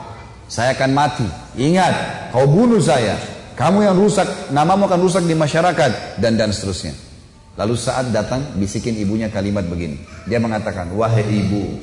[0.47, 1.27] Saya akan mati.
[1.57, 3.40] Ingat, kau bunuh saya.
[3.61, 4.25] Kamu yang rusak,
[4.57, 6.97] namamu akan rusak di masyarakat dan dan seterusnya.
[7.61, 10.01] Lalu saat datang bisikin ibunya kalimat begini.
[10.25, 11.77] Dia mengatakan, wahai ibu,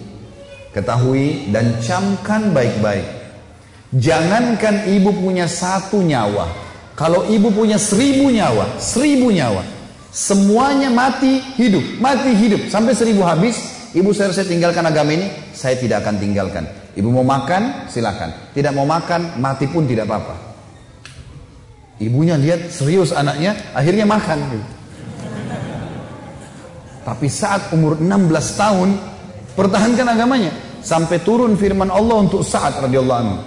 [0.74, 3.06] ketahui dan camkan baik-baik.
[3.94, 6.50] Jangankan ibu punya satu nyawa.
[6.98, 9.62] Kalau ibu punya seribu nyawa, seribu nyawa.
[10.10, 12.74] Semuanya mati, hidup, mati, hidup.
[12.74, 13.54] Sampai seribu habis,
[13.94, 16.66] ibu saya, saya tinggalkan agama ini, saya tidak akan tinggalkan.
[16.98, 18.50] Ibu mau makan, silakan.
[18.58, 20.47] Tidak mau makan, mati pun tidak apa-apa.
[21.98, 24.62] Ibunya lihat serius anaknya, akhirnya makan.
[27.02, 28.90] Tapi saat umur 16 tahun,
[29.58, 30.54] pertahankan agamanya.
[30.86, 33.38] Sampai turun firman Allah untuk saat radhiyallahu anhu.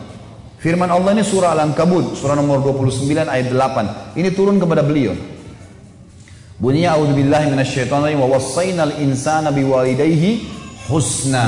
[0.61, 4.19] Firman Allah ini surah Al-Ankabut, surah nomor 29 ayat 8.
[4.19, 5.17] Ini turun kepada beliau.
[6.61, 10.45] Bunyinya a'udzubillahi minasyaitonir wa wassaynal insana biwalidayhi
[10.93, 11.47] husna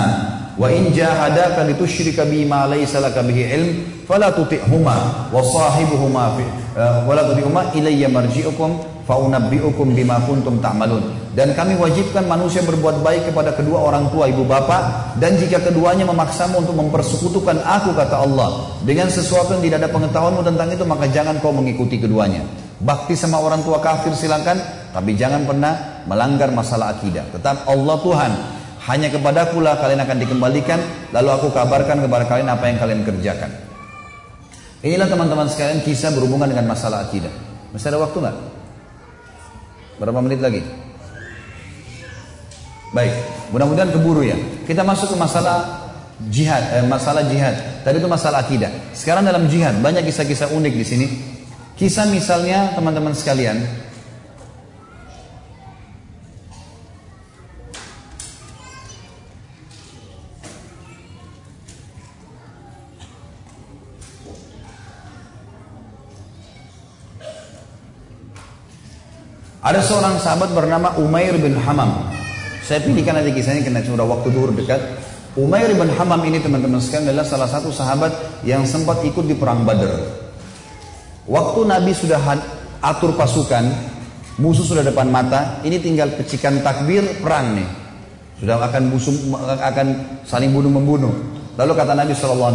[0.57, 3.69] wa in jahadaka litusyrika bima laysa laka bihi ilm
[4.09, 10.63] fala tuti'huma wa sahibuhuma uh, wala tuti'huma ilayya marji'ukum fa unabbi'ukum bima kuntum
[11.33, 16.05] dan kami wajibkan manusia berbuat baik kepada kedua orang tua ibu bapak dan jika keduanya
[16.05, 21.09] memaksamu untuk mempersekutukan aku kata Allah dengan sesuatu yang tidak ada pengetahuanmu tentang itu maka
[21.09, 22.45] jangan kau mengikuti keduanya.
[22.85, 24.61] Bakti sama orang tua kafir silakan
[24.93, 27.25] tapi jangan pernah melanggar masalah akidah.
[27.33, 28.33] Tetap Allah Tuhan.
[28.83, 30.83] Hanya kepadaku lah kalian akan dikembalikan,
[31.15, 33.72] lalu aku kabarkan kepada kalian apa yang kalian kerjakan.
[34.83, 37.31] Inilah teman-teman sekalian kisah berhubungan dengan masalah akidah.
[37.71, 38.37] Masih ada waktu nggak?
[40.03, 40.59] Berapa menit lagi?
[42.91, 43.15] Baik,
[43.55, 44.35] mudah-mudahan keburu ya.
[44.67, 45.87] Kita masuk ke masalah
[46.29, 47.55] jihad, eh, masalah jihad.
[47.87, 48.69] Tadi itu masalah akidah.
[48.91, 51.07] Sekarang dalam jihad banyak kisah-kisah unik di sini.
[51.79, 53.63] Kisah misalnya teman-teman sekalian,
[69.63, 72.11] Ada seorang sahabat bernama Umair bin Hamam.
[72.67, 74.83] Saya pilihkan nanti kisahnya karena sudah waktu duhur dekat.
[75.39, 78.11] Umair bin Hamam ini teman-teman sekalian adalah salah satu sahabat
[78.43, 80.03] yang sempat ikut di perang Badar.
[81.31, 82.19] Waktu Nabi sudah
[82.83, 83.63] atur pasukan,
[84.43, 87.69] musuh sudah depan mata, ini tinggal pecikan takbir perang nih.
[88.43, 89.15] Sudah akan musuh
[89.63, 89.87] akan
[90.27, 91.15] saling bunuh membunuh.
[91.55, 92.51] Lalu kata Nabi SAW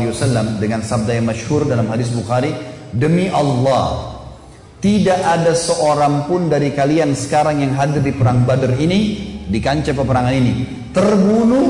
[0.59, 2.51] dengan sabda yang masyhur dalam hadis Bukhari,
[2.91, 4.16] demi Allah,
[4.77, 9.97] tidak ada seorang pun dari kalian sekarang yang hadir di perang Badar ini, di kancah
[9.97, 10.53] peperangan ini,
[10.93, 11.65] terbunuh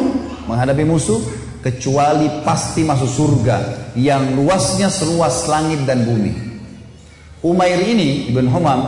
[0.47, 1.19] menghadapi musuh,
[1.63, 3.57] kecuali pasti masuk surga
[3.95, 6.31] yang luasnya seluas langit dan bumi.
[7.43, 8.81] Umair ini, Ibn Humam,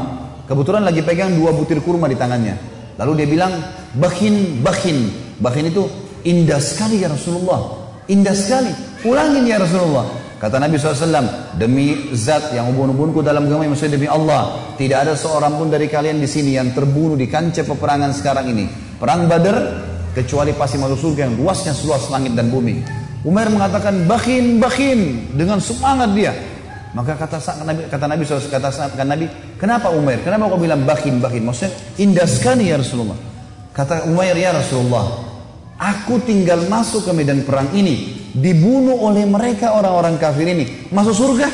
[0.43, 2.55] kebetulan lagi pegang dua butir kurma di tangannya.
[2.99, 3.53] Lalu dia bilang,
[3.95, 4.97] bakin, bakin.
[5.39, 5.87] Bakin itu
[6.27, 7.87] indah sekali ya Rasulullah.
[8.11, 8.75] Indah sekali.
[9.07, 10.18] Ulangin ya Rasulullah.
[10.39, 15.59] Kata Nabi SAW, demi zat yang ubun-ubunku dalam agama maksudnya demi Allah, tidak ada seorang
[15.59, 18.71] pun dari kalian di sini yang terbunuh di kancah peperangan sekarang ini.
[18.95, 19.59] Perang Badar,
[20.15, 22.79] kecuali pasti masuk surga yang luasnya seluas langit dan bumi.
[23.27, 26.31] Umar mengatakan, bakin, bakin, dengan semangat dia.
[26.95, 27.37] Maka kata
[27.67, 29.27] Nabi, kata Nabi SAW, kata Nabi,
[29.59, 30.23] kenapa Umar?
[30.23, 31.51] Kenapa kau bilang bakin, bakin?
[31.51, 33.19] Maksudnya indah sekali ya Rasulullah.
[33.75, 35.28] Kata Umar ya Rasulullah,
[35.79, 38.19] aku tinggal masuk ke medan perang ini.
[38.29, 40.91] Dibunuh oleh mereka orang-orang kafir ini.
[40.93, 41.49] Masuk surga?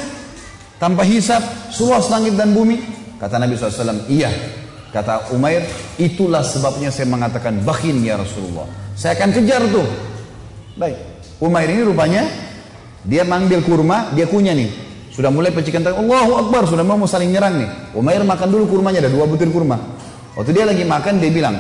[0.76, 1.40] Tanpa hisap
[1.72, 2.82] seluas langit dan bumi?
[3.16, 4.28] Kata Nabi SAW iya.
[4.92, 5.64] Kata Umair
[5.96, 9.84] itulah sebabnya saya mengatakan bakin ya Rasulullah saya akan kejar tuh.
[10.80, 10.96] Baik.
[11.44, 12.24] Umair ini rupanya
[13.04, 14.72] dia manggil kurma dia kunyah nih.
[15.12, 16.04] Sudah mulai pecikan tangan.
[16.04, 17.70] Allahu Akbar sudah mau saling nyerang nih.
[17.92, 19.76] Umair makan dulu kurmanya ada dua butir kurma.
[20.36, 21.60] Waktu dia lagi makan dia bilang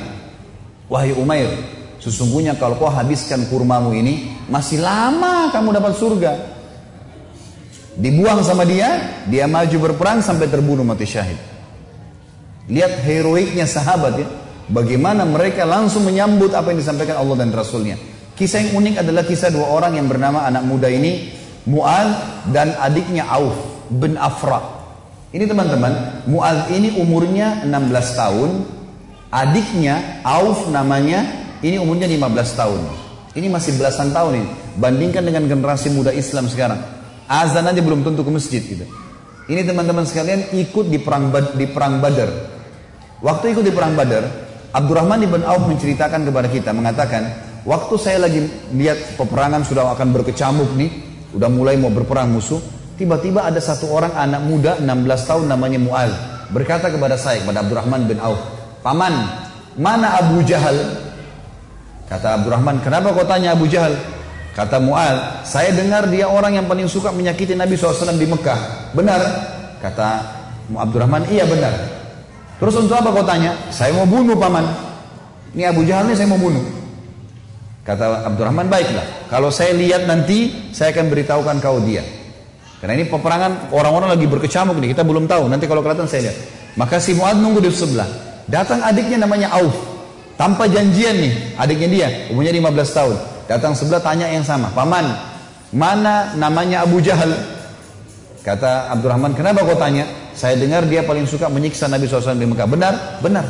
[0.87, 1.51] wahai Umair
[2.05, 6.31] Sesungguhnya kalau kau habiskan kurmamu ini, masih lama kamu dapat surga.
[7.97, 11.39] Dibuang sama dia, dia maju berperang sampai terbunuh mati syahid.
[12.69, 14.27] Lihat heroiknya sahabat ya.
[14.69, 17.97] Bagaimana mereka langsung menyambut apa yang disampaikan Allah dan Rasulnya.
[18.37, 21.33] Kisah yang unik adalah kisah dua orang yang bernama anak muda ini.
[21.65, 22.09] Mu'ad
[22.53, 23.57] dan adiknya Auf
[23.89, 24.61] bin Afra.
[25.33, 28.49] Ini teman-teman, Mu'ad ini umurnya 16 tahun.
[29.33, 32.81] Adiknya Auf namanya, ini umurnya 15 tahun.
[33.35, 34.47] Ini masih belasan tahun ini.
[34.79, 36.79] Bandingkan dengan generasi muda Islam sekarang.
[37.27, 38.87] Azan aja belum tentu ke masjid gitu.
[39.45, 42.31] Ini teman-teman sekalian ikut di perang di perang Badar.
[43.21, 44.25] Waktu ikut di perang Badar,
[44.73, 47.23] Abdurrahman ibn Auf menceritakan kepada kita mengatakan,
[47.63, 48.43] waktu saya lagi
[48.73, 50.89] lihat peperangan sudah akan berkecamuk nih,
[51.37, 52.59] udah mulai mau berperang musuh,
[52.97, 56.11] tiba-tiba ada satu orang anak muda 16 tahun namanya Mu'al
[56.49, 58.41] berkata kepada saya kepada Abdurrahman bin Auf,
[58.81, 59.13] "Paman,
[59.77, 61.04] mana Abu Jahal?"
[62.05, 63.97] Kata Abdurrahman, "Kenapa kau tanya Abu Jahal?"
[64.55, 68.91] Kata Mu'al, saya dengar dia orang yang paling suka menyakiti Nabi SAW di Mekah.
[68.95, 69.19] Benar?
[69.83, 70.23] Kata
[70.71, 71.75] Abdurrahman, iya benar.
[72.55, 73.51] Terus untuk apa kau tanya?
[73.67, 74.63] Saya mau bunuh paman.
[75.51, 76.63] Ini Abu Jahal ini saya mau bunuh.
[77.83, 79.27] Kata Abdurrahman, baiklah.
[79.27, 82.01] Kalau saya lihat nanti, saya akan beritahukan kau dia.
[82.79, 85.51] Karena ini peperangan orang-orang lagi berkecamuk nih, kita belum tahu.
[85.51, 86.37] Nanti kalau kelihatan saya lihat.
[86.79, 88.07] Maka si Mu'ad nunggu di sebelah.
[88.47, 89.94] Datang adiknya namanya Auf.
[90.35, 93.15] Tanpa janjian nih, adiknya dia, umurnya 15 tahun.
[93.47, 95.07] Datang sebelah tanya yang sama, paman,
[95.71, 97.31] mana namanya Abu Jahal?
[98.43, 100.05] Kata Abdurrahman, kenapa kau tanya?
[100.35, 102.67] Saya dengar dia paling suka menyiksa Nabi SAW di Mekah.
[102.67, 102.93] Benar?
[103.23, 103.45] Benar.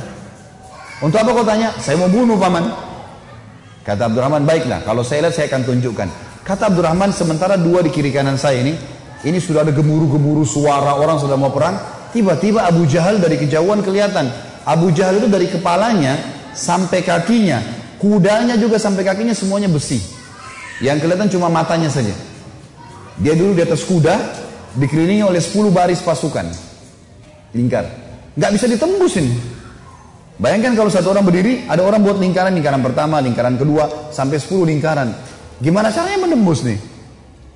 [1.02, 1.74] Untuk apa kau tanya?
[1.82, 2.70] Saya mau bunuh paman.
[3.82, 4.86] Kata Abdurrahman, baiklah.
[4.86, 6.08] Kalau saya lihat saya akan tunjukkan.
[6.46, 8.78] Kata Abdurrahman, sementara dua di kiri kanan saya ini,
[9.26, 11.76] ini sudah ada gemuruh-gemuruh suara orang sudah mau perang.
[12.14, 14.30] Tiba-tiba Abu Jahal dari kejauhan kelihatan.
[14.64, 16.14] Abu Jahal itu dari kepalanya
[16.56, 19.98] sampai kakinya Kudanya juga sampai kakinya semuanya besi.
[20.84, 22.12] Yang kelihatan cuma matanya saja.
[23.16, 24.16] Dia dulu di atas kuda,
[24.76, 26.46] dikelilingi oleh 10 baris pasukan.
[27.56, 27.88] Lingkar.
[28.36, 29.34] Nggak bisa ditembus ini.
[30.36, 34.68] Bayangkan kalau satu orang berdiri, ada orang buat lingkaran, lingkaran pertama, lingkaran kedua, sampai 10
[34.68, 35.10] lingkaran.
[35.64, 36.76] Gimana caranya menembus nih?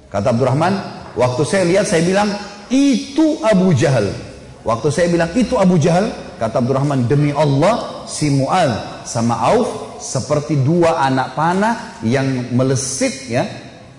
[0.08, 0.74] Kata Abdurrahman,
[1.20, 2.32] waktu saya lihat saya bilang,
[2.72, 4.08] itu Abu Jahal.
[4.64, 6.08] Waktu saya bilang itu Abu Jahal,
[6.40, 13.44] kata Abdurrahman, demi Allah, si Mu'al sama Auf seperti dua anak panah yang melesit ya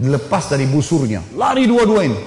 [0.01, 1.21] dilepas dari busurnya.
[1.37, 2.19] Lari dua-dua ini.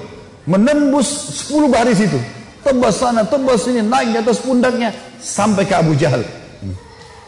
[0.46, 2.20] Menembus 10 baris itu.
[2.64, 6.24] Tebas sana tebas sini naik di atas pundaknya sampai ke Abu Jahal.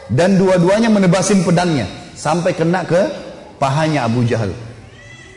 [0.08, 3.02] Dan dua-duanya menebasin pedangnya sampai kena ke
[3.60, 4.54] pahanya Abu Jahal.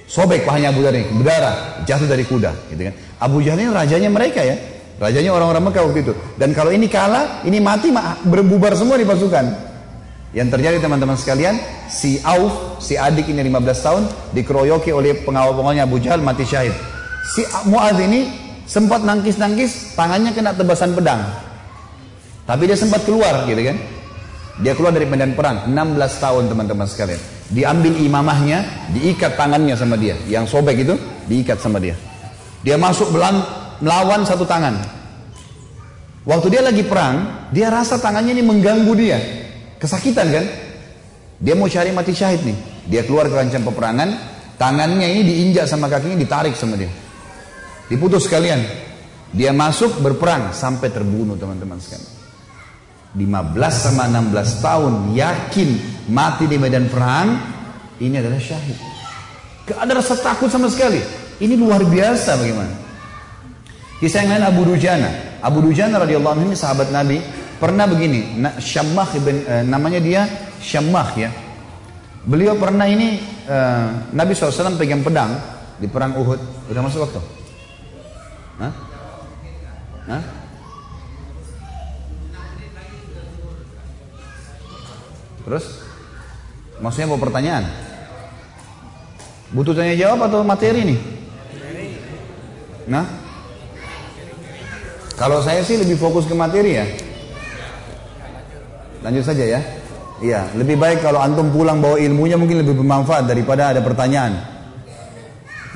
[0.06, 2.94] Sobek pahanya Abu Jahal ini berdarah jatuh dari kuda gitu kan.
[3.18, 4.54] Abu Jahal ini rajanya mereka ya
[4.98, 7.94] rajanya orang-orang Mekah waktu itu dan kalau ini kalah ini mati
[8.26, 9.68] berbubar semua di pasukan
[10.36, 11.56] yang terjadi teman-teman sekalian,
[11.88, 14.02] si Auf, si adik ini 15 tahun,
[14.36, 16.76] dikeroyoki oleh pengawal-pengawalnya Abu Jahal mati syahid.
[17.32, 18.28] Si Mu'adz ini
[18.68, 21.24] sempat nangkis-nangkis, tangannya kena tebasan pedang.
[22.44, 23.76] Tapi dia sempat keluar gitu kan.
[24.60, 27.20] Dia keluar dari medan perang, 16 tahun teman-teman sekalian.
[27.48, 30.12] Diambil imamahnya, diikat tangannya sama dia.
[30.28, 30.92] Yang sobek itu,
[31.24, 31.96] diikat sama dia.
[32.60, 33.40] Dia masuk belan,
[33.82, 34.78] melawan satu tangan.
[36.28, 39.18] Waktu dia lagi perang, dia rasa tangannya ini mengganggu dia.
[39.80, 40.44] Kesakitan kan?
[41.38, 42.58] Dia mau cari mati syahid nih.
[42.88, 44.08] Dia keluar ke kancah peperangan,
[44.60, 46.90] tangannya ini diinjak sama kakinya, ditarik sama dia.
[47.88, 48.60] Diputus sekalian.
[49.32, 52.16] Dia masuk berperang sampai terbunuh teman-teman sekalian.
[53.16, 55.70] 15 sama 16 tahun yakin
[56.12, 57.40] mati di medan perang
[58.04, 58.76] ini adalah syahid.
[59.64, 61.00] Gak ada rasa takut sama sekali.
[61.40, 62.87] Ini luar biasa bagaimana.
[63.98, 65.10] Kisah yang lain Abu Dujana.
[65.42, 67.18] Abu Dujana radhiyallahu anhu ini sahabat Nabi
[67.58, 70.22] Pernah begini, Syammah ibn, eh, namanya dia
[70.62, 71.26] Syammah ya.
[72.22, 73.18] Beliau pernah ini
[73.50, 75.34] eh, Nabi SAW pegang pedang
[75.82, 76.38] di perang Uhud.
[76.70, 77.18] Udah masuk waktu?
[78.62, 78.72] Hah?
[80.06, 80.22] Hah?
[85.42, 85.66] Terus?
[86.78, 87.66] Maksudnya mau pertanyaan?
[89.50, 91.00] Butuh tanya jawab atau materi nih?
[92.86, 93.27] Nah?
[95.18, 96.86] Kalau saya sih lebih fokus ke materi ya.
[99.02, 99.60] Lanjut saja ya.
[100.18, 104.34] Iya, lebih baik kalau antum pulang bawa ilmunya mungkin lebih bermanfaat daripada ada pertanyaan.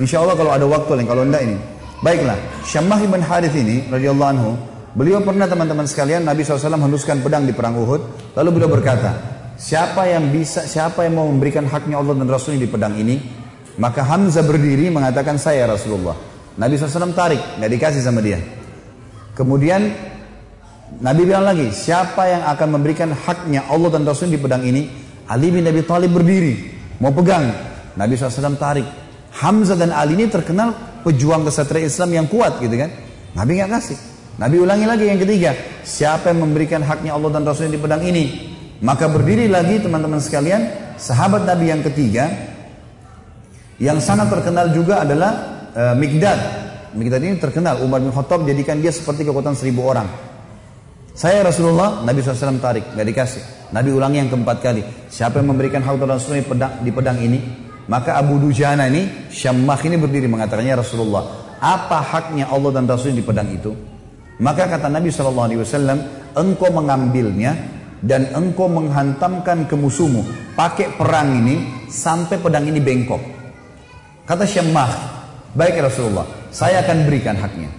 [0.02, 1.58] Insya Allah kalau ada waktu lain, kalau enggak ini.
[2.02, 2.34] Baiklah,
[2.66, 4.50] Syammah ibn Harith ini radhiyallahu anhu,
[4.98, 9.14] beliau pernah teman-teman sekalian Nabi SAW henuskan pedang di perang Uhud, lalu beliau berkata,
[9.54, 13.22] siapa yang bisa, siapa yang mau memberikan haknya Allah dan Rasulnya di pedang ini,
[13.78, 16.18] maka Hamzah berdiri mengatakan saya Rasulullah.
[16.58, 18.61] Nabi SAW tarik, nggak dikasih sama dia.
[19.32, 19.88] Kemudian
[21.00, 24.88] Nabi bilang lagi, siapa yang akan memberikan haknya Allah dan Rasul di pedang ini?
[25.24, 26.54] Ali bin Abi Thalib berdiri,
[27.00, 27.48] mau pegang.
[27.96, 28.84] Nabi SAW tarik.
[29.32, 32.92] Hamzah dan Ali ini terkenal pejuang kesatria Islam yang kuat gitu kan.
[33.32, 33.98] Nabi nggak kasih.
[34.36, 38.24] Nabi ulangi lagi yang ketiga, siapa yang memberikan haknya Allah dan Rasulnya di pedang ini?
[38.82, 42.28] Maka berdiri lagi teman-teman sekalian, sahabat Nabi yang ketiga,
[43.80, 45.32] yang sangat terkenal juga adalah
[45.72, 46.61] uh, Mikdad.
[46.92, 50.08] Mikdad ini terkenal, Umar bin Khattab jadikan dia seperti kekuatan seribu orang.
[51.12, 53.42] Saya Rasulullah, Nabi SAW tarik, gak dikasih.
[53.72, 54.80] Nabi ulangi yang keempat kali.
[55.12, 57.38] Siapa yang memberikan hak Rasulullah di di pedang ini?
[57.88, 61.24] Maka Abu Dujana ini, Syammah ini berdiri mengatakannya Rasulullah.
[61.60, 63.72] Apa haknya Allah dan Rasulnya di pedang itu?
[64.40, 67.52] Maka kata Nabi SAW, engkau mengambilnya
[68.00, 70.24] dan engkau menghantamkan ke musuhmu.
[70.56, 73.20] Pakai perang ini sampai pedang ini bengkok.
[74.24, 75.21] Kata Syammah,
[75.52, 77.70] baik ya Rasulullah, saya akan berikan haknya.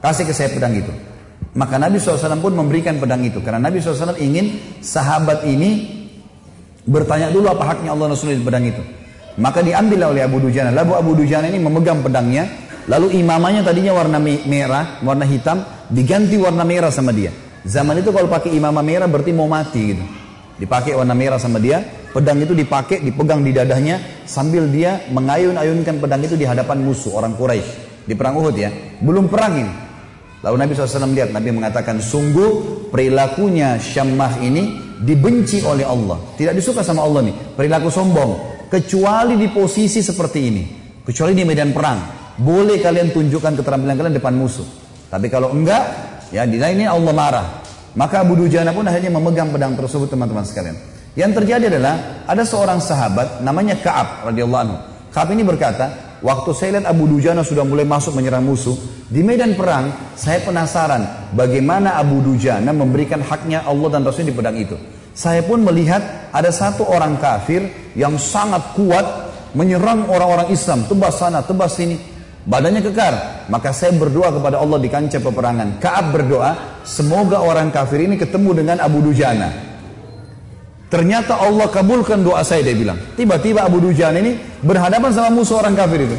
[0.00, 0.92] Kasih ke saya pedang itu.
[1.54, 3.40] Maka Nabi SAW pun memberikan pedang itu.
[3.40, 6.02] Karena Nabi SAW ingin sahabat ini
[6.84, 8.82] bertanya dulu apa haknya Allah Rasulullah di pedang itu.
[9.40, 10.74] Maka diambil oleh Abu Dujana.
[10.74, 12.44] Lalu Abu Dujana ini memegang pedangnya
[12.84, 17.32] Lalu imamanya tadinya warna merah, warna hitam, diganti warna merah sama dia.
[17.64, 20.04] Zaman itu kalau pakai imamah merah berarti mau mati gitu.
[20.60, 21.80] Dipakai warna merah sama dia,
[22.14, 27.34] pedang itu dipakai, dipegang di dadanya sambil dia mengayun-ayunkan pedang itu di hadapan musuh orang
[27.34, 28.70] Quraisy di perang Uhud ya.
[29.02, 29.72] Belum perang ini.
[30.44, 36.20] Lalu Nabi SAW lihat, Nabi mengatakan, sungguh perilakunya Syammah ini dibenci oleh Allah.
[36.36, 38.54] Tidak disuka sama Allah nih, perilaku sombong.
[38.68, 40.64] Kecuali di posisi seperti ini.
[41.00, 41.98] Kecuali di medan perang
[42.36, 44.64] boleh kalian tunjukkan keterampilan kalian depan musuh.
[45.08, 45.84] Tapi kalau enggak,
[46.28, 47.46] ya di ini Allah marah.
[47.94, 50.74] Maka Abu Dujana pun akhirnya memegang pedang tersebut teman-teman sekalian.
[51.14, 54.78] Yang terjadi adalah ada seorang sahabat namanya Kaab radhiyallahu anhu.
[55.14, 58.74] Kaab ini berkata, waktu saya lihat Abu Dujana sudah mulai masuk menyerang musuh
[59.06, 64.58] di medan perang, saya penasaran bagaimana Abu Dujana memberikan haknya Allah dan Rasul di pedang
[64.58, 64.74] itu.
[65.14, 66.02] Saya pun melihat
[66.34, 69.06] ada satu orang kafir yang sangat kuat
[69.54, 71.94] menyerang orang-orang Islam, tebas sana, tebas sini.
[72.44, 73.14] Badannya kekar.
[73.48, 75.78] Maka saya berdoa kepada Allah di kancah peperangan.
[75.78, 79.73] Kaab berdoa, semoga orang kafir ini ketemu dengan Abu Dujana.
[80.94, 82.94] Ternyata Allah kabulkan doa saya dia bilang.
[83.18, 86.14] Tiba-tiba Abu Dujana ini berhadapan sama musuh orang kafir itu.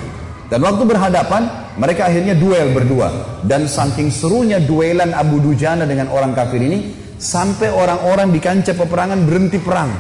[0.52, 3.40] Dan waktu berhadapan, mereka akhirnya duel berdua.
[3.40, 9.24] Dan saking serunya duelan Abu Dujana dengan orang kafir ini, sampai orang-orang di kancah peperangan
[9.24, 9.96] berhenti perang.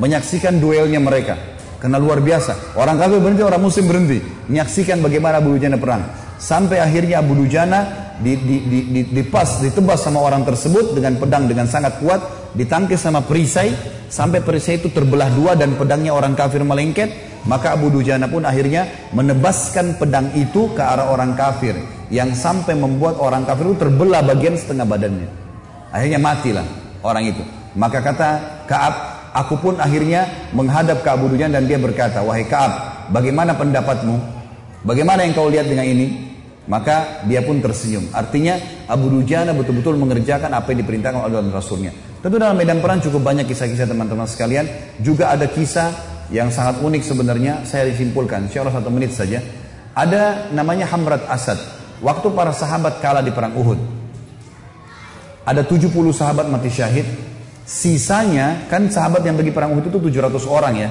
[0.00, 1.36] Menyaksikan duelnya mereka.
[1.76, 2.80] Karena luar biasa.
[2.80, 4.24] Orang kafir berhenti, orang muslim berhenti.
[4.48, 6.00] Menyaksikan bagaimana Abu Dujana perang.
[6.40, 11.44] Sampai akhirnya Abu Dujana di, di, di, di, dipas, ditebas sama orang tersebut dengan pedang
[11.44, 12.45] dengan sangat kuat.
[12.56, 13.70] Ditangkis sama perisai.
[14.06, 17.12] Sampai perisai itu terbelah dua dan pedangnya orang kafir melengket.
[17.46, 21.78] Maka Abu Dujana pun akhirnya menebaskan pedang itu ke arah orang kafir.
[22.10, 25.28] Yang sampai membuat orang kafir itu terbelah bagian setengah badannya.
[25.94, 26.66] Akhirnya matilah
[27.06, 27.44] orang itu.
[27.76, 28.28] Maka kata
[28.66, 32.72] Kaab Aku pun akhirnya menghadap ke Abu Dujan dan dia berkata, Wahai Kaab,
[33.12, 34.16] bagaimana pendapatmu?
[34.80, 36.32] Bagaimana yang kau lihat dengan ini?
[36.64, 38.08] Maka dia pun tersenyum.
[38.16, 38.56] Artinya
[38.88, 41.92] Abu Dujana betul-betul mengerjakan apa yang diperintahkan oleh Rasulnya.
[42.26, 44.66] Tentu dalam medan perang cukup banyak kisah-kisah teman-teman sekalian.
[44.98, 45.94] Juga ada kisah
[46.34, 47.62] yang sangat unik sebenarnya.
[47.62, 48.50] Saya disimpulkan.
[48.50, 49.38] Insya Allah satu menit saja.
[49.94, 51.54] Ada namanya Hamrat Asad.
[52.02, 53.78] Waktu para sahabat kalah di perang Uhud.
[55.46, 57.06] Ada 70 sahabat mati syahid.
[57.62, 60.90] Sisanya kan sahabat yang pergi perang Uhud itu 700 orang ya.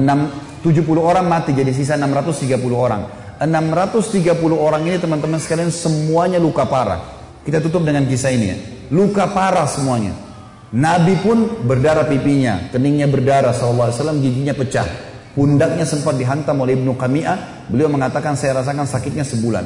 [0.00, 3.04] 6, 70 orang mati jadi sisa 630 orang.
[3.36, 7.04] 630 orang ini teman-teman sekalian semuanya luka parah.
[7.44, 8.56] Kita tutup dengan kisah ini ya.
[8.88, 10.32] Luka parah semuanya.
[10.74, 14.86] Nabi pun berdarah pipinya, keningnya berdarah SAW, giginya pecah.
[15.34, 17.70] Pundaknya sempat dihantam oleh Ibnu Qami'ah.
[17.70, 19.64] Beliau mengatakan saya rasakan sakitnya sebulan.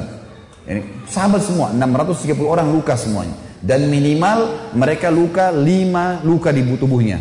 [0.69, 7.19] Ini sahabat semua, 630 orang luka semuanya dan minimal mereka luka lima luka di tubuhnya.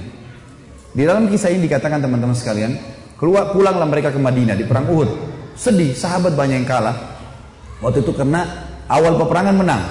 [0.95, 2.73] Di dalam kisah ini dikatakan teman-teman sekalian,
[3.19, 5.11] keluar pulanglah mereka ke Madinah di perang Uhud.
[5.59, 6.97] Sedih, sahabat banyak yang kalah.
[7.83, 8.47] Waktu itu karena
[8.87, 9.83] awal peperangan menang,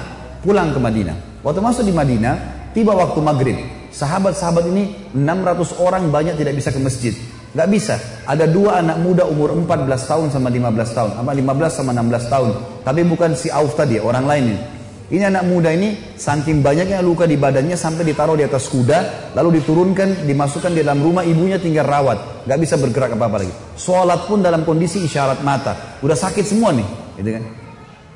[0.44, 1.44] pulang ke Madinah.
[1.44, 2.36] Waktu masuk di Madinah,
[2.72, 3.77] tiba waktu maghrib.
[3.98, 7.14] Sahabat-sahabat ini 600 orang banyak tidak bisa ke masjid.
[7.58, 7.98] Gak bisa.
[8.30, 11.12] Ada dua anak muda umur 14 tahun sama 15 tahun.
[11.18, 12.52] Apa 15 sama 16 tahun.
[12.86, 14.62] Tapi bukan si Auf tadi, orang lain ini.
[15.08, 19.64] Ini anak muda ini saking banyaknya luka di badannya sampai ditaruh di atas kuda, lalu
[19.64, 23.54] diturunkan, dimasukkan di dalam rumah, ibunya tinggal rawat, nggak bisa bergerak apa-apa lagi.
[23.80, 26.84] Sholat pun dalam kondisi isyarat mata, udah sakit semua nih,
[27.24, 27.44] gitu kan?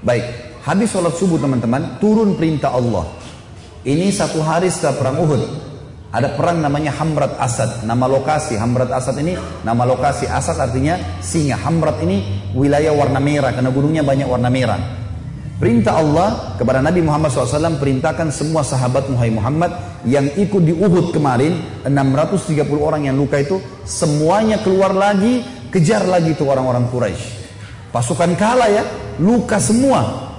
[0.04, 0.26] Baik,
[0.68, 3.08] habis sholat subuh teman-teman, turun perintah Allah.
[3.88, 5.71] Ini satu hari setelah perang Uhud.
[6.12, 11.56] Ada perang namanya Hamrat Asad, nama lokasi Hamrat Asad ini nama lokasi Asad artinya singa.
[11.56, 14.80] Hamrat ini wilayah warna merah karena gunungnya banyak warna merah.
[15.56, 19.72] Perintah Allah kepada Nabi Muhammad SAW perintahkan semua sahabat Muhammad
[20.04, 26.34] yang ikut di Uhud kemarin 630 orang yang luka itu semuanya keluar lagi kejar lagi
[26.34, 27.24] itu orang-orang Quraisy.
[27.94, 28.84] Pasukan kalah ya
[29.22, 30.32] luka semua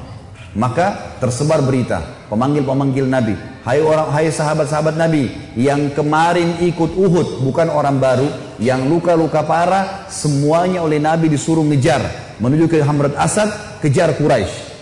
[0.53, 3.52] Maka tersebar berita, pemanggil-pemanggil Nabi.
[3.63, 8.27] Hai orang, hai sahabat-sahabat Nabi yang kemarin ikut Uhud, bukan orang baru,
[8.59, 12.03] yang luka-luka parah, semuanya oleh Nabi disuruh ngejar
[12.43, 14.75] menuju ke Hamrat Asad, kejar Quraisy.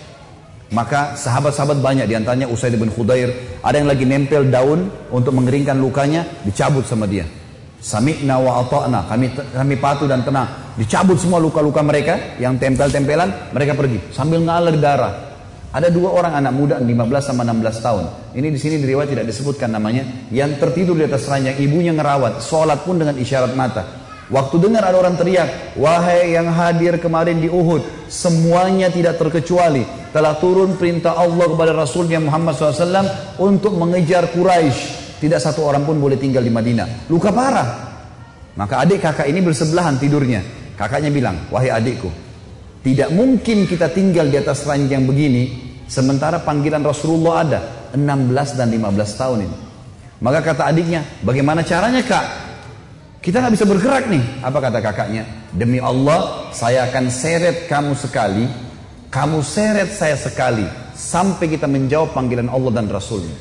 [0.72, 5.76] Maka sahabat-sahabat banyak di antaranya Usaid bin Khudair, ada yang lagi nempel daun untuk mengeringkan
[5.76, 7.28] lukanya, dicabut sama dia.
[7.84, 9.28] Sami'na wa ata'na, kami
[9.60, 10.48] kami patuh dan tenang.
[10.80, 15.29] Dicabut semua luka-luka mereka yang tempel-tempelan, mereka pergi sambil ngalir darah.
[15.70, 18.04] Ada dua orang anak muda 15 sama 16 tahun.
[18.34, 20.02] Ini di sini di riwayat tidak disebutkan namanya,
[20.34, 23.86] yang tertidur di atas ranjang ibunya ngerawat, sholat pun dengan isyarat mata.
[24.30, 30.38] Waktu dengar ada orang teriak, wahai yang hadir kemarin di Uhud, semuanya tidak terkecuali telah
[30.38, 36.16] turun perintah Allah kepada Rasulnya Muhammad SAW untuk mengejar Quraisy tidak satu orang pun boleh
[36.16, 37.06] tinggal di Madinah.
[37.12, 37.92] Luka parah.
[38.56, 40.40] Maka adik kakak ini bersebelahan tidurnya.
[40.74, 42.08] Kakaknya bilang, wahai adikku,
[42.80, 47.60] tidak mungkin kita tinggal di atas ranjang begini sementara panggilan Rasulullah ada
[47.92, 49.56] 16 dan 15 tahun ini.
[50.20, 52.26] Maka kata adiknya, bagaimana caranya kak?
[53.20, 54.24] Kita nggak bisa bergerak nih.
[54.44, 55.24] Apa kata kakaknya?
[55.52, 58.44] Demi Allah, saya akan seret kamu sekali,
[59.08, 63.32] kamu seret saya sekali, sampai kita menjawab panggilan Allah dan Rasulnya.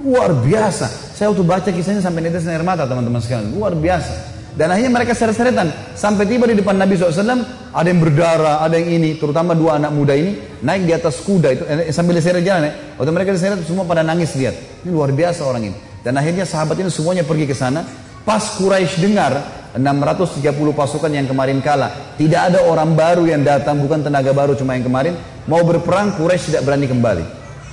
[0.00, 1.16] Luar biasa.
[1.16, 3.54] Saya waktu baca kisahnya sampai netes air mata teman-teman sekalian.
[3.54, 4.33] Luar biasa.
[4.54, 5.98] Dan akhirnya mereka seret-seretan.
[5.98, 7.42] Sampai tiba di depan Nabi SAW,
[7.74, 9.18] ada yang berdarah, ada yang ini.
[9.18, 12.72] Terutama dua anak muda ini, naik di atas kuda itu eh, sambil diseret jalan ya.
[12.94, 14.54] Waktu mereka diseret semua pada nangis lihat.
[14.86, 15.76] Ini luar biasa orang ini.
[16.06, 17.82] Dan akhirnya sahabat ini semuanya pergi ke sana.
[18.22, 19.32] Pas Quraisy dengar
[19.74, 20.38] 630
[20.70, 22.14] pasukan yang kemarin kalah.
[22.14, 25.18] Tidak ada orang baru yang datang, bukan tenaga baru cuma yang kemarin.
[25.50, 27.24] Mau berperang, Quraisy tidak berani kembali.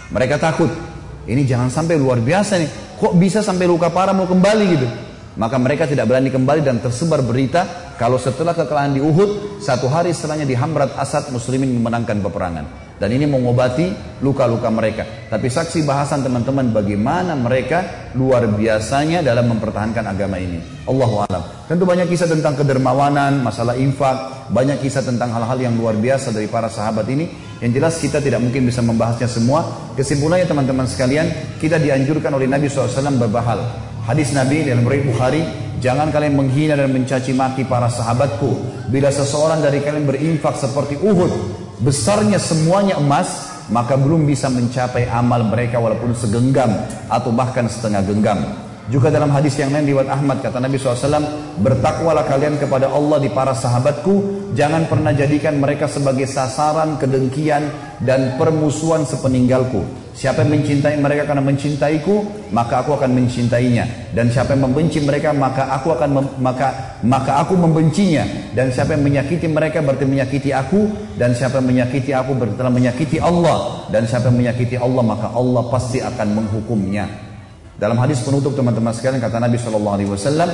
[0.09, 0.73] Mereka takut.
[1.29, 2.69] Ini jangan sampai luar biasa nih.
[2.97, 5.10] Kok bisa sampai luka parah mau kembali gitu?
[5.39, 10.09] Maka mereka tidak berani kembali dan tersebar berita kalau setelah kekalahan di Uhud, satu hari
[10.11, 12.65] setelahnya di Hamrat Asad muslimin memenangkan peperangan.
[12.97, 13.93] Dan ini mengobati
[14.25, 15.29] luka-luka mereka.
[15.29, 20.61] Tapi saksi bahasan teman-teman bagaimana mereka luar biasanya dalam mempertahankan agama ini.
[20.85, 21.41] Allahu alam.
[21.65, 26.45] Tentu banyak kisah tentang kedermawanan, masalah infak, banyak kisah tentang hal-hal yang luar biasa dari
[26.45, 27.29] para sahabat ini.
[27.57, 29.93] Yang jelas kita tidak mungkin bisa membahasnya semua.
[29.93, 33.90] Kesimpulannya teman-teman sekalian, kita dianjurkan oleh Nabi SAW beberapa hal.
[34.11, 35.41] Hadis Nabi dalam Bukhari, Bukhari,
[35.79, 38.59] jangan kalian menghina dan mencaci maki para sahabatku.
[38.91, 41.31] Bila seseorang dari kalian berinfak seperti Uhud,
[41.79, 46.75] besarnya semuanya emas, maka belum bisa mencapai amal mereka walaupun segenggam
[47.07, 48.43] atau bahkan setengah genggam.
[48.91, 53.31] Juga dalam hadis yang lain riwayat Ahmad kata Nabi SAW, bertakwalah kalian kepada Allah di
[53.31, 60.01] para sahabatku, jangan pernah jadikan mereka sebagai sasaran kedengkian dan permusuhan sepeninggalku.
[60.11, 62.21] Siapa yang mencintai mereka karena mencintaiku,
[62.51, 64.11] maka aku akan mencintainya.
[64.11, 68.27] Dan siapa yang membenci mereka, maka aku akan maka maka aku membencinya.
[68.51, 71.13] Dan siapa yang menyakiti mereka berarti menyakiti aku.
[71.15, 73.87] Dan siapa yang menyakiti aku berarti telah menyakiti Allah.
[73.87, 77.07] Dan siapa yang menyakiti Allah, maka Allah pasti akan menghukumnya.
[77.81, 80.49] Dalam hadis penutup teman-teman sekalian kata Nabi Shallallahu Alaihi Wasallam,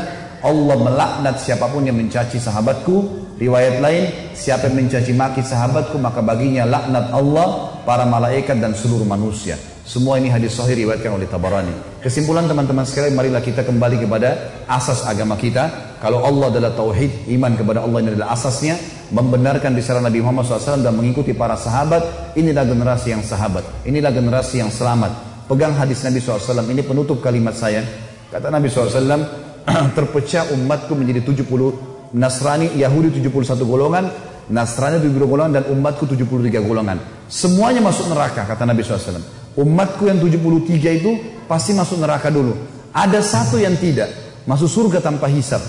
[0.46, 3.26] Allah melaknat siapa pun yang mencaci sahabatku.
[3.38, 9.06] Riwayat lain, siapa yang mencaci maki sahabatku maka baginya laknat Allah para malaikat dan seluruh
[9.06, 9.58] manusia.
[9.88, 12.04] Semua ini hadis sahih riwayatkan oleh Tabarani.
[12.04, 15.96] Kesimpulan teman-teman sekalian, marilah kita kembali kepada asas agama kita.
[16.04, 18.76] Kalau Allah adalah tauhid, iman kepada Allah ini adalah asasnya.
[19.16, 22.36] Membenarkan risalah Nabi Muhammad SAW dan mengikuti para sahabat.
[22.36, 23.64] Inilah generasi yang sahabat.
[23.88, 25.48] Inilah generasi yang selamat.
[25.48, 26.68] Pegang hadis Nabi SAW.
[26.68, 27.80] Ini penutup kalimat saya.
[28.28, 29.47] Kata Nabi SAW,
[29.98, 34.08] terpecah umatku menjadi 70 Nasrani, Yahudi 71 golongan,
[34.48, 36.98] Nasrani 70 golongan dan umatku 73 golongan.
[37.28, 39.20] Semuanya masuk neraka kata Nabi SAW.
[39.60, 41.12] Umatku yang 73 itu
[41.52, 42.56] pasti masuk neraka dulu.
[42.96, 44.08] Ada satu yang tidak.
[44.48, 45.60] Masuk surga tanpa hisap.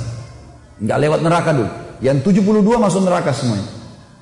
[0.79, 1.71] Nggak lewat neraka dulu.
[1.99, 3.67] Yang 72 masuk neraka semuanya.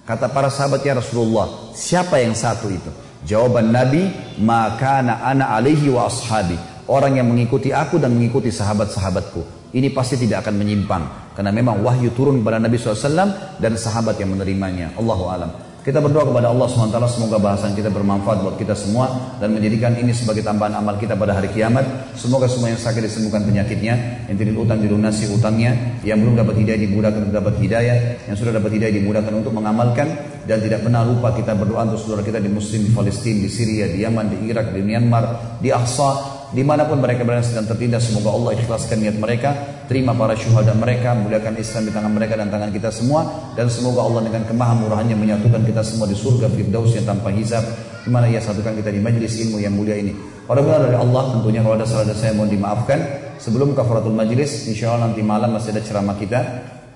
[0.08, 1.76] Kata para sahabat ya Rasulullah.
[1.76, 2.88] Siapa yang satu itu?
[3.28, 4.08] Jawaban Nabi.
[4.40, 6.56] Maka ana alaihi wa ashabi.
[6.88, 9.55] Orang yang mengikuti aku dan mengikuti sahabat-sahabatku.
[9.76, 11.36] Ini pasti tidak akan menyimpang.
[11.36, 14.96] Karena memang wahyu turun kepada Nabi SAW dan sahabat yang menerimanya.
[14.96, 15.52] Allahu alam.
[15.86, 20.10] Kita berdoa kepada Allah SWT semoga bahasan kita bermanfaat buat kita semua dan menjadikan ini
[20.10, 22.10] sebagai tambahan amal kita pada hari kiamat.
[22.18, 26.80] Semoga semua yang sakit disembuhkan penyakitnya, yang tidak utang dilunasi utangnya, yang belum dapat hidayah
[26.90, 27.96] dimudahkan untuk dapat hidayah,
[28.26, 30.10] yang sudah dapat hidayah dimudahkan untuk mengamalkan
[30.42, 33.86] dan tidak pernah lupa kita berdoa untuk saudara kita di Muslim di Palestina, di Syria,
[33.86, 35.24] di Yaman, di Irak, di Myanmar,
[35.62, 39.50] di Aqsa, di mana pun mereka berada sedang tertindas semoga Allah ikhlaskan niat mereka
[39.90, 44.06] terima para syuhada mereka muliakan Islam di tangan mereka dan tangan kita semua dan semoga
[44.06, 47.66] Allah dengan kemahamurahannya menyatukan kita semua di surga Firdaus yang tanpa hisab
[48.06, 50.14] di mana ia satukan kita di majlis ilmu yang mulia ini.
[50.46, 53.26] Pada benar dari Allah tentunya kalau ada salah saya mohon dimaafkan.
[53.36, 56.40] Sebelum kafaratul majlis insya Allah nanti malam masih ada ceramah kita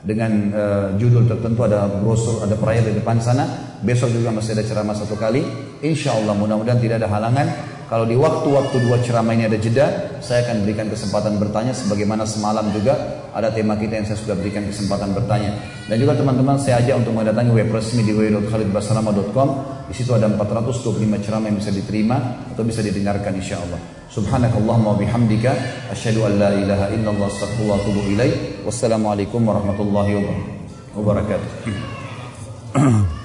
[0.01, 3.75] dengan uh, judul tertentu ada brosur ada perayaan di depan sana.
[3.83, 5.43] Besok juga masih ada ceramah satu kali.
[5.83, 7.47] Insya Allah mudah-mudahan tidak ada halangan
[7.91, 12.70] kalau di waktu-waktu dua ceramah ini ada jeda, saya akan berikan kesempatan bertanya sebagaimana semalam
[12.70, 12.94] juga
[13.35, 15.59] ada tema kita yang saya sudah berikan kesempatan bertanya.
[15.91, 19.49] Dan juga teman-teman saya ajak untuk mendatangi web resmi di www.khalidbasrama.com.
[19.91, 23.83] Di situ ada 425 ceramah yang bisa diterima atau bisa didengarkan insya Allah.
[24.15, 25.51] Subhanakallahumma bihamdika
[25.91, 28.62] asyhadu an la ilaha illallah astaghfirullah wa atubu ilaik.
[28.70, 30.15] Wassalamualaikum warahmatullahi
[30.94, 31.51] wabarakatuh.